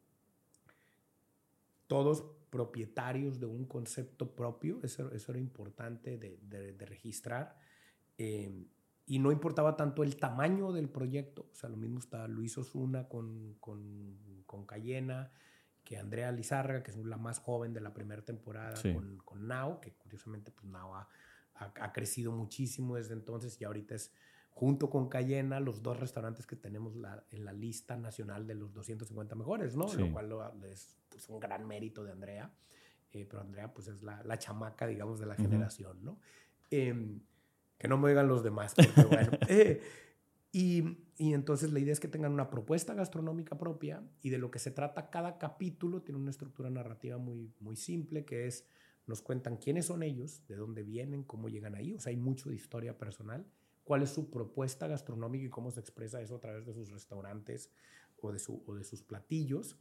todos 1.86 2.24
propietarios 2.50 3.40
de 3.40 3.46
un 3.46 3.66
concepto 3.66 4.34
propio, 4.34 4.80
eso, 4.82 5.10
eso 5.12 5.32
era 5.32 5.40
importante 5.40 6.16
de, 6.16 6.38
de, 6.42 6.86
registrar, 6.86 7.58
em, 8.16 8.66
y 9.06 9.18
no 9.18 9.32
importaba 9.32 9.76
tanto 9.76 10.02
el 10.02 10.16
tamaño 10.16 10.72
del 10.72 10.88
proyecto, 10.88 11.48
o 11.52 11.54
sea, 11.54 11.68
lo 11.68 11.76
mismo 11.76 11.98
está 11.98 12.26
Luis 12.28 12.56
Osuna 12.56 13.08
con, 13.08 13.56
con, 13.60 14.44
con 14.46 14.64
Cayena, 14.64 15.30
que 15.82 15.98
Andrea 15.98 16.32
Lizarra, 16.32 16.82
que 16.82 16.90
es 16.90 16.96
la 16.96 17.18
más 17.18 17.38
joven 17.38 17.74
de 17.74 17.80
la 17.80 17.92
primera 17.92 18.24
temporada 18.24 18.80
con, 18.94 19.18
con 19.18 19.46
Nao, 19.46 19.80
que 19.80 19.92
curiosamente 19.92 20.50
pues 20.50 20.64
Nao 20.64 20.94
ha, 20.94 21.08
ha, 21.54 21.92
crecido 21.92 22.32
muchísimo 22.32 22.96
desde 22.96 23.12
entonces 23.12 23.60
y 23.60 23.64
ahorita 23.64 23.94
es 23.94 24.10
junto 24.54 24.88
con 24.88 25.08
Cayena, 25.08 25.58
los 25.58 25.82
dos 25.82 25.98
restaurantes 25.98 26.46
que 26.46 26.54
tenemos 26.54 26.94
en 27.30 27.44
la 27.44 27.52
lista 27.52 27.96
nacional 27.96 28.46
de 28.46 28.54
los 28.54 28.72
250 28.72 29.34
mejores, 29.34 29.76
¿no? 29.76 29.92
Lo 29.92 30.12
cual 30.12 30.32
es 30.70 30.96
pues, 31.08 31.28
un 31.28 31.40
gran 31.40 31.66
mérito 31.66 32.04
de 32.04 32.12
Andrea. 32.12 32.54
Eh, 33.12 33.26
pero 33.28 33.42
Andrea, 33.42 33.74
pues 33.74 33.88
es 33.88 34.02
la, 34.02 34.22
la, 34.22 34.38
chamaca, 34.38 34.86
digamos, 34.86 35.18
de 35.18 35.26
la 35.26 35.34
generación, 35.34 36.04
¿no? 36.04 36.18
Em, 36.70 37.20
que 37.78 37.88
no 37.88 37.98
me 37.98 38.08
oigan 38.08 38.28
los 38.28 38.42
demás, 38.42 38.74
porque 38.74 39.04
bueno. 39.04 39.30
Eh, 39.48 39.80
y, 40.52 40.98
y, 41.16 41.34
entonces 41.34 41.72
la 41.72 41.80
idea 41.80 41.92
es 41.92 41.98
que 41.98 42.06
tengan 42.06 42.32
una 42.32 42.48
propuesta 42.48 42.94
gastronómica 42.94 43.58
propia 43.58 44.04
y 44.22 44.30
de 44.30 44.38
lo 44.38 44.52
que 44.52 44.60
se 44.60 44.70
trata 44.70 45.10
cada 45.10 45.36
capítulo 45.36 46.02
tiene 46.02 46.20
una 46.20 46.30
estructura 46.30 46.70
narrativa 46.70 47.18
muy, 47.18 47.52
muy 47.58 47.74
simple, 47.74 48.24
que 48.24 48.46
es, 48.46 48.64
nos 49.06 49.20
cuentan 49.20 49.56
quiénes 49.56 49.86
son 49.86 50.04
ellos, 50.04 50.46
de 50.46 50.54
dónde 50.54 50.84
vienen, 50.84 51.24
cómo 51.24 51.48
llegan 51.48 51.74
ahí, 51.74 51.94
o 51.94 51.98
sea, 51.98 52.10
hay 52.10 52.16
mucho 52.16 52.50
de 52.50 52.54
historia 52.54 52.96
personal 52.98 53.44
cuál 53.84 54.02
es 54.02 54.10
su 54.10 54.30
propuesta 54.30 54.86
gastronómica 54.86 55.44
y 55.44 55.50
cómo 55.50 55.70
se 55.70 55.80
expresa 55.80 56.20
eso 56.20 56.36
a 56.36 56.40
través 56.40 56.66
de 56.66 56.72
sus 56.72 56.90
restaurantes 56.90 57.70
o 58.20 58.32
de, 58.32 58.38
su, 58.38 58.62
o 58.66 58.74
de 58.74 58.84
sus 58.84 59.02
platillos. 59.02 59.78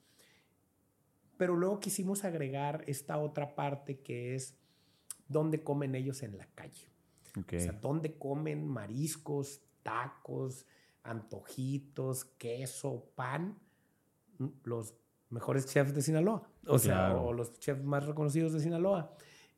Pero 1.37 1.55
luego 1.55 1.79
quisimos 1.79 2.23
agregar 2.23 2.83
esta 2.87 3.17
otra 3.17 3.55
parte 3.55 4.01
que 4.01 4.35
es 4.35 4.57
dónde 5.27 5.63
comen 5.63 5.95
ellos 5.95 6.21
en 6.23 6.37
la 6.37 6.47
calle. 6.53 6.89
O 7.35 7.59
sea, 7.59 7.71
dónde 7.71 8.17
comen 8.17 8.67
mariscos, 8.67 9.61
tacos, 9.81 10.67
antojitos, 11.01 12.25
queso, 12.25 13.09
pan, 13.15 13.57
los 14.63 14.93
mejores 15.29 15.65
chefs 15.65 15.95
de 15.95 16.01
Sinaloa. 16.01 16.47
O 16.67 16.77
sea, 16.77 17.15
o 17.15 17.33
los 17.33 17.59
chefs 17.59 17.83
más 17.83 18.05
reconocidos 18.05 18.53
de 18.53 18.59
Sinaloa. 18.59 19.15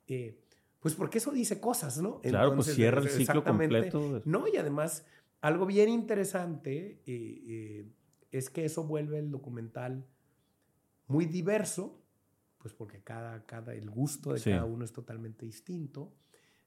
Eh, 0.08 0.45
pues 0.86 0.94
porque 0.94 1.18
eso 1.18 1.32
dice 1.32 1.60
cosas, 1.60 2.00
¿no? 2.00 2.22
Claro, 2.22 2.54
pues 2.54 2.76
cierra 2.76 3.02
el 3.02 3.10
ciclo 3.10 3.44
completo. 3.44 4.22
No, 4.24 4.48
y 4.48 4.56
además, 4.58 5.04
algo 5.42 5.66
bien 5.66 5.90
interesante 5.90 7.02
eh, 7.08 7.44
eh, 7.48 7.92
es 8.30 8.52
que 8.52 8.66
eso 8.66 8.84
vuelve 8.84 9.18
el 9.18 9.32
documental 9.32 10.06
muy 11.08 11.26
diverso, 11.26 12.04
pues 12.60 12.76
porque 12.76 13.02
cada, 13.02 13.48
cada, 13.48 13.74
el 13.74 13.90
gusto 13.90 14.34
de 14.34 14.40
cada 14.40 14.66
uno 14.66 14.86
es 14.86 14.94
totalmente 14.94 15.48
distinto. 15.48 16.14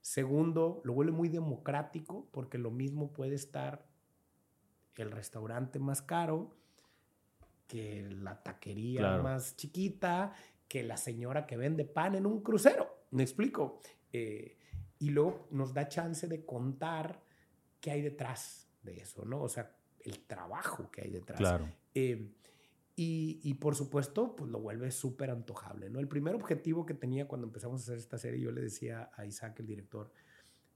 Segundo, 0.01 0.81
lo 0.83 0.95
vuelve 0.95 1.13
muy 1.13 1.29
democrático, 1.29 2.29
porque 2.33 2.59
lo 2.59 2.73
mismo 2.73 3.13
puede 3.13 3.37
estar 3.37 3.87
el 4.97 5.13
restaurante 5.13 5.79
más 5.79 6.03
caro 6.03 6.57
que 7.69 8.09
la 8.11 8.43
taquería 8.43 9.19
más 9.19 9.55
chiquita, 9.55 10.33
que 10.67 10.83
la 10.83 10.97
señora 10.97 11.47
que 11.47 11.57
vende 11.57 11.85
pan 11.85 12.17
en 12.17 12.27
un 12.27 12.43
crucero. 12.43 12.99
¿Me 13.13 13.23
explico? 13.23 13.81
Eh, 14.13 14.57
y 14.99 15.11
luego 15.11 15.47
nos 15.51 15.73
da 15.73 15.89
chance 15.89 16.27
de 16.27 16.45
contar 16.45 17.23
qué 17.81 17.91
hay 17.91 18.03
detrás 18.03 18.69
de 18.83 18.97
eso, 18.99 19.25
¿no? 19.25 19.43
O 19.43 19.49
sea, 19.49 19.75
el 20.01 20.21
trabajo 20.21 20.91
que 20.91 21.03
hay 21.03 21.11
detrás. 21.11 21.39
Claro. 21.39 21.73
Eh, 21.95 22.35
y, 22.97 23.41
y, 23.45 23.55
por 23.55 23.77
supuesto, 23.77 24.35
pues 24.35 24.51
lo 24.51 24.59
vuelve 24.59 24.91
súper 24.91 25.31
antojable, 25.31 25.89
¿no? 25.89 26.01
El 26.01 26.09
primer 26.09 26.35
objetivo 26.35 26.85
que 26.85 26.95
tenía 26.95 27.29
cuando 27.29 27.47
empezamos 27.47 27.81
a 27.81 27.85
hacer 27.85 27.99
esta 27.99 28.19
serie, 28.19 28.41
yo 28.41 28.51
le 28.51 28.61
decía 28.61 29.11
a 29.15 29.25
Isaac, 29.25 29.61
el 29.61 29.67
director, 29.67 30.11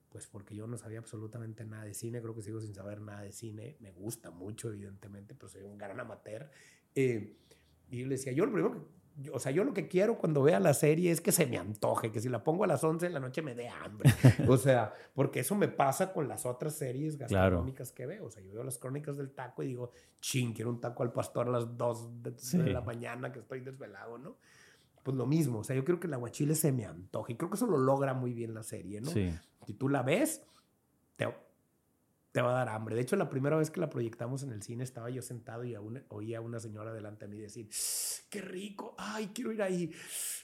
pues 0.09 0.29
porque 0.29 0.55
yo 0.55 0.67
no 0.67 0.77
sabía 0.77 0.99
absolutamente 0.99 1.65
nada 1.65 1.85
de 1.85 1.95
cine, 1.95 2.21
creo 2.21 2.35
que 2.35 2.43
sigo 2.43 2.61
sin 2.61 2.75
saber 2.75 3.01
nada 3.01 3.23
de 3.23 3.33
cine, 3.33 3.77
me 3.81 3.91
gusta 3.91 4.31
mucho, 4.31 4.69
evidentemente, 4.69 5.35
pero 5.35 5.49
soy 5.49 5.63
un 5.63 5.79
gran 5.79 5.99
amateur. 5.99 6.49
Eh, 6.95 7.39
y 7.91 7.99
yo 7.99 8.07
le 8.07 8.17
decía, 8.17 8.33
yo 8.33 8.45
lo 8.45 8.53
primero 8.53 8.75
que 8.75 8.87
o 9.33 9.39
sea, 9.39 9.53
yo 9.53 9.65
lo 9.65 9.75
que 9.75 9.89
quiero 9.89 10.17
cuando 10.17 10.43
vea 10.43 10.59
la 10.59 10.75
serie 10.75 11.11
es 11.11 11.21
que 11.21 11.33
se 11.33 11.47
me 11.47 11.59
antoje, 11.59 12.11
que 12.11 12.21
si 12.21 12.29
la 12.29 12.43
pongo 12.43 12.65
a 12.65 12.67
las 12.67 12.83
11 12.83 13.07
de 13.07 13.13
la 13.13 13.21
noche 13.21 13.43
me 13.43 13.55
dé 13.55 13.69
hambre. 13.69 14.11
o 14.49 14.57
sea, 14.57 14.93
porque 15.15 15.41
eso 15.41 15.55
me 15.55 15.69
pasa 15.69 16.13
con 16.13 16.29
las 16.29 16.47
otras 16.47 16.75
series 16.75 17.19
gastronómicas 17.19 17.93
que 17.93 18.07
veo. 18.07 18.27
O 18.27 18.31
sea, 18.31 18.43
yo 18.43 18.55
veo 18.55 18.65
las 18.65 18.79
crónicas 18.79 19.17
del 19.17 19.31
taco 19.31 19.63
y 19.63 19.69
digo, 19.69 19.91
ching, 20.21 20.55
quiero 20.55 20.71
un 20.71 20.81
taco 20.81 21.03
al 21.03 21.13
pastor 21.13 21.49
a 21.49 21.51
las 21.51 21.77
2 21.77 22.23
de, 22.23 22.73
la 22.73 22.81
mañana 22.81 23.33
que 23.33 23.41
estoy 23.41 23.61
desvelado, 23.61 24.19
¿no? 24.19 24.37
Pues 25.03 25.17
lo 25.17 25.27
mismo, 25.27 25.59
o 25.59 25.65
sea, 25.65 25.75
yo 25.75 25.85
creo 25.85 25.99
que 25.99 26.07
el 26.07 26.15
aguachile 26.15 26.55
se 26.55 26.71
me 26.71 26.87
antoje 26.87 27.33
y 27.33 27.37
creo 27.37 27.51
que 27.51 27.57
eso 27.57 27.67
lo 27.67 27.77
logra 27.77 28.15
muy 28.15 28.33
bien 28.33 28.55
la 28.55 28.63
serie, 28.63 29.01
¿no? 29.01 29.11
Sí. 29.11 29.31
Si 29.67 29.75
tú 29.75 29.89
la 29.89 30.03
ves, 30.03 30.43
te, 31.17 31.27
te 32.33 32.41
va 32.41 32.51
a 32.51 32.65
dar 32.65 32.71
hambre. 32.71 32.97
De 32.97 33.03
hecho, 33.03 33.15
la 33.17 33.29
primera 33.29 33.57
vez 33.57 33.71
que 33.71 33.79
la 33.79 33.91
proyectamos 33.91 34.43
en 34.43 34.53
el 34.53 34.63
cine 34.63 34.83
estaba 34.83 35.11
yo 35.11 35.21
sentado 35.21 35.65
y 35.65 35.75
aún 35.75 36.03
oía 36.09 36.39
a 36.39 36.41
una 36.41 36.59
señora 36.59 36.93
delante 36.93 37.27
de 37.27 37.31
mí 37.31 37.39
decir, 37.39 37.69
qué 38.31 38.41
rico, 38.41 38.95
ay, 38.97 39.31
quiero 39.35 39.53
ir 39.53 39.63
ahí. 39.63 39.93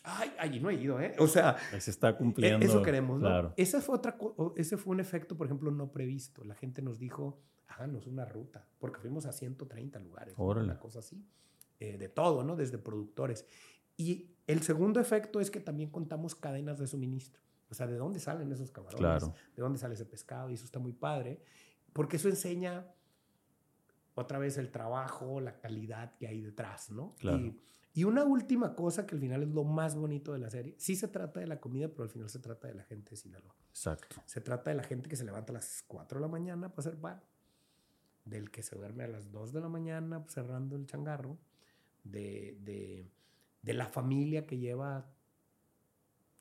Ay, 0.02 0.30
allí 0.38 0.60
no 0.60 0.68
he 0.68 0.74
ido, 0.74 1.00
¿eh? 1.00 1.16
O 1.18 1.26
sea, 1.26 1.56
se 1.80 1.90
está 1.90 2.14
cumpliendo. 2.16 2.64
Eso 2.64 2.82
queremos, 2.82 3.18
¿no? 3.20 3.54
Esa 3.56 3.80
fue 3.80 3.96
otra, 3.96 4.18
ese 4.56 4.76
fue 4.76 4.92
un 4.92 5.00
efecto, 5.00 5.36
por 5.36 5.46
ejemplo, 5.46 5.70
no 5.70 5.90
previsto. 5.90 6.44
La 6.44 6.54
gente 6.54 6.82
nos 6.82 6.98
dijo, 6.98 7.40
háganos 7.68 8.06
una 8.06 8.26
ruta, 8.26 8.68
porque 8.78 9.00
fuimos 9.00 9.24
a 9.24 9.32
130 9.32 9.98
lugares, 10.00 10.34
una 10.36 10.78
cosa 10.78 10.98
así, 10.98 11.26
eh, 11.80 11.96
de 11.96 12.08
todo, 12.10 12.44
¿no? 12.44 12.54
Desde 12.54 12.76
productores. 12.76 13.46
Y 13.96 14.36
el 14.46 14.62
segundo 14.62 15.00
efecto 15.00 15.40
es 15.40 15.50
que 15.50 15.60
también 15.60 15.88
contamos 15.88 16.34
cadenas 16.34 16.78
de 16.78 16.86
suministro. 16.86 17.42
O 17.70 17.74
sea, 17.74 17.86
¿de 17.86 17.96
dónde 17.96 18.20
salen 18.20 18.52
esos 18.52 18.70
camarones? 18.70 19.30
¿De 19.56 19.62
dónde 19.62 19.78
sale 19.78 19.94
ese 19.94 20.06
pescado? 20.06 20.50
Y 20.50 20.54
eso 20.54 20.64
está 20.64 20.78
muy 20.78 20.92
padre 20.92 21.42
porque 21.98 22.16
eso 22.16 22.28
enseña, 22.28 22.86
otra 24.14 24.38
vez 24.38 24.56
el 24.56 24.70
trabajo, 24.70 25.40
la 25.40 25.58
calidad 25.58 26.16
que 26.16 26.28
hay 26.28 26.40
detrás, 26.40 26.92
¿no? 26.92 27.16
Claro. 27.16 27.38
Y, 27.38 27.60
y 27.92 28.04
una 28.04 28.22
última 28.22 28.76
cosa 28.76 29.04
que 29.04 29.16
al 29.16 29.20
final 29.20 29.42
es 29.42 29.48
lo 29.48 29.64
más 29.64 29.96
bonito 29.96 30.32
de 30.32 30.38
la 30.38 30.48
serie. 30.48 30.76
Sí 30.78 30.94
se 30.94 31.08
trata 31.08 31.40
de 31.40 31.48
la 31.48 31.58
comida, 31.60 31.88
pero 31.88 32.04
al 32.04 32.10
final 32.10 32.30
se 32.30 32.38
trata 32.38 32.68
de 32.68 32.74
la 32.74 32.84
gente 32.84 33.10
de 33.10 33.16
Sinaloa. 33.16 33.52
Exacto. 33.70 34.14
Se 34.26 34.40
trata 34.40 34.70
de 34.70 34.76
la 34.76 34.84
gente 34.84 35.08
que 35.08 35.16
se 35.16 35.24
levanta 35.24 35.52
a 35.52 35.54
las 35.54 35.82
4 35.88 36.20
de 36.20 36.22
la 36.24 36.30
mañana 36.30 36.68
para 36.68 36.88
hacer 36.88 37.00
pan. 37.00 37.20
Del 38.24 38.52
que 38.52 38.62
se 38.62 38.76
duerme 38.76 39.02
a 39.02 39.08
las 39.08 39.32
2 39.32 39.52
de 39.52 39.60
la 39.60 39.68
mañana 39.68 40.24
cerrando 40.28 40.76
el 40.76 40.86
changarro. 40.86 41.36
De, 42.04 42.56
de, 42.60 43.10
de 43.62 43.72
la 43.72 43.86
familia 43.86 44.46
que 44.46 44.58
lleva 44.58 45.10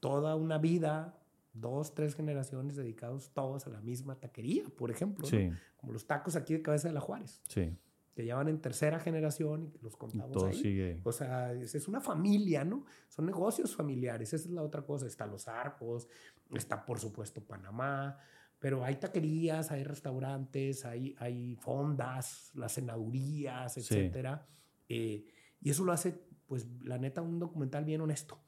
toda 0.01 0.35
una 0.35 0.59
vida, 0.59 1.16
dos, 1.59 1.93
tres 1.93 2.15
generaciones 2.15 2.75
dedicados 2.75 3.31
todos 3.33 3.67
a 3.67 3.69
la 3.69 3.81
misma 3.81 4.19
taquería, 4.19 4.63
por 4.77 4.91
ejemplo. 4.91 5.23
¿no? 5.23 5.29
Sí, 5.29 5.49
Como 5.77 5.93
los 5.93 6.05
tacos 6.07 6.35
aquí 6.35 6.53
de 6.53 6.61
Cabeza 6.61 6.87
de 6.87 6.93
la 6.93 7.01
Juárez 7.01 7.41
sí. 7.47 7.75
que 8.15 8.25
ya 8.25 8.35
van 8.35 8.47
en 8.49 8.59
tercera 8.61 8.99
generación 8.99 9.63
y 9.63 9.69
que 9.69 9.79
los 9.81 9.95
contamos 9.97 10.31
todo 10.31 10.47
ahí. 10.47 10.53
sigue. 10.55 11.01
O 11.03 11.11
sea, 11.11 11.53
es, 11.53 11.75
es 11.75 11.87
una 11.87 12.01
familia, 12.01 12.63
¿no? 12.63 12.85
Son 13.09 13.25
negocios 13.25 13.75
familiares, 13.75 14.33
esa 14.33 14.47
es 14.47 14.51
la 14.51 14.63
otra 14.63 14.81
cosa. 14.83 15.05
Está 15.05 15.25
Los 15.27 15.47
Arcos, 15.47 16.07
está 16.55 16.85
por 16.85 16.99
supuesto 16.99 17.41
Panamá, 17.43 18.17
pero 18.59 18.83
hay 18.83 18.95
taquerías, 18.95 19.69
hay 19.71 19.83
restaurantes, 19.83 20.83
hay, 20.85 21.15
hay 21.19 21.55
fondas, 21.57 22.51
las 22.55 22.71
senadurías, 22.71 23.73
Sí. 23.73 23.81
etcétera. 23.81 24.47
Eh, 24.89 25.27
y 25.61 25.69
eso 25.69 25.83
lo 25.83 25.91
hace, 25.91 26.19
pues, 26.47 26.65
la 26.83 26.97
neta, 26.97 27.21
un 27.21 27.37
documental 27.39 27.85
bien 27.85 28.01
honesto. 28.01 28.39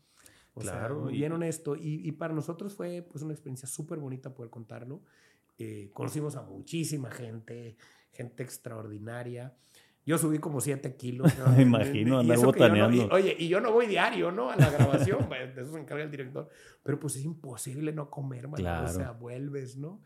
O 0.59 0.71
Claro, 0.71 1.03
sea, 1.07 1.11
y- 1.15 1.17
bien 1.17 1.31
honesto. 1.31 1.75
Y, 1.75 2.07
y 2.07 2.11
para 2.13 2.33
nosotros 2.33 2.73
fue, 2.75 3.01
pues, 3.01 3.23
una 3.23 3.33
experiencia 3.33 3.67
súper 3.67 3.99
bonita 3.99 4.33
poder 4.33 4.49
contarlo. 4.49 5.01
Eh, 5.57 5.89
conocimos 5.93 6.35
a 6.35 6.41
muchísima 6.41 7.11
gente, 7.11 7.75
gente 8.11 8.43
extraordinaria. 8.43 9.53
Yo 10.05 10.17
subí 10.17 10.39
como 10.39 10.61
7 10.61 10.95
kilos. 10.95 11.31
¿no? 11.39 11.51
Me 11.55 11.63
imagino, 11.63 12.19
andar 12.19 12.37
yo 12.37 12.41
no- 12.43 12.49
y- 12.49 12.51
botaneando. 12.53 13.07
oye, 13.11 13.35
y 13.37 13.47
yo 13.47 13.59
no 13.61 13.71
voy 13.71 13.87
diario, 13.87 14.31
¿no? 14.31 14.49
A 14.49 14.55
la 14.55 14.69
grabación, 14.69 15.19
de 15.29 15.61
eso 15.61 15.73
se 15.73 15.79
encarga 15.79 16.03
el 16.03 16.11
director. 16.11 16.49
Pero 16.83 16.99
pues 16.99 17.15
es 17.15 17.23
imposible 17.25 17.91
no 17.91 18.09
comer, 18.09 18.47
man. 18.47 18.59
Claro. 18.59 18.85
O 18.89 18.93
sea, 18.93 19.11
vuelves, 19.11 19.77
¿no? 19.77 20.01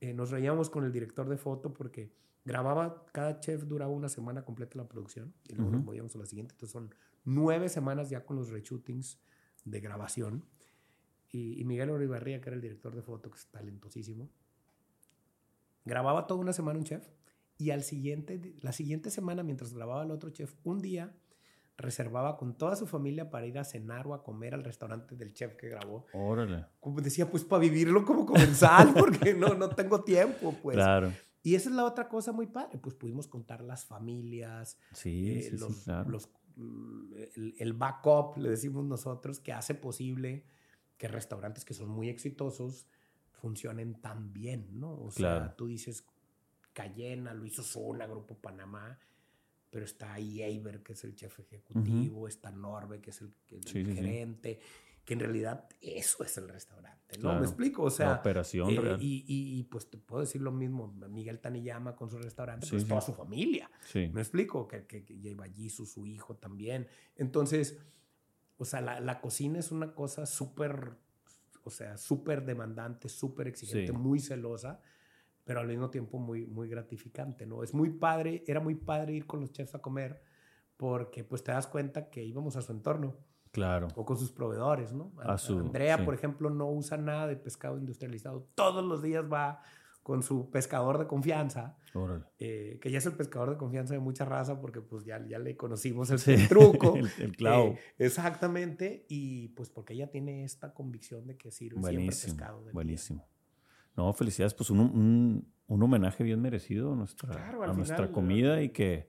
Eh, 0.00 0.12
nos 0.12 0.30
reíamos 0.30 0.70
con 0.70 0.84
el 0.84 0.92
director 0.92 1.28
de 1.28 1.36
foto 1.36 1.72
porque 1.72 2.10
grababa, 2.44 3.06
cada 3.12 3.40
chef 3.40 3.62
duraba 3.64 3.90
una 3.92 4.08
semana 4.08 4.44
completa 4.44 4.76
la 4.76 4.86
producción 4.88 5.32
y 5.48 5.54
luego 5.54 5.70
nos 5.70 5.78
Ujú. 5.80 5.86
movíamos 5.86 6.14
a 6.16 6.18
la 6.18 6.26
siguiente. 6.26 6.52
Entonces 6.54 6.72
son 6.72 6.94
nueve 7.24 7.68
semanas 7.68 8.10
ya 8.10 8.24
con 8.24 8.36
los 8.36 8.50
reshootings 8.50 9.18
de 9.64 9.80
grabación. 9.80 10.44
Y, 11.30 11.60
y 11.60 11.64
Miguel 11.64 11.90
Oribarría, 11.90 12.40
que 12.40 12.48
era 12.48 12.56
el 12.56 12.62
director 12.62 12.94
de 12.94 13.02
foto, 13.02 13.30
que 13.30 13.38
es 13.38 13.46
talentosísimo, 13.46 14.28
grababa 15.84 16.26
toda 16.26 16.40
una 16.40 16.52
semana 16.52 16.78
un 16.78 16.84
chef 16.84 17.06
y 17.58 17.70
al 17.70 17.82
siguiente, 17.82 18.54
la 18.60 18.72
siguiente 18.72 19.10
semana, 19.10 19.42
mientras 19.42 19.74
grababa 19.74 20.02
el 20.04 20.10
otro 20.10 20.30
chef, 20.30 20.54
un 20.64 20.80
día 20.80 21.14
reservaba 21.76 22.36
con 22.36 22.56
toda 22.56 22.76
su 22.76 22.86
familia 22.86 23.30
para 23.30 23.46
ir 23.46 23.58
a 23.58 23.64
cenar 23.64 24.06
o 24.06 24.14
a 24.14 24.22
comer 24.22 24.54
al 24.54 24.62
restaurante 24.62 25.16
del 25.16 25.32
chef 25.34 25.56
que 25.56 25.68
grabó. 25.68 26.06
Órale. 26.12 26.66
Como 26.80 27.00
decía, 27.00 27.28
pues 27.28 27.44
para 27.44 27.60
vivirlo 27.60 28.04
como 28.04 28.26
comensal, 28.26 28.94
porque 28.98 29.34
no, 29.34 29.54
no 29.54 29.68
tengo 29.70 30.02
tiempo, 30.02 30.54
pues. 30.62 30.76
claro. 30.76 31.12
Y 31.42 31.56
esa 31.56 31.68
es 31.68 31.74
la 31.74 31.84
otra 31.84 32.08
cosa 32.08 32.32
muy 32.32 32.46
padre, 32.46 32.78
pues 32.78 32.94
pudimos 32.94 33.28
contar 33.28 33.62
las 33.62 33.84
familias, 33.84 34.78
Sí, 34.92 35.30
eh, 35.30 35.42
sí, 35.50 35.58
sí, 35.58 35.84
claro. 35.84 36.08
los, 36.08 36.30
el, 36.56 37.54
el 37.58 37.72
backup, 37.72 38.36
le 38.38 38.50
decimos 38.50 38.84
nosotros, 38.84 39.40
que 39.40 39.52
hace 39.52 39.74
posible 39.74 40.44
que 40.96 41.08
restaurantes 41.08 41.64
que 41.64 41.74
son 41.74 41.88
muy 41.88 42.08
exitosos 42.08 42.86
funcionen 43.32 44.00
tan 44.00 44.32
bien, 44.32 44.68
¿no? 44.78 44.92
O 45.02 45.10
sea, 45.10 45.38
Claro. 45.38 45.54
tú 45.56 45.66
dices 45.66 46.06
Cayena, 46.72 47.34
lo 47.34 47.44
hizo 47.44 47.62
Grupo 48.06 48.36
Panamá, 48.36 48.98
pero 49.70 49.84
está 49.84 50.12
ahí 50.14 50.42
Eiber, 50.42 50.82
que 50.82 50.92
es 50.92 51.04
el 51.04 51.14
chef 51.14 51.40
ejecutivo, 51.40 52.28
está 52.28 52.50
Norbe, 52.50 53.00
que 53.00 53.10
es 53.10 53.20
el, 53.20 53.34
el 53.50 53.62
Sí, 53.64 53.84
sí, 53.84 53.96
sí. 53.96 54.58
Que 55.04 55.14
en 55.14 55.20
realidad 55.20 55.68
eso 55.80 56.24
es 56.24 56.36
el 56.38 56.48
restaurante, 56.48 57.16
¿no? 57.18 57.22
Claro. 57.22 57.40
¿Me 57.40 57.46
explico? 57.46 57.82
O 57.82 57.86
La 57.86 57.90
sea, 57.90 58.14
operación 58.14 58.70
eh, 58.70 58.80
real. 58.80 59.02
y, 59.02 59.24
y- 59.28 59.58
y, 59.58 59.62
pues 59.64 59.90
te 59.90 59.98
puedo 59.98 60.22
decir 60.22 60.40
lo 60.40 60.50
mismo, 60.52 60.88
Miguel 61.10 61.40
Taniyama 61.40 61.94
con 61.94 62.10
su 62.10 62.18
restaurante, 62.18 62.64
Sí, 62.66 62.70
pues 62.72 62.82
sí. 62.84 62.88
toda 62.88 63.00
su 63.02 63.12
familia. 63.12 63.70
Sí. 63.86 64.08
¿Me 64.12 64.22
explico? 64.22 64.66
Que, 64.66 64.86
que, 64.86 65.04
que 65.04 65.18
lleva 65.18 65.46
Jisoo, 65.46 65.84
su 65.84 66.06
hijo 66.06 66.36
también. 66.36 66.86
Entonces, 67.16 67.78
o 68.56 68.64
sea, 68.64 68.80
la, 68.80 69.00
la 69.00 69.20
cocina 69.20 69.58
es 69.58 69.70
una 69.72 69.94
cosa 69.94 70.24
súper, 70.26 70.96
o 71.64 71.70
sea, 71.70 71.96
súper 71.98 72.44
demandante, 72.46 73.08
súper 73.08 73.48
exigente, 73.48 73.92
muy 73.92 74.20
celosa, 74.20 74.80
pero 75.44 75.60
al 75.60 75.66
mismo 75.68 75.90
tiempo 75.90 76.18
muy, 76.18 76.46
muy 76.46 76.68
gratificante, 76.70 77.44
¿no? 77.44 77.62
Es 77.62 77.74
muy 77.74 77.90
padre, 77.90 78.42
era 78.46 78.60
muy 78.60 78.74
padre 78.74 79.12
ir 79.12 79.26
con 79.26 79.40
los 79.40 79.52
chefs 79.52 79.74
a 79.74 79.82
comer 79.82 80.22
porque 80.78 81.24
pues 81.24 81.44
te 81.44 81.52
das 81.52 81.66
cuenta 81.66 82.08
que 82.08 82.24
íbamos 82.24 82.56
a 82.56 82.62
su 82.62 82.72
entorno 82.72 83.16
Claro. 83.54 83.88
o 83.94 84.04
con 84.04 84.18
sus 84.18 84.30
proveedores, 84.30 84.92
¿no? 84.92 85.12
A 85.24 85.38
su- 85.38 85.58
Andrea, 85.58 85.96
sí. 85.96 86.02
por 86.04 86.12
ejemplo, 86.14 86.50
no 86.50 86.68
usa 86.68 86.96
nada 86.98 87.26
de 87.26 87.36
pescado 87.36 87.78
industrializado. 87.78 88.46
Todos 88.54 88.84
los 88.84 89.02
días 89.02 89.24
va 89.32 89.62
con 90.02 90.22
su 90.22 90.50
pescador 90.50 90.98
de 90.98 91.06
confianza 91.06 91.78
Órale. 91.94 92.24
eh, 92.38 92.78
que 92.82 92.90
ya 92.90 92.98
es 92.98 93.06
el 93.06 93.14
pescador 93.14 93.48
de 93.50 93.56
confianza 93.56 93.94
de 93.94 94.00
mucha 94.00 94.26
raza 94.26 94.60
porque 94.60 94.82
pues 94.82 95.06
ya, 95.06 95.24
ya 95.26 95.38
le 95.38 95.56
conocimos 95.56 96.10
el, 96.10 96.18
Sí. 96.18 96.34
truco. 96.48 96.94
el, 96.96 97.08
el 97.20 97.34
clavo. 97.36 97.68
Eh, 97.68 97.78
exactamente, 97.98 99.06
y 99.08 99.48
pues 99.50 99.70
porque 99.70 99.94
ella 99.94 100.10
tiene 100.10 100.44
esta 100.44 100.74
convicción 100.74 101.26
de 101.26 101.36
que 101.36 101.50
sirve 101.50 101.80
siempre 101.82 102.06
pescado. 102.06 102.62
día. 102.64 102.72
Buenísimo. 102.72 103.26
No, 103.96 104.12
felicidades. 104.12 104.52
Pues 104.54 104.70
un, 104.70 104.80
un, 104.80 105.48
un 105.68 105.82
homenaje 105.82 106.24
bien 106.24 106.42
merecido 106.42 106.92
a 106.92 106.96
nuestra, 106.96 107.30
Claro, 107.30 107.62
al 107.62 107.70
a 107.70 107.72
nuestra 107.72 107.96
final, 107.98 108.12
comida 108.12 108.60
y 108.62 108.70
que 108.70 109.08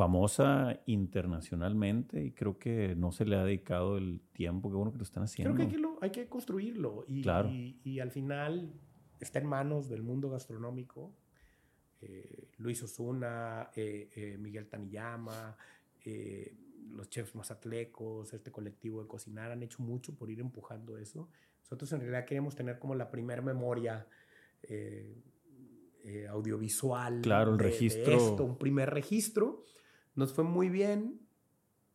famosa 0.00 0.80
internacionalmente 0.86 2.24
y 2.24 2.30
creo 2.30 2.56
que 2.60 2.94
no 2.94 3.10
se 3.10 3.24
le 3.24 3.34
ha 3.34 3.44
dedicado 3.44 3.98
el 3.98 4.20
tiempo. 4.32 4.70
Qué 4.70 4.76
bueno 4.76 4.92
que 4.92 4.98
lo 4.98 5.02
están 5.02 5.24
haciendo. 5.24 5.52
Creo 5.52 5.66
que 5.66 5.74
hay 5.74 5.76
que, 5.76 5.82
lo- 5.82 5.98
hay 6.00 6.10
que 6.10 6.28
construirlo 6.28 7.04
y, 7.08 7.22
Claro. 7.22 7.48
y, 7.50 7.80
y 7.82 7.98
al 7.98 8.12
final 8.12 8.72
está 9.18 9.40
en 9.40 9.46
manos 9.46 9.88
del 9.88 10.04
mundo 10.04 10.30
gastronómico. 10.30 11.12
Eh, 12.02 12.48
Luis 12.58 12.80
Osuna, 12.84 13.70
eh, 13.74 14.10
eh, 14.14 14.38
Miguel 14.38 14.68
Taniyama, 14.68 15.56
eh, 16.04 16.54
los 16.92 17.10
chefs 17.10 17.34
mazatlecos, 17.34 18.32
este 18.32 18.52
colectivo 18.52 19.02
de 19.02 19.08
cocinar 19.08 19.50
han 19.50 19.64
hecho 19.64 19.82
mucho 19.82 20.14
por 20.14 20.30
ir 20.30 20.38
empujando 20.38 20.98
eso. 20.98 21.28
Nosotros 21.64 21.92
en 21.92 21.98
realidad 22.00 22.26
queremos 22.26 22.54
tener 22.54 22.78
como 22.78 22.94
la 22.94 23.10
primer 23.10 23.42
memoria 23.42 24.06
eh, 24.62 25.16
eh, 26.04 26.28
audiovisual 26.28 27.22
Claro, 27.22 27.50
el 27.52 27.58
de- 27.58 27.64
de 27.64 27.70
registro. 27.70 28.12
esto, 28.16 28.44
un 28.44 28.56
primer 28.56 28.88
registro. 28.90 29.64
Nos 30.20 30.34
fue 30.34 30.44
muy 30.44 30.68
bien. 30.68 31.18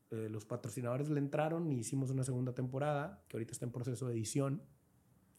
eh, 0.10 0.30
los 0.32 0.46
patrocinadores 0.46 1.10
le 1.10 1.20
entraron 1.20 1.72
y 1.72 1.78
hicimos 1.78 2.10
una 2.10 2.24
segunda 2.24 2.56
temporada 2.56 3.24
que 3.28 3.38
ahorita 3.38 3.52
está 3.52 3.66
en 3.66 3.72
proceso 3.72 4.08
de 4.08 4.14
edición. 4.14 4.64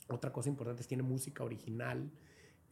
Otra 0.09 0.33
cosa 0.33 0.49
importante 0.49 0.83
es 0.83 0.87
que 0.87 0.91
tiene 0.91 1.03
música 1.03 1.43
original 1.43 2.13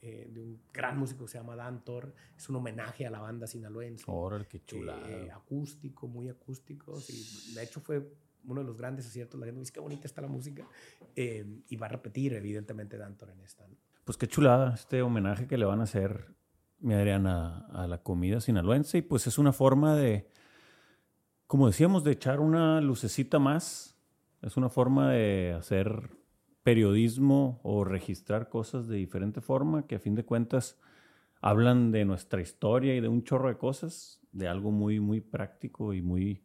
eh, 0.02 0.28
de 0.32 0.40
un 0.40 0.60
gran 0.72 0.98
músico 0.98 1.24
que 1.24 1.32
se 1.32 1.38
llama 1.38 1.56
Dantor. 1.56 2.14
Es 2.36 2.48
un 2.48 2.54
homenaje 2.54 3.04
a 3.06 3.10
la 3.10 3.18
banda 3.18 3.48
sinaloense. 3.48 4.04
Órale, 4.06 4.46
qué 4.46 4.64
chulada. 4.64 5.10
Eh, 5.10 5.32
acústico, 5.32 6.06
muy 6.06 6.28
acústico. 6.28 7.00
sí. 7.00 7.52
De 7.54 7.64
hecho, 7.64 7.80
fue 7.80 8.08
uno 8.44 8.60
de 8.60 8.66
los 8.68 8.76
grandes 8.76 9.06
aciertos. 9.08 9.40
La 9.40 9.46
gente 9.46 9.58
dice, 9.60 9.72
qué 9.72 9.80
bonita 9.80 10.06
está 10.06 10.20
la 10.20 10.28
música. 10.28 10.64
Eh, 11.16 11.44
y 11.68 11.74
va 11.76 11.86
a 11.86 11.88
repetir, 11.88 12.34
evidentemente, 12.34 12.96
Dantor 12.96 13.30
en 13.30 13.40
esta. 13.40 13.66
¿no? 13.66 13.74
Pues 14.04 14.16
qué 14.16 14.28
chulada 14.28 14.74
este 14.74 15.02
homenaje 15.02 15.48
que 15.48 15.58
le 15.58 15.64
van 15.64 15.80
a 15.80 15.84
hacer, 15.84 16.36
mi 16.78 16.94
Adrián, 16.94 17.26
a, 17.26 17.66
a 17.72 17.86
la 17.86 18.02
comida 18.02 18.40
sinaloense. 18.40 18.98
Y 18.98 19.02
pues 19.02 19.26
es 19.26 19.38
una 19.38 19.52
forma 19.52 19.96
de, 19.96 20.28
como 21.46 21.66
decíamos, 21.66 22.04
de 22.04 22.12
echar 22.12 22.40
una 22.40 22.80
lucecita 22.80 23.38
más. 23.38 23.98
Es 24.42 24.56
una 24.56 24.68
forma 24.68 25.10
de 25.12 25.54
hacer 25.58 26.10
periodismo 26.62 27.60
o 27.62 27.84
registrar 27.84 28.48
cosas 28.48 28.88
de 28.88 28.96
diferente 28.96 29.40
forma 29.40 29.86
que 29.86 29.96
a 29.96 30.00
fin 30.00 30.14
de 30.14 30.24
cuentas 30.24 30.78
hablan 31.40 31.92
de 31.92 32.06
nuestra 32.06 32.40
historia 32.40 32.96
y 32.96 33.00
de 33.00 33.08
un 33.08 33.22
chorro 33.22 33.48
de 33.48 33.58
cosas, 33.58 34.20
de 34.32 34.48
algo 34.48 34.70
muy, 34.70 34.98
muy 34.98 35.20
práctico 35.20 35.92
y 35.92 36.00
muy 36.00 36.42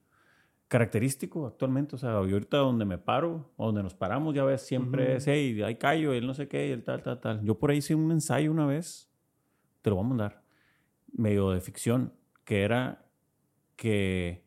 característico 0.67 1.47
actualmente. 1.47 1.95
O 1.95 1.97
sea, 1.97 2.11
ahorita 2.11 2.57
donde 2.57 2.83
me 2.83 2.97
paro, 2.97 3.49
o 3.55 3.67
donde 3.67 3.81
nos 3.81 3.93
paramos, 3.93 4.35
ya 4.35 4.43
ves, 4.43 4.61
siempre 4.61 5.15
es, 5.15 5.25
hey, 5.25 5.61
hay 5.63 5.75
callo, 5.75 6.11
el 6.11 6.27
no 6.27 6.33
sé 6.33 6.49
qué, 6.49 6.67
y 6.67 6.71
el 6.71 6.83
tal, 6.83 7.01
tal, 7.01 7.21
tal. 7.21 7.41
Yo 7.43 7.57
por 7.57 7.71
ahí 7.71 7.77
hice 7.77 7.95
un 7.95 8.11
ensayo 8.11 8.51
una 8.51 8.65
vez, 8.65 9.08
te 9.81 9.89
lo 9.89 9.97
voy 9.97 10.05
a 10.05 10.09
mandar, 10.09 10.43
medio 11.11 11.51
de 11.51 11.61
ficción, 11.61 12.13
que 12.43 12.63
era 12.63 13.05
que 13.75 14.43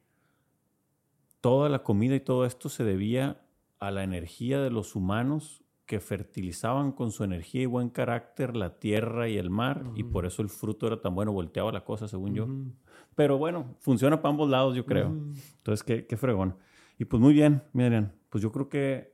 toda 1.41 1.69
la 1.69 1.83
comida 1.83 2.15
y 2.15 2.21
todo 2.21 2.47
esto 2.47 2.69
se 2.69 2.85
debía 2.85 3.43
a 3.79 3.91
la 3.91 4.05
energía 4.05 4.61
de 4.61 4.71
los 4.71 4.95
humanos 4.95 5.65
que 5.87 6.01
fertilizaban 6.01 6.93
con 6.93 7.11
su 7.11 7.25
energía 7.25 7.63
y 7.63 7.67
buen 7.67 7.91
carácter 7.91 8.57
la 8.57 8.79
tierra 8.79 9.29
y 9.29 9.37
el 9.37 9.51
mar, 9.51 9.85
y 9.95 10.05
por 10.05 10.25
eso 10.25 10.41
el 10.41 10.49
fruto 10.49 10.87
era 10.87 11.01
tan 11.01 11.15
bueno, 11.15 11.33
volteaba 11.33 11.73
la 11.73 11.85
cosa, 11.85 12.09
según 12.09 12.35
yo. 12.35 12.47
Pero 13.15 13.37
bueno, 13.37 13.75
funciona 13.81 14.23
para 14.23 14.31
ambos 14.31 14.49
lados, 14.49 14.75
yo 14.75 14.87
creo. 14.87 15.09
Entonces, 15.09 15.83
qué, 15.83 16.07
qué 16.07 16.17
fregón. 16.17 16.57
Y 16.99 17.05
pues 17.05 17.21
muy 17.21 17.35
bien, 17.35 17.63
miren, 17.73 18.13
pues 18.31 18.41
yo 18.41 18.53
creo 18.53 18.69
que 18.69 19.12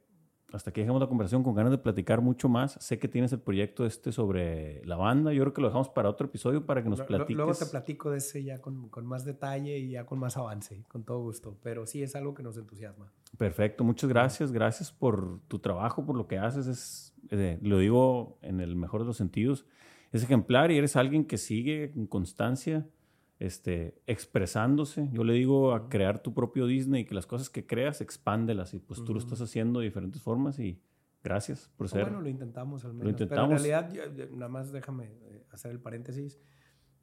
hasta 0.53 0.71
aquí 0.71 0.81
dejamos 0.81 1.01
la 1.01 1.09
conversación 1.09 1.43
con 1.43 1.55
ganas 1.55 1.71
de 1.71 1.79
platicar 1.79 2.23
mucho 2.23 2.49
más. 2.49 2.79
Sé 2.81 2.99
que 2.99 3.07
tienes 3.07 3.33
el 3.33 3.41
proyecto 3.41 3.85
este 3.85 4.13
sobre 4.13 4.83
la 4.87 4.97
banda. 4.97 5.33
Yo 5.33 5.43
creo 5.43 5.53
que 5.53 5.61
lo 5.61 5.69
dejamos 5.69 5.91
para 5.91 6.09
otro 6.09 6.27
episodio 6.27 6.65
para 6.65 6.83
que 6.83 6.89
nos 6.89 7.03
platiques. 7.03 7.37
Luego 7.37 7.55
te 7.55 7.67
platico 7.67 8.11
de 8.11 8.19
ese 8.19 8.43
ya 8.43 8.61
con, 8.61 8.89
con, 8.89 9.05
más 9.05 9.27
detalle 9.27 9.79
y 9.79 9.91
ya 9.91 10.07
con 10.07 10.19
más 10.19 10.39
avance, 10.39 10.85
con 10.89 11.05
todo 11.05 11.21
gusto. 11.21 11.59
Pero 11.63 11.85
sí 11.85 12.03
es 12.03 12.17
algo 12.17 12.35
que 12.35 12.43
nos 12.43 12.57
entusiasma. 12.57 13.13
Perfecto, 13.37 13.85
muchas 13.85 14.09
gracias. 14.09 14.51
Gracias 14.51 14.91
por 14.91 15.41
tu 15.49 15.59
trabajo, 15.59 16.07
por 16.07 16.17
lo 16.17 16.27
que 16.27 16.39
haces. 16.39 16.67
Es, 16.67 17.15
eh, 17.31 17.59
lo 17.61 17.79
digo 17.79 18.39
en 18.41 18.61
el 18.61 18.75
mejor 18.75 19.03
de 19.03 19.07
los 19.07 19.19
sentidos. 19.19 19.67
Es 20.13 20.23
ejemplar 20.23 20.71
y 20.71 20.79
eres 20.79 20.97
alguien 20.97 21.27
que 21.27 21.37
sigue 21.37 21.93
con 21.93 22.07
constancia 22.07 22.87
este, 23.39 24.01
expresándose. 24.07 25.09
Yo 25.13 25.25
le 25.25 25.33
digo 25.35 25.73
a 25.73 25.89
crear 25.89 26.21
tu 26.21 26.35
propio 26.35 26.67
Disney, 26.67 27.05
que 27.05 27.15
las 27.15 27.27
cosas 27.27 27.49
que 27.51 27.67
creas, 27.67 28.01
expándelas. 28.01 28.75
Y 28.75 28.81
pues 28.81 29.05
tú 29.05 29.15
lo 29.15 29.21
estás 29.21 29.41
haciendo 29.41 29.81
de 29.81 29.87
diferentes 29.87 30.21
formas 30.23 30.59
y 30.59 30.83
gracias 31.23 31.71
por 31.77 31.89
ser. 31.89 32.03
Bueno, 32.05 32.21
lo 32.21 32.29
intentamos 32.29 32.85
al 32.85 32.93
menos. 32.93 33.05
Lo 33.05 33.11
intentamos. 33.11 33.63
Pero 33.63 33.79
en 33.79 33.93
realidad, 33.93 34.31
nada 34.33 34.49
más 34.49 34.73
déjame 34.73 35.05
eh, 35.05 35.47
hacer 35.51 35.71
el 35.71 35.81
paréntesis. 35.81 36.41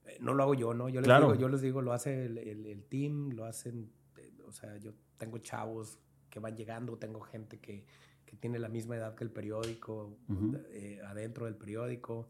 Eh, 0.06 0.18
no 0.20 0.34
lo 0.34 0.44
hago 0.44 0.54
yo, 0.54 0.74
¿no? 0.74 0.90
Yo 0.90 1.02
les, 1.02 1.08
digo, 1.08 1.36
yo 1.36 1.50
les 1.50 1.62
digo, 1.62 1.82
lo 1.82 1.94
hace 1.94 2.26
el, 2.26 2.38
el, 2.38 2.84
team, 2.86 3.30
lo 3.32 3.46
hacen, 3.46 3.92
eh, 4.18 4.34
o 4.46 4.52
sea, 4.52 4.78
yo 4.78 4.92
tengo 5.18 5.38
chavos 5.38 6.00
que 6.30 6.40
van 6.40 6.56
llegando, 6.58 6.98
tengo 6.98 7.22
gente 7.22 7.60
que, 7.60 7.86
que 8.26 8.36
tiene 8.36 8.60
la 8.60 8.68
misma 8.68 8.98
edad 8.98 9.16
que 9.16 9.24
el 9.24 9.32
periódico, 9.32 10.18
adentro 11.08 11.46
del 11.46 11.56
periódico. 11.56 12.28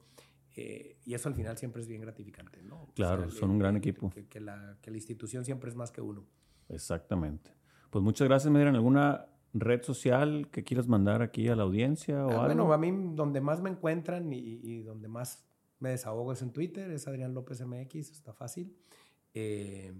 Eh, 0.56 0.98
y 1.04 1.14
eso 1.14 1.28
al 1.28 1.36
final 1.36 1.58
siempre 1.58 1.82
es 1.82 1.88
bien 1.88 2.02
gratificante, 2.02 2.62
¿no? 2.64 2.88
Claro, 2.96 3.30
son 3.30 3.52
un 3.52 3.60
gran 3.60 3.76
equipo. 3.76 4.10
Que, 4.30 4.40
la, 4.40 4.78
que, 4.82 4.90
la, 4.90 4.98
institución 4.98 5.44
siempre 5.44 5.70
es 5.70 5.76
más 5.76 5.92
que 5.92 6.02
uno. 6.02 6.26
Exactamente. 6.70 7.52
Pues 7.90 8.04
muchas 8.04 8.28
gracias, 8.28 8.52
me 8.52 8.62
¿Alguna 8.64 9.26
red 9.54 9.82
social 9.84 10.50
que 10.52 10.64
quieras 10.64 10.88
mandar 10.88 11.22
aquí 11.22 11.48
a 11.48 11.56
la 11.56 11.64
audiencia 11.64 12.26
o 12.26 12.42
ah, 12.42 12.46
Bueno, 12.46 12.72
a 12.72 12.78
mí 12.78 12.92
donde 13.16 13.42
más 13.42 13.62
me 13.62 13.70
encuentran 13.70 14.32
y, 14.32 14.82
donde 14.82 15.08
más 15.08 15.46
me 15.80 15.90
desahogo 15.90 16.32
es 16.34 16.42
en 16.42 16.52
Twitter, 16.52 16.92
es 16.92 17.08
Adrián 17.08 17.34
López 17.34 17.66
MX, 17.66 18.12
está 18.12 18.34
fácil. 18.34 18.76
Eh, 19.34 19.94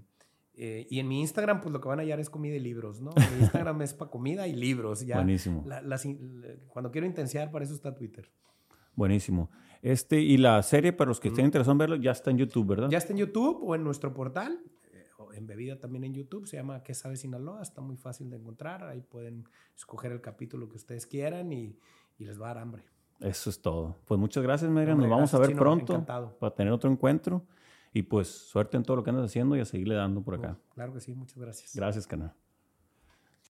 eh, 0.54 0.88
y 0.90 1.00
en 1.00 1.08
mi 1.08 1.20
Instagram, 1.20 1.60
pues 1.60 1.74
lo 1.74 1.82
que 1.82 1.88
van 1.88 2.00
a 2.00 2.04
hallar 2.04 2.20
es 2.20 2.30
comida 2.30 2.56
y 2.56 2.60
libros, 2.60 3.02
¿no? 3.02 3.12
Mi 3.12 3.44
Instagram 3.44 3.82
es 3.82 3.94
para 3.94 4.10
comida 4.10 4.48
y 4.48 4.54
libros. 4.54 5.06
Ya 5.06 5.18
Buenísimo. 5.18 5.66
cuando 6.68 6.92
quiero 6.92 7.06
intensiar, 7.06 7.52
para 7.52 7.66
eso 7.66 7.74
está 7.74 7.94
Twitter. 7.94 8.30
Buenísimo. 8.96 9.50
Este, 9.86 10.20
y 10.20 10.38
la 10.38 10.64
serie, 10.64 10.94
para 10.94 11.10
los 11.10 11.20
que 11.20 11.28
estén 11.28 11.46
interesados 11.46 11.76
en 11.76 11.78
verlo, 11.78 11.96
ya 11.98 12.10
está 12.10 12.32
en 12.32 12.40
YouTube, 12.40 12.66
¿verdad? 12.66 12.90
Ya 12.90 12.98
está 12.98 13.14
en 13.14 13.20
YouTube 13.20 13.60
o 13.62 13.76
en 13.76 13.84
nuestro 13.84 14.16
portal, 14.16 14.60
eh, 14.92 15.06
o 15.20 15.32
en 15.32 15.46
bebida 15.46 15.78
también 15.78 16.04
en 16.06 16.16
YouTube, 16.16 16.48
se 16.48 16.58
llama 16.58 16.82
¿Qué 16.82 16.96
sabe 16.96 17.18
Sinaloa? 17.18 17.62
Está 17.62 17.82
muy 17.82 17.96
fácil 17.96 18.32
de 18.32 18.38
encontrar, 18.38 18.84
ahí 18.84 19.02
pueden 19.02 19.48
escoger 19.76 20.12
el 20.12 20.22
capítulo 20.22 20.68
que 20.70 20.78
ustedes 20.78 21.06
quieran 21.06 21.54
y, 21.54 21.78
y 22.18 22.26
les 22.26 22.42
va 22.42 22.46
a 22.46 22.56
dar 22.56 22.64
hambre. 22.64 22.84
Eso 23.20 23.52
es 23.52 23.62
todo. 23.62 24.00
Pues 24.06 24.20
muchas 24.20 24.42
gracias, 24.42 24.72
Miriam. 24.72 24.98
Nos 24.98 25.08
vamos 25.08 25.32
a 25.36 25.38
ver 25.38 25.56
pronto 25.56 26.04
para 26.04 26.56
tener 26.56 26.74
otro 26.74 26.90
encuentro. 26.90 27.46
Y 27.94 28.02
pues 28.02 28.28
suerte 28.28 28.78
en 28.78 28.84
todo 28.84 28.98
lo 28.98 29.04
que 29.04 29.12
andas 29.12 29.26
haciendo 29.26 29.56
y 29.56 29.60
a 29.60 29.66
seguirle 29.66 29.94
dando 29.94 30.24
por 30.24 30.34
acá. 30.34 30.58
claro 30.74 30.94
que 30.94 31.00
sí, 31.00 31.14
muchas 31.14 31.38
gracias. 31.38 31.76
Gracias, 31.76 32.08
canal. 32.08 32.34